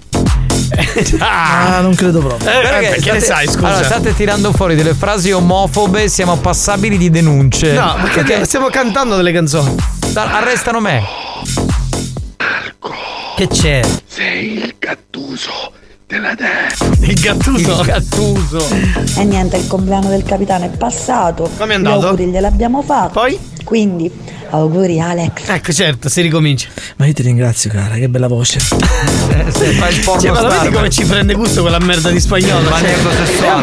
Ah, 1.20 1.80
non 1.80 1.94
credo 1.94 2.20
proprio. 2.20 2.48
Eh, 2.50 2.62
Perché 2.62 2.88
perché 2.88 3.12
ne 3.12 3.20
sai, 3.20 3.46
scusa? 3.46 3.66
Allora, 3.68 3.84
state 3.84 4.14
tirando 4.14 4.52
fuori 4.52 4.74
delle 4.74 4.94
frasi 4.94 5.30
omofobe, 5.32 6.08
siamo 6.08 6.36
passabili 6.36 6.96
di 6.98 7.10
denunce. 7.10 7.72
no, 7.72 7.96
perché 8.12 8.44
stiamo 8.44 8.68
cantando 8.68 9.16
delle 9.16 9.32
canzoni. 9.32 9.74
Da- 10.12 10.36
arrestano 10.38 10.80
me. 10.80 11.02
Che 13.36 13.48
c'è? 13.48 13.80
Sei 14.06 14.52
il 14.58 14.74
gattuso 14.78 15.72
della 16.06 16.34
destra. 16.34 16.88
Il 17.00 17.18
gattuso. 17.20 17.80
Il 17.80 17.86
Gattuso. 17.86 18.66
E 19.16 19.24
niente, 19.24 19.56
il 19.56 19.66
compleanno 19.66 20.08
del 20.10 20.22
capitano 20.22 20.66
è 20.66 20.68
passato. 20.68 21.50
Come 21.56 21.72
è 21.74 21.78
Gli 21.78 21.84
andato? 21.86 22.08
auguri 22.08 22.26
gliel'abbiamo 22.26 22.82
fatto. 22.82 23.12
Poi? 23.20 23.38
Quindi, 23.64 24.10
auguri 24.50 25.00
Alex. 25.00 25.48
Ecco, 25.48 25.72
certo, 25.72 26.08
si 26.08 26.20
ricomincia. 26.20 26.68
Ma 26.96 27.06
io 27.06 27.12
ti 27.12 27.22
ringrazio, 27.22 27.70
cara, 27.70 27.94
che 27.94 28.08
bella 28.08 28.28
voce. 28.28 28.58
Se 29.52 29.72
fai 29.72 29.94
il 29.94 30.00
porno 30.04 30.20
Cioè, 30.20 30.30
ma 30.30 30.40
lo 30.42 30.48
vedi 30.48 30.70
come 30.74 30.90
ci 30.90 31.04
prende 31.04 31.34
gusto 31.34 31.62
quella 31.62 31.78
merda 31.78 32.10
di 32.10 32.20
spagnolo? 32.20 32.68
Ma 32.70 32.78
Cioè, 32.78 32.94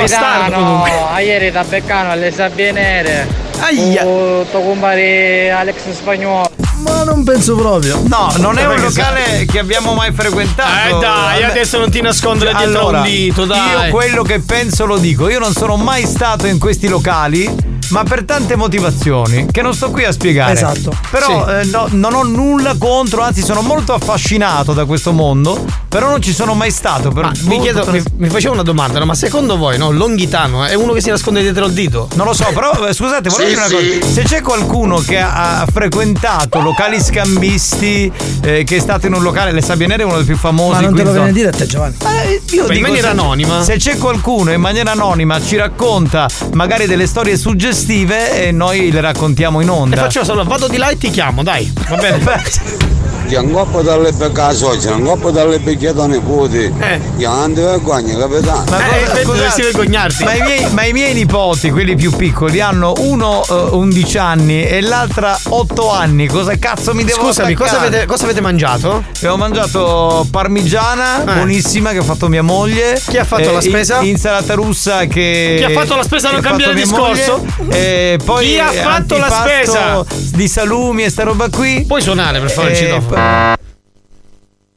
sessuale. 0.07 0.53
comunque. 0.53 0.91
a 1.11 1.19
ieri 1.21 1.51
da 1.51 1.63
Beccano 1.63 2.11
alle 2.11 2.31
sabbie 2.31 2.71
nere. 2.71 3.27
Aia. 3.59 4.03
Tuo 4.03 4.61
compare 4.61 5.51
Alex 5.51 5.91
Spagnolo. 5.91 6.49
Ma 6.79 7.03
non 7.03 7.23
penso 7.25 7.55
proprio. 7.55 8.01
No, 8.07 8.31
non 8.37 8.57
è 8.57 8.65
un 8.65 8.79
locale 8.79 9.45
che 9.45 9.59
abbiamo 9.59 9.93
mai 9.93 10.13
frequentato. 10.13 10.97
Eh, 10.97 10.99
dai, 10.99 11.43
adesso 11.43 11.77
non 11.77 11.91
ti 11.91 12.01
nascondere 12.01 12.53
dietro 12.53 12.79
Allora, 12.79 12.97
un 12.99 13.03
dito, 13.03 13.43
dai. 13.45 13.85
Io 13.87 13.91
quello 13.91 14.23
che 14.23 14.39
penso 14.39 14.85
lo 14.85 14.97
dico. 14.97 15.27
Io 15.27 15.39
non 15.39 15.51
sono 15.51 15.75
mai 15.75 16.05
stato 16.05 16.47
in 16.47 16.57
questi 16.57 16.87
locali. 16.87 17.53
Ma 17.89 18.03
per 18.03 18.23
tante 18.23 18.55
motivazioni 18.55 19.47
che 19.51 19.61
non 19.61 19.73
sto 19.73 19.89
qui 19.89 20.03
a 20.05 20.11
spiegare. 20.11 20.53
Esatto. 20.53 20.91
Però 21.09 21.47
Sì. 21.47 21.53
eh, 21.53 21.63
no, 21.65 21.87
non 21.91 22.13
ho 22.13 22.23
nulla 22.23 22.75
contro, 22.77 23.21
anzi 23.21 23.41
sono 23.41 23.61
molto 23.61 23.93
affascinato 23.93 24.73
da 24.73 24.85
questo 24.85 25.11
mondo. 25.11 25.65
Però 25.89 26.07
non 26.07 26.21
ci 26.21 26.33
sono 26.33 26.53
mai 26.53 26.69
stato. 26.71 27.09
Per 27.09 27.23
Ma 27.23 27.31
mi, 27.43 27.59
chiedo, 27.59 27.85
mi, 27.91 28.01
mi 28.17 28.29
facevo 28.29 28.53
una 28.53 28.61
domanda, 28.63 28.99
no? 28.99 29.05
ma 29.05 29.15
secondo 29.15 29.57
voi 29.57 29.77
no, 29.77 29.91
Longhitano 29.91 30.63
è 30.65 30.75
uno 30.75 30.93
che 30.93 31.01
si 31.01 31.09
nasconde 31.09 31.41
dietro 31.41 31.65
il 31.65 31.73
dito? 31.73 32.07
Non 32.13 32.27
lo 32.27 32.33
so, 32.33 32.45
però 32.53 32.71
eh, 32.87 32.93
scusate, 32.93 33.29
vorrei 33.29 33.47
Sì, 33.49 33.55
dire 33.55 33.65
una 33.65 33.75
sì. 33.79 33.99
cosa. 33.99 34.13
Se 34.13 34.21
c'è 34.23 34.41
qualcuno 34.41 34.97
che 34.99 35.17
ha, 35.19 35.61
ha 35.61 35.65
frequentato 35.71 36.59
locali 36.61 37.01
scambisti, 37.01 38.11
eh, 38.41 38.63
che 38.63 38.75
è 38.75 38.79
stato 38.79 39.07
in 39.07 39.13
un 39.13 39.23
locale, 39.23 39.51
le 39.51 39.61
Sabbie 39.61 39.87
Nere 39.87 40.03
è 40.03 40.05
uno 40.05 40.17
dei 40.17 40.25
più 40.25 40.37
famosi. 40.37 40.81
Ma 40.83 40.87
non 40.89 40.95
te 40.95 41.03
lo 41.03 41.09
in 41.09 41.15
viene 41.15 41.29
a 41.29 41.33
dire 41.33 41.47
a 41.49 41.51
te, 41.51 41.65
Giovanni. 41.65 41.95
Eh, 42.23 42.41
io 42.51 42.65
Beh, 42.65 42.67
in 42.67 42.73
dico, 42.75 42.81
maniera 42.87 43.07
se- 43.07 43.13
anonima. 43.19 43.63
Se 43.63 43.75
c'è 43.77 43.97
qualcuno 43.97 44.51
in 44.51 44.61
maniera 44.61 44.91
anonima 44.91 45.41
ci 45.41 45.55
racconta 45.55 46.27
magari 46.53 46.85
delle 46.85 47.07
storie 47.07 47.35
suggestive 47.35 48.45
e 48.47 48.51
noi 48.51 48.91
le 48.91 49.01
raccontiamo 49.01 49.59
in 49.61 49.67
E 49.67 49.71
onda. 49.71 49.95
faccio 49.97 50.23
solo, 50.23 50.43
vado 50.43 50.67
di 50.67 50.77
là 50.77 50.89
e 50.89 50.97
ti 50.97 51.09
chiamo, 51.09 51.41
dai. 51.43 51.71
Va 51.89 51.95
bene. 51.95 52.17
Un 53.37 53.51
coppo 53.51 53.81
dalle 53.81 54.11
becca 54.11 54.47
a 54.47 54.53
socia, 54.53 54.93
un 54.95 55.03
coppo 55.05 55.29
dalle 55.31 55.59
becchiate 55.59 56.01
a 56.01 56.05
nipoti. 56.07 56.73
Io 57.17 57.29
non 57.31 57.53
ti 57.53 57.61
vergogni, 57.61 58.17
capitano. 58.17 58.63
Ma 58.69 58.79
Eh, 58.89 59.23
cosa- 59.23 59.49
scusate, 59.49 60.23
Ma 60.23 60.33
i, 60.33 60.41
miei, 60.41 60.67
ma 60.71 60.85
i 60.85 60.91
miei 60.93 61.13
nipoti, 61.13 61.69
quelli 61.71 61.95
più 61.95 62.11
piccoli, 62.15 62.59
hanno 62.59 62.93
uno 62.99 63.43
eh, 63.47 63.53
11 63.75 64.17
anni 64.17 64.65
e 64.65 64.81
l'altra 64.81 65.37
8 65.49 65.91
anni. 65.91 66.27
Cosa 66.27 66.57
cazzo 66.57 66.93
mi 66.93 67.03
devo 67.03 67.21
Scusami, 67.25 67.53
cosa 67.53 67.79
avete, 67.79 68.05
cosa 68.05 68.23
avete 68.25 68.41
mangiato? 68.41 69.03
Abbiamo 69.17 69.37
mangiato 69.37 70.25
parmigiana, 70.31 71.21
Eh. 71.21 71.33
buonissima, 71.35 71.91
che 71.91 71.97
ha 71.99 72.03
fatto 72.03 72.27
mia 72.27 72.43
moglie. 72.43 72.99
Chi 73.07 73.17
ha 73.17 73.23
fatto 73.23 73.51
la 73.51 73.61
spesa? 73.61 73.99
in- 74.01 74.07
Insalata 74.19 74.53
russa 74.55 75.05
che. 75.05 75.55
Chi 75.57 75.63
ha 75.63 75.69
fatto 75.69 75.95
la 75.95 76.03
spesa? 76.03 76.31
Non 76.31 76.41
fatto 76.41 76.55
mia 76.55 76.73
discorso? 76.73 77.45
moglie. 77.57 77.77
E 78.13 78.19
poi 78.23 78.45
Chi 78.47 78.59
ha 78.59 78.71
fatto 78.71 79.17
la 79.17 79.29
spesa? 79.29 80.03
Di 80.35 80.47
salumi 80.47 81.03
e 81.03 81.09
sta 81.09 81.23
roba 81.23 81.47
qui. 81.49 81.85
Puoi 81.87 82.01
suonare 82.01 82.39
per 82.39 82.49
favore 82.51 82.73
il 82.77 82.77
E 82.85 82.99
p- 82.99 83.17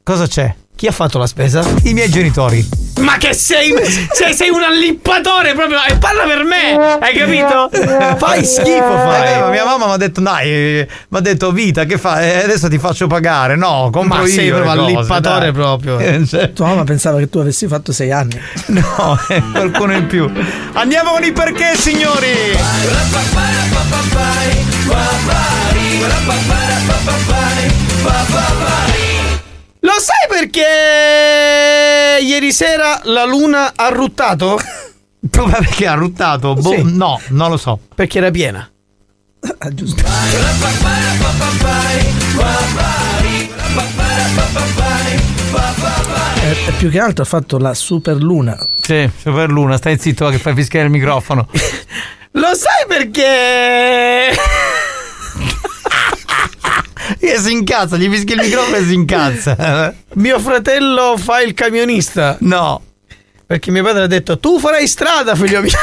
Cosa 0.03 0.27
c'è? 0.27 0.53
Chi 0.75 0.87
ha 0.87 0.91
fatto 0.91 1.17
la 1.17 1.27
spesa? 1.27 1.63
I 1.83 1.93
miei 1.93 2.09
genitori. 2.09 2.67
Ma 2.99 3.17
che 3.17 3.33
sei, 3.33 3.73
sei, 4.11 4.33
sei 4.33 4.49
un 4.49 4.61
allippatore 4.61 5.53
proprio! 5.53 5.77
E 5.87 5.95
parla 5.97 6.23
per 6.25 6.43
me! 6.43 6.97
Hai 6.99 7.15
capito? 7.15 7.69
Fai 8.17 8.43
schifo, 8.43 8.97
fai! 8.97 9.33
Eh, 9.33 9.39
ma 9.39 9.49
mia 9.49 9.63
mamma 9.63 9.85
mi 9.85 9.91
ha 9.93 9.97
detto, 9.97 10.19
dai, 10.19 10.85
mi 11.07 11.17
ha 11.17 11.21
detto 11.21 11.51
vita, 11.51 11.85
che 11.85 11.97
fai? 11.97 12.29
Eh, 12.29 12.43
adesso 12.43 12.67
ti 12.67 12.77
faccio 12.79 13.07
pagare. 13.07 13.55
No, 13.55 13.89
compro 13.91 14.17
Ma 14.19 14.23
io. 14.23 14.27
sei 14.27 14.49
proprio 14.49 14.71
allippatore 14.71 15.51
dai. 15.51 15.51
proprio. 15.53 15.99
Eh, 15.99 16.25
cioè, 16.25 16.51
Tua 16.53 16.67
mamma 16.67 16.83
pensava 16.83 17.17
che 17.19 17.29
tu 17.29 17.37
avessi 17.39 17.67
fatto 17.67 17.91
sei 17.93 18.11
anni. 18.11 18.39
no, 18.67 19.17
eh, 19.29 19.41
qualcuno 19.51 19.93
in 19.93 20.07
più. 20.07 20.29
Andiamo 20.73 21.11
con 21.11 21.23
i 21.23 21.31
perché, 21.31 21.75
signori! 21.77 22.51
Lo 29.79 29.91
sai 29.99 30.27
perché 30.29 32.19
ieri 32.21 32.51
sera 32.53 33.01
la 33.03 33.25
luna 33.25 33.73
ha 33.75 33.89
ruttato? 33.89 34.57
Proprio 35.29 35.57
perché 35.57 35.87
ha 35.87 35.93
ruttato? 35.93 36.53
Boh, 36.53 36.71
Sì. 36.71 36.81
No, 36.83 37.19
non 37.29 37.49
lo 37.49 37.57
so. 37.57 37.79
Perché 37.95 38.17
era 38.17 38.29
piena. 38.31 38.69
Ah, 39.57 39.73
giusto. 39.73 40.01
E, 46.41 46.55
e 46.67 46.71
più 46.77 46.89
che 46.89 46.99
altro 46.99 47.23
ha 47.23 47.27
fatto 47.27 47.57
la 47.57 47.73
super 47.73 48.15
luna. 48.17 48.57
Sì, 48.81 49.09
super 49.17 49.49
luna, 49.49 49.77
stai 49.77 49.97
zitto 49.97 50.27
che 50.29 50.37
fai 50.37 50.53
fischiare 50.53 50.85
il 50.85 50.91
microfono. 50.91 51.47
Lo 52.35 52.53
sai 52.55 52.85
perché? 52.87 54.31
E 57.19 57.37
si 57.37 57.51
incazza, 57.51 57.97
gli 57.97 58.09
fischia 58.09 58.35
il 58.35 58.41
microfono 58.41 58.75
e 58.77 58.83
si 58.83 58.93
incazza. 58.93 59.93
Mio 60.15 60.39
fratello 60.39 61.15
fa 61.17 61.41
il 61.41 61.53
camionista. 61.53 62.37
No. 62.41 62.81
Perché 63.45 63.71
mio 63.71 63.83
padre 63.83 64.03
ha 64.03 64.07
detto 64.07 64.39
tu 64.39 64.57
farai 64.57 64.87
strada, 64.87 65.35
figlio 65.35 65.61
mio. 65.61 65.69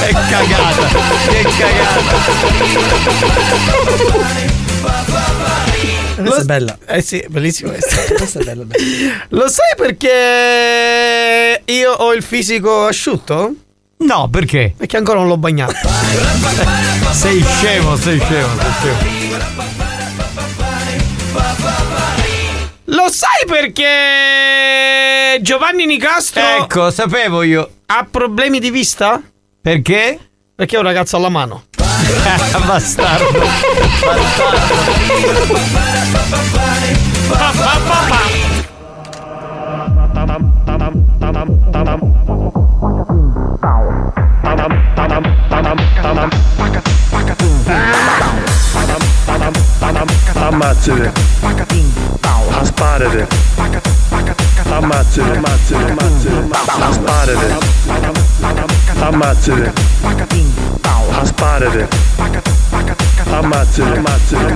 Che 0.00 0.12
cagata, 0.12 0.86
che 1.28 1.44
Questa 6.22 6.40
è 6.40 6.44
bella. 6.44 6.78
Eh 6.86 7.02
sì, 7.02 7.24
bellissimo 7.28 7.70
questo. 7.70 8.14
Questa 8.14 8.40
è 8.40 8.44
bella, 8.44 8.64
bella. 8.64 8.84
Lo 9.28 9.48
sai 9.48 9.74
perché 9.76 11.62
io 11.64 11.92
ho 11.92 12.12
il 12.12 12.22
fisico 12.22 12.86
asciutto? 12.86 13.54
No, 13.98 14.28
perché? 14.30 14.74
Perché 14.76 14.96
ancora 14.96 15.18
non 15.18 15.28
l'ho 15.28 15.36
bagnato. 15.36 15.74
Sei 17.12 17.42
scemo, 17.42 17.96
sei 17.96 18.18
scemo, 18.18 18.48
sei 18.58 18.72
scemo. 18.78 19.79
Lo 22.92 23.08
sai 23.08 23.46
perché 23.46 25.38
Giovanni 25.42 25.86
Nicastro 25.86 26.42
Ecco, 26.42 26.90
sapevo 26.90 27.42
io. 27.42 27.70
ha 27.86 28.04
problemi 28.10 28.58
di 28.58 28.70
vista? 28.70 29.22
Perché? 29.60 30.18
Perché 30.56 30.74
è 30.74 30.78
un 30.78 30.84
ragazzo 30.84 31.16
alla 31.16 31.28
mano. 31.28 31.66
Bastardo. 32.66 33.46
Ammazzate. 50.40 51.12
Asparate. 52.60 53.26
Ammazzate. 54.70 55.36
Ammazzate. 55.36 55.94
Asparate. 56.88 57.56
Ammazzate. 59.00 59.72
Asparate. 61.20 61.88
Ammazzate. 63.30 63.96
Ammazzate. 63.96 64.54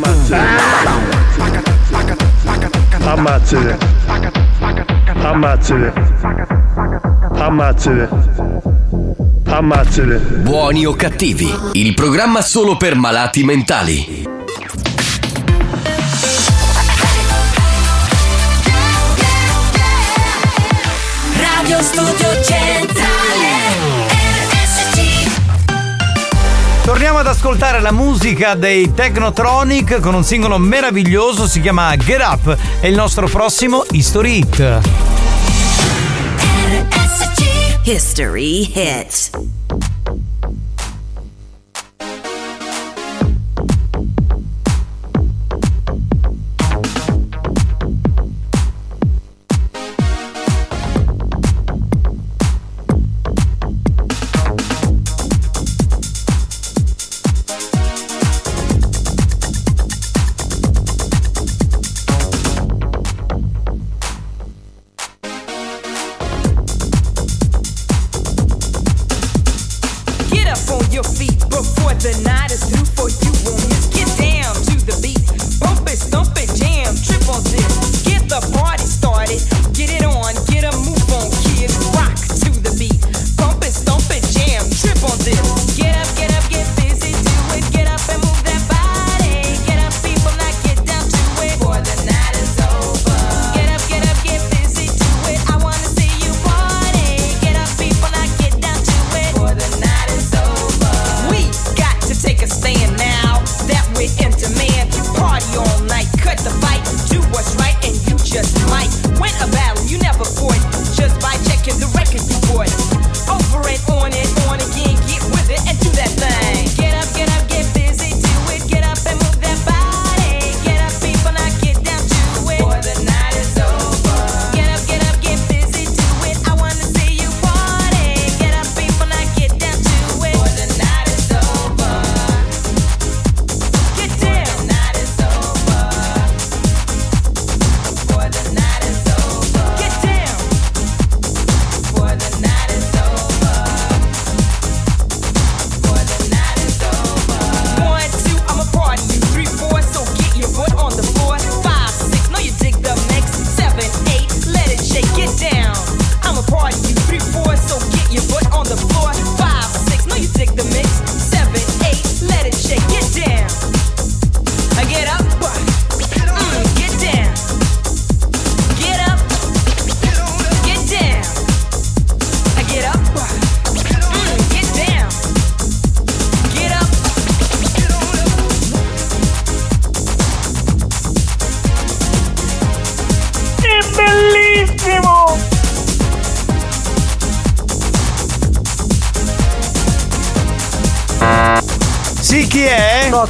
Ammazzate. 3.04 3.78
Ammazzate. 5.22 5.92
Ammazzate. 7.36 8.08
Ammazzate. 9.46 10.16
Buoni 10.42 10.86
o 10.86 10.94
cattivi, 10.94 11.54
il 11.72 11.94
programma 11.94 12.40
solo 12.40 12.76
per 12.76 12.96
malati 12.96 13.44
mentali. 13.44 14.23
Radio 21.74 21.88
Studio 21.88 22.42
Centrale 22.44 23.48
Torniamo 26.84 27.18
ad 27.18 27.26
ascoltare 27.26 27.80
la 27.80 27.90
musica 27.90 28.54
dei 28.54 28.94
Technotronic 28.94 29.98
con 29.98 30.14
un 30.14 30.22
singolo 30.22 30.56
meraviglioso, 30.58 31.48
si 31.48 31.60
chiama 31.60 31.96
Get 31.96 32.20
Up, 32.20 32.56
è 32.78 32.86
il 32.86 32.94
nostro 32.94 33.26
prossimo 33.26 33.84
History 33.90 34.38
Hit. 34.38 34.80
History 37.82 38.72
hit. 38.72 39.63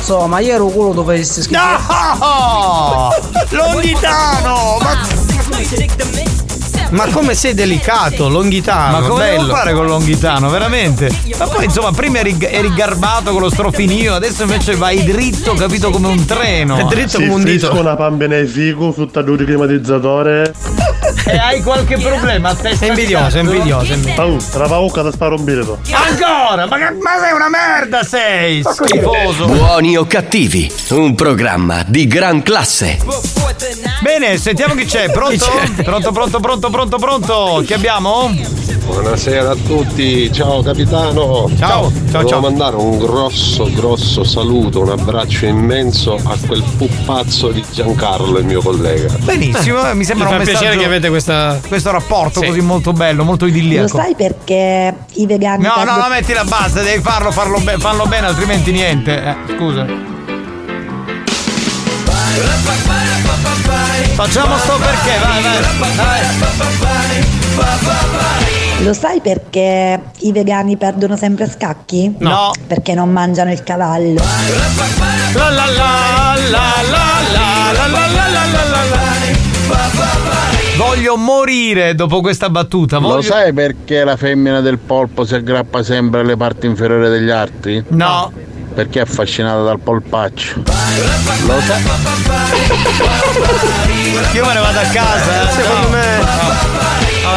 Cazzo, 0.05 0.27
ma 0.27 0.39
ieri 0.39 0.71
culo 0.71 0.93
dove 0.93 1.25
sei 1.25 1.43
scritto? 1.45 1.59
No! 1.59 3.09
Longhitano! 3.49 4.77
Ma... 4.83 4.99
Ma 6.91 7.07
come 7.07 7.35
sei 7.35 7.55
delicato, 7.55 8.29
Longhitano? 8.29 9.01
Ma 9.01 9.09
come 9.09 9.25
bello. 9.25 9.43
devo 9.45 9.55
fare 9.55 9.73
con 9.73 9.87
Longhitano, 9.87 10.51
veramente? 10.51 11.11
Ma 11.39 11.47
poi 11.47 11.65
insomma, 11.65 11.91
prima 11.93 12.19
eri, 12.19 12.37
eri 12.39 12.75
garbato 12.75 13.33
con 13.33 13.41
lo 13.41 13.49
strofinio, 13.49 14.13
adesso 14.15 14.43
invece 14.43 14.77
vai 14.77 15.03
dritto, 15.05 15.55
capito, 15.55 15.89
come 15.89 16.09
un 16.09 16.27
treno. 16.27 16.77
Si 16.87 17.27
frisco 17.31 17.73
una 17.73 17.97
pambenefico, 17.97 18.93
frutta 18.93 19.23
di 19.23 19.37
climatizzatore. 19.43 20.53
E 21.27 21.37
hai 21.39 21.63
qualche 21.63 21.97
problema? 21.97 22.55
È 22.61 22.87
invidioso, 22.87 23.39
è 23.39 23.41
invidioso, 23.41 23.93
è 23.93 23.97
invidioso. 23.97 24.23
Oh, 24.23 24.37
tra 24.51 24.67
paucca 24.69 25.03
da 25.03 25.11
sparo 25.11 25.37
un 25.37 25.45
birro. 25.45 25.79
Ancora? 25.91 26.67
Ma, 26.67 26.77
che- 26.77 26.97
ma 27.01 27.11
sei 27.21 27.33
una 27.33 27.49
merda 27.49 28.03
sei! 28.03 28.63
Schifoso! 28.63 29.47
Buoni 29.47 29.97
o 29.97 30.05
cattivi, 30.07 30.71
un 30.91 31.15
programma 31.15 31.83
di 31.87 32.07
gran 32.07 32.43
classe. 32.43 32.99
Bene, 34.01 34.37
sentiamo 34.37 34.75
chi 34.75 34.85
c'è. 34.85 35.11
Pronto? 35.11 35.47
Pronto, 35.83 36.13
pronto, 36.13 36.41
pronto, 36.41 36.71
pronto, 36.71 36.97
pronto? 36.99 37.63
Chi 37.65 37.73
abbiamo? 37.73 38.31
Buonasera 38.95 39.51
a 39.51 39.57
tutti, 39.57 40.33
ciao 40.33 40.63
capitano. 40.63 41.51
Ciao, 41.59 41.59
ciao, 41.59 41.91
Volevo 42.13 42.29
ciao. 42.29 42.41
mandare 42.41 42.77
un 42.77 42.97
grosso, 42.97 43.69
grosso 43.75 44.23
saluto, 44.23 44.83
un 44.83 44.91
abbraccio 44.91 45.47
immenso 45.47 46.15
a 46.15 46.37
quel 46.47 46.63
pupazzo 46.79 47.49
di 47.51 47.65
Giancarlo, 47.73 48.39
il 48.39 48.45
mio 48.45 48.63
collega. 48.63 49.13
Benissimo, 49.19 49.85
eh, 49.91 49.95
mi 49.95 50.05
sembra 50.05 50.29
Mi 50.29 50.35
un 50.35 50.39
fa 50.45 50.49
piacere 50.49 50.77
che 50.77 50.85
avete 50.85 51.09
questa. 51.09 51.59
questo 51.67 51.91
rapporto 51.91 52.39
Sì. 52.41 52.47
così 52.47 52.61
molto 52.61 52.93
bello, 52.93 53.25
molto 53.25 53.47
Lo 53.47 53.51
idilliaco. 53.51 53.97
sai 53.97 54.15
perché 54.15 54.95
i 55.15 55.27
vegani 55.27 55.65
No, 55.65 55.71
no, 55.71 55.75
perdono- 55.83 56.03
no, 56.03 56.09
mettila 56.11 56.45
basta, 56.45 56.81
devi 56.83 57.03
farlo, 57.03 57.33
farlo, 57.33 57.59
be- 57.59 57.79
farlo 57.79 58.07
bene, 58.07 58.29
altrimenti 58.29 58.71
niente. 58.71 59.25
Eh, 59.25 59.35
scusa. 59.57 59.87
Facciamo 64.15 64.57
sto 64.59 64.77
perché, 64.77 65.19
vai, 65.21 65.43
vai. 65.97 67.94
Lo 68.85 68.93
sai 68.93 69.23
perché 69.23 69.99
i 70.19 70.31
vegani 70.31 70.77
perdono 70.77 71.17
sempre 71.17 71.49
scacchi? 71.49 72.17
No. 72.19 72.51
Perché 72.67 72.93
non 72.93 73.11
mangiano 73.11 73.51
il 73.51 73.63
cavallo. 73.63 74.23
La 75.33 75.49
la 75.49 75.65
la 75.65 76.35
la 76.51 76.51
la 76.51 76.83
la 76.91 77.29
la 77.31 78.05
Voglio 80.77 81.17
morire 81.17 81.95
dopo 81.95 82.21
questa 82.21 82.51
battuta. 82.51 82.99
Voglio... 82.99 83.15
Lo 83.15 83.23
sai 83.23 83.55
perché 83.55 84.05
la 84.05 84.19
femmina 84.19 84.61
del 84.61 84.77
polpo 84.77 85.25
si 85.25 85.35
aggrappa 85.35 85.83
sempre 85.83 86.21
alle 86.21 86.37
parti 86.37 86.67
inferiori 86.67 87.09
degli 87.09 87.31
altri? 87.31 87.83
No. 87.89 88.31
Perché 88.75 88.99
è 88.99 89.03
affascinata 89.03 89.63
dal 89.63 89.81
polpaccio. 89.81 90.63
Lo 91.47 91.61
sai? 91.63 91.83
Io 94.35 94.45
me 94.45 94.53
ne 94.53 94.61
vado 94.61 94.79
a 94.79 94.87
casa. 94.93 95.49
Secondo 95.49 95.89
me. 95.89 96.19
No 96.19 96.74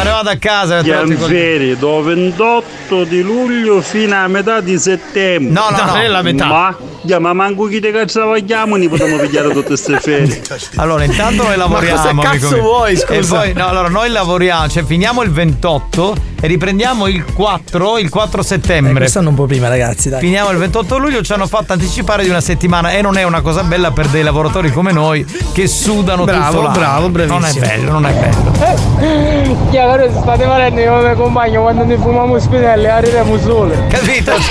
ne 0.04 0.10
vado 0.10 0.30
a 0.30 0.36
casa. 0.36 0.82
Chianferi, 0.82 1.76
do 1.78 2.02
28 2.02 3.04
di 3.04 3.22
luglio 3.22 3.80
fino 3.80 4.14
a 4.16 4.28
metà 4.28 4.60
di 4.60 4.78
settembre. 4.78 5.52
No, 5.52 5.68
no, 5.70 5.76
no. 5.76 5.84
Non 5.92 5.96
è 5.98 6.06
la 6.08 6.22
metà. 6.22 6.46
Ma, 6.46 6.76
yeah, 7.02 7.18
ma 7.18 7.32
manco 7.32 7.64
chi 7.66 7.80
te 7.80 7.90
cazzo 7.92 8.24
vogliamo, 8.24 8.76
ne 8.76 8.88
potremmo 8.88 9.16
pigliare 9.18 9.48
tutte 9.50 9.66
queste 9.68 9.98
ferie. 10.00 10.40
Allora, 10.76 11.04
intanto 11.04 11.42
noi 11.44 11.56
lavoriamo. 11.56 12.12
Ma 12.12 12.22
cosa 12.22 12.38
cazzo 12.38 12.60
vuoi, 12.60 12.92
E 12.92 12.96
scusa? 12.96 13.36
poi, 13.38 13.52
no, 13.52 13.66
allora, 13.68 13.88
noi 13.88 14.08
lavoriamo, 14.10 14.68
cioè 14.68 14.84
finiamo 14.84 15.22
il 15.22 15.30
28 15.30 16.16
e 16.40 16.46
riprendiamo 16.46 17.06
il 17.08 17.24
4, 17.32 17.98
il 17.98 18.08
4 18.10 18.40
Eh, 18.40 18.44
settembre. 18.44 18.94
quest'anno 18.94 19.30
un 19.30 19.34
po' 19.34 19.46
prima, 19.46 19.68
ragazzi, 19.68 20.08
dai. 20.08 20.20
Finiamo 20.20 20.50
il 20.50 20.58
28 20.58 20.98
luglio, 20.98 21.22
ci 21.22 21.32
hanno 21.32 21.46
fatto 21.46 21.72
anticipare 21.72 22.22
di 22.22 22.28
una 22.30 22.40
settimana 22.40 22.92
e 22.92 23.02
non 23.02 23.16
è 23.16 23.22
una 23.24 23.40
cosa 23.40 23.62
bella 23.64 23.90
per 23.90 24.06
dei 24.08 24.22
lavoratori 24.22 24.70
come 24.72 24.92
noi 24.92 25.24
che 25.52 25.66
sudano 25.66 26.24
Bravo, 26.24 26.46
tutto 26.50 26.62
l'anno. 26.62 26.78
bravo, 26.78 27.08
bravissimo. 27.08 27.38
Non 27.40 27.48
è 27.48 27.52
bello, 27.58 27.90
non 27.92 28.06
è 28.06 28.12
bello. 28.12 29.76
Chiaro, 29.78 30.10
state 30.10 30.44
valendo 30.44 30.80
io 30.80 30.90
come 30.90 31.14
compagno 31.14 31.60
quando 31.62 31.84
ne 31.84 31.96
fumiamo 31.96 32.36
spinelli, 32.36 32.86
arriviamo 32.86 33.38
sole. 33.38 33.86
Capito? 33.86 34.32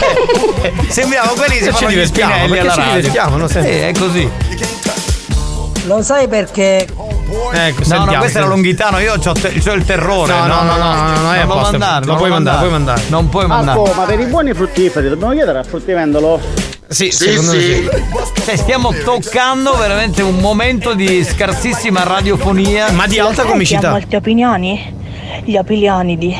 Cioè, 0.57 0.73
sembriamo 0.87 1.33
quelli 1.33 1.57
che 1.57 1.65
Ci 1.65 1.71
fanno 1.71 1.87
gli 1.87 1.89
divertiamo, 1.89 2.33
spinelli 2.33 2.57
perché 2.57 2.71
ci 2.71 2.87
divertiamo, 2.87 3.35
no? 3.35 3.47
Sempre. 3.49 3.73
Sì, 3.73 3.79
è 3.79 3.91
così. 3.91 4.31
Lo 5.85 6.01
sai 6.01 6.29
perché 6.29 6.87
Ecco, 7.51 7.81
No, 7.87 8.05
no, 8.05 8.17
questo 8.19 8.37
era 8.37 8.47
Longhitano, 8.47 8.99
io 8.99 9.15
ho, 9.15 9.73
il 9.73 9.83
terrore. 9.85 10.31
No, 10.33 10.45
no, 10.45 10.61
no, 10.61 10.77
no, 10.77 10.93
no, 10.93 11.21
no, 11.21 11.33
è 11.33 11.43
non 11.43 11.61
mandare, 11.61 12.05
Lo 12.05 12.11
non 12.11 12.17
puoi 12.17 12.29
mandare, 12.29 12.57
puoi 12.57 12.69
mandare. 12.69 13.01
Non 13.09 13.29
puoi 13.29 13.47
mandare. 13.47 13.79
Marco, 13.79 13.93
ma 13.95 14.05
per 14.05 14.19
i 14.21 14.25
buoni 14.27 14.53
fruttiferi 14.53 15.09
dobbiamo 15.09 15.33
chiedere 15.33 15.57
al 15.57 15.65
fruttivendolo? 15.65 16.39
Sì, 16.87 17.11
secondo 17.11 17.51
me 17.51 17.59
sì. 17.59 17.89
Cioè, 18.45 18.55
stiamo 18.55 18.93
toccando 19.03 19.75
veramente 19.75 20.21
un 20.21 20.37
momento 20.37 20.93
di 20.93 21.21
scarsissima 21.25 22.03
radiofonia. 22.03 22.91
Ma 22.91 23.07
di 23.07 23.15
sai 23.15 23.63
chi 23.65 23.75
ha 23.75 23.89
molte 23.89 24.15
opinioni? 24.15 25.06
Gli 25.47 25.55
opilionidi. 25.55 26.35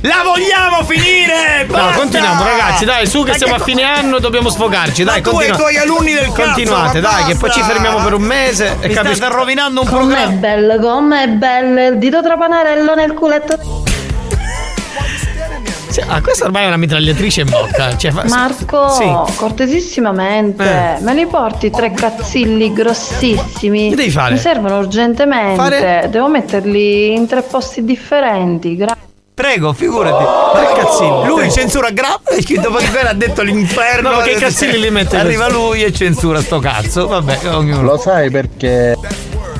La 0.00 0.22
vogliamo 0.24 0.82
finire! 0.84 1.64
No, 1.68 1.72
Basta! 1.72 1.98
continuiamo 2.00 2.42
ragazzi, 2.42 2.84
dai, 2.84 3.06
su 3.06 3.22
che 3.22 3.30
Ma 3.30 3.36
siamo 3.36 3.54
che 3.54 3.60
a 3.60 3.64
fine 3.64 3.82
anno, 3.84 4.18
dobbiamo 4.18 4.48
sfogarci, 4.50 5.04
Ma 5.04 5.12
dai, 5.12 5.22
tu 5.22 5.38
e 5.40 5.46
i 5.46 5.52
tuoi 5.52 5.76
alunni 5.78 6.12
del 6.14 6.32
cazzo, 6.32 6.42
Continuate, 6.42 7.00
ma 7.00 7.08
dai, 7.10 7.24
che 7.26 7.36
poi 7.36 7.50
ci 7.52 7.62
fermiamo 7.62 8.02
per 8.02 8.14
un 8.14 8.22
mese 8.22 8.76
e 8.80 8.88
Mi 8.88 8.92
capisco. 8.94 9.14
state 9.14 9.34
rovinando 9.36 9.82
un 9.82 9.86
Com'è 9.86 10.00
programma. 10.00 10.32
bello, 10.36 10.78
com'è 10.80 11.28
bello 11.28 11.86
il 11.86 11.98
dito 11.98 12.20
trapanarello 12.22 12.94
nel 12.96 13.12
culetto. 13.14 13.82
Sì, 15.88 16.02
Ah, 16.06 16.20
questa 16.20 16.44
ormai 16.46 16.64
è 16.64 16.66
una 16.66 16.76
mitragliatrice 16.76 17.42
in 17.42 17.50
bocca. 17.50 17.96
Cioè, 17.96 18.10
fa- 18.10 18.24
Marco, 18.26 18.88
Sì. 18.88 19.34
cortesissimamente, 19.36 20.64
Eh. 20.64 21.00
me 21.02 21.14
li 21.14 21.26
porti 21.26 21.70
tre 21.70 21.92
cazzilli 21.92 22.72
grossissimi. 22.72 23.90
Che 23.90 23.96
devi 23.96 24.10
fare? 24.10 24.32
Mi 24.34 24.38
servono 24.40 24.78
urgentemente. 24.78 25.56
Fare? 25.56 26.08
Devo 26.10 26.28
metterli 26.28 27.14
in 27.14 27.26
tre 27.26 27.42
posti 27.42 27.84
differenti. 27.84 28.76
Gra- 28.76 28.96
Prego, 29.34 29.72
figurati. 29.72 30.24
Tre 30.54 30.80
cazzilli. 30.82 31.26
Lui 31.26 31.50
censura 31.50 31.90
grappa 31.90 32.30
e 32.30 32.42
dopo 32.60 32.76
che 32.76 32.88
quello 32.90 33.08
ha 33.08 33.14
detto 33.14 33.42
l'inferno. 33.42 34.10
No, 34.10 34.16
ma 34.16 34.22
che 34.22 34.34
cazzilli 34.34 34.78
li 34.78 34.90
mette 34.90 35.16
Arriva 35.16 35.48
lui 35.48 35.82
e 35.82 35.92
censura 35.92 36.40
sto 36.40 36.60
cazzo. 36.60 37.06
Vabbè, 37.08 37.38
ognuno. 37.54 37.82
Lo 37.82 37.96
sai 37.96 38.30
perché. 38.30 38.96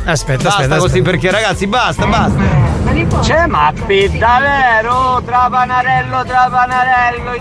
Aspetta, 0.05 0.43
Basta 0.45 0.61
aspetta, 0.63 0.77
così 0.77 0.99
aspetta. 0.99 1.11
perché 1.11 1.31
ragazzi, 1.31 1.67
basta, 1.67 2.07
basta. 2.07 2.74
C'è 2.95 3.47
Mappi, 3.49 4.09
davvero? 4.19 5.21
Trapanarello, 5.25 6.25
trapanarello. 6.25 7.39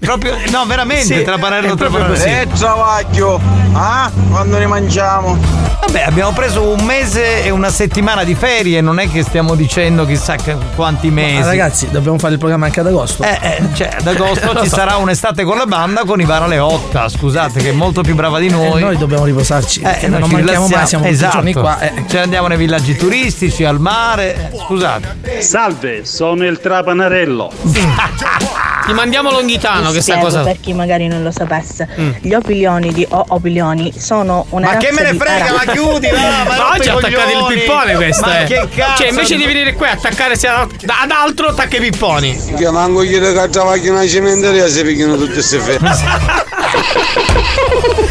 Proprio, 0.00 0.34
no, 0.50 0.64
veramente, 0.66 1.18
Sì, 1.18 1.22
trapanello, 1.22 1.74
è 1.74 1.76
proprio 1.76 1.98
trapanello. 2.04 2.14
così. 2.14 2.28
Eh, 2.28 2.46
travaglio! 2.58 3.40
Ah? 3.72 4.10
Quando 4.30 4.56
ne 4.58 4.66
mangiamo? 4.66 5.36
Vabbè, 5.80 6.02
abbiamo 6.06 6.32
preso 6.32 6.62
un 6.68 6.82
mese 6.84 7.44
e 7.44 7.50
una 7.50 7.70
settimana 7.70 8.22
di 8.24 8.34
ferie, 8.34 8.80
non 8.80 8.98
è 8.98 9.10
che 9.10 9.22
stiamo 9.22 9.54
dicendo 9.54 10.06
chissà 10.06 10.36
quanti 10.74 11.10
mesi. 11.10 11.40
Ma 11.40 11.46
ragazzi, 11.46 11.90
dobbiamo 11.90 12.18
fare 12.18 12.34
il 12.34 12.38
programma 12.38 12.66
anche 12.66 12.80
ad 12.80 12.86
agosto. 12.86 13.22
Eh, 13.24 13.38
eh, 13.42 13.62
cioè, 13.74 13.90
ad 13.98 14.06
agosto 14.06 14.54
ci 14.62 14.68
so. 14.68 14.76
sarà 14.76 14.96
un'estate 14.96 15.42
con 15.44 15.56
la 15.58 15.66
banda 15.66 16.04
con 16.04 16.20
Ivara 16.20 16.46
Leotta, 16.46 17.08
scusate, 17.08 17.60
che 17.60 17.70
è 17.70 17.72
molto 17.72 18.02
più 18.02 18.14
brava 18.14 18.38
di 18.38 18.48
noi. 18.48 18.80
Eh, 18.80 18.84
noi 18.84 18.96
dobbiamo 18.98 19.24
riposarci. 19.24 19.80
perché 19.80 20.08
noi 20.08 20.20
non 20.20 20.28
ci 20.28 20.34
manchiamo 20.36 20.68
mai, 20.68 20.86
siamo 20.86 21.04
esatto. 21.06 21.32
giorni 21.34 21.52
qua. 21.52 21.78
eh. 21.80 21.92
Ce 22.08 22.16
ne 22.16 22.22
andiamo 22.22 22.46
nei 22.46 22.56
villaggi 22.56 22.96
turistici, 22.96 23.64
al 23.64 23.80
mare. 23.80 24.50
eh, 24.52 24.58
Scusate. 24.64 25.40
Salve, 25.42 26.04
sono 26.04 26.44
il 26.46 26.58
trapanarello. 26.60 27.50
Ti 28.86 28.92
mandiamo 28.92 29.30
Longhitano 29.30 29.90
che 29.90 30.00
sta 30.00 30.18
cosa. 30.18 30.42
per 30.42 30.58
chi 30.60 30.72
magari 30.72 31.06
non 31.06 31.22
lo 31.22 31.30
sapesse. 31.30 31.88
Gli 32.20 32.32
opilionidi 32.32 33.06
o 33.08 33.24
opilioni 33.28 33.92
sono 33.96 34.46
una 34.50 34.72
Ma 34.72 34.76
che 34.76 34.88
razza 34.88 35.00
me 35.02 35.06
ne 35.06 35.12
di 35.12 35.18
frega, 35.18 35.52
ma 35.52 35.72
chiudi, 35.72 36.08
va, 36.08 36.18
ma 36.56 36.70
oggi 36.72 36.88
i 36.88 36.90
attaccate 36.90 37.32
il 37.32 37.44
pippone 37.48 37.94
questo 37.94 38.26
Ma 38.26 38.40
eh. 38.40 38.44
che 38.44 38.68
cazzo? 38.74 39.02
Cioè 39.02 39.10
invece 39.10 39.36
di 39.36 39.44
venire 39.44 39.74
qui 39.74 39.86
a 39.86 39.92
attaccare 39.92 40.36
sia 40.36 40.62
ad 40.62 41.10
altro 41.10 41.48
attacca 41.48 41.76
i 41.76 41.80
pipponi 41.80 42.38
Che 42.56 42.70
manco 42.70 43.04
gli 43.04 43.18
che 43.18 43.48
travagliano 43.48 43.98
una 43.98 44.06
cimenteria 44.06 44.68
si 44.68 44.82
picchiano 44.82 45.16
tutte 45.16 45.34
queste 45.34 45.58
ferie. 45.58 45.78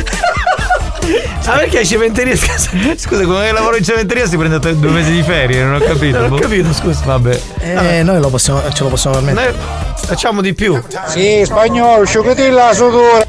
Ma 1.49 1.57
perché 1.57 1.84
cementeria 1.84 2.35
Scusa, 2.38 3.23
come 3.23 3.51
lavoro 3.51 3.76
in 3.76 3.84
cementeria 3.84 4.27
si 4.27 4.38
prende 4.38 4.59
due 4.59 4.91
mesi 4.91 5.11
di 5.11 5.23
ferie, 5.23 5.63
non 5.63 5.76
ho 5.76 5.80
capito. 5.80 6.17
Non 6.19 6.26
ho 6.26 6.35
boh. 6.35 6.39
capito, 6.39 6.71
scusa. 6.73 7.01
Vabbè. 7.05 7.41
Eh, 7.59 8.03
noi 8.03 8.19
lo 8.19 8.30
possiamo, 8.30 8.61
ce 8.71 8.84
lo 8.84 8.89
possiamo 8.89 9.15
permettere. 9.17 9.55
facciamo 9.95 10.41
di 10.41 10.53
più. 10.53 10.80
Sì, 11.07 11.41
spagnolo, 11.43 12.03
asciugatilla 12.03 12.65
la 12.65 12.73
sudore. 12.73 13.27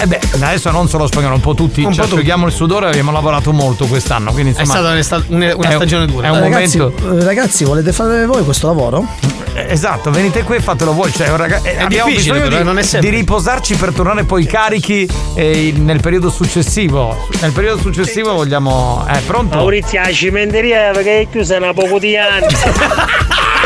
Eh 0.00 0.06
beh, 0.06 0.20
adesso 0.34 0.70
non 0.70 0.86
solo 0.88 1.06
spagnolo, 1.06 1.34
un 1.36 1.40
po' 1.40 1.54
tutti. 1.54 1.82
Un 1.82 1.92
ci 1.92 1.98
po' 1.98 2.04
tutti. 2.04 2.14
asciughiamo 2.16 2.46
il 2.46 2.52
sudore, 2.52 2.88
abbiamo 2.88 3.10
lavorato 3.10 3.52
molto 3.52 3.86
quest'anno. 3.86 4.32
Quindi 4.32 4.52
È 4.54 4.60
insomma. 4.60 4.78
stata 4.78 4.92
un'esta- 4.92 5.24
una, 5.28 5.56
una 5.56 5.68
è 5.68 5.70
un- 5.70 5.76
stagione 5.76 6.06
dura 6.06 6.26
È 6.26 6.30
un 6.30 6.40
ragazzi, 6.40 6.78
momento. 6.78 7.18
eh, 7.20 7.24
ragazzi, 7.24 7.64
volete 7.64 7.92
fare 7.92 8.26
voi 8.26 8.44
questo 8.44 8.66
lavoro? 8.66 9.06
Eh, 9.54 9.66
Esatto, 9.70 10.10
venite 10.10 10.42
qui 10.44 10.56
e 10.56 10.60
fatelo 10.60 10.92
voi. 10.92 11.10
Cioè, 11.12 11.28
raga- 11.34 11.60
eh, 11.62 11.78
abbiamo 11.82 12.10
difficile, 12.10 12.34
bisogno 12.34 12.48
però, 12.50 12.58
di, 12.58 12.64
non 12.64 12.78
è 12.78 12.98
di 13.00 13.08
riposarci 13.08 13.74
per 13.76 13.92
tornare 13.92 14.24
poi 14.24 14.44
carichi 14.46 15.08
eh, 15.34 15.72
nel 15.76 16.00
periodo 16.00 16.28
successivo. 16.30 17.26
Nel 17.40 17.52
periodo 17.52 17.80
successivo 17.80 18.34
vogliamo. 18.34 19.04
Eh, 19.10 19.18
pronto? 19.26 19.56
Maurizio, 19.56 20.00
la 20.00 20.12
cimenteria 20.12 20.90
perché 20.92 21.20
è 21.22 21.28
chiusa 21.30 21.58
da 21.58 21.72
poco 21.72 21.98
di 21.98 22.16
anni. 22.16 22.46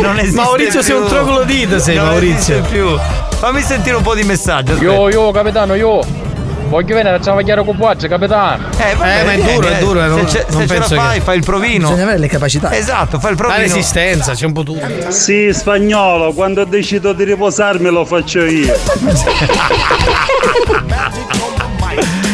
Non 0.00 0.18
esiste 0.18 0.40
Maurizio 0.40 0.80
più. 0.80 0.88
sei 0.88 0.96
un 0.96 1.06
troglodita 1.06 1.78
sei 1.78 1.96
Non 1.96 2.06
Maurizio 2.06 2.60
più. 2.70 2.98
fammi 3.38 3.60
sentire 3.62 3.96
un 3.96 4.02
po' 4.02 4.14
di 4.14 4.22
messaggio. 4.24 4.72
aspetta. 4.72 4.90
Io, 4.92 5.08
io, 5.08 5.30
capitano, 5.30 5.74
io. 5.74 6.22
Voglio 6.66 6.94
venire 6.94 7.14
a 7.14 7.18
travagliare 7.20 7.62
con 7.62 7.76
Puaccia, 7.76 8.08
capitano. 8.08 8.64
Eh, 8.78 8.94
vabbè, 8.96 9.20
Eh, 9.20 9.24
ma 9.24 9.32
è 9.32 9.38
duro, 9.54 9.68
è 9.68 9.78
duro, 9.78 10.02
eh, 10.02 10.06
non- 10.08 10.28
se 10.28 10.38
ce, 10.38 10.46
non 10.50 10.62
se 10.62 10.66
ce 10.68 10.78
la 10.78 10.86
fai, 11.02 11.18
che- 11.18 11.20
fai 11.24 11.36
il 11.36 11.44
provino. 11.44 11.86
Bisogna 11.88 12.02
avere 12.04 12.18
le 12.18 12.26
capacità. 12.26 12.72
Esatto, 12.74 13.20
fai 13.20 13.32
il 13.32 13.36
La 13.38 13.44
provino. 13.46 13.62
resistenza, 13.74 14.32
c'è 14.32 14.46
un 14.46 14.52
po' 14.54 14.62
tutto. 14.64 15.10
Sì, 15.10 15.50
spagnolo, 15.52 16.32
quando 16.32 16.64
decido 16.64 17.12
di 17.12 17.24
riposarmi 17.24 17.90
lo 17.90 18.04
faccio 18.06 18.42
io. 18.44 18.74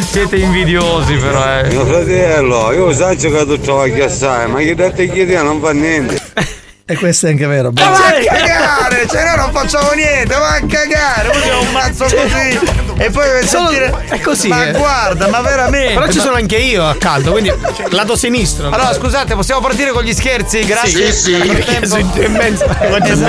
Siete 0.09 0.37
invidiosi 0.37 1.15
però, 1.15 1.59
eh. 1.59 1.67
Mio 1.69 1.85
fratello, 1.85 2.71
io 2.71 2.93
so 2.93 3.07
che 3.15 3.45
tu 3.45 3.59
trovi 3.59 4.01
assai, 4.01 4.49
ma 4.49 4.59
che 4.59 4.75
da 4.75 4.91
te 4.91 5.09
chiedi 5.09 5.33
non 5.35 5.59
fa 5.61 5.71
niente. 5.71 6.19
E 6.91 6.97
questo 6.97 7.27
è 7.27 7.29
anche 7.29 7.45
vero. 7.47 7.71
Ma 7.73 7.89
vai 7.89 8.27
a 8.27 8.33
cagare! 8.33 9.07
Cioè 9.07 9.23
noi 9.25 9.37
non 9.37 9.51
facciamo 9.53 9.91
niente, 9.93 10.35
va 10.35 10.55
a 10.55 10.59
cagare! 10.67 11.29
Poi 11.29 11.41
c'è 11.41 11.55
un 11.55 11.71
mazzo 11.71 12.03
così! 12.03 12.59
E 12.97 13.09
poi 13.09 13.29
per 13.29 13.47
Solo- 13.47 13.69
sentire. 13.69 14.05
è 14.09 14.19
così, 14.19 14.47
Ma 14.49 14.67
eh. 14.67 14.71
guarda, 14.73 15.27
ma 15.29 15.39
veramente! 15.41 15.93
Però 15.93 16.11
ci 16.11 16.19
sono 16.19 16.35
anche 16.35 16.57
io 16.57 16.85
a 16.85 16.95
caldo, 16.95 17.31
quindi 17.31 17.51
lato 17.91 18.17
sinistro. 18.17 18.69
Allora 18.69 18.93
scusate, 18.93 19.35
possiamo 19.35 19.61
partire 19.61 19.91
con 19.91 20.03
gli 20.03 20.13
scherzi? 20.13 20.65
Grazie. 20.65 21.11
Sì, 21.13 21.33
sì. 21.33 22.27
Mezzo. 22.29 22.67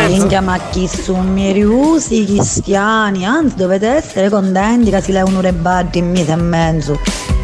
Minchia, 0.09 0.41
ma 0.41 0.59
chi 0.71 0.89
sono 0.89 1.23
meriusi 1.23 2.25
cristiani? 2.27 3.25
Anzi, 3.25 3.55
dovete 3.55 3.87
essere 3.87 4.29
contenti 4.29 4.91
che 4.91 5.01
si 5.01 5.13
leva 5.13 5.29
un'ora 5.29 5.49
e 5.49 5.53
baggi 5.53 5.99
in 5.99 6.11
mese 6.11 6.33
e 6.33 6.37
mezzo. 6.37 6.93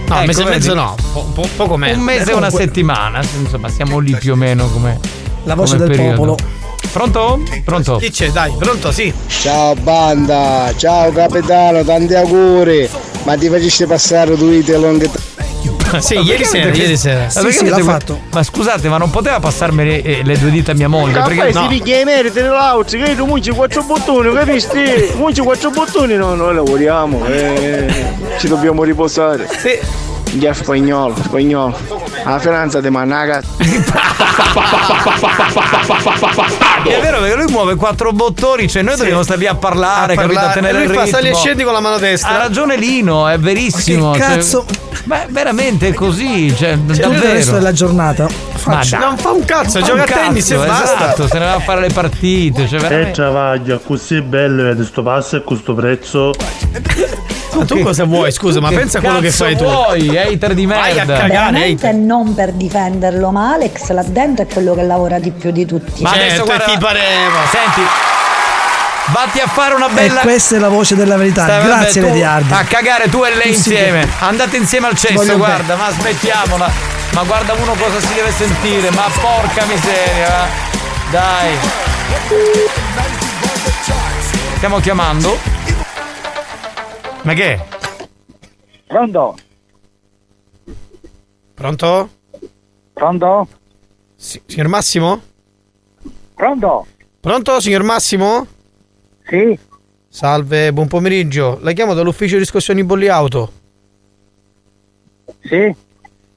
No, 0.08 0.14
un 0.14 0.22
Ecco, 0.22 0.26
mese 0.26 0.42
e 0.42 0.44
mezzo 0.46 0.68
vedi? 0.74 0.80
no, 0.80 0.94
po- 1.12 1.30
po- 1.34 1.48
poco 1.54 1.76
meno. 1.76 1.96
Un 1.96 2.02
mese 2.02 2.32
e 2.32 2.34
una 2.34 2.50
settimana, 2.50 3.20
insomma, 3.38 3.68
siamo 3.68 3.98
lì 4.00 4.16
più 4.16 4.32
o 4.32 4.36
meno 4.36 4.68
come. 4.68 4.98
La 5.44 5.55
voce 5.55 5.77
come 5.77 5.86
del 5.89 5.97
periodo. 5.97 6.16
popolo. 6.16 6.36
Pronto? 6.93 7.43
Pronto? 7.65 7.97
Chi 7.97 8.10
c'è? 8.10 8.31
Dai, 8.31 8.52
pronto? 8.59 8.90
Sì. 8.93 9.12
Ciao 9.27 9.74
banda, 9.74 10.73
ciao 10.77 11.10
capitano, 11.12 11.85
tanti 11.85 12.15
auguri. 12.15 12.89
Ma 13.24 13.36
ti 13.36 13.48
faceste 13.48 13.86
passare 13.86 14.36
due 14.36 14.62
te 14.65 14.77
long 14.77 15.09
Sì, 16.01 16.15
Ma 16.16 16.20
ieri 16.23 16.44
sera, 16.44 16.69
ieri 16.74 16.97
sera. 16.97 17.27
Ma 17.35 17.40
perché 17.43 17.70
avete- 17.70 18.20
Ma 18.32 18.43
scusate, 18.43 18.89
ma 18.89 18.97
non 18.98 19.10
poteva 19.10 19.39
passarmi 19.40 19.85
le, 19.85 20.02
eh, 20.02 20.23
le 20.23 20.39
due 20.39 20.51
dita 20.51 20.73
a 20.73 20.74
mia 20.74 20.89
moglie? 20.89 21.20
Perché 21.20 21.35
Perché 21.36 21.52
si 21.52 21.66
piglia 21.69 22.01
i 22.01 22.05
meriti 22.05 22.35
dell'altro, 22.40 22.98
che 22.98 23.15
tu 23.16 23.24
munci 23.27 23.51
quattro 23.51 23.82
bottoni, 23.82 24.32
capisci? 24.32 25.12
Munci 25.16 25.40
quattro 25.40 25.70
bottoni, 25.70 26.15
no, 26.16 26.35
noi 26.35 26.55
lavoriamo, 26.55 27.27
eh, 27.27 27.93
ci 28.39 28.48
dobbiamo 28.48 28.82
riposare. 28.82 29.48
Sì. 29.59 29.78
Già 30.32 30.52
spagnolo, 30.52 31.14
spagnolo. 31.22 31.76
La 32.24 32.38
finanza 32.38 32.80
di 32.80 32.90
mannaga. 32.90 33.40
È 36.84 37.00
vero 37.00 37.18
perché 37.20 37.34
lui 37.36 37.50
muove 37.50 37.74
quattro 37.76 38.12
bottoni, 38.12 38.68
cioè 38.68 38.82
noi 38.82 38.96
dobbiamo 38.96 39.22
stare 39.22 39.40
lì 39.40 39.46
a 39.46 39.55
parlare, 39.55 40.14
A 40.14 40.16
capito? 40.16 40.38
A 40.40 40.50
tenere 40.50 40.78
E 40.78 40.82
il 40.82 40.86
lui 40.88 40.96
fa 40.96 41.05
ritmo. 41.05 41.18
sali 41.18 41.30
e 41.30 41.34
scendi 41.34 41.64
con 41.64 41.72
la 41.72 41.80
mano 41.80 41.98
destra. 41.98 42.30
Ha 42.30 42.36
ragione 42.38 42.76
Lino, 42.76 43.26
è 43.28 43.38
verissimo. 43.38 44.10
Ma 44.10 44.16
che 44.16 44.20
cioè- 44.22 44.28
cazzo? 44.36 44.64
Beh, 45.05 45.26
veramente 45.30 45.88
è 45.88 45.94
così, 45.94 46.55
cioè, 46.55 46.70
il 46.70 46.78
davvero. 46.80 47.32
resto 47.32 47.52
della 47.52 47.72
giornata. 47.72 48.24
Ma 48.24 48.28
Faccio. 48.59 48.96
dai. 48.96 49.00
Non 49.06 49.16
fa 49.16 49.30
un 49.30 49.44
cazzo, 49.44 49.80
gioca 49.80 50.02
a 50.02 50.06
tennis 50.06 50.50
e 50.50 50.56
basta. 50.56 50.82
Esatto, 51.06 51.26
se 51.26 51.38
ne 51.38 51.44
va 51.46 51.55
a 51.55 51.60
fare 51.60 51.80
le 51.80 51.90
partite, 51.92 52.68
cioè 52.68 52.78
E 52.78 52.82
veramente. 52.82 53.12
travaglia 53.12 53.78
così 53.78 54.20
bello, 54.20 54.64
vedi 54.64 54.84
sto 54.84 55.02
passo 55.02 55.36
e 55.36 55.42
questo 55.42 55.74
prezzo. 55.74 56.32
Ma 57.59 57.64
tu 57.64 57.80
cosa 57.82 58.05
vuoi? 58.05 58.30
Scusa, 58.32 58.60
ma 58.60 58.68
pensa 58.68 58.98
a 58.98 59.01
quello 59.01 59.20
che 59.20 59.30
fai 59.30 59.56
tu. 59.56 59.64
vuoi, 59.64 60.16
hater 60.16 60.55
di 60.55 60.66
Vai 60.66 60.93
a 60.93 61.05
merda. 61.05 61.12
cagare, 61.18 61.28
Veramente 61.52 61.93
non 61.93 62.35
per 62.35 62.52
difenderlo, 62.52 63.30
ma 63.30 63.52
Alex 63.55 63.90
là 63.90 64.02
dentro 64.06 64.44
è 64.44 64.52
quello 64.52 64.74
che 64.74 64.82
lavora 64.82 65.18
di 65.18 65.30
più 65.30 65.51
di 65.51 65.64
tutti. 65.66 66.02
Ma 66.02 66.10
adesso 66.10 66.28
Certo, 66.36 66.44
guarda, 66.44 66.64
ti 66.64 66.78
pareva. 66.78 67.40
Senti, 67.51 67.80
vatti 69.12 69.40
a 69.40 69.47
fare 69.47 69.74
una 69.74 69.89
bella. 69.89 70.20
E 70.20 70.22
questa 70.22 70.56
è 70.56 70.59
la 70.59 70.68
voce 70.68 70.94
della 70.94 71.16
verità. 71.16 71.44
Stai- 71.44 71.64
Grazie, 71.64 72.01
tu- 72.01 72.06
Lady 72.09 72.22
Hardy. 72.22 72.52
A 72.52 72.64
cagare 72.64 73.09
tu 73.09 73.22
e 73.24 73.30
lei 73.35 73.43
Tu 73.43 73.48
insieme. 73.48 74.01
che- 74.01 74.09
Andate 74.20 74.56
insieme 74.56 74.86
al 74.86 74.97
cesso, 74.97 75.36
guarda, 75.36 75.76
ma 75.76 75.90
smettiamola. 75.90 76.70
Ma 77.12 77.22
guarda 77.24 77.55
uno 77.55 77.72
cosa 77.72 77.98
si 78.01 78.14
deve 78.14 78.30
sentire, 78.30 78.90
ma 78.90 79.06
porca 79.20 79.64
miseria. 79.64 80.47
Dai. 81.10 81.56
Stiamo 84.56 84.78
chiamando. 84.80 85.39
Ma 87.22 87.34
che? 87.34 87.54
è? 87.54 87.66
Pronto? 88.86 89.36
Pronto? 91.54 92.10
Pronto? 92.92 93.48
Sì, 94.14 94.40
signor 94.46 94.68
Massimo? 94.68 95.20
Pronto? 96.34 96.86
Pronto, 97.20 97.60
signor 97.60 97.82
Massimo? 97.82 98.46
Sì? 99.26 99.58
Salve, 100.08 100.72
buon 100.72 100.88
pomeriggio. 100.88 101.58
La 101.60 101.72
chiamo 101.72 101.94
dall'ufficio 101.94 102.38
riscossioni 102.38 102.82
bolli 102.82 103.08
auto. 103.08 103.52
Sì? 105.42 105.74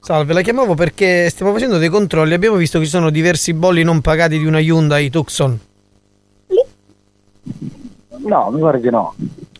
Salve, 0.00 0.32
la 0.32 0.42
chiamavo 0.42 0.74
perché 0.74 1.30
stiamo 1.30 1.52
facendo 1.52 1.78
dei 1.78 1.88
controlli. 1.88 2.34
Abbiamo 2.34 2.56
visto 2.56 2.78
che 2.78 2.84
ci 2.84 2.90
sono 2.90 3.10
diversi 3.10 3.54
bolli 3.54 3.82
non 3.82 4.00
pagati 4.00 4.38
di 4.38 4.44
una 4.44 4.58
Hyundai 4.58 5.08
Tucson. 5.10 5.58
No, 8.18 8.50
mi 8.50 8.60
pare 8.60 8.80
di 8.80 8.90
no. 8.90 9.14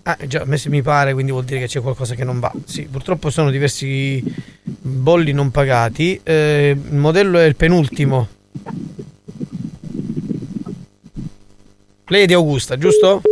Ah, 0.04 0.16
già, 0.26 0.40
a 0.40 0.44
me 0.46 0.56
se 0.56 0.68
mi 0.68 0.82
pare, 0.82 1.12
quindi 1.12 1.30
vuol 1.30 1.44
dire 1.44 1.60
che 1.60 1.66
c'è 1.66 1.80
qualcosa 1.80 2.14
che 2.14 2.24
non 2.24 2.40
va. 2.40 2.50
Sì, 2.64 2.82
purtroppo 2.90 3.30
sono 3.30 3.50
diversi 3.50 4.22
bolli 4.62 5.32
non 5.32 5.50
pagati. 5.52 6.20
Eh, 6.22 6.76
il 6.76 6.96
modello 6.96 7.38
è 7.38 7.44
il 7.44 7.54
penultimo. 7.54 8.28
Lei 12.06 12.22
è 12.22 12.26
di 12.26 12.32
Augusta, 12.34 12.76
giusto? 12.76 13.22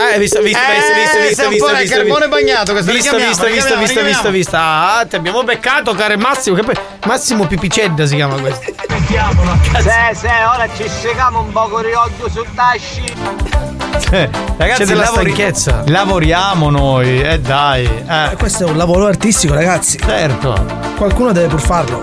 Ah, 0.00 0.16
visto, 0.18 0.40
visto, 0.42 0.58
Eh, 0.58 0.74
visto, 0.76 0.94
visto, 0.94 1.18
visto, 1.18 1.48
visto, 1.48 1.76
visto, 1.76 1.94
carbone 1.96 2.26
visto. 2.26 2.28
bagnato, 2.28 2.72
questo 2.72 2.92
visto, 2.92 3.16
richiamiamo, 3.16 3.30
visto, 3.30 3.46
visto, 3.46 3.80
richiamiamo, 3.80 4.04
visto, 4.04 4.30
visto, 4.30 4.30
visto. 4.30 4.56
Ah, 4.56 5.06
ti 5.08 5.16
abbiamo 5.16 5.42
beccato, 5.42 5.92
caro 5.94 6.16
Massimo. 6.18 6.54
Che 6.54 6.62
poi 6.62 6.74
Massimo 7.06 7.46
Pipicedda 7.46 8.06
si 8.06 8.14
chiama 8.14 8.38
questo. 8.38 8.64
Se, 8.64 10.14
se, 10.14 10.28
ora 10.54 10.68
ci 10.76 10.88
segamo 10.88 11.40
un 11.40 11.50
po' 11.50 11.68
con 11.68 11.82
l'occhio 11.82 12.28
sul 12.28 12.46
tasci. 12.54 13.67
Eh, 14.10 14.30
Ragazzi, 14.56 14.78
C'è 14.80 14.86
della 14.86 15.02
lavori- 15.04 15.32
stanchezza. 15.32 15.82
Lavoriamo 15.86 16.70
noi, 16.70 17.20
eh 17.22 17.38
dai. 17.40 17.84
Eh, 17.84 18.36
Questo 18.38 18.64
è 18.66 18.70
un 18.70 18.76
lavoro 18.76 19.06
artistico, 19.06 19.54
ragazzi. 19.54 19.98
certo. 19.98 20.54
Qualcuno 20.96 21.32
deve 21.32 21.48
pur 21.48 21.60
farlo. 21.60 22.02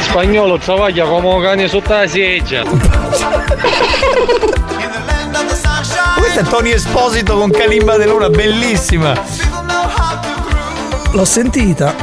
Spagnolo 0.00 0.58
travaglia 0.58 1.04
come 1.04 1.28
un 1.28 1.42
cane 1.42 1.68
sotto 1.68 1.92
la 1.92 2.06
seggia. 2.08 2.62
Questo 6.16 6.40
è 6.40 6.42
Tony 6.44 6.70
Esposito 6.72 7.36
con 7.36 7.50
Kalimba 7.50 7.96
De 7.96 8.06
Luna, 8.06 8.28
bellissima. 8.28 9.12
L'ho 11.12 11.24
sentita 11.24 11.94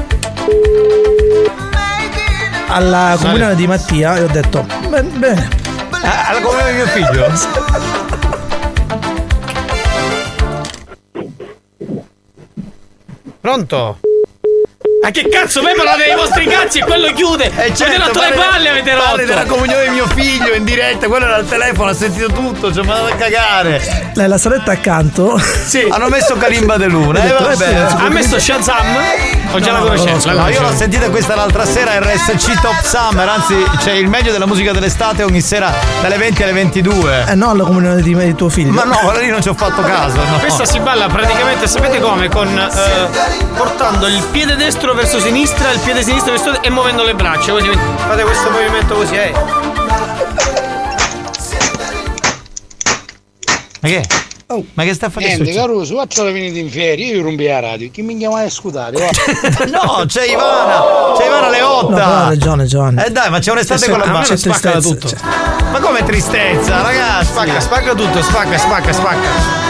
alla 2.68 3.15
comunione 3.19 3.55
di 3.55 3.68
Mattia 3.68 4.18
e 4.18 4.23
ho 4.23 4.27
detto, 4.27 4.65
"Beh, 4.89 5.01
bene. 5.03 5.49
Ah, 6.03 6.27
alla 6.30 6.39
comunione 6.41 6.72
di 6.72 6.77
mio 6.77 6.88
figlio? 6.88 7.26
Pronto? 13.48 14.07
Ma 14.99 15.11
che 15.11 15.30
cazzo, 15.30 15.61
voi 15.61 15.74
parlate 15.76 16.06
dei 16.06 16.15
vostri 16.15 16.45
cazzi 16.48 16.80
e 16.80 16.84
quello 16.84 17.11
chiude! 17.14 17.45
Eh, 17.45 17.52
avete 17.61 17.76
certo, 17.76 18.06
rotto 18.07 18.19
le 18.19 18.32
palle, 18.32 18.69
avete 18.69 18.91
parli 18.94 19.26
della 19.26 19.41
rotto! 19.41 19.53
comunione 19.53 19.84
di 19.84 19.90
mio 19.91 20.07
figlio 20.07 20.53
in 20.53 20.64
diretta, 20.64 21.07
quello 21.07 21.26
era 21.26 21.36
al 21.36 21.48
telefono, 21.48 21.91
ha 21.91 21.94
sentito 21.94 22.28
tutto, 22.32 22.74
ci 22.74 22.80
ha 22.80 22.84
mandato 22.84 23.14
a 23.14 23.15
cagare. 23.15 24.11
Nella 24.15 24.38
saletta 24.40 24.72
accanto. 24.72 25.38
Sì. 25.38 25.86
Hanno 25.90 26.10
messo 26.10 26.36
Kalimba 26.36 26.78
De 26.78 26.88
Luna, 26.88 27.24
eh, 27.24 27.32
Ho 27.32 27.44
vabbè. 27.44 27.69
eh, 27.69 27.76
Ha 28.06 28.10
messo 28.10 28.40
Shazam? 28.40 28.95
O 29.52 29.60
già 29.60 29.72
la 29.72 29.78
No, 29.80 29.86
conoscenza? 29.86 30.32
no, 30.34 30.49
io 30.49 30.61
l'ho 30.61 30.76
sentita 30.76 31.10
questa 31.10 31.36
l'altra 31.36 31.64
sera 31.65 31.99
RSC 31.99 32.60
Top 32.60 32.82
Summer, 32.82 33.28
anzi 33.30 33.56
c'è 33.78 33.91
il 33.91 34.07
meglio 34.10 34.32
della 34.32 34.45
musica 34.48 34.72
dell'estate 34.74 35.24
ogni 35.24 35.41
sera 35.41 35.72
dalle 36.02 36.18
20 36.18 36.44
alle 36.44 36.52
22. 36.53 37.26
Eh 37.30 37.36
no, 37.36 37.52
alla 37.52 37.64
comunione 37.64 38.02
di, 38.02 38.14
di 38.15 38.36
tuo 38.36 38.49
figlio. 38.49 38.72
Ma 38.72 38.84
no, 38.84 38.98
quella 38.98 39.19
lì 39.19 39.30
non 39.30 39.41
ci 39.41 39.48
ho 39.49 39.53
fatto 39.53 39.82
caso. 39.84 40.18
No. 40.18 40.40
Questa 40.40 40.65
si 40.65 40.80
balla 40.80 41.07
praticamente, 41.07 41.68
sapete 41.68 41.99
come? 42.02 42.28
Con 42.30 42.48
eh, 42.57 43.45
portando 43.56 44.07
il 44.07 44.22
piede 44.32 44.56
destro 44.56 44.86
verso 44.93 45.19
sinistra, 45.19 45.72
il 45.72 45.80
piede 45.80 46.03
sinistro 46.03 46.31
verso 46.31 46.49
destra 46.51 46.68
e 46.68 46.69
muovendo 46.72 47.03
le 47.03 47.14
braccia. 47.15 47.51
Così 47.51 47.69
fate 47.97 48.23
questo 48.23 48.49
movimento 48.49 48.95
così, 48.95 49.15
eh. 49.15 49.31
Ma 53.81 53.89
che? 53.89 54.03
Ma 54.76 54.84
che 54.84 54.93
sta 54.93 55.09
facendo? 55.09 55.43
Niente, 55.43 55.59
Caruso, 55.59 55.95
faccio 55.97 56.23
venire 56.23 56.57
in 56.57 56.72
ferie, 56.72 57.14
io 57.14 57.22
rompi 57.22 57.45
la 57.45 57.59
radio, 57.59 57.89
chi 57.91 58.01
mi 58.01 58.18
chiama 58.18 58.41
a 58.41 58.49
scudare? 58.49 58.97
va? 58.97 59.65
No, 59.68 60.05
c'è 60.07 60.23
Ivana! 60.23 61.15
C'è 61.18 61.26
Ivana 61.26 61.47
No, 61.49 61.88
però 61.88 62.05
ha 62.05 62.09
Leotta! 62.09 62.27
ragione 62.30 62.65
Giovanni. 62.65 63.03
eh 63.03 63.09
dai, 63.11 63.30
ma 63.30 63.39
c'è 63.39 63.51
un'estate 63.51 63.85
C'è- 63.85 63.89
con 63.91 63.99
la 63.99 64.22
c'è 64.22 64.38
spacca 64.38 64.80
tutto. 64.80 65.09
cioè. 65.09 65.19
Ma 65.72 65.80
come 65.80 66.01
tristezza, 66.03 66.81
ragazzi? 66.81 67.26
Spacca, 67.26 67.59
spacca 67.59 67.93
tutto, 67.93 68.22
spacca, 68.23 68.57
spacca, 68.57 68.93
spacca. 68.93 69.66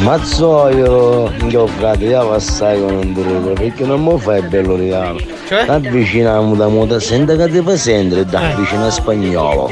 Mazzoio, 0.00 1.30
mio 1.42 1.66
frate, 1.66 2.04
io 2.04 2.26
passai 2.28 2.80
con 2.80 2.94
un 2.94 3.12
duro 3.12 3.52
perché 3.52 3.84
non 3.84 4.02
mi 4.02 4.18
fai 4.18 4.40
bello 4.42 4.76
regalo. 4.76 5.20
Cioè? 5.46 5.66
Avviciniamo 5.68 6.54
da 6.54 6.68
muta, 6.68 6.98
senta 6.98 7.36
che 7.36 7.48
ti 7.50 7.60
fa 7.62 7.76
sentire, 7.76 8.24
da 8.24 8.54
vicino 8.56 8.86
a 8.86 8.90
spagnolo. 8.90 9.70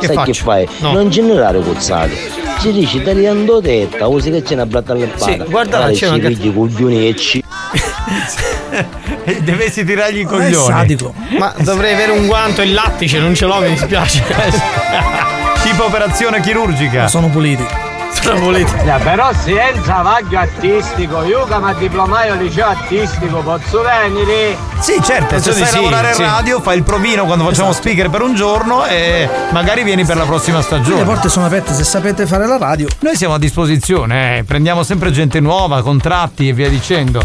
Sai 0.00 0.14
faccio? 0.14 0.30
che 0.32 0.38
fai? 0.38 0.68
No. 0.80 0.92
Non 0.92 1.08
generare 1.08 1.60
cozzate. 1.60 2.14
ci 2.60 2.72
dici 2.72 3.02
tagliando 3.02 3.60
tetta, 3.60 4.06
usi 4.06 4.30
che 4.30 4.42
c'è 4.42 4.54
una 4.54 4.66
blatta 4.66 4.92
alle 4.92 5.06
palle. 5.06 5.44
Sì, 5.44 5.50
guarda 5.50 5.78
là, 5.78 5.86
c'è 5.88 5.94
ci 5.94 6.04
una- 6.04 6.28
pigli 6.28 6.52
coglioni 6.54 7.08
e 7.08 7.16
ci. 7.16 7.42
Dovessi 9.42 9.84
tirargli 9.84 10.20
i 10.20 10.24
coglioni. 10.24 10.64
sadico. 10.66 11.14
Ma 11.38 11.54
dovrei 11.58 11.94
avere 11.94 12.12
un 12.12 12.26
guanto 12.26 12.60
e 12.60 12.64
il 12.64 12.74
lattice, 12.74 13.18
non 13.18 13.34
ce 13.34 13.46
l'ho, 13.46 13.60
mi 13.60 13.70
dispiace. 13.70 14.22
tipo 15.62 15.84
operazione 15.84 16.40
chirurgica. 16.40 17.08
Sono 17.08 17.28
puliti. 17.28 17.64
Sono 18.10 18.40
puliti. 18.40 18.72
però 19.02 19.32
senza 19.32 20.02
vaglio 20.02 20.38
artistico, 20.38 21.22
io 21.22 21.44
che 21.44 21.58
mi 21.58 21.74
diplomai 21.78 22.28
al 22.28 22.38
liceo 22.38 22.66
artistico, 22.68 23.38
posso 23.40 23.82
venire? 23.82 24.56
Sì, 24.80 25.00
certo, 25.02 25.38
se 25.40 25.52
sai 25.52 25.66
sì, 25.66 25.74
lavorare 25.76 26.12
sì. 26.14 26.22
in 26.22 26.28
radio, 26.28 26.60
fai 26.60 26.76
il 26.78 26.82
provino 26.82 27.24
quando 27.24 27.44
facciamo 27.44 27.72
speaker 27.72 28.10
per 28.10 28.22
un 28.22 28.34
giorno 28.34 28.84
e 28.86 29.28
magari 29.50 29.82
vieni 29.84 30.04
per 30.04 30.16
la 30.16 30.24
prossima 30.24 30.58
Le 30.58 30.62
stagione. 30.64 31.02
porte 31.04 31.28
sono 31.28 31.46
aperte 31.46 31.72
se 31.72 31.84
sapete 31.84 32.26
fare 32.26 32.46
la 32.46 32.58
radio. 32.58 32.88
Noi 33.00 33.16
siamo 33.16 33.34
a 33.34 33.38
disposizione, 33.38 34.38
eh, 34.38 34.44
prendiamo 34.44 34.82
sempre 34.82 35.10
gente 35.12 35.40
nuova, 35.40 35.82
contratti 35.82 36.48
e 36.48 36.52
via 36.52 36.68
dicendo. 36.68 37.22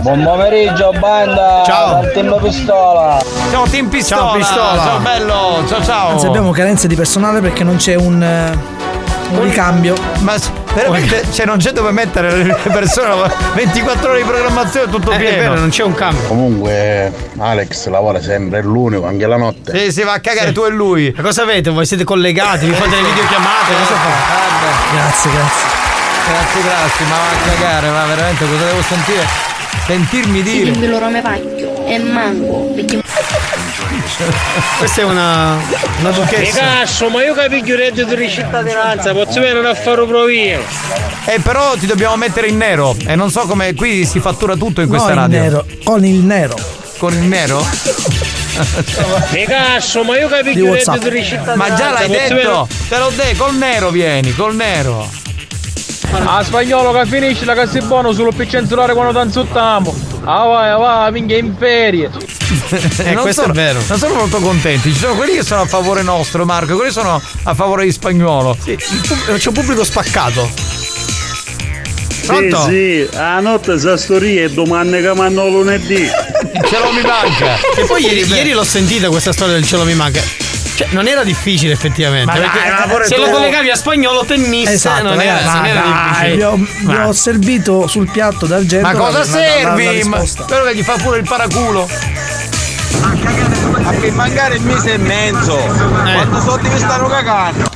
Buon 0.00 0.22
pomeriggio, 0.24 0.92
banda! 0.98 1.62
Ciao. 1.64 2.00
Dal 2.00 2.12
team 2.12 2.38
pistola! 2.40 3.22
Ciao 3.50 3.66
Team 3.66 3.88
Pistola! 3.88 4.20
Ciao, 4.22 4.36
Pistola. 4.36 4.82
Ciao 4.82 4.98
bello! 4.98 5.64
Ciao 5.68 5.84
ciao! 5.84 6.08
Anzi, 6.10 6.26
abbiamo 6.26 6.50
carenze 6.50 6.88
di 6.88 6.94
personale 6.94 7.40
perché 7.40 7.64
non 7.64 7.76
c'è 7.76 7.94
un, 7.94 8.22
eh, 8.22 8.81
un 9.38 9.44
ricambio. 9.44 9.94
Ma 10.20 10.34
veramente 10.74 11.24
cioè, 11.32 11.46
non 11.46 11.58
c'è 11.58 11.70
dove 11.72 11.90
mettere 11.90 12.34
le 12.44 12.56
persone 12.72 13.30
24 13.54 14.10
ore 14.10 14.18
di 14.18 14.24
programmazione 14.24 14.90
tutto 14.90 15.10
Eh, 15.10 15.14
è 15.16 15.18
pieno. 15.18 15.36
vero, 15.38 15.54
non 15.54 15.68
c'è 15.70 15.82
un 15.82 15.94
cambio. 15.94 16.26
Comunque 16.28 17.12
Alex 17.38 17.88
lavora 17.88 18.20
sempre, 18.20 18.60
è 18.60 18.62
l'unico, 18.62 19.06
anche 19.06 19.26
la 19.26 19.36
notte. 19.36 19.76
Sì, 19.78 19.92
si 19.92 20.02
va 20.02 20.12
a 20.14 20.20
cagare 20.20 20.52
tu 20.52 20.62
e 20.64 20.70
lui. 20.70 21.12
Ma 21.16 21.22
cosa 21.22 21.42
avete? 21.42 21.70
Voi 21.70 21.86
siete 21.86 22.04
collegati? 22.04 22.66
Vi 22.66 22.74
fate 22.74 22.96
le 22.96 23.02
videochiamate? 23.02 23.72
Cosa 23.72 23.94
fate? 23.94 24.96
Grazie, 24.96 25.30
grazie. 25.30 25.80
Grazie, 26.24 26.62
grazie, 26.62 27.06
ma 27.06 27.16
va 27.16 27.22
a 27.24 27.50
cagare, 27.54 27.88
ma 27.90 28.04
veramente 28.06 28.44
cosa 28.48 28.64
devo 28.64 28.82
sentire? 28.82 29.26
Sentirmi 29.86 30.42
dire. 30.42 30.70
Il 30.70 30.88
loro 30.90 31.08
me 31.08 31.20
pacchio 31.20 31.84
e 31.86 31.98
mango 31.98 32.70
perché 32.74 33.02
Questa 34.78 35.00
è 35.00 35.04
una. 35.04 35.56
una 36.00 36.08
Mi 36.10 36.14
duchessa. 36.14 36.60
cazzo, 36.60 37.08
ma 37.08 37.22
io 37.24 37.34
capisco 37.34 37.66
il 37.66 37.76
reddito 37.76 38.14
di 38.14 38.28
cittadinanza, 38.28 39.12
posso 39.12 39.40
venire 39.40 39.68
a 39.68 39.74
fare 39.74 40.00
un 40.00 40.08
provino? 40.08 40.60
Eh, 41.26 41.38
però 41.40 41.74
ti 41.76 41.86
dobbiamo 41.86 42.16
mettere 42.16 42.48
in 42.48 42.56
nero. 42.56 42.96
E 43.06 43.14
non 43.14 43.30
so 43.30 43.46
come. 43.46 43.74
Qui 43.74 44.04
si 44.04 44.20
fattura 44.20 44.56
tutto 44.56 44.80
in 44.80 44.88
questa 44.88 45.14
no, 45.14 45.20
radio. 45.20 45.36
il 45.36 45.42
nero. 45.42 45.66
Con 45.84 46.04
il 46.04 46.20
nero. 46.24 46.56
Con 46.98 47.12
il 47.14 47.20
nero? 47.20 47.64
Mi 49.30 49.44
cazzo, 49.44 50.04
ma 50.04 50.18
io 50.18 50.28
capisco 50.28 50.58
il 50.58 50.72
reddito 50.72 51.08
di 51.08 51.24
cittadinanza. 51.24 51.56
Ma 51.56 51.74
già 51.74 51.90
l'hai 51.90 52.08
detto! 52.08 52.68
Te 52.88 52.98
l'ho 52.98 53.10
detto, 53.14 53.44
col 53.44 53.54
nero 53.56 53.90
vieni, 53.90 54.34
col 54.34 54.54
nero. 54.54 55.08
A 56.12 56.42
spagnolo 56.44 56.92
che 56.92 57.06
finisce 57.06 57.44
la 57.44 57.54
cassa 57.54 57.78
è 57.78 57.82
buono 57.82 58.12
sullo 58.12 58.32
più 58.32 58.46
cenzurare 58.46 58.92
quando 58.92 59.12
tanzuttiamo. 59.12 60.01
Ah 60.24 60.44
vai, 60.44 60.70
ah 60.70 60.76
vai, 60.76 61.12
minchia 61.12 61.38
in 61.38 61.54
ferie. 61.58 62.10
Eh, 62.98 63.12
non 63.12 63.22
questo 63.22 63.42
sono, 63.42 63.52
è 63.52 63.56
vero. 63.56 63.82
Non 63.86 63.98
sono 63.98 64.14
molto 64.14 64.38
contenti. 64.38 64.92
Ci 64.92 64.98
sono 64.98 65.14
quelli 65.14 65.34
che 65.34 65.42
sono 65.42 65.62
a 65.62 65.66
favore 65.66 66.02
nostro, 66.02 66.44
Marco, 66.44 66.76
quelli 66.76 66.92
sono 66.92 67.20
a 67.42 67.54
favore 67.54 67.84
di 67.84 67.92
spagnolo. 67.92 68.56
Sì, 68.62 68.70
il 68.72 69.00
pub- 69.06 69.36
c'è 69.36 69.48
un 69.48 69.54
pubblico 69.54 69.84
spaccato. 69.84 70.48
Sì, 72.08 72.26
Pronto? 72.26 72.62
sì, 72.68 73.08
a 73.14 73.40
notte 73.40 73.78
sa 73.78 73.96
storia 73.96 74.44
e 74.44 74.50
domani 74.50 75.00
che 75.00 75.12
manno 75.14 75.48
lunedì. 75.48 75.96
Ce 76.06 76.78
lo 76.78 76.92
mi 76.92 77.02
manca. 77.02 77.56
E 77.76 77.84
poi 77.84 78.02
ieri, 78.04 78.20
ieri 78.20 78.52
l'ho 78.52 78.64
sentita 78.64 79.08
questa 79.08 79.32
storia 79.32 79.54
del 79.54 79.64
cielo 79.66 79.84
mi 79.84 79.94
manca. 79.94 80.20
Cioè, 80.84 80.94
non 80.94 81.06
era 81.06 81.22
difficile 81.24 81.72
effettivamente. 81.72 82.26
Ma 82.26 82.38
dai, 82.38 83.04
se 83.06 83.14
tu. 83.14 83.20
lo 83.22 83.30
collegavi 83.30 83.70
a 83.70 83.74
spagnolo 83.76 84.24
tennista, 84.24 84.70
Esatto, 84.72 85.02
non 85.02 85.20
era, 85.20 85.34
ragazzi, 85.36 85.56
non 85.56 85.66
era 85.66 85.82
difficile. 85.82 86.34
Vi 86.36 86.42
ho, 86.42 87.06
ho 87.08 87.12
servito 87.12 87.86
sul 87.86 88.10
piatto 88.10 88.46
d'argento. 88.46 88.86
Ma 88.86 88.94
cosa 88.94 89.18
la- 89.18 89.24
la- 89.24 89.30
la- 89.30 89.70
la 89.70 89.76
servi? 89.76 90.08
Quello 90.46 90.64
che 90.64 90.74
gli 90.76 90.82
fa 90.82 90.94
pure 90.96 91.18
il 91.18 91.24
paraculo. 91.28 91.88
A 93.84 93.90
che 94.00 94.10
mancare 94.10 94.56
il 94.56 94.62
mese 94.62 94.92
e 94.94 94.98
mezzo. 94.98 95.56
Quanto 95.56 96.40
soldi 96.40 96.68
mi 96.68 96.78
stanno 96.78 97.06
cagando? 97.08 97.70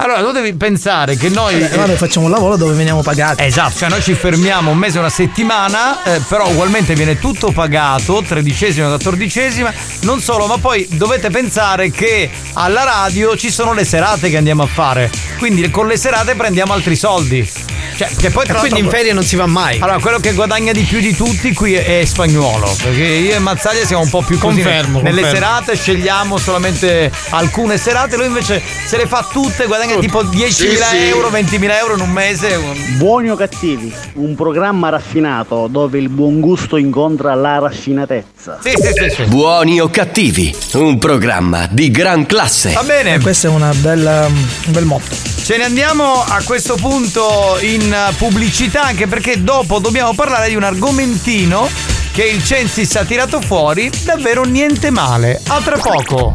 Allora, 0.00 0.20
tu 0.22 0.30
devi 0.30 0.54
pensare 0.54 1.16
che 1.16 1.28
noi. 1.28 1.54
Eh, 1.60 1.72
Allora 1.72 1.96
facciamo 1.96 2.26
un 2.26 2.32
lavoro 2.32 2.56
dove 2.56 2.74
veniamo 2.74 3.02
pagati. 3.02 3.42
Esatto, 3.42 3.78
cioè 3.78 3.88
noi 3.88 4.00
ci 4.00 4.14
fermiamo 4.14 4.70
un 4.70 4.78
mese, 4.78 4.98
una 5.00 5.08
settimana, 5.08 6.02
eh, 6.04 6.20
però 6.28 6.48
ugualmente 6.48 6.94
viene 6.94 7.18
tutto 7.18 7.50
pagato, 7.50 8.22
tredicesima, 8.26 8.86
quattordicesima, 8.86 9.72
non 10.02 10.20
solo, 10.20 10.46
ma 10.46 10.56
poi 10.58 10.86
dovete 10.92 11.30
pensare 11.30 11.90
che 11.90 12.30
alla 12.52 12.84
radio 12.84 13.36
ci 13.36 13.50
sono 13.50 13.72
le 13.72 13.84
serate 13.84 14.30
che 14.30 14.36
andiamo 14.36 14.62
a 14.62 14.66
fare, 14.66 15.10
quindi 15.38 15.68
con 15.68 15.88
le 15.88 15.96
serate 15.96 16.36
prendiamo 16.36 16.72
altri 16.74 16.94
soldi. 16.94 17.50
Cioè, 17.96 18.08
che 18.16 18.30
poi 18.30 18.46
tra 18.46 18.60
quindi 18.60 18.78
in 18.78 18.88
ferie 18.88 19.12
non 19.12 19.24
si 19.24 19.34
va 19.34 19.46
mai. 19.46 19.80
Allora, 19.80 19.98
quello 19.98 20.20
che 20.20 20.32
guadagna 20.32 20.70
di 20.70 20.82
più 20.82 21.00
di 21.00 21.16
tutti 21.16 21.52
qui 21.52 21.74
è, 21.74 22.00
è 22.00 22.04
spagnolo, 22.04 22.72
perché 22.80 23.02
io 23.02 23.34
e 23.34 23.38
Mazzaglia 23.40 23.84
siamo 23.84 24.04
un 24.04 24.10
po' 24.10 24.22
più 24.22 24.38
così. 24.38 24.62
Confermo, 24.62 25.00
Nelle 25.00 25.22
confermo. 25.22 25.46
serate 25.46 25.76
scegliamo 25.76 26.38
solamente 26.38 27.10
alcune 27.30 27.76
serate, 27.76 28.16
lui 28.16 28.26
invece 28.26 28.62
se 28.86 28.96
le 28.96 29.08
fa 29.08 29.26
tutte, 29.32 29.66
guadagna 29.66 29.87
tipo 29.98 30.22
10.000 30.22 30.48
Sì, 30.48 30.76
sì. 30.76 30.96
euro, 31.08 31.28
20.000 31.30 31.70
euro 31.78 31.94
in 31.94 32.00
un 32.00 32.10
mese. 32.10 32.58
Buoni 32.96 33.30
o 33.30 33.36
cattivi, 33.36 33.92
un 34.14 34.34
programma 34.34 34.88
raffinato 34.88 35.66
dove 35.70 35.98
il 35.98 36.08
buon 36.08 36.40
gusto 36.40 36.76
incontra 36.76 37.34
la 37.34 37.58
raffinatezza. 37.58 38.58
Sì, 38.62 38.70
sì, 38.74 38.92
sì, 38.94 39.10
sì. 39.14 39.22
Buoni 39.24 39.80
o 39.80 39.88
cattivi, 39.88 40.54
un 40.74 40.98
programma 40.98 41.66
di 41.70 41.90
gran 41.90 42.26
classe. 42.26 42.72
Va 42.72 42.82
bene. 42.82 43.14
E 43.14 43.20
questo 43.20 43.46
è 43.46 43.50
una 43.50 43.72
bella, 43.74 44.26
un 44.26 44.72
bel 44.72 44.84
motto. 44.84 45.14
Ce 45.42 45.56
ne 45.56 45.64
andiamo 45.64 46.22
a 46.22 46.42
questo 46.44 46.74
punto 46.74 47.56
in 47.60 47.94
pubblicità 48.18 48.82
anche 48.82 49.06
perché 49.06 49.42
dopo 49.42 49.78
dobbiamo 49.78 50.12
parlare 50.14 50.48
di 50.50 50.56
un 50.56 50.62
argomentino 50.62 51.68
che 52.12 52.24
il 52.24 52.42
Censis 52.44 52.96
ha 52.96 53.04
tirato 53.04 53.40
fuori, 53.40 53.90
davvero 54.04 54.44
niente 54.44 54.90
male. 54.90 55.40
A 55.46 55.60
tra 55.62 55.78
poco. 55.78 56.34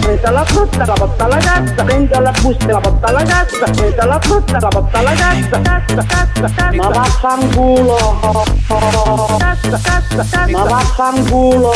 prendo 0.00 0.30
la 0.30 0.44
frutta 0.44 0.82
e 0.82 0.86
la 0.86 0.92
porta 0.92 1.24
alla 1.24 1.36
cassa, 1.36 1.84
prendo 1.84 2.20
la 2.20 2.30
busta 2.40 2.66
la 2.66 2.80
porta 2.80 3.06
alla 3.06 3.22
cassa, 3.22 3.70
prendo 3.70 4.06
la 4.06 4.20
frutta 4.20 4.58
la 4.58 4.68
porta 4.68 4.98
alla 4.98 5.12
cassa, 5.12 5.60
cassa, 5.60 6.04
cassa, 6.06 6.54
cassa. 6.54 6.72
Ma 6.74 6.88
vaffanculo. 6.88 8.26
Cassa, 9.38 9.80
cassa, 9.82 10.16
cassa. 10.16 10.46
Ma 10.50 10.62
vaffanculo. 10.64 11.72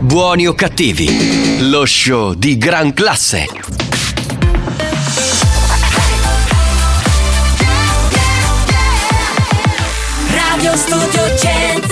Buoni 0.00 0.46
o 0.46 0.54
cattivi, 0.54 1.68
lo 1.68 1.86
show 1.86 2.34
di 2.34 2.58
gran 2.58 2.92
classe. 2.92 3.46
Radio 10.34 10.76
Studio 10.76 11.36
Centrale 11.36 11.91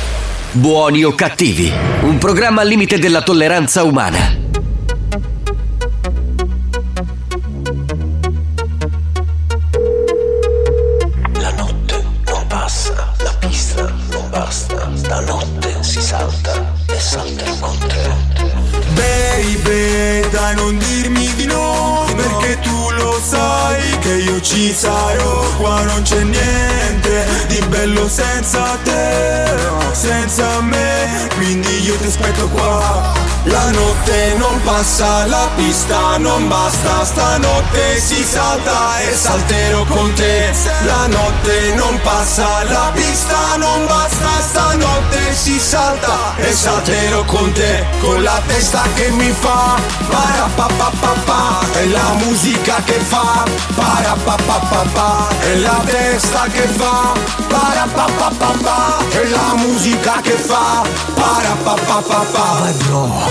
Buoni 0.53 1.05
o 1.05 1.15
cattivi, 1.15 1.71
un 2.01 2.17
programma 2.17 2.59
al 2.59 2.67
limite 2.67 2.99
della 2.99 3.21
tolleranza 3.21 3.83
umana. 3.83 4.37
La 11.39 11.51
notte 11.53 12.05
non 12.25 12.47
passa, 12.47 13.13
la 13.23 13.33
pista 13.39 13.93
non 14.11 14.29
basta, 14.29 14.91
la 15.07 15.21
notte 15.21 15.77
si 15.79 16.01
salta 16.01 16.73
e 16.85 16.99
salta 16.99 17.45
incontro. 17.45 18.17
Baby, 18.93 20.29
dai 20.31 20.55
non 20.55 20.77
dirmi 20.77 21.20
stanotte 24.01 24.41
ci 24.41 24.73
sarò. 24.73 25.55
Qua 25.57 25.83
non 25.83 26.01
c'è 26.01 26.23
niente 26.23 27.25
di 27.47 27.59
bello 27.67 28.07
senza 28.07 28.77
te 28.83 29.45
Senza 29.91 30.61
me. 30.61 31.27
Quindi 31.35 31.83
io 31.83 31.95
ti 31.97 32.07
aspetto 32.07 32.47
qua 32.49 33.30
la 33.45 33.71
notte 33.71 34.35
non 34.37 34.61
passa, 34.63 35.25
la 35.25 35.49
pista 35.55 36.17
non 36.17 36.47
basta, 36.47 37.03
stanotte 37.03 37.99
si 37.99 38.23
salta 38.23 38.99
e 38.99 39.15
salterò 39.15 39.83
con 39.85 40.13
te. 40.13 40.51
La 40.85 41.07
notte 41.07 41.73
non 41.75 41.99
passa, 42.01 42.63
la 42.63 42.91
pista 42.93 43.55
non 43.57 43.87
basta, 43.87 44.29
stanotte 44.41 45.33
si 45.33 45.59
salta 45.59 46.35
e 46.37 46.53
salterò 46.53 47.23
con 47.23 47.51
te. 47.53 47.83
Con 47.99 48.21
la 48.21 48.39
testa 48.45 48.83
che 48.93 49.09
mi 49.09 49.31
fa, 49.31 49.79
para 50.09 50.47
pa 50.55 50.67
pa 50.77 50.91
pa 50.99 51.13
pa, 51.25 51.59
è 51.73 51.85
la 51.85 52.13
musica 52.23 52.81
che 52.85 52.99
fa, 52.99 53.43
para 53.75 54.15
pa 54.23 54.35
pa 54.45 54.59
pa 54.69 54.85
pa, 54.93 55.27
è 55.39 55.55
la 55.55 55.81
testa 55.85 56.45
che 56.51 56.67
fa, 56.67 57.13
para 57.47 57.87
pa 57.91 58.05
pa 58.17 58.31
pa 58.37 58.53
pa, 58.61 58.97
è 59.09 59.23
la 59.25 59.55
musica 59.55 60.19
che 60.21 60.37
fa, 60.37 60.83
para 61.15 61.55
pa 61.63 61.73
pa 61.73 62.01
pa 62.01 62.25
pa. 62.31 63.30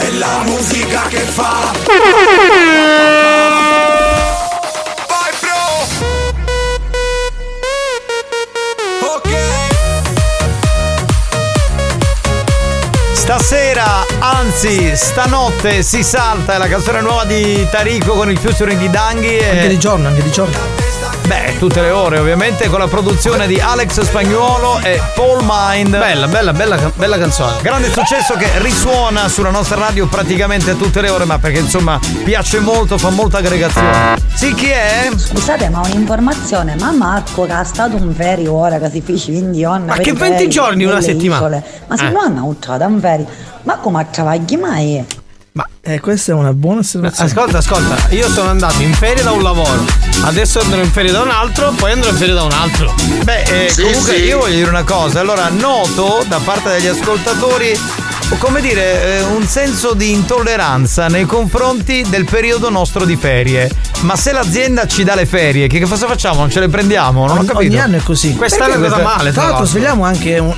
e 0.00 0.12
la 0.18 0.42
musica 0.44 1.02
che 1.08 1.18
fa. 1.18 1.72
Stasera, 13.12 14.06
anzi, 14.20 14.94
stanotte 14.94 15.82
si 15.82 16.04
salta 16.04 16.54
è 16.54 16.58
la 16.58 16.68
canzone 16.68 17.00
nuova 17.00 17.24
di 17.24 17.66
Tarico 17.70 18.14
con 18.14 18.30
il 18.30 18.38
featuring 18.38 18.78
di 18.78 18.88
Danghi. 18.88 19.38
E... 19.38 19.48
Anche 19.48 19.68
di 19.68 19.78
giorno, 19.78 20.08
anche 20.08 20.22
di 20.22 20.30
giorno. 20.30 20.85
Beh, 21.26 21.58
tutte 21.58 21.80
le 21.80 21.90
ore 21.90 22.18
ovviamente 22.20 22.68
con 22.68 22.78
la 22.78 22.86
produzione 22.86 23.48
di 23.48 23.58
Alex 23.60 24.00
Spagnuolo 24.02 24.78
e 24.78 25.00
Paul 25.16 25.44
Mind. 25.44 25.90
Bella, 25.98 26.28
bella, 26.28 26.52
bella, 26.52 26.92
bella 26.94 27.18
canzone. 27.18 27.54
Grande 27.62 27.90
successo 27.90 28.34
che 28.34 28.48
risuona 28.58 29.26
sulla 29.28 29.50
nostra 29.50 29.76
radio 29.76 30.06
praticamente 30.06 30.76
tutte 30.76 31.00
le 31.00 31.10
ore, 31.10 31.24
ma 31.24 31.38
perché 31.40 31.58
insomma 31.58 31.98
piace 32.22 32.60
molto, 32.60 32.96
fa 32.96 33.10
molta 33.10 33.38
aggregazione. 33.38 34.16
Sì, 34.34 34.54
chi 34.54 34.68
è? 34.68 35.08
Scusate, 35.16 35.68
ma 35.68 35.80
un'informazione, 35.80 36.76
ma 36.78 36.92
Marco 36.92 37.44
che 37.44 37.52
ha 37.52 37.64
stato 37.64 37.96
un 37.96 38.14
ferio 38.14 38.52
ora 38.52 38.78
che 38.78 38.88
si 38.90 39.00
fece 39.00 39.32
in 39.32 39.50
Ma 39.84 39.96
che 39.96 40.12
20 40.12 40.48
giorni, 40.48 40.84
una 40.84 41.00
settimana? 41.00 41.60
Ma 41.88 41.96
se 41.96 42.06
Eh. 42.06 42.10
no 42.10 42.20
hanno 42.20 42.44
ucciso 42.44 42.84
un 42.84 43.00
ferio. 43.00 43.26
Ma 43.64 43.78
come 43.78 44.06
travagli 44.10 44.56
mai? 44.56 45.04
Ma 45.56 45.66
eh, 45.80 46.00
questa 46.00 46.32
è 46.32 46.34
una 46.34 46.52
buona 46.52 46.80
osservazione. 46.80 47.30
Ascolta, 47.30 47.58
ascolta, 47.58 47.96
io 48.10 48.28
sono 48.28 48.50
andato 48.50 48.82
in 48.82 48.92
ferie 48.92 49.22
da 49.22 49.30
un 49.30 49.42
lavoro, 49.42 49.86
adesso 50.24 50.60
andrò 50.60 50.82
in 50.82 50.90
ferie 50.90 51.10
da 51.10 51.22
un 51.22 51.30
altro, 51.30 51.70
poi 51.70 51.92
andrò 51.92 52.10
in 52.10 52.16
ferie 52.16 52.34
da 52.34 52.42
un 52.42 52.52
altro. 52.52 52.94
Beh, 53.22 53.64
eh, 53.64 53.70
Sì, 53.70 53.80
comunque 53.84 54.16
sì. 54.16 54.22
io 54.24 54.38
voglio 54.40 54.54
dire 54.54 54.68
una 54.68 54.82
cosa, 54.82 55.20
allora 55.20 55.48
noto 55.48 56.22
da 56.28 56.38
parte 56.44 56.72
degli 56.72 56.88
ascoltatori 56.88 57.74
come 58.38 58.60
dire, 58.60 59.18
eh, 59.18 59.22
un 59.22 59.46
senso 59.46 59.94
di 59.94 60.10
intolleranza 60.12 61.06
nei 61.06 61.24
confronti 61.24 62.04
del 62.08 62.24
periodo 62.24 62.70
nostro 62.70 63.04
di 63.04 63.16
ferie. 63.16 63.70
Ma 64.00 64.14
se 64.14 64.32
l'azienda 64.32 64.86
ci 64.86 65.04
dà 65.04 65.14
le 65.14 65.24
ferie, 65.24 65.68
che, 65.68 65.80
cosa 65.80 66.06
facciamo? 66.06 66.40
Non 66.40 66.50
ce 66.50 66.60
le 66.60 66.68
prendiamo? 66.68 67.26
Non 67.26 67.36
ho 67.36 67.40
Ogni- 67.40 67.46
capito. 67.48 67.72
Ogni 67.72 67.80
anno 67.80 67.96
è 67.96 68.02
così. 68.02 68.34
Quest'anno 68.34 68.72
è 68.72 68.76
andata 68.76 68.98
male, 69.02 69.32
Tra 69.32 69.44
l'altro, 69.44 69.64
svegliamo 69.64 70.04
anche 70.04 70.38
un- 70.38 70.54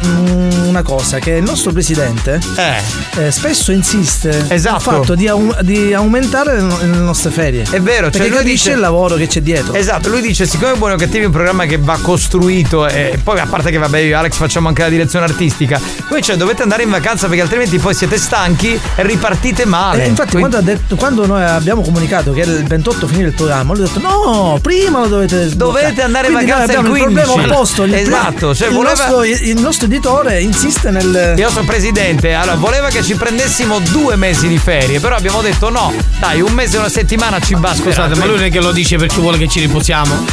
una 0.66 0.82
cosa: 0.82 1.18
che 1.18 1.30
il 1.32 1.42
nostro 1.44 1.70
presidente 1.72 2.40
eh, 2.56 3.30
spesso 3.30 3.70
insiste 3.70 4.46
Esatto. 4.48 4.80
sul 4.80 4.92
fatto 4.92 5.14
di, 5.14 5.28
au- 5.28 5.54
di 5.62 5.92
aumentare 5.94 6.54
le, 6.56 6.60
no- 6.62 6.78
le 6.80 6.86
nostre 6.86 7.30
ferie. 7.30 7.62
È 7.70 7.80
vero, 7.80 8.10
cioè 8.10 8.22
perché 8.22 8.28
lui 8.28 8.36
capisce 8.38 8.50
dice- 8.64 8.70
il 8.72 8.80
lavoro 8.80 9.14
che 9.14 9.26
c'è 9.28 9.40
dietro. 9.40 9.74
Esatto, 9.74 10.08
lui 10.08 10.20
dice: 10.20 10.46
siccome 10.46 10.74
Buoni 10.74 10.94
o 10.94 10.96
Cattivi 10.96 11.22
è 11.22 11.26
un 11.26 11.32
programma 11.32 11.64
che 11.66 11.78
va 11.78 11.96
costruito, 12.02 12.88
e 12.88 13.20
poi 13.22 13.38
a 13.38 13.46
parte 13.46 13.70
che 13.70 13.78
vabbè, 13.78 13.98
io 13.98 14.08
e 14.10 14.14
Alex 14.14 14.34
facciamo 14.34 14.66
anche 14.68 14.82
la 14.82 14.88
direzione 14.88 15.26
artistica, 15.26 15.80
voi 16.08 16.22
cioè 16.22 16.34
dovete 16.36 16.62
andare 16.62 16.82
in 16.82 16.90
vacanza 16.90 17.26
perché 17.28 17.42
altrimenti 17.42 17.56
poi 17.78 17.94
siete 17.94 18.16
stanchi 18.18 18.78
e 18.94 19.02
ripartite 19.02 19.64
male. 19.64 20.04
Eh, 20.04 20.08
infatti, 20.08 20.32
Quindi- 20.32 20.50
quando, 20.50 20.70
ha 20.70 20.74
detto- 20.74 20.96
quando 20.96 21.26
noi 21.26 21.42
abbiamo 21.42 21.82
comunicato 21.82 22.32
che 22.32 22.40
il 22.40 22.64
28 22.64 23.06
finiva 23.06 23.28
il 23.28 23.34
programma, 23.34 23.74
lui 23.74 23.84
ha 23.84 23.86
detto: 23.86 24.00
No, 24.00 24.58
prima 24.62 25.00
lo 25.00 25.06
dovete 25.08 25.48
sbloccare." 25.48 25.82
Dovete 25.82 26.02
andare 26.02 26.26
in 26.28 26.34
vacanza 26.34 26.72
il 26.72 26.78
abbiamo 26.78 26.96
il 26.96 27.02
15. 27.02 27.24
problema 27.24 27.52
opposto. 27.54 27.84
Il, 27.84 27.94
Esatto, 27.94 28.54
cioè 28.54 28.68
il, 28.68 28.74
voleva- 28.74 29.08
nostro, 29.08 29.24
il 29.24 29.60
nostro 29.60 29.86
editore 29.86 30.40
insiste 30.40 30.90
nel. 30.90 31.34
Il 31.36 31.42
nostro 31.42 31.64
presidente 31.64 32.32
allora, 32.34 32.56
voleva 32.56 32.88
che 32.88 33.02
ci 33.02 33.14
prendessimo 33.14 33.78
due 33.80 34.16
mesi 34.16 34.46
di 34.48 34.58
ferie, 34.58 35.00
però 35.00 35.16
abbiamo 35.16 35.40
detto 35.40 35.70
no, 35.70 35.92
dai, 36.20 36.40
un 36.40 36.52
mese 36.52 36.76
e 36.76 36.78
una 36.78 36.88
settimana 36.88 37.40
ci 37.40 37.54
basta. 37.56 37.82
Scusate, 37.82 38.14
ma 38.14 38.24
lui 38.26 38.36
non 38.36 38.44
è 38.44 38.50
che 38.50 38.60
lo 38.60 38.72
dice 38.72 38.96
perché 38.96 39.20
vuole 39.20 39.38
che 39.38 39.48
ci 39.48 39.60
riposiamo. 39.60 40.24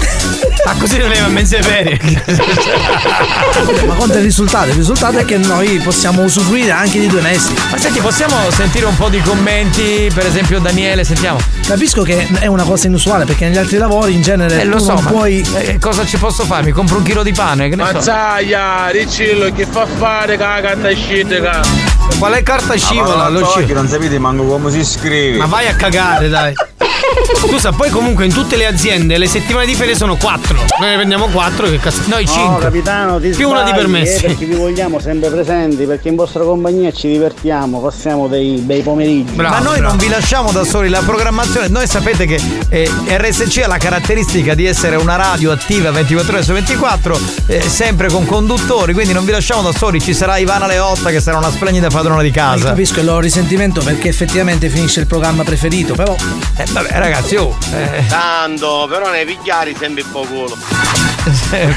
Ma 0.65 0.73
così 0.79 0.97
non 0.97 1.09
aveva 1.11 1.27
mezze 1.27 1.61
ferie. 1.61 1.99
Ma 3.85 3.93
conta 3.95 4.17
il 4.17 4.23
risultato. 4.23 4.69
Il 4.69 4.75
risultato 4.75 5.17
è 5.17 5.25
che 5.25 5.37
noi 5.37 5.79
possiamo 5.79 6.23
usufruire 6.23 6.71
anche 6.71 6.99
di 6.99 7.07
due 7.15 7.21
mesi. 7.21 7.53
Ma 7.71 7.77
senti, 7.77 7.99
possiamo 8.01 8.35
sentire 8.51 8.85
un 8.85 8.95
po' 8.97 9.07
di 9.07 9.21
commenti? 9.21 10.09
Per 10.13 10.25
esempio, 10.25 10.59
Daniele, 10.59 11.05
sentiamo. 11.05 11.39
Capisco 11.65 12.01
che 12.03 12.27
è 12.39 12.47
una 12.47 12.63
cosa 12.63 12.87
inusuale 12.87 13.23
perché 13.23 13.47
negli 13.47 13.57
altri 13.57 13.77
lavori 13.77 14.13
in 14.13 14.21
genere 14.21 14.61
Eh, 14.61 14.65
lo 14.65 14.79
so, 14.79 14.93
non 14.95 15.03
ma 15.03 15.09
puoi. 15.11 15.45
eh, 15.55 15.79
cosa 15.79 16.05
ci 16.05 16.17
posso 16.17 16.43
fare? 16.43 16.63
Mi 16.65 16.71
compro 16.71 16.97
un 16.97 17.03
chilo 17.03 17.23
di 17.23 17.31
pane? 17.31 17.69
Che 17.69 17.75
ne 17.77 17.85
so. 17.85 17.93
Mazzaia, 17.93 18.89
Ricillo, 18.89 19.49
che 19.53 19.65
fa 19.65 19.85
fare 19.85 20.37
con 20.37 20.45
la 20.47 20.59
carta 20.61 20.89
sciitica? 20.93 21.61
Qual 22.19 22.33
è 22.33 22.43
carta 22.43 22.75
scivola? 22.75 23.29
Lo 23.29 23.45
sci- 23.45 23.71
non 23.71 23.87
sapete 23.87 24.19
manco 24.19 24.43
come 24.43 24.69
si 24.71 24.83
scrive. 24.83 25.37
Ma 25.37 25.45
vai 25.45 25.67
a 25.67 25.75
cagare, 25.75 26.27
dai. 26.27 26.53
Scusa, 27.37 27.71
poi 27.71 27.89
comunque 27.89 28.25
in 28.25 28.33
tutte 28.33 28.55
le 28.55 28.65
aziende 28.65 29.17
le 29.17 29.27
settimane 29.27 29.65
di 29.65 29.75
ferie 29.75 29.95
sono 29.95 30.15
quattro. 30.15 30.55
Noi 30.79 30.89
ne 30.89 30.95
prendiamo 30.95 31.27
quattro, 31.27 31.67
che 31.67 31.79
cazzo. 31.79 32.01
Noi 32.05 32.23
No, 32.25 32.31
cinque. 32.31 32.63
capitano, 32.63 33.19
ti 33.19 33.29
Più 33.29 33.49
una 33.49 33.61
di 33.63 33.69
sbagli, 33.69 33.79
permessi. 33.81 34.25
eh, 34.25 34.27
perché 34.27 34.45
vi 34.45 34.55
vogliamo 34.55 34.99
sempre 34.99 35.29
presenti, 35.29 35.83
perché 35.85 36.09
in 36.09 36.15
vostra 36.15 36.43
compagnia 36.43 36.91
ci 36.91 37.07
divertiamo, 37.07 37.79
passiamo 37.81 38.27
dei 38.27 38.59
bei 38.59 38.81
pomeriggi. 38.81 39.35
Ma 39.35 39.59
noi 39.59 39.79
non 39.79 39.97
vi 39.97 40.07
lasciamo 40.07 40.51
da 40.51 40.63
soli 40.63 40.89
la 40.89 41.01
programmazione. 41.05 41.67
Noi 41.67 41.87
sapete 41.87 42.25
che 42.25 42.39
eh, 42.69 42.89
RSC 43.07 43.61
ha 43.63 43.67
la 43.67 43.77
caratteristica 43.77 44.53
di 44.55 44.65
essere 44.65 44.95
una 44.95 45.15
radio 45.15 45.51
attiva 45.51 45.91
24 45.91 46.33
ore 46.35 46.43
su 46.43 46.51
24, 46.53 47.19
eh, 47.47 47.61
sempre 47.61 48.07
con 48.09 48.25
conduttori, 48.25 48.93
quindi 48.93 49.13
non 49.13 49.25
vi 49.25 49.31
lasciamo 49.31 49.61
da 49.61 49.71
soli. 49.71 50.01
Ci 50.01 50.13
sarà 50.13 50.37
Ivana 50.37 50.67
Leotta 50.67 51.09
che 51.11 51.19
sarà 51.21 51.37
una 51.37 51.51
splendida 51.51 51.87
padrona 51.89 52.21
di 52.21 52.27
Io 52.27 52.33
casa. 52.33 52.65
capisco 52.69 52.99
il 52.99 53.05
loro 53.05 53.19
risentimento 53.19 53.81
perché 53.81 54.09
effettivamente 54.09 54.69
finisce 54.69 54.99
il 55.01 55.07
programma 55.07 55.43
preferito, 55.43 55.93
però. 55.93 56.15
Eh, 56.57 56.65
vabbè, 56.81 56.97
ragazzi, 56.99 57.35
oh. 57.37 57.55
eh, 57.73 58.05
Tanto, 58.07 58.87
però 58.89 59.09
ne 59.09 59.23
pigliari 59.25 59.75
sempre 59.77 60.03
un 60.03 60.11
po' 60.11 60.21
culo. 60.25 60.57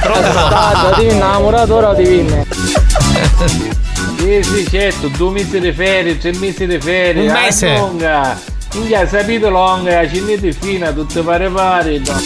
Tanto, 0.02 1.00
ti 1.00 1.06
innamorato 1.06 1.74
ora 1.76 1.94
ti 1.94 2.02
vinne. 2.02 2.46
Sì, 4.18 4.40
sì, 4.42 4.66
certo, 4.68 5.06
due 5.08 5.30
mesi 5.30 5.60
di 5.60 5.72
ferie, 5.72 6.18
tre 6.18 6.32
mesi 6.38 6.66
di 6.66 6.78
ferie. 6.80 7.28
Un 7.28 7.32
mese. 7.32 7.70
Ah, 7.70 7.78
Lunga. 7.78 8.38
Minchia, 8.74 9.08
sapete 9.08 9.48
lunga, 9.48 10.08
ci 10.08 10.20
mette 10.20 10.52
fino, 10.52 10.92
tutte 10.92 11.22
pare 11.22 11.48
pare. 11.48 11.98
no. 12.04 12.20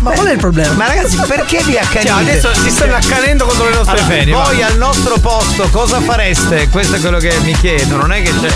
Ma 0.00 0.12
qual 0.12 0.26
è 0.28 0.32
il 0.32 0.38
problema? 0.38 0.72
Ma 0.74 0.86
ragazzi, 0.86 1.16
perché 1.26 1.62
vi 1.64 1.76
accanite? 1.76 2.08
Cioè, 2.08 2.20
adesso 2.20 2.54
si 2.54 2.70
stanno 2.70 2.94
accanendo 2.94 3.44
contro 3.46 3.68
le 3.68 3.74
nostre 3.74 3.98
Allora, 3.98 4.14
ferie. 4.14 4.32
Voi 4.32 4.58
va. 4.60 4.66
al 4.66 4.76
nostro 4.76 5.18
posto 5.18 5.68
cosa 5.70 6.00
fareste? 6.00 6.68
Questo 6.68 6.96
è 6.96 7.00
quello 7.00 7.18
che 7.18 7.36
mi 7.42 7.52
chiedo, 7.54 7.96
non 7.96 8.12
è 8.12 8.22
che 8.22 8.32
c'è. 8.40 8.54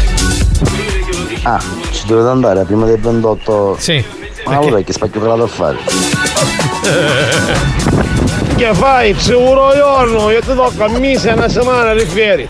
Ah, 1.43 1.61
dovete 2.09 2.29
andare 2.29 2.65
prima 2.65 2.87
del 2.87 2.99
28. 2.99 3.77
Sì. 3.79 4.05
Ma 4.47 4.61
ora 4.61 4.81
che 4.81 4.93
spacchio 4.93 5.21
calato 5.21 5.45
a 5.45 5.47
fare? 5.47 5.77
Che 8.59 8.75
fai? 8.75 9.15
Se 9.17 9.35
euro 9.35 9.73
giorno, 9.73 10.31
io 10.31 10.41
ti 10.41 10.53
tocca 10.53 10.87
a 10.87 10.99
mese 10.99 11.31
una 11.31 11.49
settimana 11.49 11.95
di 11.95 12.05
ferie. 12.05 12.49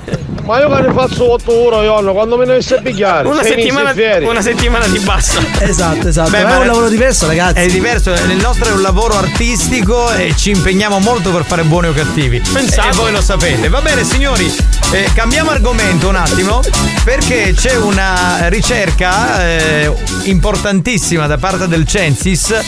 Ma 0.48 0.60
io 0.60 0.74
che 0.74 0.80
ne 0.80 0.92
faccio 0.94 1.32
8 1.32 1.52
euro 1.52 1.82
giorno, 1.82 2.14
quando 2.14 2.38
me 2.38 2.46
ne 2.46 2.62
sei 2.62 2.80
pigliare? 2.80 3.28
Una 3.28 3.42
settimana, 3.42 3.92
una 4.22 4.40
settimana 4.40 4.86
di 4.86 4.98
bassa. 5.00 5.42
Esatto, 5.58 6.08
esatto. 6.08 6.30
Beh, 6.30 6.42
ma 6.42 6.48
ma 6.48 6.54
è 6.54 6.58
un 6.60 6.66
lavoro 6.68 6.88
diverso, 6.88 7.26
ragazzi. 7.26 7.58
È 7.58 7.66
diverso, 7.66 8.14
il 8.14 8.38
nostro 8.40 8.70
è 8.70 8.72
un 8.72 8.80
lavoro 8.80 9.18
artistico 9.18 10.10
e 10.10 10.34
ci 10.34 10.48
impegniamo 10.48 11.00
molto 11.00 11.32
per 11.32 11.44
fare 11.44 11.64
buoni 11.64 11.88
o 11.88 11.92
cattivi. 11.92 12.40
Pensate. 12.40 12.88
E 12.88 12.92
voi 12.92 13.12
lo 13.12 13.20
sapete. 13.20 13.68
Va 13.68 13.82
bene, 13.82 14.04
signori, 14.04 14.50
eh, 14.92 15.10
cambiamo 15.12 15.50
argomento 15.50 16.08
un 16.08 16.16
attimo 16.16 16.62
perché 17.04 17.52
c'è 17.54 17.76
una 17.76 18.48
ricerca 18.48 19.46
eh, 19.46 19.92
importantissima 20.22 21.26
da 21.26 21.36
parte 21.36 21.68
del 21.68 21.86
Censis 21.86 22.58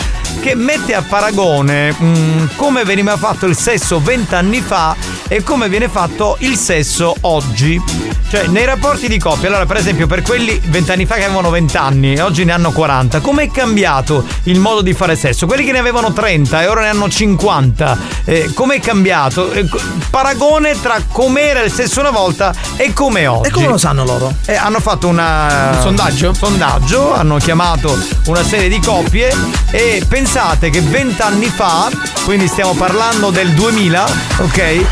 che 0.41 0.55
mette 0.55 0.95
a 0.95 1.03
paragone 1.03 1.93
mh, 1.93 2.51
come 2.57 2.85
veniva 2.85 3.17
fatto 3.17 3.47
il 3.47 3.57
sesso 3.57 4.01
vent'anni 4.01 4.61
fa 4.61 4.95
e 5.29 5.43
come 5.43 5.69
viene 5.69 5.89
fatto 5.89 6.37
il 6.41 6.57
sesso 6.57 7.15
oggi. 7.23 8.19
Cioè, 8.31 8.47
nei 8.47 8.65
rapporti 8.65 9.09
di 9.09 9.19
coppia, 9.19 9.49
allora, 9.49 9.67
per 9.67 9.77
esempio, 9.77 10.07
per 10.07 10.23
quelli 10.23 10.61
vent'anni 10.67 11.05
fa 11.05 11.17
che 11.17 11.25
avevano 11.25 11.51
20 11.51 11.77
anni 11.77 12.15
e 12.15 12.21
oggi 12.21 12.45
ne 12.45 12.53
hanno 12.53 12.71
40, 12.71 13.19
com'è 13.19 13.51
cambiato 13.51 14.25
il 14.45 14.61
modo 14.61 14.83
di 14.83 14.93
fare 14.95 15.17
sesso? 15.17 15.47
Quelli 15.47 15.65
che 15.65 15.73
ne 15.73 15.79
avevano 15.81 16.13
30 16.13 16.63
e 16.63 16.69
ora 16.69 16.83
ne 16.83 16.89
hanno 16.91 17.09
50, 17.09 17.99
eh, 18.25 18.53
com'è 18.55 18.79
cambiato? 18.79 19.51
Eh, 19.51 19.67
paragone 20.11 20.81
tra 20.81 21.01
com'era 21.11 21.61
il 21.63 21.73
sesso 21.73 21.99
una 22.01 22.11
volta 22.11 22.55
e 22.77 22.93
come 22.93 23.27
oggi. 23.27 23.49
E 23.49 23.51
come 23.51 23.67
lo 23.67 23.79
sanno 23.79 24.05
loro? 24.05 24.33
Eh, 24.47 24.55
hanno 24.55 24.79
fatto 24.79 25.09
una- 25.09 25.71
Un 25.75 25.81
sondaggio? 25.83 26.33
sondaggio, 26.33 27.13
hanno 27.13 27.37
chiamato 27.39 27.99
una 28.27 28.45
serie 28.45 28.69
di 28.69 28.79
coppie 28.81 29.35
e 29.73 30.05
pensate 30.23 30.69
che 30.69 30.83
20 30.83 31.23
anni 31.23 31.47
fa, 31.47 31.89
quindi 32.25 32.47
stiamo 32.47 32.75
parlando 32.75 33.31
del 33.31 33.53
2000, 33.53 34.07
ok? 34.41 34.85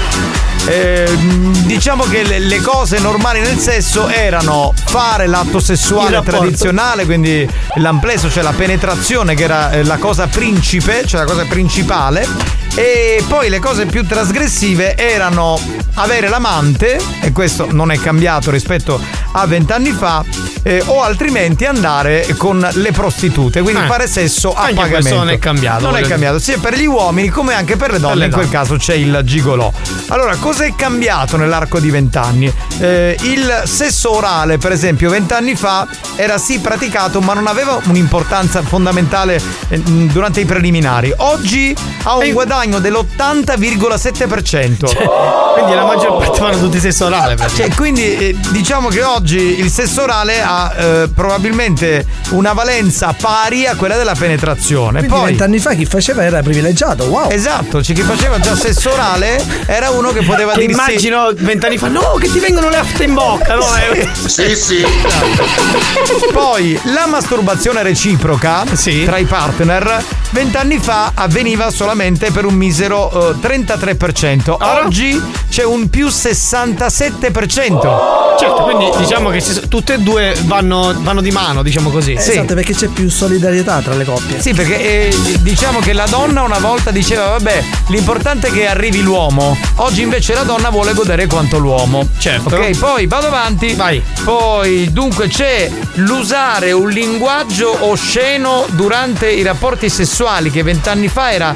Eh, 0.65 1.17
diciamo 1.67 2.05
che 2.05 2.23
le, 2.23 2.39
le 2.39 2.63
cose 2.63 2.99
normali 2.99 3.41
nel 3.41 3.59
sesso 3.59 4.09
erano 4.09 4.73
fare 4.87 5.27
l'atto 5.27 5.61
sessuale 5.61 6.23
tradizionale, 6.23 7.05
quindi 7.05 7.47
l'amplesso, 7.75 8.31
cioè 8.31 8.43
la 8.43 8.55
penetrazione 8.55 9.35
che 9.35 9.45
era 9.45 9.71
eh, 9.71 9.85
la 9.85 9.99
cosa 9.99 10.29
principe, 10.29 11.05
cioè 11.07 11.21
la 11.21 11.27
cosa 11.27 11.45
principale. 11.45 12.27
E 12.79 13.25
poi 13.27 13.49
le 13.49 13.59
cose 13.59 13.87
più 13.87 14.07
trasgressive 14.07 14.97
erano 14.97 15.61
avere 15.95 16.29
l'amante, 16.29 17.01
e 17.21 17.33
questo 17.33 17.67
non 17.73 17.91
è 17.91 17.99
cambiato 17.99 18.53
rispetto 18.53 19.01
a 19.33 19.47
vent'anni 19.47 19.91
fa, 19.91 20.25
eh, 20.63 20.81
o 20.87 21.03
altrimenti 21.03 21.65
andare 21.65 22.25
con 22.37 22.67
le 22.71 22.93
prostitute, 22.93 23.63
quindi 23.63 23.83
Eh. 23.83 23.87
fare 23.87 24.07
sesso 24.07 24.55
a 24.55 24.61
Anche 24.61 24.75
pagamento. 24.75 25.01
questo 25.01 25.17
non 25.17 25.29
è 25.31 25.39
cambiato, 25.41 25.85
Non 25.87 25.97
è 25.97 26.03
cambiato, 26.03 26.39
sia 26.39 26.59
per 26.59 26.77
gli 26.79 26.87
uomini 26.87 27.29
come 27.31 27.53
anche 27.55 27.75
per 27.77 27.91
le 27.91 27.99
donne, 27.99 28.15
le 28.15 28.25
in 28.27 28.31
quel 28.31 28.49
caso 28.49 28.77
c'è 28.77 28.95
il 28.95 29.23
gigolò. 29.25 29.73
Allora, 30.09 30.37
cosa 30.37 30.65
è 30.65 30.73
cambiato 30.77 31.37
nell'arco 31.37 31.81
di 31.81 31.91
vent'anni? 31.91 32.53
Eh, 32.79 33.17
il 33.23 33.63
sesso 33.65 34.15
orale, 34.15 34.59
per 34.59 34.71
esempio, 34.71 35.11
vent'anni 35.11 35.57
fa 35.57 35.85
era 36.15 36.39
sì 36.39 36.61
praticato, 36.61 37.21
ma 37.21 37.35
non 37.35 37.49
aveva 37.49 37.81
un'importanza 37.87 38.63
fondamentale 38.63 39.43
eh, 39.69 39.79
durante 39.81 40.41
i 40.41 40.45
preliminari. 40.45 41.13
Oggi 41.17 41.75
ha 42.05 42.17
un 42.17 42.31
guadagno 42.31 42.67
dell'80,7%. 42.79 45.55
Quindi 45.55 45.75
la 45.75 45.87
maggior 45.87 46.19
parte 46.19 46.41
vanno 46.41 46.59
tutti 46.59 46.79
sesso 46.79 47.07
orale. 47.07 47.37
Cioè, 47.55 47.75
quindi 47.75 48.15
eh, 48.17 48.37
diciamo 48.51 48.89
che 48.89 49.03
oggi 49.03 49.59
il 49.59 49.71
sesso 49.71 50.03
orale 50.03 50.43
ha 50.43 50.75
eh, 50.77 51.09
probabilmente 51.13 52.05
una 52.31 52.53
valenza 52.53 53.15
pari 53.19 53.67
a 53.67 53.75
quella 53.75 53.97
della 53.97 54.15
penetrazione. 54.15 54.99
Quindi 54.99 55.17
Poi, 55.17 55.25
vent'anni 55.25 55.59
fa 55.59 55.73
chi 55.73 55.87
faceva 55.87 56.23
era 56.23 56.43
privilegiato, 56.43 57.07
wow. 57.07 57.31
Esatto, 57.31 57.81
c'è 57.81 57.95
chi 57.95 58.03
faceva 58.03 58.39
già 58.39 58.55
sesso 58.55 58.93
orale 58.93 59.43
era 59.67 59.91
uno 59.91 60.13
che 60.13 60.23
poteva 60.23 60.55
dirsi 60.55 60.71
immagino 60.71 61.33
vent'anni 61.35 61.79
fa, 61.79 61.89
no, 61.89 62.17
che 62.21 62.31
ti 62.31 62.39
vengono 62.39 62.69
le 62.69 62.77
afte 62.77 63.03
in 63.05 63.15
bocca, 63.15 63.55
no? 63.55 63.65
Eh. 63.93 64.07
Sì, 64.27 64.55
sì. 64.55 64.85
Poi 66.33 66.79
la 66.85 67.07
masturbazione 67.07 67.83
reciproca 67.83 68.65
tra 69.05 69.19
i 69.19 69.25
partner 69.25 70.05
vent'anni 70.31 70.79
fa 70.79 71.13
avveniva 71.15 71.71
solamente 71.71 72.31
per 72.31 72.45
un 72.45 72.55
misero 72.59 73.31
eh, 73.31 73.35
33%. 73.41 74.57
Oggi 74.61 75.21
c'è 75.49 75.65
un 75.65 75.89
più 75.89 76.09
67%. 76.09 78.27
Certo, 78.39 78.63
quindi 78.63 78.89
diciamo 78.99 79.31
che 79.31 79.41
si- 79.41 79.69
tutte 79.69 79.95
e 79.95 79.99
due 79.99 80.37
vanno, 80.45 80.95
vanno 80.99 81.21
di 81.21 81.31
mano, 81.31 81.63
diciamo 81.63 81.91
così. 81.91 82.13
Esatto, 82.13 82.55
perché 82.55 82.75
c'è 82.75 82.89
più 82.89 83.11
solidarietà 83.11 83.81
tra 83.81 83.95
le 83.95 84.05
coppie. 84.05 84.41
Sì, 84.41 84.55
perché 84.55 85.09
eh, 85.09 85.17
diciamo 85.41 85.81
che 85.81 85.93
la 85.93 86.07
donna 86.07 86.43
una 86.43 86.59
volta 86.59 86.91
diceva 86.91 87.29
vabbè, 87.31 87.65
l'importante 87.89 88.49
è 88.49 88.53
che 88.53 88.69
arrivi 88.69 89.01
l'uomo. 89.01 89.57
Oggi 89.77 90.03
invece 90.03 90.35
la 90.35 90.43
donna 90.43 90.71
vuole 90.71 90.93
godere 90.93 91.27
quanto 91.27 91.59
l'uomo. 91.59 92.07
Certo. 92.19 92.55
Ok, 92.55 92.79
poi 92.79 93.07
vado 93.07 93.27
avanti. 93.27 93.75
Vai. 93.75 94.03
Poi 94.23 94.93
dunque 94.93 95.29
c'è 95.29 95.71
l'usare 95.95 96.73
un 96.73 96.89
linguaggio 96.91 97.89
osceno 97.89 98.67
durante 98.71 99.31
i 99.31 99.43
rapporti 99.43 99.89
sessuali 99.89 100.51
che 100.51 100.63
vent'anni 100.63 101.09
fa 101.09 101.33
era 101.33 101.55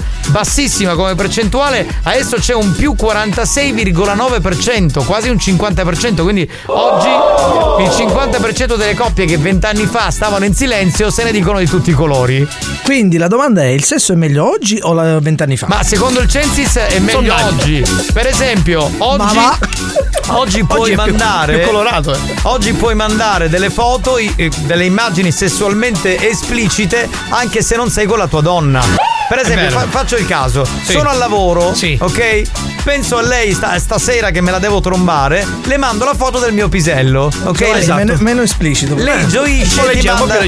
bassissima 0.83 0.95
come 0.95 1.15
percentuale, 1.15 1.87
adesso 2.03 2.37
c'è 2.37 2.55
un 2.55 2.75
più 2.75 2.95
46,9%, 2.99 5.05
quasi 5.05 5.29
un 5.29 5.37
50%, 5.37 6.23
quindi 6.23 6.49
oggi 6.67 7.09
il 7.09 7.89
50% 7.89 8.77
delle 8.77 8.95
coppie 8.95 9.25
che 9.27 9.39
vent'anni 9.39 9.87
fa 9.87 10.11
stavano 10.11 10.45
in 10.45 10.55
silenzio 10.55 11.11
se 11.11 11.25
ne 11.25 11.33
dicono 11.33 11.59
di 11.59 11.67
tutti 11.67 11.91
i 11.91 11.95
colori. 11.95 12.47
Quindi 12.83 13.17
la 13.17 13.29
domanda 13.29 13.63
è: 13.63 13.67
il 13.67 13.85
sesso 13.85 14.13
è 14.13 14.17
meglio 14.17 14.49
oggi 14.51 14.79
o 14.83 14.95
vent'anni 15.21 15.57
fa? 15.57 15.67
Ma 15.69 15.83
secondo 15.83 16.21
il 16.21 16.29
Censis 16.29 16.77
è 16.77 16.99
meglio 16.99 17.35
oggi. 17.35 17.83
Per 18.13 18.27
esempio, 18.27 18.91
oggi. 18.99 19.35
va. 19.35 19.59
Oggi 20.29 20.65
puoi 20.65 20.81
Oggi 20.81 20.91
è 20.93 20.95
più- 20.95 21.03
mandare. 21.05 21.59
più 21.59 21.67
colorato, 21.67 22.15
eh. 22.15 22.19
Oggi 22.43 22.73
puoi 22.73 22.95
mandare 22.95 23.49
delle 23.49 23.71
foto, 23.71 24.17
eh, 24.19 24.51
delle 24.61 24.85
immagini 24.85 25.33
sessualmente 25.33 26.29
esplicite 26.29 27.09
anche 27.31 27.61
se 27.63 27.77
non 27.77 27.91
sei 27.91 28.07
con 28.07 28.19
la 28.19 28.27
tua 28.29 28.41
donna. 28.41 28.81
Per 29.33 29.41
esempio, 29.41 29.71
fa- 29.71 29.87
faccio 29.89 30.17
il 30.17 30.27
caso: 30.27 30.63
Sì. 30.83 30.93
sono 30.93 31.09
al 31.09 31.17
lavoro, 31.17 31.73
Sì. 31.75 31.97
ok? 31.99 32.43
Penso 32.85 33.17
a 33.17 33.23
lei 33.23 33.55
sta- 33.55 33.79
stasera 33.79 34.31
che 34.31 34.43
me 34.43 34.51
la 34.51 34.59
devo 34.59 34.81
trombare, 34.81 35.47
le 35.65 35.77
mando 35.79 36.05
la 36.05 36.13
foto 36.15 36.39
del 36.39 36.53
mio 36.53 36.69
pisello, 36.69 37.31
ok? 37.45 37.57
Cioè, 37.57 37.77
Esatto. 37.77 37.99
meno, 37.99 38.17
meno 38.19 38.43
esplicito. 38.43 38.95
Lei 38.95 39.23
Eh. 39.23 39.27
gioisce 39.29 39.91
e 39.91 40.03
manda 40.05 40.39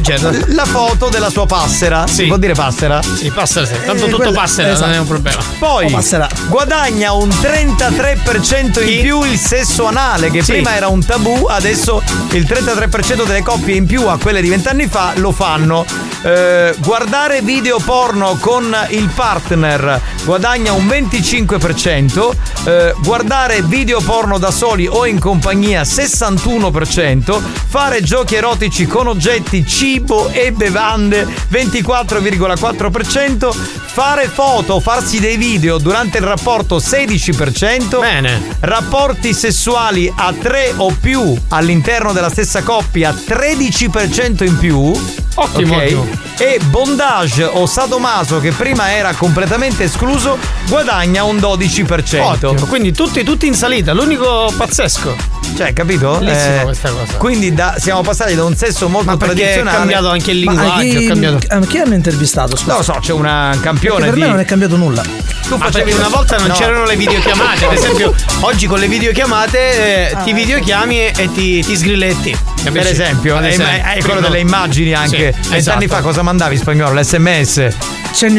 la 0.49 0.65
foto 0.67 1.09
della 1.09 1.31
sua 1.31 1.47
passera. 1.47 2.07
Si 2.07 2.25
può 2.27 2.37
dire 2.37 2.53
passera? 2.53 3.01
Sì, 3.03 3.31
passa, 3.31 3.65
sì. 3.65 3.73
Tanto 3.87 4.05
Eh, 4.05 4.09
tutto 4.11 4.17
quella- 4.17 4.33
passa, 4.41 4.63
non 4.63 4.73
esatto. 4.73 4.91
è 4.93 4.99
un 4.99 5.07
problema. 5.07 5.43
Poi 5.59 5.95
Oh, 5.95 6.29
guadagna 6.49 7.13
un 7.13 7.31
33% 7.41 8.81
in 8.83 9.01
più 9.01 9.23
il 9.23 9.39
sesso 9.39 9.87
anale, 9.87 10.31
che 10.31 10.43
Sì. 10.43 10.53
prima 10.53 10.75
era 10.75 10.89
un 10.89 11.03
tabù, 11.05 11.47
adesso 11.49 12.03
il 12.33 12.45
33% 12.45 13.25
delle 13.25 13.43
coppie 13.43 13.77
in 13.77 13.87
più 13.87 14.07
a 14.09 14.19
quelle 14.19 14.43
di 14.43 14.49
vent'anni 14.51 14.87
fa 14.89 15.13
lo 15.17 15.31
fanno. 15.33 15.87
Eh, 16.23 16.75
guardare 16.79 17.43
video 17.43 17.79
porno 17.79 18.37
con 18.41 18.74
il 18.83 19.09
partner 19.15 20.01
guadagna 20.25 20.73
un 20.73 20.87
25%, 20.87 22.35
eh, 22.65 22.95
guardare 23.03 23.63
video 23.63 24.01
porno 24.01 24.39
da 24.39 24.51
soli 24.51 24.87
o 24.87 25.07
in 25.07 25.19
compagnia 25.19 25.83
61%, 25.83 27.41
fare 27.69 28.03
giochi 28.03 28.35
erotici 28.35 28.87
con 28.87 29.07
oggetti, 29.07 29.67
cibo 29.67 30.29
e 30.31 30.53
bevande 30.53 31.27
24,4%, 31.51 33.53
fare 33.53 34.29
foto, 34.29 34.81
farsi 34.81 35.21
dei 35.21 35.37
video 35.37 35.79
durante 35.79 36.19
il 36.19 36.25
rapporto 36.25 36.79
16%, 36.79 38.01
Bene. 38.01 38.57
rapporti 38.61 39.33
sessuali 39.33 40.13
a 40.15 40.33
tre 40.33 40.73
o 40.77 40.95
più 40.99 41.37
all'interno 41.49 42.13
della 42.13 42.31
stessa 42.31 42.63
coppia 42.63 43.13
13% 43.13 44.45
in 44.45 44.59
più. 44.59 45.24
Ottimo, 45.37 45.75
ok? 45.77 45.83
ottimo. 45.83 46.09
E 46.39 46.59
bondage 46.65 47.45
o 47.45 47.67
sadomaso 47.67 48.41
che 48.41 48.51
prima 48.53 48.93
era 48.93 49.13
completamente 49.15 49.85
escluso 49.85 50.37
guadagna 50.69 51.25
un 51.25 51.37
12%. 51.37 52.21
Ottimo. 52.21 52.67
Quindi 52.67 52.93
tutti, 52.93 53.23
tutti 53.25 53.47
in 53.47 53.55
salita, 53.55 53.93
l'unico 53.93 54.53
pazzesco. 54.57 55.33
Cioè, 55.57 55.73
capito? 55.73 56.17
Bellissima 56.19 56.63
questa 56.63 56.91
cosa. 56.91 57.15
Quindi 57.17 57.55
da- 57.55 57.77
siamo 57.79 58.01
passati 58.03 58.35
da 58.35 58.43
un 58.45 58.57
sesso 58.57 58.89
molto 58.89 59.11
Ma 59.11 59.17
perché 59.17 59.33
è 59.33 59.37
tradizionale. 59.37 59.77
cambiato 59.77 60.09
anche 60.09 60.31
il 60.33 60.45
Ma 60.45 60.51
linguaggio, 60.53 60.81
chi, 60.99 61.07
cambiato. 61.07 61.39
a 61.49 61.61
chi 61.61 61.79
hanno 61.79 61.95
intervistato? 61.95 62.57
Scusa? 62.57 62.67
Non 62.69 62.77
lo 62.79 62.83
so, 62.83 62.99
c'è 63.01 63.13
una 63.13 63.49
Perché 63.51 63.63
campione 63.65 64.05
per 64.07 64.15
di. 64.15 64.21
me 64.21 64.27
non 64.27 64.39
è 64.41 64.45
cambiato 64.45 64.77
nulla. 64.77 65.03
Tu 65.03 65.57
Ma 65.57 65.67
facevi 65.67 65.91
perché 65.91 65.99
una 66.01 66.09
volta 66.09 66.37
non 66.39 66.47
No. 66.49 66.55
c'erano 66.55 66.85
le 66.87 66.97
videochiamate, 66.97 67.67
ad 67.67 67.73
esempio 67.75 68.15
oggi 68.41 68.67
con 68.67 68.79
le 68.79 68.89
videochiamate 68.89 70.11
eh, 70.11 70.17
ti 70.25 70.33
videochiami 70.33 70.99
e, 70.99 71.13
e 71.17 71.33
ti, 71.33 71.63
ti 71.63 71.77
sgrilletti. 71.77 72.37
Per 72.65 72.87
esempio, 72.87 73.37
Ad 73.37 73.45
è, 73.45 73.49
esempio. 73.49 73.85
è 73.93 74.03
quello 74.03 74.21
delle 74.21 74.41
immagini 74.41 74.95
anche. 74.95 75.17
Sì, 75.17 75.24
Vent'anni 75.33 75.57
esatto. 75.59 75.87
fa 75.89 76.01
cosa 76.01 76.23
mandavi 76.23 76.55
in 76.55 76.61
spagnolo? 76.61 76.99
L'SMS. 77.01 77.69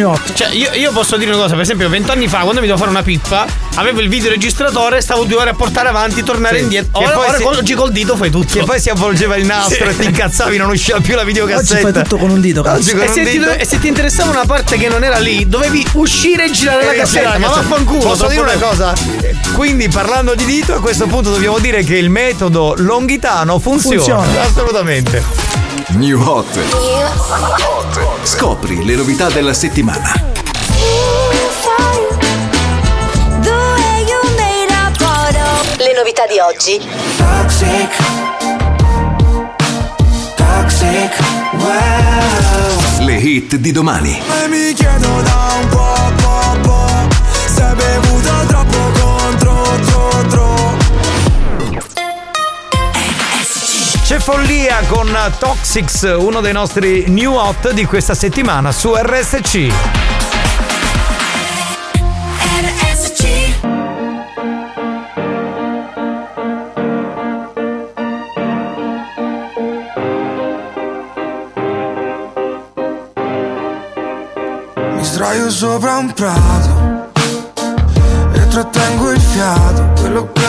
Hot. 0.06 0.34
Cioè, 0.34 0.48
io, 0.54 0.72
io 0.74 0.92
posso 0.94 1.18
dire 1.18 1.32
una 1.32 1.42
cosa, 1.42 1.52
per 1.54 1.64
esempio, 1.64 1.90
vent'anni 1.90 2.30
fa, 2.30 2.40
quando 2.40 2.62
mi 2.62 2.66
devo 2.66 2.78
fare 2.78 2.90
una 2.92 3.04
pippa, 3.04 3.46
avevo 3.76 4.00
il 4.00 4.08
videoregistratore, 4.08 5.02
stavo 5.02 5.26
due 5.26 5.38
ore 5.40 5.50
a 5.50 5.54
portare 5.54 5.90
avanti, 5.90 6.24
tornare 6.24 6.58
Sì. 6.58 6.64
indietro. 6.64 6.92
Ora, 7.02 7.10
poi 7.12 7.28
ora 7.28 7.38
si- 7.38 7.44
con- 7.44 7.56
oggi 7.56 7.74
col 7.74 7.92
dito 7.92 8.16
fai 8.16 8.30
tutto. 8.30 8.58
Che 8.58 8.64
poi 8.64 8.80
si 8.80 8.90
avvolgeva 8.90 9.36
il 9.36 9.46
nastro 9.46 9.90
e 9.90 9.98
ti 9.98 10.06
incazzavi, 10.06 10.56
non 10.56 10.70
usciva 10.70 11.02
più 11.02 11.16
la 11.16 11.26
videocassetta. 11.26 11.74
Oggi 11.74 11.92
fai 11.92 12.04
tutto 12.04 12.18
con 12.18 12.30
un 12.30 12.40
dito, 12.40 12.62
cazzo. 12.62 12.78
Oggi 12.78 12.92
con 12.92 13.02
E 13.02 13.08
un 13.08 13.14
se, 13.14 13.24
ti, 13.26 13.32
dito- 13.38 13.52
e 13.52 13.66
se 13.66 13.80
ti 13.80 13.88
interessava 13.88 14.30
una 14.32 14.46
parte 14.46 14.78
che 14.78 14.88
non 14.88 15.04
era 15.04 15.18
lì, 15.20 15.46
dovevi 15.48 15.86
uscire 15.96 16.46
e 16.46 16.52
girare 16.52 16.86
la 16.86 16.94
Eh, 16.94 16.98
cassetta. 16.98 17.34
sì, 17.34 17.40
Ma 17.40 17.48
vaffanculo. 17.48 18.00
Posso 18.00 18.28
dire 18.28 18.42
una 18.42 18.54
cosa? 18.58 18.94
Quindi 19.54 19.90
parlando 19.90 20.36
di 20.36 20.46
dito, 20.46 20.74
a 20.74 20.80
questo 20.80 21.06
punto 21.08 21.32
dobbiamo 21.32 21.60
dire 21.60 21.84
che 21.84 21.98
il 21.98 22.10
metodo 22.10 22.76
longhitano 22.78 23.60
funziona. 23.60 23.96
Funziona. 23.98 24.42
Assolutamente. 24.42 25.65
New 25.90 26.20
Hot. 26.20 26.48
Scopri 28.24 28.84
le 28.84 28.96
novità 28.96 29.30
della 29.30 29.54
settimana. 29.54 30.12
Le 35.78 35.94
novità 35.96 36.26
di 36.26 36.40
oggi. 36.40 36.82
Toxic 37.18 37.90
Toxic 40.36 41.20
Wow 41.54 43.06
Le 43.06 43.16
hit 43.16 43.56
di 43.56 43.72
domani. 43.72 44.22
E 44.44 44.48
mi 44.48 44.74
chiedo 44.74 45.22
da 45.22 45.54
un 45.62 45.68
po', 45.70 45.78
po', 45.78 46.05
C'è 54.06 54.20
follia 54.20 54.82
con 54.86 55.12
Toxics, 55.40 56.16
uno 56.20 56.40
dei 56.40 56.54
nostri 56.54 57.06
new 57.08 57.34
hot 57.34 57.72
di 57.72 57.86
questa 57.86 58.14
settimana 58.14 58.72
su 58.72 58.94
RSC. 58.94 59.56
Mi 74.92 75.04
sdraio 75.04 75.50
sopra 75.50 75.98
un 75.98 76.14
prato 76.14 77.12
E 78.34 78.48
trattengo 78.50 79.12
il 79.12 79.20
fiato 79.20 79.94
Quello 80.00 80.32
che 80.32 80.45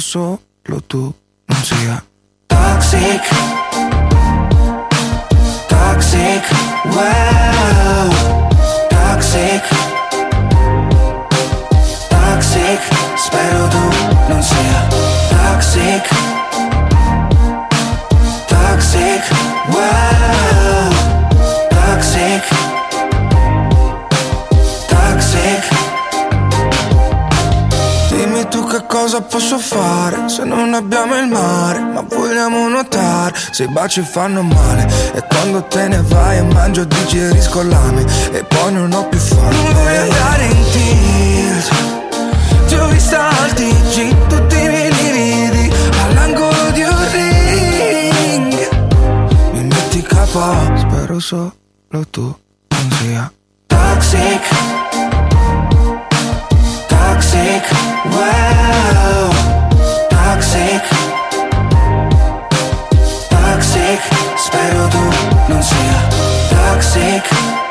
solo 0.00 0.40
tu 0.86 1.14
non 1.46 1.62
sia 1.62 2.02
Toxic 2.46 3.22
Toxic, 5.68 6.44
wow 6.94 8.10
Toxic 8.88 9.62
Toxic, 12.08 12.80
spero 13.16 13.68
tu 13.68 13.84
non 14.28 14.42
sia 14.42 14.88
Toxic 14.88 15.40
Toxic, 15.60 16.29
cosa 29.20 29.22
posso 29.22 29.58
fare 29.58 30.28
se 30.28 30.44
non 30.44 30.74
abbiamo 30.74 31.18
il 31.18 31.26
mare, 31.26 31.80
ma 31.80 32.00
vogliamo 32.02 32.68
nuotare. 32.68 33.34
Se 33.50 33.64
i 33.64 33.68
baci 33.68 34.02
fanno 34.02 34.42
male 34.42 34.86
e 35.14 35.22
quando 35.26 35.62
te 35.64 35.88
ne 35.88 36.02
vai 36.02 36.38
e 36.38 36.42
mangio 36.42 36.84
digerisco 36.84 37.62
lame 37.62 38.04
e 38.32 38.44
poi 38.44 38.72
non 38.72 38.92
ho 38.92 39.08
più 39.08 39.18
fame. 39.18 39.54
Non 39.54 39.72
voglio 39.72 40.00
andare 40.00 40.44
in 40.44 40.64
tilt. 40.70 41.70
Ti 42.66 42.74
ho 42.74 42.86
vista 42.88 43.28
al 43.28 43.52
TG, 43.52 44.26
tutti 44.28 44.56
i 44.56 44.68
miei 44.68 44.92
lividi 44.92 45.72
all'angolo 46.02 46.70
di 46.72 46.82
un 46.82 47.10
ring. 47.12 48.68
Mi 49.52 49.62
metti 49.62 50.02
capo, 50.02 50.76
spero 50.76 51.18
solo 51.18 51.52
tu 52.10 52.34
non 52.68 52.90
sia 53.00 53.32
toxic. 53.66 54.48
Toxic, 56.86 57.70
wow 58.10 58.99
non 65.50 65.62
sia 65.62 66.08
Toxic 66.48 67.69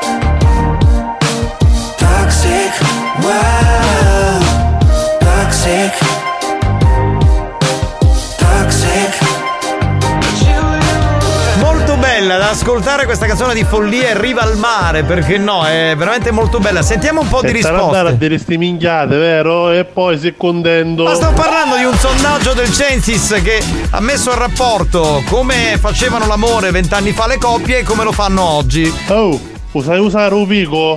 ascoltare 12.50 13.04
questa 13.04 13.26
canzone 13.26 13.54
di 13.54 13.64
follia 13.64 14.08
e 14.10 14.18
riva 14.20 14.42
al 14.42 14.56
mare, 14.56 15.04
perché 15.04 15.38
no, 15.38 15.64
è 15.64 15.94
veramente 15.96 16.30
molto 16.30 16.58
bella. 16.58 16.82
Sentiamo 16.82 17.20
un 17.20 17.28
po' 17.28 17.40
di 17.40 17.50
E 17.50 17.60
stare 17.60 17.76
andare 17.76 17.96
a 17.96 18.00
risposte. 18.02 18.18
dire 18.28 18.38
sti 18.38 18.56
minchiate, 18.58 19.16
vero? 19.16 19.70
E 19.70 19.84
poi 19.84 20.18
si 20.18 20.34
contento. 20.36 21.04
Ma 21.04 21.14
sto 21.14 21.32
parlando 21.32 21.76
di 21.76 21.84
un 21.84 21.94
sondaggio 21.96 22.52
del 22.52 22.72
Censis 22.72 23.40
che 23.42 23.62
ha 23.90 24.00
messo 24.00 24.30
a 24.30 24.34
rapporto 24.36 25.22
come 25.28 25.78
facevano 25.80 26.26
l'amore 26.26 26.70
vent'anni 26.70 27.12
fa 27.12 27.26
le 27.26 27.38
coppie 27.38 27.78
e 27.78 27.82
come 27.82 28.04
lo 28.04 28.12
fanno 28.12 28.42
oggi. 28.42 28.92
Oh, 29.08 29.49
sai 29.78 30.00
usare 30.00 30.34
un 30.34 30.46
pico? 30.46 30.96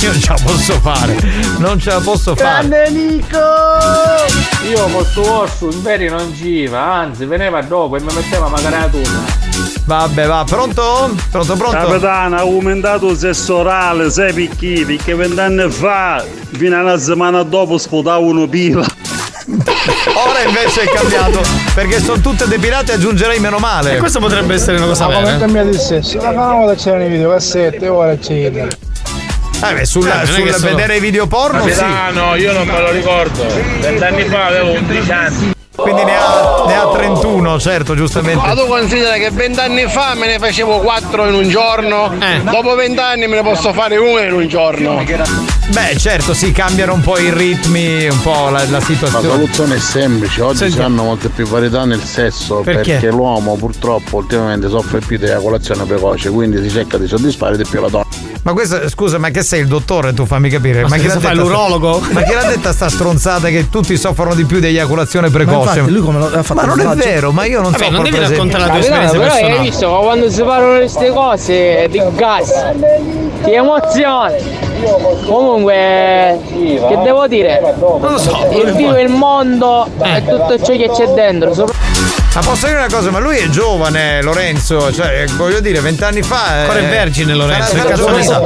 Io 0.00 0.10
non 0.10 0.20
ce 0.20 0.28
la 0.28 0.38
posso 0.42 0.72
fare, 0.80 1.16
non 1.58 1.78
ce 1.78 1.90
la 1.90 2.00
posso 2.00 2.34
fare. 2.34 2.66
Grande 2.68 2.90
Nico! 2.90 3.38
Io 4.68 4.86
posto 4.86 5.30
osso 5.30 5.70
in 5.70 5.82
veri 5.82 6.08
non 6.08 6.34
ci 6.34 6.66
va, 6.66 7.00
anzi 7.00 7.24
veniva 7.26 7.60
dopo 7.62 7.96
e 7.96 8.00
mi 8.00 8.12
metteva 8.14 8.48
magari 8.48 8.74
la 8.74 8.88
tuna. 8.88 9.24
Vabbè, 9.84 10.26
va, 10.26 10.44
pronto? 10.48 11.14
Pronto, 11.30 11.56
pronto? 11.56 11.76
Capitano, 11.76 12.36
ha 12.36 12.40
aumentato 12.40 13.10
il 13.10 13.18
sesso 13.18 13.56
orale, 13.56 14.10
sai 14.10 14.32
perché? 14.32 14.84
Perché 14.86 15.14
vent'anni 15.14 15.70
fa, 15.70 16.24
fino 16.52 16.76
a 16.76 16.80
una 16.80 16.98
settimana 16.98 17.42
dopo 17.42 17.76
sputavo 17.78 18.24
uno 18.24 18.46
pila. 18.48 18.86
Ora 19.46 20.40
invece 20.46 20.82
è 20.82 20.88
cambiato 20.88 21.42
perché 21.74 22.00
sono 22.00 22.20
tutte 22.20 22.46
depilate 22.46 22.92
e 22.92 22.94
aggiungerei 22.94 23.38
meno 23.40 23.58
male. 23.58 23.94
E 23.94 23.98
questo 23.98 24.18
potrebbe 24.20 24.54
essere 24.54 24.76
una 24.76 24.86
cosa 24.86 25.06
Ma 25.08 25.14
come 25.14 25.24
vera. 25.26 25.38
cambiato 25.38 25.68
il 25.68 25.78
sesso? 25.78 26.16
La 26.18 26.28
prima 26.28 26.52
volta 26.52 26.74
c'erano 26.74 27.04
i 27.04 27.08
videocassette, 27.08 27.88
ora 27.88 28.16
c'è. 28.16 28.32
Eh 29.64 29.74
beh, 29.74 29.84
sul, 29.84 30.06
Eh, 30.06 30.12
non 30.12 30.20
è 30.22 30.26
sul 30.26 30.42
che 30.44 30.52
solo- 30.52 30.74
vedere 30.74 30.96
i 30.96 31.00
video 31.00 31.26
porno 31.26 31.62
sì. 31.62 31.68
Capitano, 31.70 32.34
io 32.36 32.52
non 32.52 32.66
me 32.66 32.80
lo 32.80 32.90
ricordo. 32.90 33.46
Vent'anni 33.80 34.24
fa 34.24 34.46
avevo 34.46 34.72
11 34.72 35.12
anni. 35.12 35.52
Quindi 35.82 36.04
ne 36.04 36.16
ha, 36.16 36.64
ne 36.66 36.76
ha 36.76 36.88
31, 36.88 37.58
certo, 37.60 37.94
giustamente. 37.94 38.46
Ma 38.46 38.54
tu 38.54 38.66
considera 38.66 39.14
che 39.14 39.30
vent'anni 39.30 39.86
fa 39.88 40.14
me 40.14 40.26
ne 40.26 40.38
facevo 40.38 40.78
quattro 40.78 41.26
in 41.26 41.34
un 41.34 41.48
giorno, 41.48 42.12
dopo 42.42 42.74
vent'anni 42.74 43.26
me 43.26 43.36
ne 43.36 43.42
posso 43.42 43.72
fare 43.72 43.96
uno 43.96 44.20
in 44.20 44.32
un 44.32 44.46
giorno. 44.48 45.02
Beh, 45.68 45.96
certo, 45.98 46.34
sì, 46.34 46.52
cambiano 46.52 46.94
un 46.94 47.00
po' 47.00 47.18
i 47.18 47.30
ritmi, 47.32 48.06
un 48.08 48.20
po' 48.22 48.48
la, 48.50 48.62
la 48.64 48.70
La 48.70 48.80
situazione. 48.80 49.28
soluzione 49.28 49.74
è 49.76 49.78
semplice, 49.78 50.42
oggi 50.42 50.70
si 50.70 50.80
hanno 50.80 51.02
molte 51.04 51.28
più 51.28 51.46
varietà 51.46 51.84
nel 51.84 52.02
sesso 52.02 52.60
Perché? 52.60 52.92
perché, 52.92 53.10
l'uomo 53.10 53.56
purtroppo 53.56 54.16
ultimamente 54.18 54.68
soffre 54.68 54.98
più 55.00 55.18
di 55.18 55.24
eiaculazione 55.26 55.84
precoce, 55.84 56.30
quindi 56.30 56.60
si 56.62 56.70
cerca 56.70 56.98
di 56.98 57.06
soddisfare 57.06 57.56
di 57.56 57.64
più 57.68 57.80
la 57.80 57.88
donna. 57.88 58.31
Ma 58.44 58.52
questo, 58.54 58.88
scusa, 58.88 59.18
ma 59.18 59.30
che 59.30 59.42
sei 59.44 59.60
il 59.60 59.68
dottore? 59.68 60.12
Tu 60.14 60.26
fammi 60.26 60.48
capire. 60.50 60.82
Ma 60.82 60.88
Ma, 60.88 60.96
chi 60.96 61.06
l'ha 61.06 61.16
sta- 61.18 61.32
l'urologo? 61.32 62.00
Ma 62.10 62.22
chi 62.22 62.32
l'ha 62.34 62.42
detta 62.42 62.72
sta 62.72 62.88
stronzata 62.88 63.48
che 63.50 63.68
tutti 63.70 63.96
soffrono 63.96 64.34
di 64.34 64.44
più 64.44 64.58
di 64.58 64.66
eiaculazione 64.66 65.30
precoce? 65.30 65.78
infatti, 65.78 65.90
lui 65.92 66.00
come 66.02 66.18
lo- 66.18 66.26
ha 66.26 66.42
fatto 66.42 66.54
Ma 66.60 66.66
non 66.66 66.80
è 66.80 66.96
vero, 66.96 67.30
ma 67.30 67.44
io 67.44 67.60
non 67.60 67.70
Vabbè, 67.70 67.84
so 67.84 67.90
non 67.90 68.02
devi 68.02 68.18
raccontare 68.18 68.64
la 68.64 68.70
tua 68.70 68.78
esperienza 68.80 69.12
però 69.18 69.24
hai 69.32 69.40
personale. 69.42 69.68
visto 69.68 69.86
che 69.96 70.02
quando 70.04 70.30
si 70.30 70.42
parlano 70.42 70.76
queste 70.78 71.10
cose 71.10 71.86
di 71.88 72.02
gas 72.16 72.50
ti 73.44 73.52
emozioni 73.52 74.34
comunque 75.26 76.40
che 76.48 76.98
devo 77.02 77.26
dire 77.26 77.60
Non 77.78 78.00
lo 78.12 78.18
so, 78.18 78.48
il 78.52 78.72
vivo 78.72 78.98
il 78.98 79.08
mondo 79.08 79.86
e 80.02 80.24
tutto 80.24 80.58
ciò 80.62 80.72
che 80.72 80.90
c'è 80.92 81.06
dentro 81.08 81.54
sopra- 81.54 81.74
Ma 82.34 82.40
posso 82.40 82.66
dire 82.66 82.78
una 82.78 82.88
cosa, 82.90 83.10
ma 83.10 83.18
lui 83.18 83.36
è 83.36 83.48
giovane, 83.48 84.22
Lorenzo, 84.22 84.90
cioè 84.92 85.26
voglio 85.36 85.60
dire, 85.60 85.80
vent'anni 85.80 86.22
fa. 86.22 86.60
Ancora 86.60 86.78
è 86.78 86.88
vergine, 86.88 87.34
Lorenzo, 87.34 87.74
che 87.74 87.82
cazzo 87.84 88.08
ne 88.08 88.22
sa? 88.22 88.40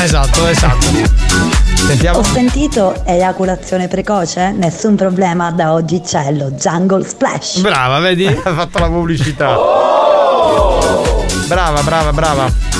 Esatto, 0.00 0.46
esatto. 0.46 0.86
Sentiamo. 1.74 2.18
Ho 2.18 2.22
sentito 2.22 2.94
eiaculazione 3.04 3.88
precoce? 3.88 4.52
Nessun 4.52 4.94
problema, 4.94 5.50
da 5.50 5.72
oggi 5.72 6.00
c'è 6.00 6.30
lo 6.30 6.50
Jungle 6.52 7.04
Splash. 7.04 7.58
Brava, 7.58 7.98
vedi? 7.98 8.26
Ha 8.44 8.54
fatto 8.54 8.78
la 8.78 8.86
pubblicità. 8.86 9.58
Brava, 11.46 11.82
brava, 11.82 12.12
brava. 12.12 12.71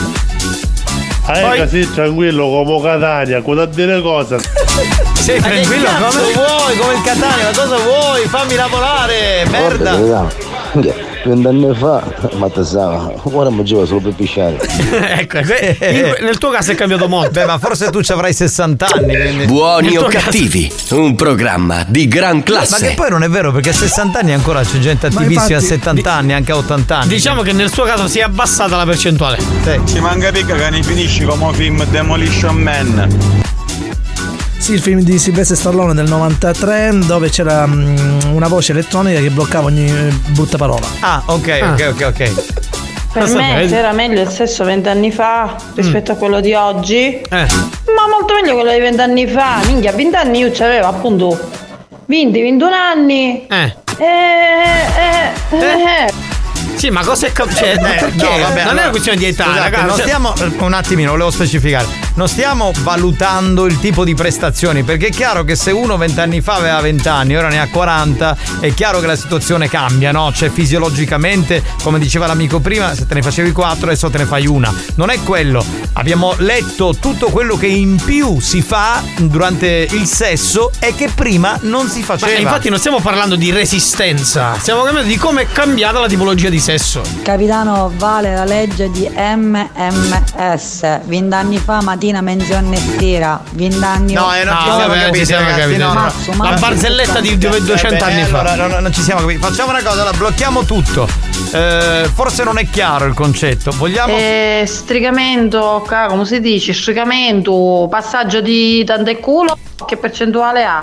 Ah, 1.32 1.40
Poi- 1.40 1.58
ecco, 1.60 1.68
sì, 1.68 1.90
tranquillo 1.94 2.44
come 2.62 2.82
Catania, 2.82 3.40
cosa 3.40 3.66
dire 3.66 4.02
cosa? 4.02 4.36
Sei 5.18 5.40
tranquillo 5.40 5.88
come 5.88 6.32
vuoi, 6.34 6.76
come 6.76 6.92
il 6.92 7.02
Catania, 7.02 7.44
ma 7.44 7.56
cosa 7.56 7.76
vuoi? 7.78 8.26
Fammi 8.26 8.54
lavorare, 8.54 9.46
merda! 9.48 11.11
Vent'anni 11.24 11.72
fa, 11.76 12.02
ma 12.36 12.48
te 12.50 12.64
sa, 12.64 13.12
ora 13.22 13.48
mangiava 13.48 13.84
solo 13.86 14.00
per 14.00 14.12
pisciare. 14.14 14.58
ecco, 15.18 15.38
in- 15.38 16.14
nel 16.20 16.38
tuo 16.38 16.50
caso 16.50 16.72
è 16.72 16.74
cambiato 16.74 17.08
molto. 17.08 17.30
Beh, 17.30 17.44
ma 17.46 17.58
forse 17.58 17.90
tu 17.90 18.02
ci 18.02 18.10
avrai 18.12 18.32
60 18.32 18.86
anni. 18.92 19.14
quindi- 19.16 19.44
Buoni 19.46 19.96
o 19.96 20.00
tuo 20.00 20.08
caso- 20.08 20.24
cattivi, 20.26 20.72
un 20.90 21.14
programma 21.14 21.84
di 21.86 22.08
gran 22.08 22.38
Ma 22.38 22.42
classe. 22.42 22.88
che 22.88 22.94
poi 22.94 23.10
non 23.10 23.22
è 23.22 23.28
vero 23.28 23.52
perché 23.52 23.70
a 23.70 23.72
60 23.72 24.18
anni 24.18 24.32
ancora 24.32 24.62
c'è 24.62 24.78
gente 24.78 25.08
Ma 25.10 25.20
attivissima 25.20 25.56
infatti- 25.58 25.72
a 25.74 25.76
70 25.76 26.12
anni, 26.12 26.32
anche 26.32 26.52
a 26.52 26.56
80 26.56 26.98
anni. 26.98 27.08
Diciamo 27.08 27.42
che 27.42 27.52
nel 27.52 27.70
suo 27.72 27.84
caso 27.84 28.08
si 28.08 28.18
è 28.18 28.22
abbassata 28.22 28.76
la 28.76 28.84
percentuale. 28.84 29.38
Ci 29.84 30.00
manca 30.00 30.30
picca 30.32 30.54
che 30.56 30.70
ne 30.70 30.82
finisci 30.82 31.24
come 31.24 31.52
film 31.54 31.84
Demolition 31.86 32.56
Man. 32.56 33.60
Sì, 34.62 34.74
il 34.74 34.80
film 34.80 35.00
di 35.00 35.18
Silvestre 35.18 35.56
Stallone 35.56 35.92
del 35.92 36.08
93 36.08 36.98
dove 37.04 37.28
c'era 37.30 37.66
mm, 37.66 38.32
una 38.32 38.46
voce 38.46 38.70
elettronica 38.70 39.18
che 39.18 39.28
bloccava 39.28 39.66
ogni 39.66 39.86
eh, 39.86 40.12
brutta 40.28 40.56
parola. 40.56 40.86
Ah, 41.00 41.20
ok, 41.26 41.60
ok, 41.72 41.88
ok, 41.90 42.06
ok. 42.06 42.32
Per 43.12 43.22
Cosa 43.22 43.38
me 43.38 43.54
vedi? 43.56 43.74
era 43.74 43.90
meglio 43.90 44.20
il 44.20 44.28
sesso 44.28 44.62
vent'anni 44.62 45.10
fa 45.10 45.56
rispetto 45.74 46.12
a 46.12 46.14
quello 46.14 46.40
di 46.40 46.54
oggi. 46.54 47.06
Eh. 47.06 47.26
Ma 47.28 48.08
molto 48.08 48.34
meglio 48.40 48.54
quello 48.54 48.70
di 48.70 48.78
vent'anni 48.78 49.26
fa. 49.26 49.58
Minchia, 49.66 49.90
vent'anni 49.90 50.38
io 50.38 50.52
c'avevo 50.52 50.86
appunto 50.86 51.50
20, 52.06 52.40
21 52.40 52.72
anni. 52.72 53.46
Eh. 53.48 53.76
Eh, 53.98 55.56
eh, 55.58 56.06
eh. 56.06 56.31
Sì, 56.74 56.90
ma 56.90 57.04
cosa 57.04 57.26
è 57.26 57.32
cioè, 57.32 57.74
Eh, 57.74 57.78
perché? 57.78 58.16
no, 58.16 58.38
vabbè, 58.38 58.38
non 58.38 58.56
è 58.56 58.60
allora, 58.62 58.80
una 58.82 58.90
questione 58.90 59.18
di 59.18 59.24
età, 59.26 59.44
scusate, 59.44 59.60
ragazzi. 59.60 59.84
non 59.86 59.94
Cioè- 59.96 60.02
stiamo 60.04 60.34
un 60.58 60.72
attimino, 60.72 61.10
volevo 61.12 61.30
specificare. 61.30 61.86
Non 62.14 62.28
stiamo 62.28 62.72
valutando 62.80 63.66
il 63.66 63.78
tipo 63.78 64.04
di 64.04 64.14
prestazioni, 64.14 64.82
perché 64.82 65.06
è 65.08 65.10
chiaro 65.10 65.44
che 65.44 65.54
se 65.54 65.70
uno 65.70 65.96
vent'anni 65.96 66.40
fa 66.40 66.54
aveva 66.54 66.80
20 66.80 67.08
anni, 67.08 67.36
ora 67.36 67.48
ne 67.48 67.60
ha 67.60 67.68
40, 67.68 68.36
è 68.60 68.74
chiaro 68.74 69.00
che 69.00 69.06
la 69.06 69.16
situazione 69.16 69.68
cambia, 69.68 70.10
no? 70.12 70.32
Cioè 70.32 70.50
fisiologicamente, 70.50 71.62
come 71.82 71.98
diceva 71.98 72.26
l'amico 72.26 72.58
prima, 72.60 72.94
se 72.94 73.06
te 73.06 73.14
ne 73.14 73.22
facevi 73.22 73.52
4, 73.52 73.86
adesso 73.86 74.10
te 74.10 74.18
ne 74.18 74.24
fai 74.24 74.46
una. 74.46 74.72
Non 74.96 75.10
è 75.10 75.22
quello. 75.22 75.64
Abbiamo 75.94 76.34
letto 76.38 76.94
tutto 76.98 77.26
quello 77.30 77.56
che 77.56 77.66
in 77.66 77.96
più 77.96 78.40
si 78.40 78.60
fa 78.62 79.02
durante 79.18 79.86
il 79.90 80.06
sesso 80.06 80.70
e 80.80 80.94
che 80.94 81.08
prima 81.14 81.58
non 81.62 81.88
si 81.88 82.00
Ma 82.00 82.04
faceva. 82.06 82.38
infatti 82.38 82.68
non 82.68 82.78
stiamo 82.78 83.00
parlando 83.00 83.36
di 83.36 83.50
resistenza, 83.50 84.56
stiamo 84.58 84.82
parlando 84.82 85.08
di 85.08 85.16
come 85.16 85.42
è 85.42 85.46
cambiata 85.52 85.98
la 85.98 86.08
tipologia 86.08 86.48
di 86.48 86.58
sesso. 86.62 87.02
Capitano 87.22 87.90
vale 87.96 88.32
la 88.34 88.44
legge 88.44 88.88
di 88.92 89.10
MMS. 89.12 91.00
20 91.04 91.34
anni 91.34 91.58
fa 91.58 91.82
mattina 91.82 92.20
menzione 92.20 92.76
stira. 92.76 93.42
20 93.50 93.84
anni 93.84 94.12
No, 94.12 94.32
eh, 94.32 94.44
non 94.44 94.56
ci 94.58 94.70
siamo 94.70 94.94
capiti, 94.94 95.18
ci 95.18 95.24
siamo 95.26 95.44
ragazzi, 95.44 95.60
capiti. 95.62 95.78
no, 95.80 95.86
no. 95.92 95.94
Mazzo, 96.00 96.30
La 96.30 96.36
mazzo. 96.36 96.60
barzelletta 96.60 97.20
di 97.20 97.36
dove 97.38 97.62
200 97.64 98.04
Eh, 98.04 98.08
anni 98.08 98.22
beh, 98.22 98.26
fa. 98.28 98.38
allora, 98.40 98.54
no, 98.54 98.66
no, 98.74 98.80
non 98.80 98.92
ci 98.92 99.02
siamo 99.02 99.20
capiti. 99.22 99.38
Facciamo 99.40 99.70
una 99.70 99.82
cosa, 99.82 100.02
allora 100.02 100.16
blocchiamo 100.16 100.64
tutto. 100.64 101.08
Eh, 101.52 102.08
forse 102.14 102.44
non 102.44 102.58
è 102.58 102.70
chiaro 102.70 103.06
il 103.06 103.14
concetto. 103.14 103.72
Vogliamo. 103.72 104.14
Eh, 104.16 104.62
strigamento, 104.66 105.84
ca- 105.86 106.06
come 106.06 106.24
si 106.24 106.40
dice? 106.40 106.72
Strigamento, 106.72 107.88
passaggio 107.90 108.40
di 108.40 108.84
tante 108.84 109.18
culo, 109.18 109.58
che 109.84 109.96
percentuale 109.96 110.64
ha? 110.64 110.78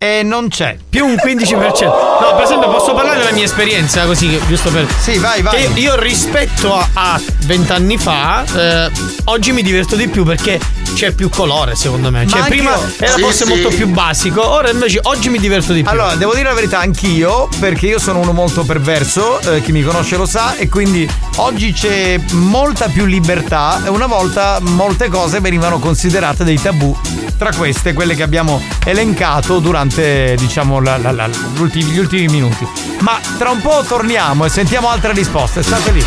E 0.00 0.22
non 0.22 0.46
c'è. 0.48 0.76
Più 0.88 1.04
un 1.04 1.16
15%. 1.16 1.84
No, 1.84 2.34
per 2.36 2.44
esempio, 2.44 2.70
posso 2.70 2.94
parlare 2.94 3.18
della 3.18 3.32
mia 3.32 3.42
esperienza 3.44 4.04
così, 4.04 4.38
giusto 4.46 4.70
per. 4.70 4.86
Sì, 5.00 5.18
vai, 5.18 5.42
vai. 5.42 5.56
Che 5.72 5.80
io 5.80 5.98
rispetto 6.00 6.72
a- 6.72 6.88
a 6.92 7.20
20 7.46 7.72
anni 7.72 7.98
fa, 7.98 8.44
eh, 8.44 8.90
oggi 9.24 9.50
mi 9.50 9.62
diverto 9.62 9.96
di 9.96 10.06
più 10.06 10.24
perché 10.24 10.60
c'è 10.94 11.12
più 11.12 11.28
colore, 11.28 11.74
secondo 11.76 12.10
me. 12.10 12.26
Cioè, 12.26 12.42
prima 12.48 12.70
io. 12.74 12.92
era 12.98 13.12
Sì, 13.14 13.20
forse 13.20 13.44
sì. 13.44 13.50
molto 13.50 13.68
più 13.68 13.86
basico, 13.88 14.46
ora 14.48 14.70
invece 14.70 15.00
oggi 15.02 15.28
mi 15.28 15.38
diverto 15.38 15.72
di 15.72 15.82
più. 15.82 15.90
Allora, 15.90 16.14
devo 16.14 16.34
dire 16.34 16.48
la 16.48 16.54
verità, 16.54 16.78
anch'io, 16.80 17.48
perché 17.60 17.86
io 17.86 17.98
sono 17.98 18.18
uno 18.20 18.32
molto 18.32 18.64
perverso, 18.64 19.40
eh, 19.40 19.60
chi 19.62 19.72
mi 19.72 19.82
conosce 19.82 20.16
lo 20.16 20.26
sa, 20.26 20.56
e 20.56 20.68
quindi 20.68 21.08
oggi 21.36 21.72
c'è 21.72 22.18
molta 22.32 22.88
più 22.88 23.04
libertà 23.04 23.80
e 23.84 23.88
una 23.88 24.06
volta 24.06 24.58
molte 24.60 25.08
cose 25.08 25.40
venivano 25.40 25.78
considerate 25.78 26.44
dei 26.44 26.60
tabù, 26.60 26.96
tra 27.36 27.52
queste 27.54 27.92
quelle 27.92 28.14
che 28.14 28.22
abbiamo 28.22 28.60
elencato 28.84 29.58
durante, 29.60 30.34
diciamo, 30.36 30.80
la- 30.80 30.98
la- 30.98 31.12
la- 31.12 31.28
gli, 31.28 31.60
ultimi, 31.60 31.84
gli 31.90 31.98
ultimi 31.98 32.26
minuti. 32.26 32.66
Ma 33.00 33.18
tra 33.38 33.50
un 33.50 33.60
po' 33.60 33.84
torniamo 33.86 34.44
e 34.44 34.48
sentiamo 34.48 34.88
altre 34.88 35.12
risposte, 35.12 35.62
state 35.62 35.90
lì. 35.92 36.04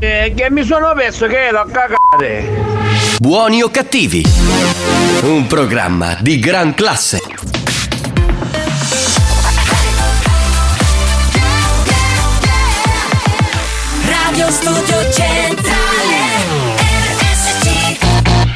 Eh, 0.00 0.32
che 0.36 0.48
mi 0.50 0.64
sono 0.64 0.92
perso 0.94 1.26
che 1.26 1.46
ero 1.46 1.60
a 1.60 1.66
cagare. 1.66 2.77
Buoni 3.20 3.62
o 3.62 3.68
cattivi, 3.68 4.24
un 5.22 5.48
programma 5.48 6.16
di 6.20 6.38
gran 6.38 6.72
classe. 6.72 7.20
Radio 14.04 14.50
Studio 14.52 15.10
Centrale 15.10 15.77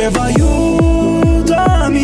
Diceva 0.00 0.22
aiutami 0.22 1.98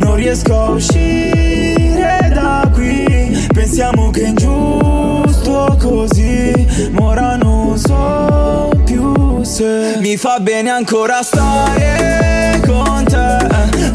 Non 0.00 0.16
riesco 0.16 0.60
a 0.60 0.70
uscire 0.70 2.32
da 2.34 2.68
qui. 2.72 3.46
Pensiamo 3.52 4.10
che 4.10 4.22
è 4.22 4.28
ingiusto 4.28 5.76
così 5.80 6.66
Ma 6.90 7.04
ora 7.04 7.36
non 7.36 7.78
so 7.78 8.70
più 8.84 9.44
se 9.44 9.98
Mi 10.00 10.16
fa 10.16 10.40
bene 10.40 10.70
ancora 10.70 11.22
stare 11.22 12.60
con 12.66 13.04
te. 13.04 13.46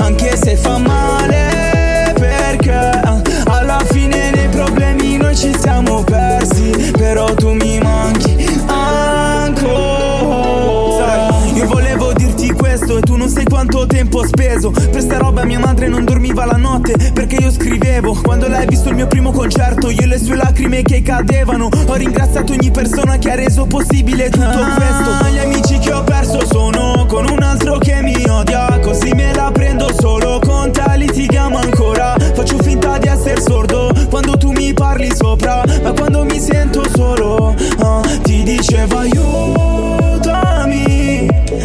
Anche 0.02 0.38
se 0.38 0.56
fa 0.56 0.78
male 0.78 2.14
perché 2.18 3.02
Alla 3.46 3.82
fine 3.90 4.32
nei 4.32 4.48
problemi 4.48 5.18
noi 5.18 5.36
ci 5.36 5.54
siamo 5.60 6.02
persi 6.04 6.92
Però 6.98 7.26
tu 7.34 7.52
mi 7.54 7.78
manchi 7.80 8.31
non 13.22 13.30
sai 13.30 13.44
quanto 13.44 13.86
tempo 13.86 14.20
ho 14.20 14.26
speso. 14.26 14.72
Per 14.72 15.00
sta 15.00 15.20
roba 15.20 15.46
mia 15.46 15.60
madre 15.60 15.88
non 15.88 16.04
dormiva 16.04 16.44
la 16.44 16.58
notte 16.58 17.12
Perché 17.14 17.36
io 17.36 17.52
scrivevo. 17.52 18.20
Quando 18.24 18.48
ha 18.48 18.66
visto 18.66 18.90
il 18.90 18.96
mio 18.96 19.06
primo 19.06 19.32
concerto 19.32 19.92
Io 19.92 20.02
e 20.02 20.08
le 20.08 20.18
sue 20.18 20.36
lacrime 20.36 20.82
che 20.82 21.04
cadevano. 21.04 21.70
Ho 21.86 21.94
ringraziato 21.94 22.54
ogni 22.54 22.72
persona 22.72 23.20
che 23.20 23.30
ha 23.30 23.36
reso 23.36 23.66
possibile 23.66 24.30
tutto 24.32 24.66
questo 24.76 25.30
Gli 25.32 25.38
amici 25.38 25.78
che 25.78 25.94
ho 25.94 26.04
perso 26.04 26.44
sono 26.48 27.06
con 27.08 27.30
un 27.30 27.44
altro 27.44 27.78
che 27.78 28.02
mi 28.02 28.16
odia. 28.28 28.80
Così 28.80 29.12
me 29.14 29.32
la 29.36 29.52
prendo 29.52 29.94
solo 30.00 30.40
con 30.40 30.72
te 30.72 30.82
litighiamo 30.98 31.60
ancora. 31.60 32.16
Faccio 32.34 32.58
finta 32.64 32.98
di 32.98 33.08
essere 33.08 33.40
sordo 33.40 33.94
quando 34.10 34.36
tu 34.36 34.52
mi 34.52 34.74
parli 34.74 35.14
sopra. 35.14 35.64
Ma 35.84 35.92
quando 35.92 36.24
mi 36.26 36.40
sento 36.40 36.84
solo 36.92 37.56
ah, 37.82 38.02
ti 38.24 38.42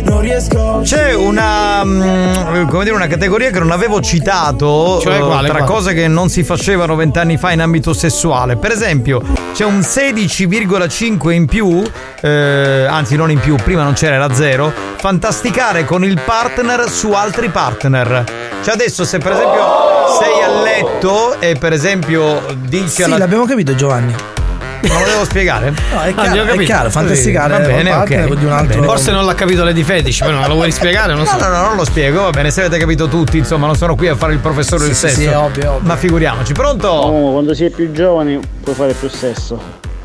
non 0.04 0.20
riesco. 0.20 0.80
C'è 0.82 1.14
una. 1.14 1.84
Mm, 1.84 2.68
come 2.68 2.84
dire, 2.84 2.94
una 2.94 3.06
categoria 3.06 3.50
che 3.50 3.58
non 3.58 3.70
avevo 3.70 4.00
citato. 4.00 5.00
Cioè, 5.00 5.16
eh, 5.16 5.20
quale, 5.20 5.48
tra 5.48 5.58
quale? 5.58 5.72
cose 5.72 5.94
che 5.94 6.08
non 6.08 6.28
si 6.28 6.42
facevano 6.42 6.94
vent'anni 6.94 7.36
fa 7.36 7.52
in 7.52 7.60
ambito 7.60 7.92
sessuale. 7.92 8.56
Per 8.56 8.70
esempio, 8.70 9.22
c'è 9.52 9.64
un 9.64 9.80
16,5 9.80 11.30
in 11.30 11.46
più. 11.46 11.82
Eh, 12.20 12.86
anzi, 12.88 13.16
non 13.16 13.30
in 13.30 13.40
più, 13.40 13.56
prima 13.56 13.82
non 13.82 13.92
c'era, 13.94 14.14
era 14.14 14.32
zero. 14.34 14.72
Fantasticare 14.96 15.84
con 15.84 16.04
il 16.04 16.20
partner 16.24 16.88
su 16.90 17.12
altri 17.12 17.48
partner. 17.48 18.24
Cioè, 18.62 18.74
adesso, 18.74 19.04
se 19.04 19.18
per 19.18 19.32
esempio 19.32 19.62
oh! 19.62 20.18
sei 20.18 20.42
a 20.42 20.62
letto 20.62 21.40
e 21.40 21.54
per 21.54 21.72
esempio 21.72 22.42
dici 22.64 22.88
sì, 22.88 23.02
alla... 23.02 23.18
l'abbiamo 23.18 23.44
capito, 23.44 23.74
Giovanni. 23.74 24.35
Non 24.82 25.00
lo 25.00 25.06
devo 25.06 25.24
spiegare? 25.24 25.70
No, 25.70 26.00
è 26.02 26.08
Ah, 26.10 26.12
chiaro, 26.12 26.40
abbiamo 26.40 26.60
è 26.60 26.64
chiaro, 26.64 26.90
fantasticare 26.90 27.52
Va 27.52 27.58
bene, 27.60 27.90
col 27.90 27.98
partner 27.98 28.30
ok. 28.30 28.36
di 28.38 28.44
un 28.44 28.52
altro-. 28.52 28.82
Forse 28.82 29.10
non 29.10 29.24
l'ha 29.24 29.34
capito 29.34 29.64
Lady 29.64 29.82
Fetish, 29.82 30.18
però 30.20 30.32
non 30.38 30.48
lo 30.48 30.54
vuoi 30.54 30.70
spiegare? 30.70 31.12
Non 31.14 31.22
No, 31.24 31.26
so. 31.30 31.38
no, 31.38 31.48
no, 31.48 31.60
non 31.62 31.76
lo 31.76 31.84
spiego, 31.84 32.22
va 32.22 32.30
bene, 32.30 32.50
se 32.50 32.60
avete 32.60 32.78
capito 32.78 33.08
tutti, 33.08 33.38
insomma, 33.38 33.66
non 33.66 33.76
sono 33.76 33.94
qui 33.96 34.08
a 34.08 34.14
fare 34.16 34.32
il 34.34 34.38
professore 34.38 34.84
del 34.84 34.94
sì, 34.94 35.08
sesso. 35.08 35.20
sì, 35.20 35.24
è 35.26 35.36
ovvio, 35.36 35.62
è 35.62 35.68
ovvio. 35.68 35.88
Ma 35.88 35.96
figuriamoci, 35.96 36.52
pronto? 36.52 36.88
Oh, 36.88 37.32
quando 37.32 37.54
sei 37.54 37.70
più 37.70 37.90
giovane 37.92 38.38
puoi 38.62 38.74
fare 38.74 38.92
più 38.92 39.08
sesso, 39.08 39.58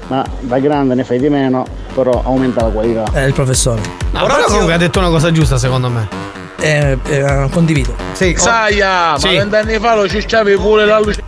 ma 0.07 0.25
da 0.39 0.59
grande 0.59 0.95
ne 0.95 1.03
fai 1.03 1.19
di 1.19 1.29
meno, 1.29 1.65
però 1.93 2.21
aumenta 2.25 2.63
la 2.63 2.69
qualità. 2.69 3.03
È 3.11 3.21
il 3.21 3.33
professore. 3.33 3.81
No, 4.11 4.25
però 4.25 4.43
comunque 4.45 4.73
ha 4.73 4.77
detto 4.77 4.99
una 4.99 5.09
cosa 5.09 5.31
giusta 5.31 5.57
secondo 5.57 5.89
me. 5.89 6.07
Eh, 6.59 6.95
eh, 7.07 7.47
condivido. 7.51 7.95
Sì. 8.13 8.35
Saia, 8.37 9.15
Sì. 9.17 9.25
ma 9.27 9.31
vent'anni 9.33 9.79
fa 9.79 9.95
lo 9.95 10.07
cicciavi 10.07 10.55
pure 10.57 10.85
la 10.85 10.99
luce. 10.99 11.23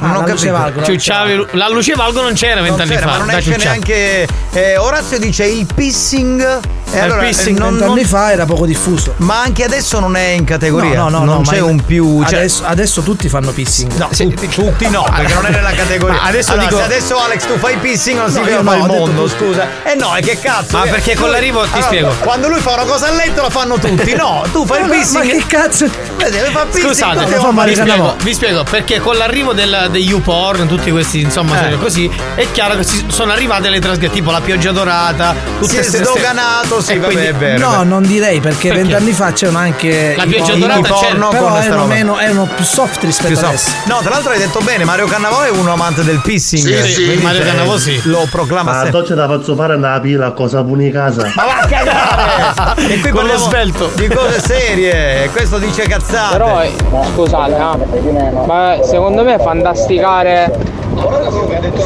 Ah, 0.00 0.06
non 0.08 0.16
ho 0.16 0.24
capito. 0.24 0.52
valgola. 0.52 0.84
Ciucciavi, 0.86 1.46
la 1.52 1.68
luce 1.68 1.94
valgo 1.94 2.20
non 2.22 2.32
c'era 2.34 2.60
Non 2.60 2.64
vent'anni 2.76 2.96
fa. 2.98 3.06
ma 3.06 3.16
non 3.18 3.30
esce 3.30 3.56
neanche. 3.56 4.26
eh, 4.52 4.76
Orazio 4.76 5.18
dice 5.18 5.44
il 5.46 5.66
pissing. 5.74 6.60
E 6.94 6.96
Eh, 6.96 7.00
allora, 7.00 7.22
il 7.22 7.28
pissing 7.28 7.56
eh, 7.56 7.60
non- 7.60 7.70
vent'anni 7.78 7.94
non- 8.00 8.04
fa 8.08 8.32
era 8.32 8.44
poco 8.46 8.66
diffuso. 8.66 9.14
Ma 9.18 9.40
anche 9.40 9.64
adesso 9.64 9.98
non 9.98 10.14
è 10.16 10.28
in 10.28 10.44
categoria. 10.44 10.94
No, 11.00 11.08
no, 11.08 11.18
no, 11.18 11.24
non 11.24 11.42
no, 11.42 11.50
c'è 11.50 11.58
un 11.60 11.84
più. 11.84 12.22
Cioè, 12.24 12.38
Adesso, 12.38 12.62
adesso 12.64 13.00
tutti 13.02 13.28
fanno 13.28 13.50
pissing. 13.50 13.92
No, 13.94 14.08
tutti, 14.16 14.48
tutti 14.48 14.88
no, 14.88 15.04
perché 15.14 15.34
non 15.34 15.46
è 15.46 15.50
nella 15.50 15.72
categoria. 15.72 16.22
Adesso 16.22 16.52
Allora, 16.52 16.66
dico- 16.66 16.78
se 16.78 16.84
adesso 16.84 17.18
Alex 17.20 17.46
tu 17.46 17.58
fai 17.58 17.76
pissing 17.76 18.18
non 18.18 18.30
si 18.30 18.38
No, 18.38 18.60
no, 18.62 18.74
il 18.74 18.86
mondo, 18.86 19.28
scusa. 19.28 19.66
Eh 19.84 19.94
no, 19.96 20.14
e 20.16 20.20
che 20.22 20.38
cazzo? 20.38 20.76
Ma 20.78 20.84
Eh, 20.84 20.90
perché 20.90 21.14
con 21.16 21.30
l'arrivo 21.30 21.62
ti 21.62 21.68
allora, 21.72 21.86
spiego. 21.86 22.14
Quando 22.20 22.48
lui 22.48 22.60
fa 22.60 22.74
una 22.74 22.84
cosa 22.84 23.08
a 23.08 23.12
letto 23.12 23.42
la 23.42 23.50
fanno 23.50 23.78
tutti. 23.78 24.14
No, 24.14 24.44
tu 24.52 24.64
fai 24.66 24.82
il 24.82 24.88
pissing. 24.90 25.24
Ma 25.24 25.30
che 25.30 25.44
cazzo? 25.46 25.86
Deve 26.18 26.50
fare 26.50 26.66
pissing. 26.70 26.86
Scusate, 26.92 27.24
vi 27.66 27.74
spiego, 27.74 28.14
vi 28.22 28.34
spiego 28.34 28.62
perché 28.64 29.00
con 29.00 29.16
l'arrivo 29.16 29.52
del, 29.52 29.88
degli 29.90 30.08
YouPorn, 30.10 30.66
tutti 30.68 30.90
questi 30.90 31.20
insomma 31.20 31.68
Eh. 31.68 31.78
così, 31.78 32.10
è 32.34 32.46
chiaro 32.52 32.76
che 32.76 32.84
si- 32.84 33.04
sono 33.08 33.32
arrivate 33.32 33.68
le 33.68 33.80
trasgressioni 33.80 34.02
tipo 34.14 34.30
la 34.30 34.40
pioggia 34.42 34.70
dorata, 34.70 35.34
tutte 35.58 35.82
Si 35.82 35.96
è 35.96 36.00
sdoganato, 36.04 36.80
sì, 36.84 36.98
vabbè, 36.98 37.12
quindi- 37.12 37.28
è 37.28 37.34
vero. 37.34 37.68
No, 37.70 37.82
non 37.82 38.02
direi 38.02 38.40
perché 38.40 38.72
vent'anni 38.72 39.12
fa 39.12 39.32
c'erano 39.32 39.58
anche 39.58 40.14
La 40.16 40.24
pioggia 40.26 40.54
dorata 40.54 40.80
porno, 40.80 41.28
con 41.28 41.36
però 41.36 41.48
questa 41.50 41.64
erano, 41.66 41.82
roba. 41.82 41.94
meno, 41.94 42.18
erano 42.18 42.48
più 42.54 42.64
soft 42.64 43.02
rispetto 43.04 43.28
Più 43.28 43.36
soft. 43.36 43.48
adesso. 43.48 43.70
No, 43.86 43.98
tra 44.00 44.10
l'altro 44.10 44.30
hai 44.32 44.38
detto 44.38 44.60
bene, 44.60 44.84
Mario 44.84 45.06
Cannavò 45.06 45.42
è 45.42 45.50
uno 45.50 45.72
amante 45.72 46.02
del 46.04 46.20
pissing. 46.20 46.62
Sì, 46.82 46.92
sì, 46.92 47.04
Quindi, 47.04 47.22
Mario 47.22 47.40
cioè, 47.42 47.48
Cannavò 47.50 47.76
sì. 47.78 48.00
Lo 48.04 48.26
proclama 48.30 48.70
Ma 48.72 48.80
sempre. 48.82 49.00
doccia 49.00 49.14
la 49.14 49.26
faccio 49.28 49.54
fare 49.54 49.74
una 49.74 49.98
pila, 50.00 50.30
cosa 50.32 50.62
puni 50.62 50.90
casa. 50.90 51.32
Ma 51.34 51.44
va 51.44 51.58
a 51.60 51.66
cagare! 51.66 52.86
e 52.92 53.00
qui 53.00 53.10
Con 53.10 53.24
lo 53.24 53.28
parliamo 53.28 53.44
svelto. 53.44 53.90
di 53.94 54.08
cose 54.08 54.40
serie. 54.40 55.28
Questo 55.32 55.58
dice 55.58 55.82
cazzate. 55.86 56.32
Però, 56.36 56.62
eh, 56.62 56.72
scusate, 57.12 57.56
no? 57.56 58.44
ma 58.46 58.76
secondo 58.82 59.22
me 59.24 59.38
fantasticare 59.38 60.52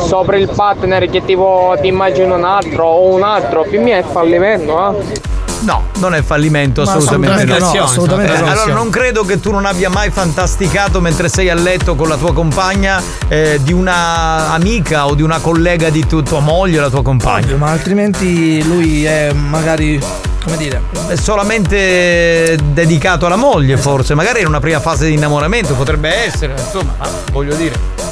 sopra 0.07 0.37
il 0.37 0.49
partner 0.55 1.09
che 1.09 1.25
tipo 1.25 1.77
ti 1.81 1.89
immagini 1.89 2.31
un 2.31 2.45
altro 2.45 2.85
o 2.85 3.15
un 3.15 3.23
altro, 3.23 3.65
più 3.69 3.81
mio 3.81 3.97
è 3.97 4.05
fallimento, 4.11 4.99
eh? 4.99 5.37
No, 5.61 5.87
non 5.97 6.15
è 6.15 6.23
fallimento, 6.23 6.85
Ma 6.85 6.93
assolutamente, 6.93 7.53
assolutamente 7.53 7.77
no, 7.77 7.81
no. 7.81 7.85
assolutamente 7.85 8.33
Eh, 8.33 8.41
no. 8.41 8.47
allora 8.47 8.73
non 8.75 8.91
credo 8.91 9.25
che 9.25 9.41
tu 9.41 9.51
non 9.51 9.67
abbia 9.67 9.91
mai 9.91 10.11
fantasticato 10.11 11.01
mentre 11.01 11.29
sei 11.29 11.51
a 11.51 11.55
letto 11.55 11.97
con 11.97 12.07
la 12.09 12.17
tua 12.17 12.33
compagna 12.33 13.03
eh, 13.27 13.59
di 13.61 13.73
una 13.73 14.53
amica 14.53 15.07
o 15.07 15.15
di 15.17 15.23
una 15.23 15.41
collega 15.41 15.91
di 15.91 16.07
tu- 16.07 16.23
tua 16.23 16.39
moglie 16.39 16.79
o 16.79 16.83
la 16.83 16.91
tua 16.91 17.03
compagna. 17.03 17.45
Ovvio, 17.47 17.57
ma 17.57 17.71
altrimenti 17.71 18.63
lui 18.63 19.05
è 19.05 19.33
magari 19.33 20.01
come 20.45 20.57
dire 20.57 20.81
È 21.09 21.17
solamente 21.17 22.57
dedicato 22.63 23.27
alla 23.27 23.37
moglie, 23.37 23.77
forse. 23.77 24.15
Magari 24.15 24.41
in 24.43 24.47
una 24.47 24.61
prima 24.61 24.79
fase 24.79 25.07
di 25.07 25.15
innamoramento 25.15 25.75
potrebbe 25.75 26.25
essere, 26.25 26.55
insomma, 26.57 26.95
ma 26.99 27.09
voglio 27.33 27.57
dire. 27.57 28.08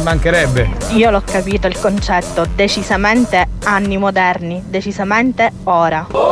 Ci 0.00 0.06
mancherebbe. 0.06 0.70
Io 0.92 1.10
l'ho 1.10 1.22
capito 1.22 1.66
il 1.66 1.78
concetto, 1.78 2.46
decisamente 2.54 3.46
anni 3.64 3.98
moderni, 3.98 4.62
decisamente 4.66 5.52
ora. 5.64 6.06
Bravo, 6.08 6.30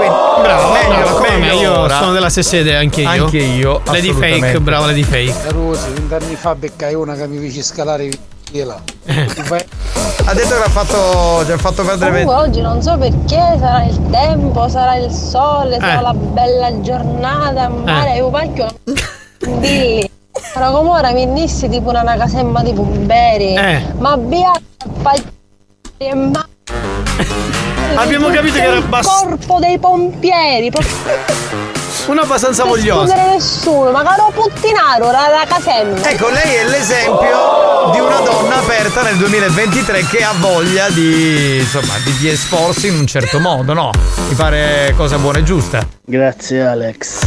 Meglio, 0.72 1.02
bravo, 1.02 1.16
come 1.16 1.30
me, 1.32 1.38
meglio 1.38 1.60
io 1.60 1.78
ora. 1.80 1.98
sono 1.98 2.12
della 2.12 2.30
stessa 2.30 2.56
idea 2.56 2.78
anche 2.78 3.02
io. 3.02 3.08
Anche 3.10 3.36
io, 3.36 3.82
Lady. 3.84 4.12
Fake, 4.14 4.60
brava 4.60 4.86
Lady 4.86 5.02
Fake. 5.02 5.34
Carusi, 5.42 5.90
vent'anni 5.92 6.34
fa 6.34 6.54
beccai 6.54 6.94
una 6.94 7.14
che 7.14 7.26
mi 7.28 7.38
fece 7.46 7.62
scalare 7.62 8.08
la. 8.52 8.80
Ha 10.24 10.34
detto 10.34 10.48
che 10.48 10.58
l'ha 10.58 10.68
fatto. 10.68 11.44
Ci 11.44 11.52
ha 11.52 11.58
fatto 11.58 11.84
perdere 11.84 12.10
Comunque 12.24 12.34
oggi 12.34 12.60
non 12.62 12.80
so 12.82 12.96
perché 12.96 13.56
sarà 13.58 13.84
il 13.84 14.00
tempo, 14.10 14.68
sarà 14.68 14.96
il 14.96 15.10
sole, 15.10 15.78
sarà 15.78 15.98
Eh. 15.98 16.02
la 16.02 16.14
bella 16.14 16.80
giornata 16.80 17.68
mare, 17.68 18.14
Eh. 18.14 18.16
io 18.16 18.30
pacchio. 18.30 18.66
Però 20.52 20.72
come 20.72 20.90
ora 20.90 21.10
mi 21.12 21.32
dissi 21.32 21.68
tipo 21.68 21.90
una 21.90 22.16
casemma 22.16 22.62
di 22.62 22.72
bomberi. 22.72 23.54
Eh. 23.54 23.82
Ma 23.98 24.16
via 24.16 24.52
e 25.98 26.14
ma 26.14 26.46
Abbiamo 27.96 28.28
capito 28.28 28.54
che 28.54 28.62
era 28.62 28.76
il 28.76 28.84
bass- 28.84 29.06
corpo 29.06 29.58
dei 29.58 29.78
pompieri. 29.78 30.70
proprio 30.70 31.66
Uno 32.06 32.20
abbastanza 32.22 32.62
Non 32.62 32.72
voglioso. 32.72 33.02
escludere 33.04 33.34
nessuno, 33.34 33.90
ma 33.90 34.02
caro 34.02 34.30
puttinaro, 34.32 35.10
la, 35.10 35.28
la 35.28 35.44
casemma. 35.46 36.08
Ecco, 36.08 36.28
lei 36.30 36.54
è 36.54 36.64
l'esempio 36.64 37.90
di 37.92 37.98
una 38.00 38.20
donna 38.20 38.56
aperta 38.56 39.02
nel 39.02 39.16
2023 39.16 40.06
che 40.06 40.22
ha 40.22 40.32
voglia 40.38 40.88
di, 40.88 41.58
insomma, 41.58 41.94
di, 42.04 42.16
di 42.16 42.28
esporsi 42.30 42.86
in 42.86 42.94
un 42.94 43.06
certo 43.06 43.40
modo, 43.40 43.74
no? 43.74 43.90
Mi 44.28 44.34
pare 44.34 44.94
cosa 44.96 45.18
buona 45.18 45.38
e 45.38 45.42
giusta. 45.42 45.86
Grazie 46.06 46.66
Alex. 46.66 47.18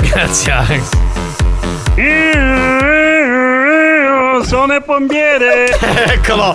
Grazie 0.00 0.52
Alex. 0.52 0.88
Sono 4.44 4.74
il 4.74 4.82
pompiere! 4.84 5.66
Eccolo! 6.12 6.52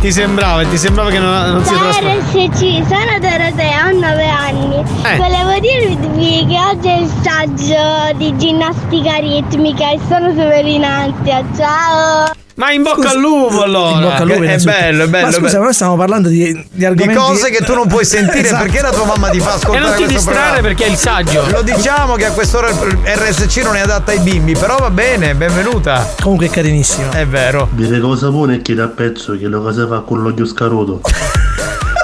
Ti 0.00 0.12
sembrava, 0.12 0.64
ti 0.64 0.78
sembrava 0.78 1.10
che 1.10 1.18
non, 1.18 1.32
non 1.52 1.64
si 1.64 1.74
Ciao 1.74 1.82
trasforma. 1.82 2.12
RSC, 2.14 2.86
sono 2.86 3.18
Dorotea, 3.18 3.86
ho 3.86 3.90
9 3.98 4.28
anni. 4.28 4.84
Eh. 5.02 5.16
Volevo 5.16 5.58
dirvi 5.58 6.46
che 6.46 6.58
oggi 6.60 6.88
è 6.88 6.98
il 6.98 7.10
saggio 7.22 8.16
di 8.16 8.36
ginnastica 8.36 9.16
ritmica 9.16 9.90
e 9.90 9.98
sono 10.06 10.30
super 10.30 10.64
in 10.64 10.84
ansia. 10.84 11.42
Ciao! 11.56 12.45
Ma 12.56 12.70
in 12.72 12.82
bocca 12.82 13.10
al 13.10 13.18
lupo 13.18 13.62
allora! 13.62 13.90
In 13.96 14.00
bocca 14.00 14.16
al 14.22 14.26
lupo, 14.28 14.40
È 14.40 14.44
innanzitutto. 14.46 14.78
bello, 14.80 15.04
è 15.04 15.08
bello, 15.08 15.24
Ma 15.26 15.30
è 15.30 15.34
scusa, 15.34 15.50
bello. 15.52 15.62
noi 15.64 15.72
stiamo 15.74 15.96
parlando 15.96 16.28
di, 16.28 16.44
di 16.52 16.66
Di 16.70 16.84
argomenti 16.86 17.20
cose 17.20 17.50
che 17.50 17.64
tu 17.64 17.74
non 17.74 17.86
puoi 17.86 18.04
sentire 18.06 18.40
Esatto. 18.48 18.62
perché 18.64 18.80
la 18.80 18.90
tua 18.92 19.04
mamma 19.04 19.28
ti 19.28 19.40
fa 19.40 19.52
ascoltare 19.54 19.76
E 19.84 19.88
non 19.88 19.96
ti 19.96 20.06
distrarre 20.06 20.38
programma? 20.60 20.60
perché 20.68 20.84
è 20.84 20.88
il 20.88 20.96
saggio. 20.96 21.46
Lo 21.50 21.62
diciamo 21.62 22.14
che 22.14 22.24
a 22.24 22.30
quest'ora 22.32 22.68
il 22.70 22.98
RSC 23.04 23.56
non 23.62 23.76
è 23.76 23.80
adatta 23.80 24.12
ai 24.12 24.20
bimbi, 24.20 24.54
però 24.56 24.76
va 24.78 24.90
bene, 24.90 25.34
benvenuta. 25.34 26.14
Comunque 26.22 26.46
è 26.46 26.50
carinissimo. 26.50 27.12
È 27.12 27.26
vero. 27.26 27.68
Dire 27.72 28.00
cosa 28.00 28.30
buona 28.30 28.54
e 28.54 28.62
chiede 28.62 28.80
a 28.82 28.88
pezzo 28.88 29.36
che 29.36 29.46
lo 29.48 29.60
cosa 29.62 29.86
fa 29.86 30.00
con 30.00 30.22
l'occhio 30.22 30.46
scaruto. 30.46 31.00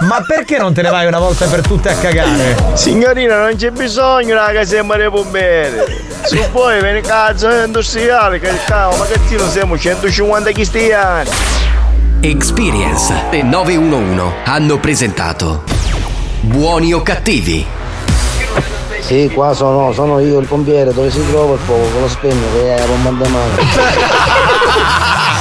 Ma 0.03 0.23
perché 0.27 0.59
non 0.59 0.75
te 0.75 0.83
ne 0.83 0.91
vai 0.91 1.07
una 1.07 1.21
volta 1.21 1.47
per 1.47 1.61
tutte 1.61 1.91
a 1.91 1.95
cagare? 1.95 2.57
Signorina, 2.75 3.39
non 3.41 3.55
c'è 3.57 3.71
bisogno 3.71 4.35
della 4.35 4.53
casemma 4.53 4.97
dei 4.97 5.09
pompieri. 5.09 5.77
Se 6.25 6.49
vuoi 6.51 6.81
vieni 6.81 6.99
a 6.99 7.03
casa 7.03 7.65
industriale, 7.65 8.41
che 8.41 8.51
cavolo, 8.67 8.99
ma 8.99 9.07
che 9.07 9.21
tiro 9.27 9.49
siamo 9.49 9.79
150 9.79 10.51
cristiani. 10.51 11.31
Experience 12.21 13.15
e 13.31 13.43
911 13.43 14.35
hanno 14.45 14.79
presentato 14.79 15.63
Buoni 16.41 16.93
o 16.93 17.03
cattivi? 17.03 17.65
Sì, 19.01 19.31
qua 19.33 19.55
sono, 19.55 19.93
sono 19.93 20.19
io 20.19 20.39
il 20.41 20.47
pompiere, 20.47 20.93
dove 20.93 21.11
si 21.11 21.25
trova 21.29 21.55
il 21.55 21.61
fuoco, 21.61 21.89
con 21.93 22.01
lo 22.01 22.09
spegno, 22.09 22.47
che 22.53 22.75
è 22.75 22.79
la 22.79 22.87
bomba 22.87 23.23
da 23.23 23.29
mano. 23.29 23.53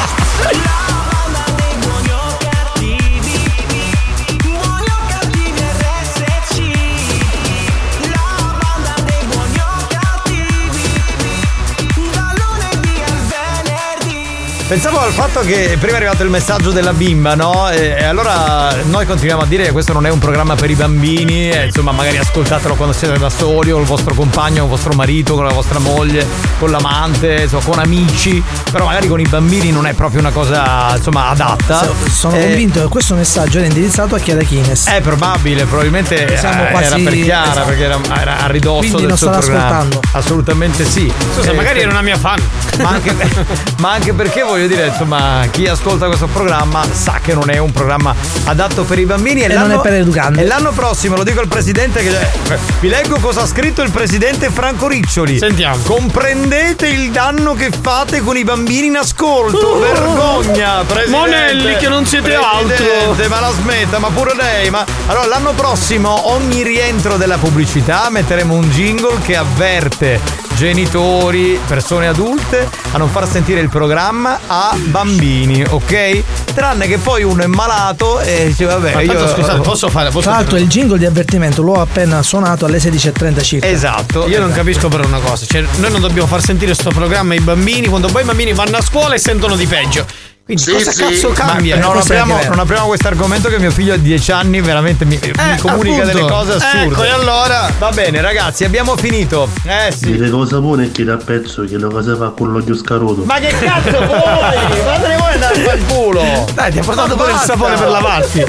Pensavo 14.72 15.02
al 15.02 15.12
fatto 15.12 15.42
che 15.42 15.76
prima 15.78 15.96
è 15.96 16.00
arrivato 16.00 16.24
il 16.24 16.30
messaggio 16.30 16.72
della 16.72 16.94
bimba, 16.94 17.36
no? 17.36 17.70
E, 17.70 18.06
allora 18.06 18.74
noi 18.86 19.06
continuiamo 19.06 19.42
a 19.42 19.46
dire 19.46 19.66
che 19.66 19.72
questo 19.74 19.92
non 19.92 20.06
è 20.06 20.10
un 20.10 20.18
programma 20.18 20.56
per 20.56 20.70
i 20.70 20.76
bambini, 20.76 21.50
e 21.50 21.66
insomma 21.66 21.92
magari 21.92 22.18
ascoltatelo 22.18 22.76
quando 22.76 22.96
siete 22.96 23.18
da 23.20 23.30
soli, 23.30 23.70
o 23.74 23.80
il 23.80 23.86
vostro 23.86 24.14
compagno, 24.14 24.62
con 24.62 24.64
il 24.64 24.70
vostro 24.70 24.94
marito, 24.94 25.36
con 25.36 25.44
la 25.44 25.52
vostra 25.52 25.80
moglie, 25.80 26.26
con 26.58 26.72
l'amante, 26.72 27.42
insomma, 27.42 27.64
con 27.66 27.80
amici, 27.80 28.42
però 28.72 28.86
magari 28.86 29.10
con 29.10 29.20
i 29.20 29.26
bambini 29.28 29.72
non 29.72 29.88
è 29.88 29.94
proprio 29.94 30.22
una 30.22 30.32
cosa 30.32 30.94
insomma 30.96 31.28
adatta. 31.32 31.90
Sono 32.10 32.38
Eh, 32.38 32.40
convinto 32.44 32.82
che 32.82 32.88
questo 32.88 33.14
messaggio 33.16 33.58
era 33.58 33.68
indirizzato 33.68 34.16
a 34.16 34.20
Chiara 34.20 34.42
Kines. 34.44 34.88
È 34.88 35.02
probabile, 35.02 35.66
probabilmente 35.66 36.38
Siamo 36.38 36.64
quasi- 36.68 36.86
era 36.86 36.96
per 37.10 37.14
Chiara 37.22 37.52
esatto. 37.52 37.68
perché 37.68 37.84
era, 37.84 38.00
era 38.22 38.38
a 38.40 38.48
ridosso 38.48 38.80
Quindi 38.80 39.00
del 39.00 39.08
non 39.10 39.18
suo 39.18 39.30
programma. 39.32 39.60
ascoltando. 39.66 40.00
Assolutamente 40.14 40.86
sì. 40.86 41.12
Scusa, 41.36 41.52
Eh, 41.52 41.56
magari 41.56 41.74
per- 41.80 41.82
era 41.88 41.92
una 41.92 42.02
mia 42.02 42.18
fan. 42.18 42.40
ma 42.82 42.90
anche, 42.90 43.14
ma 43.80 43.92
anche 43.92 44.14
perché 44.14 44.44
voglio 44.44 44.60
dire, 44.68 44.88
insomma, 44.88 45.46
chi 45.50 45.68
ascolta 45.68 46.08
questo 46.08 46.28
programma 46.28 46.84
sa 46.92 47.20
che 47.22 47.34
non 47.34 47.50
è 47.50 47.58
un 47.58 47.72
programma 47.72 48.14
adatto 48.46 48.84
per 48.84 49.00
i 49.00 49.06
bambini. 49.06 49.42
E 49.42 49.48
non 49.48 49.70
l'anno- 49.70 49.80
è 49.80 49.82
per 49.82 49.94
educandi. 49.94 50.40
E 50.40 50.46
l'anno 50.46 50.72
prossimo, 50.72 51.16
lo 51.16 51.24
dico 51.24 51.40
al 51.40 51.48
presidente, 51.48 52.02
che 52.02 52.10
eh, 52.10 52.58
vi 52.80 52.90
leggo 52.90 53.18
cosa 53.20 53.42
ha 53.42 53.46
scritto 53.46 53.82
il 53.82 53.92
presidente 53.92 54.50
Franco 54.50 54.88
Riccioli. 54.88 55.38
Sentiamo. 55.38 55.78
Comprendete 55.84 56.88
il 56.88 57.12
danno 57.12 57.54
che 57.54 57.70
fate 57.82 58.22
con 58.22 58.38
i 58.38 58.44
bambini 58.44 58.88
in 58.88 58.98
ascolto. 58.98 59.76
Uh. 59.76 59.80
Vergogna, 59.80 60.84
presidente. 60.86 61.10
Monelli, 61.10 61.76
che 61.78 61.88
non 61.88 62.06
siete 62.06 62.30
Presidente, 62.32 63.08
altro. 63.08 63.28
Ma 63.30 63.40
la 63.40 63.52
smetta, 63.52 64.00
ma 64.00 64.10
pure 64.10 64.36
lei. 64.36 64.70
Ma 64.70 64.86
allora 65.08 65.28
l'anno 65.28 65.54
prossimo, 65.54 66.32
ogni 66.32 66.64
rientro 66.64 67.18
della 67.18 67.38
pubblicità, 67.38 68.10
metteremo 68.10 68.54
un 68.54 68.70
jingle 68.70 69.20
che 69.24 69.36
avverte 69.36 70.50
genitori, 70.62 71.60
persone 71.66 72.06
adulte 72.06 72.70
a 72.92 72.98
non 73.00 73.10
far 73.10 73.28
sentire 73.28 73.60
il 73.62 73.70
programma 73.70 74.42
a 74.46 74.78
bambini, 74.80 75.66
ok? 75.68 76.24
Tranne 76.54 76.86
che 76.86 77.00
poi 77.00 77.24
uno 77.24 77.42
è 77.42 77.48
malato 77.48 78.20
e 78.20 78.46
dice 78.46 78.66
vabbè, 78.66 78.94
Ma 78.94 79.00
tanto, 79.00 79.12
io 79.12 79.28
scusate, 79.28 79.62
posso 79.62 79.90
fare? 79.90 80.12
Posso 80.12 80.30
Tra 80.30 80.38
l'altro 80.38 80.58
il 80.58 80.68
jingle 80.68 81.00
di 81.00 81.08
avvertimento 81.08 81.64
l'ho 81.64 81.82
appena 81.82 82.22
suonato 82.22 82.66
alle 82.66 82.78
16.30 82.78 83.44
circa. 83.44 83.68
Esatto. 83.68 84.28
Io 84.28 84.40
non 84.40 84.52
capisco 84.52 84.88
però 84.88 85.04
una 85.04 85.18
cosa, 85.18 85.48
cioè 85.48 85.66
noi 85.78 85.90
non 85.90 86.00
dobbiamo 86.00 86.28
far 86.28 86.44
sentire 86.44 86.76
sto 86.76 86.92
programma 86.92 87.34
ai 87.34 87.40
bambini 87.40 87.88
quando 87.88 88.10
poi 88.10 88.22
i 88.22 88.26
bambini 88.26 88.54
vanno 88.54 88.78
a 88.78 88.82
scuola 88.82 89.16
e 89.16 89.18
sentono 89.18 89.56
di 89.56 89.66
peggio. 89.66 90.31
Quindi 90.56 90.84
cosa 90.84 90.92
cazzo 91.06 91.30
cambia? 91.30 91.78
Ma 91.78 91.88
non, 91.88 91.98
apriamo, 91.98 92.40
non 92.50 92.60
apriamo 92.60 92.88
questo 92.88 93.08
argomento 93.08 93.48
che 93.48 93.58
mio 93.58 93.72
figlio 93.72 93.94
a 93.94 93.98
10 93.98 94.32
anni 94.32 94.60
veramente 94.60 95.06
mi, 95.06 95.18
mi 95.22 95.58
comunica 95.58 96.02
appunto. 96.02 96.18
delle 96.18 96.30
cose 96.30 96.54
assurde. 96.54 96.94
Ecco, 96.94 97.04
e 97.04 97.10
allora? 97.10 97.72
Va 97.80 97.90
bene, 97.92 98.20
ragazzi, 98.22 98.66
abbiamo 98.66 98.98
finito. 98.98 99.48
Eh 99.64 99.92
sì. 99.92 100.12
Dire 100.12 100.30
cosa 100.30 100.60
buona 100.60 100.84
e 100.84 100.92
chi 100.92 101.04
da 101.06 101.16
pezzo 101.18 101.64
che 101.64 101.78
lo 101.78 101.90
cosa 101.90 102.18
fa 102.18 102.30
con 102.30 102.52
l'occhio 102.52 102.76
scaroto. 102.76 103.24
Ma 103.24 103.40
che 103.40 103.54
cazzo 103.60 103.98
vuoi? 104.06 104.84
Ma 104.84 104.98
te 105.00 105.08
ne 105.08 105.18
vuoi 105.18 105.34
andare 105.34 105.70
a 105.70 105.74
il 105.74 105.86
culo? 105.86 106.46
Dai, 106.54 106.72
ti 106.72 106.80
ha 106.80 106.84
portato 106.84 107.16
Ma 107.16 107.24
pure 107.24 107.32
il 107.32 107.40
sapone 107.40 107.76
per 107.76 107.90
lavarti. 107.90 108.46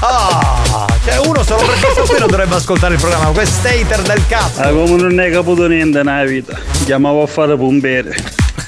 Ah, 0.00 0.86
cioè 1.04 1.18
uno 1.26 1.42
solo 1.42 1.66
per 1.66 1.78
questo 1.78 2.02
qui 2.02 2.18
non 2.18 2.28
dovrebbe 2.28 2.54
ascoltare 2.54 2.94
il 2.94 3.00
programma, 3.00 3.26
questo 3.30 3.68
hater 3.68 4.00
del 4.02 4.22
cazzo. 4.26 4.60
Ah, 4.62 4.68
come 4.68 4.96
non 4.96 5.18
hai 5.18 5.30
caputo 5.30 5.66
niente 5.66 6.02
nella 6.02 6.24
vita. 6.24 6.58
Chiamavo 6.84 7.22
a 7.22 7.26
fare 7.26 7.56
pompiere. 7.56 8.16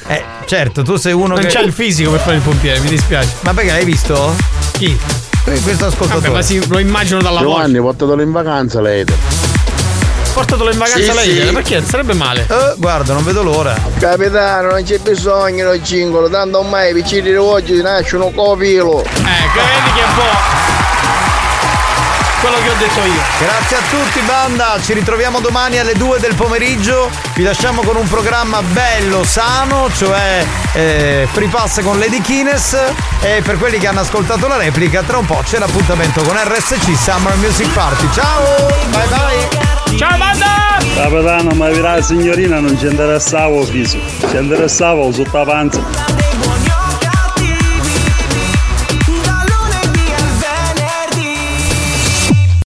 Eh, 0.07 0.23
certo, 0.47 0.83
tu 0.83 0.97
sei 0.97 1.13
uno 1.13 1.29
Non 1.35 1.41
che. 1.41 1.47
c'è 1.49 1.61
il 1.63 1.73
fisico 1.73 2.11
per 2.11 2.21
fare 2.21 2.37
il 2.37 2.43
pompiere, 2.43 2.79
mi 2.81 2.89
dispiace. 2.89 3.29
Ma 3.41 3.55
perché 3.55 3.71
l'hai 3.71 3.85
visto? 3.85 4.35
Chi? 4.73 4.99
Questo 5.45 5.87
ascoltatore. 5.87 6.21
Vabbè, 6.29 6.35
ma 6.35 6.43
sì, 6.43 6.67
lo 6.69 6.79
immagino 6.79 7.21
dalla 7.21 7.41
voce. 7.41 7.53
Giovanni, 7.53 7.79
portatelo 7.81 8.23
in 8.23 8.33
vacanza 8.33 8.81
lei. 8.81 9.05
Portatelo 10.35 10.73
in 10.73 10.79
vacanza 10.79 11.13
Sì, 11.13 11.15
lei, 11.15 11.47
sì. 11.47 11.53
perché 11.53 11.83
sarebbe 11.87 12.13
male. 12.15 12.47
Eh, 12.51 12.75
guarda, 12.79 13.13
non 13.15 13.23
vedo 13.25 13.43
l'ora. 13.43 13.77
Capitano, 13.99 14.71
non 14.73 14.83
c'è 14.83 14.99
bisogno 14.99 15.71
del 15.71 15.83
cingolo, 15.85 16.29
tanto 16.29 16.59
ormai 16.59 16.91
i 16.91 16.95
piccini 16.95 17.23
di 17.23 17.37
oggi 17.37 17.81
nascono 17.81 18.31
copilo. 18.31 19.01
Ecco, 19.03 19.15
vedi 19.15 19.93
che 19.95 20.01
è 20.01 20.07
un 20.09 20.15
po'. 20.15 20.74
Quello 22.45 22.59
che 22.59 22.69
ho 22.69 22.75
detto 22.79 23.01
io. 23.01 23.23
Grazie 23.39 23.77
a 23.79 23.81
tutti 23.89 24.21
banda, 24.27 24.77
ci 24.83 24.93
ritroviamo 24.93 25.41
domani 25.41 25.79
alle 25.79 25.95
2 25.95 26.19
del 26.19 26.35
pomeriggio, 26.35 27.09
vi 27.37 27.43
lasciamo 27.43 27.81
con 27.81 27.97
un 27.97 28.07
programma 28.07 28.61
bello, 28.61 29.25
sano, 29.25 29.89
cioè 29.97 30.45
eh, 30.75 31.27
Free 31.33 31.49
Pass 31.49 31.81
con 31.81 31.99
Lady 31.99 32.21
Kines 32.21 32.77
e 33.23 33.41
per 33.43 33.57
quelli 33.57 33.79
che 33.79 33.87
hanno 33.87 34.01
ascoltato 34.01 34.47
la 34.47 34.59
replica 34.59 35.03
tra 35.03 35.17
un 35.17 35.25
po' 35.25 35.41
c'è 35.43 35.59
l'appuntamento 35.59 36.21
con 36.21 36.37
RSC 36.37 36.95
Summer 36.95 37.35
Music 37.37 37.73
Party. 37.73 38.11
Ciao, 38.13 38.67
bye 38.91 39.07
bye! 39.07 39.97
Ciao 39.97 40.19
banda! 40.19 40.77
Capitano, 40.97 41.55
ma 41.55 41.71
la 41.71 42.03
signorina 42.03 42.61
non 42.61 42.79
ci 42.79 42.89
interessava 42.89 43.59
il 43.61 43.71
viso, 43.71 43.99
ci 44.29 44.37
interessava 44.37 45.11
sotto 45.11 45.39
la 45.39 45.45
panza. 45.45 46.24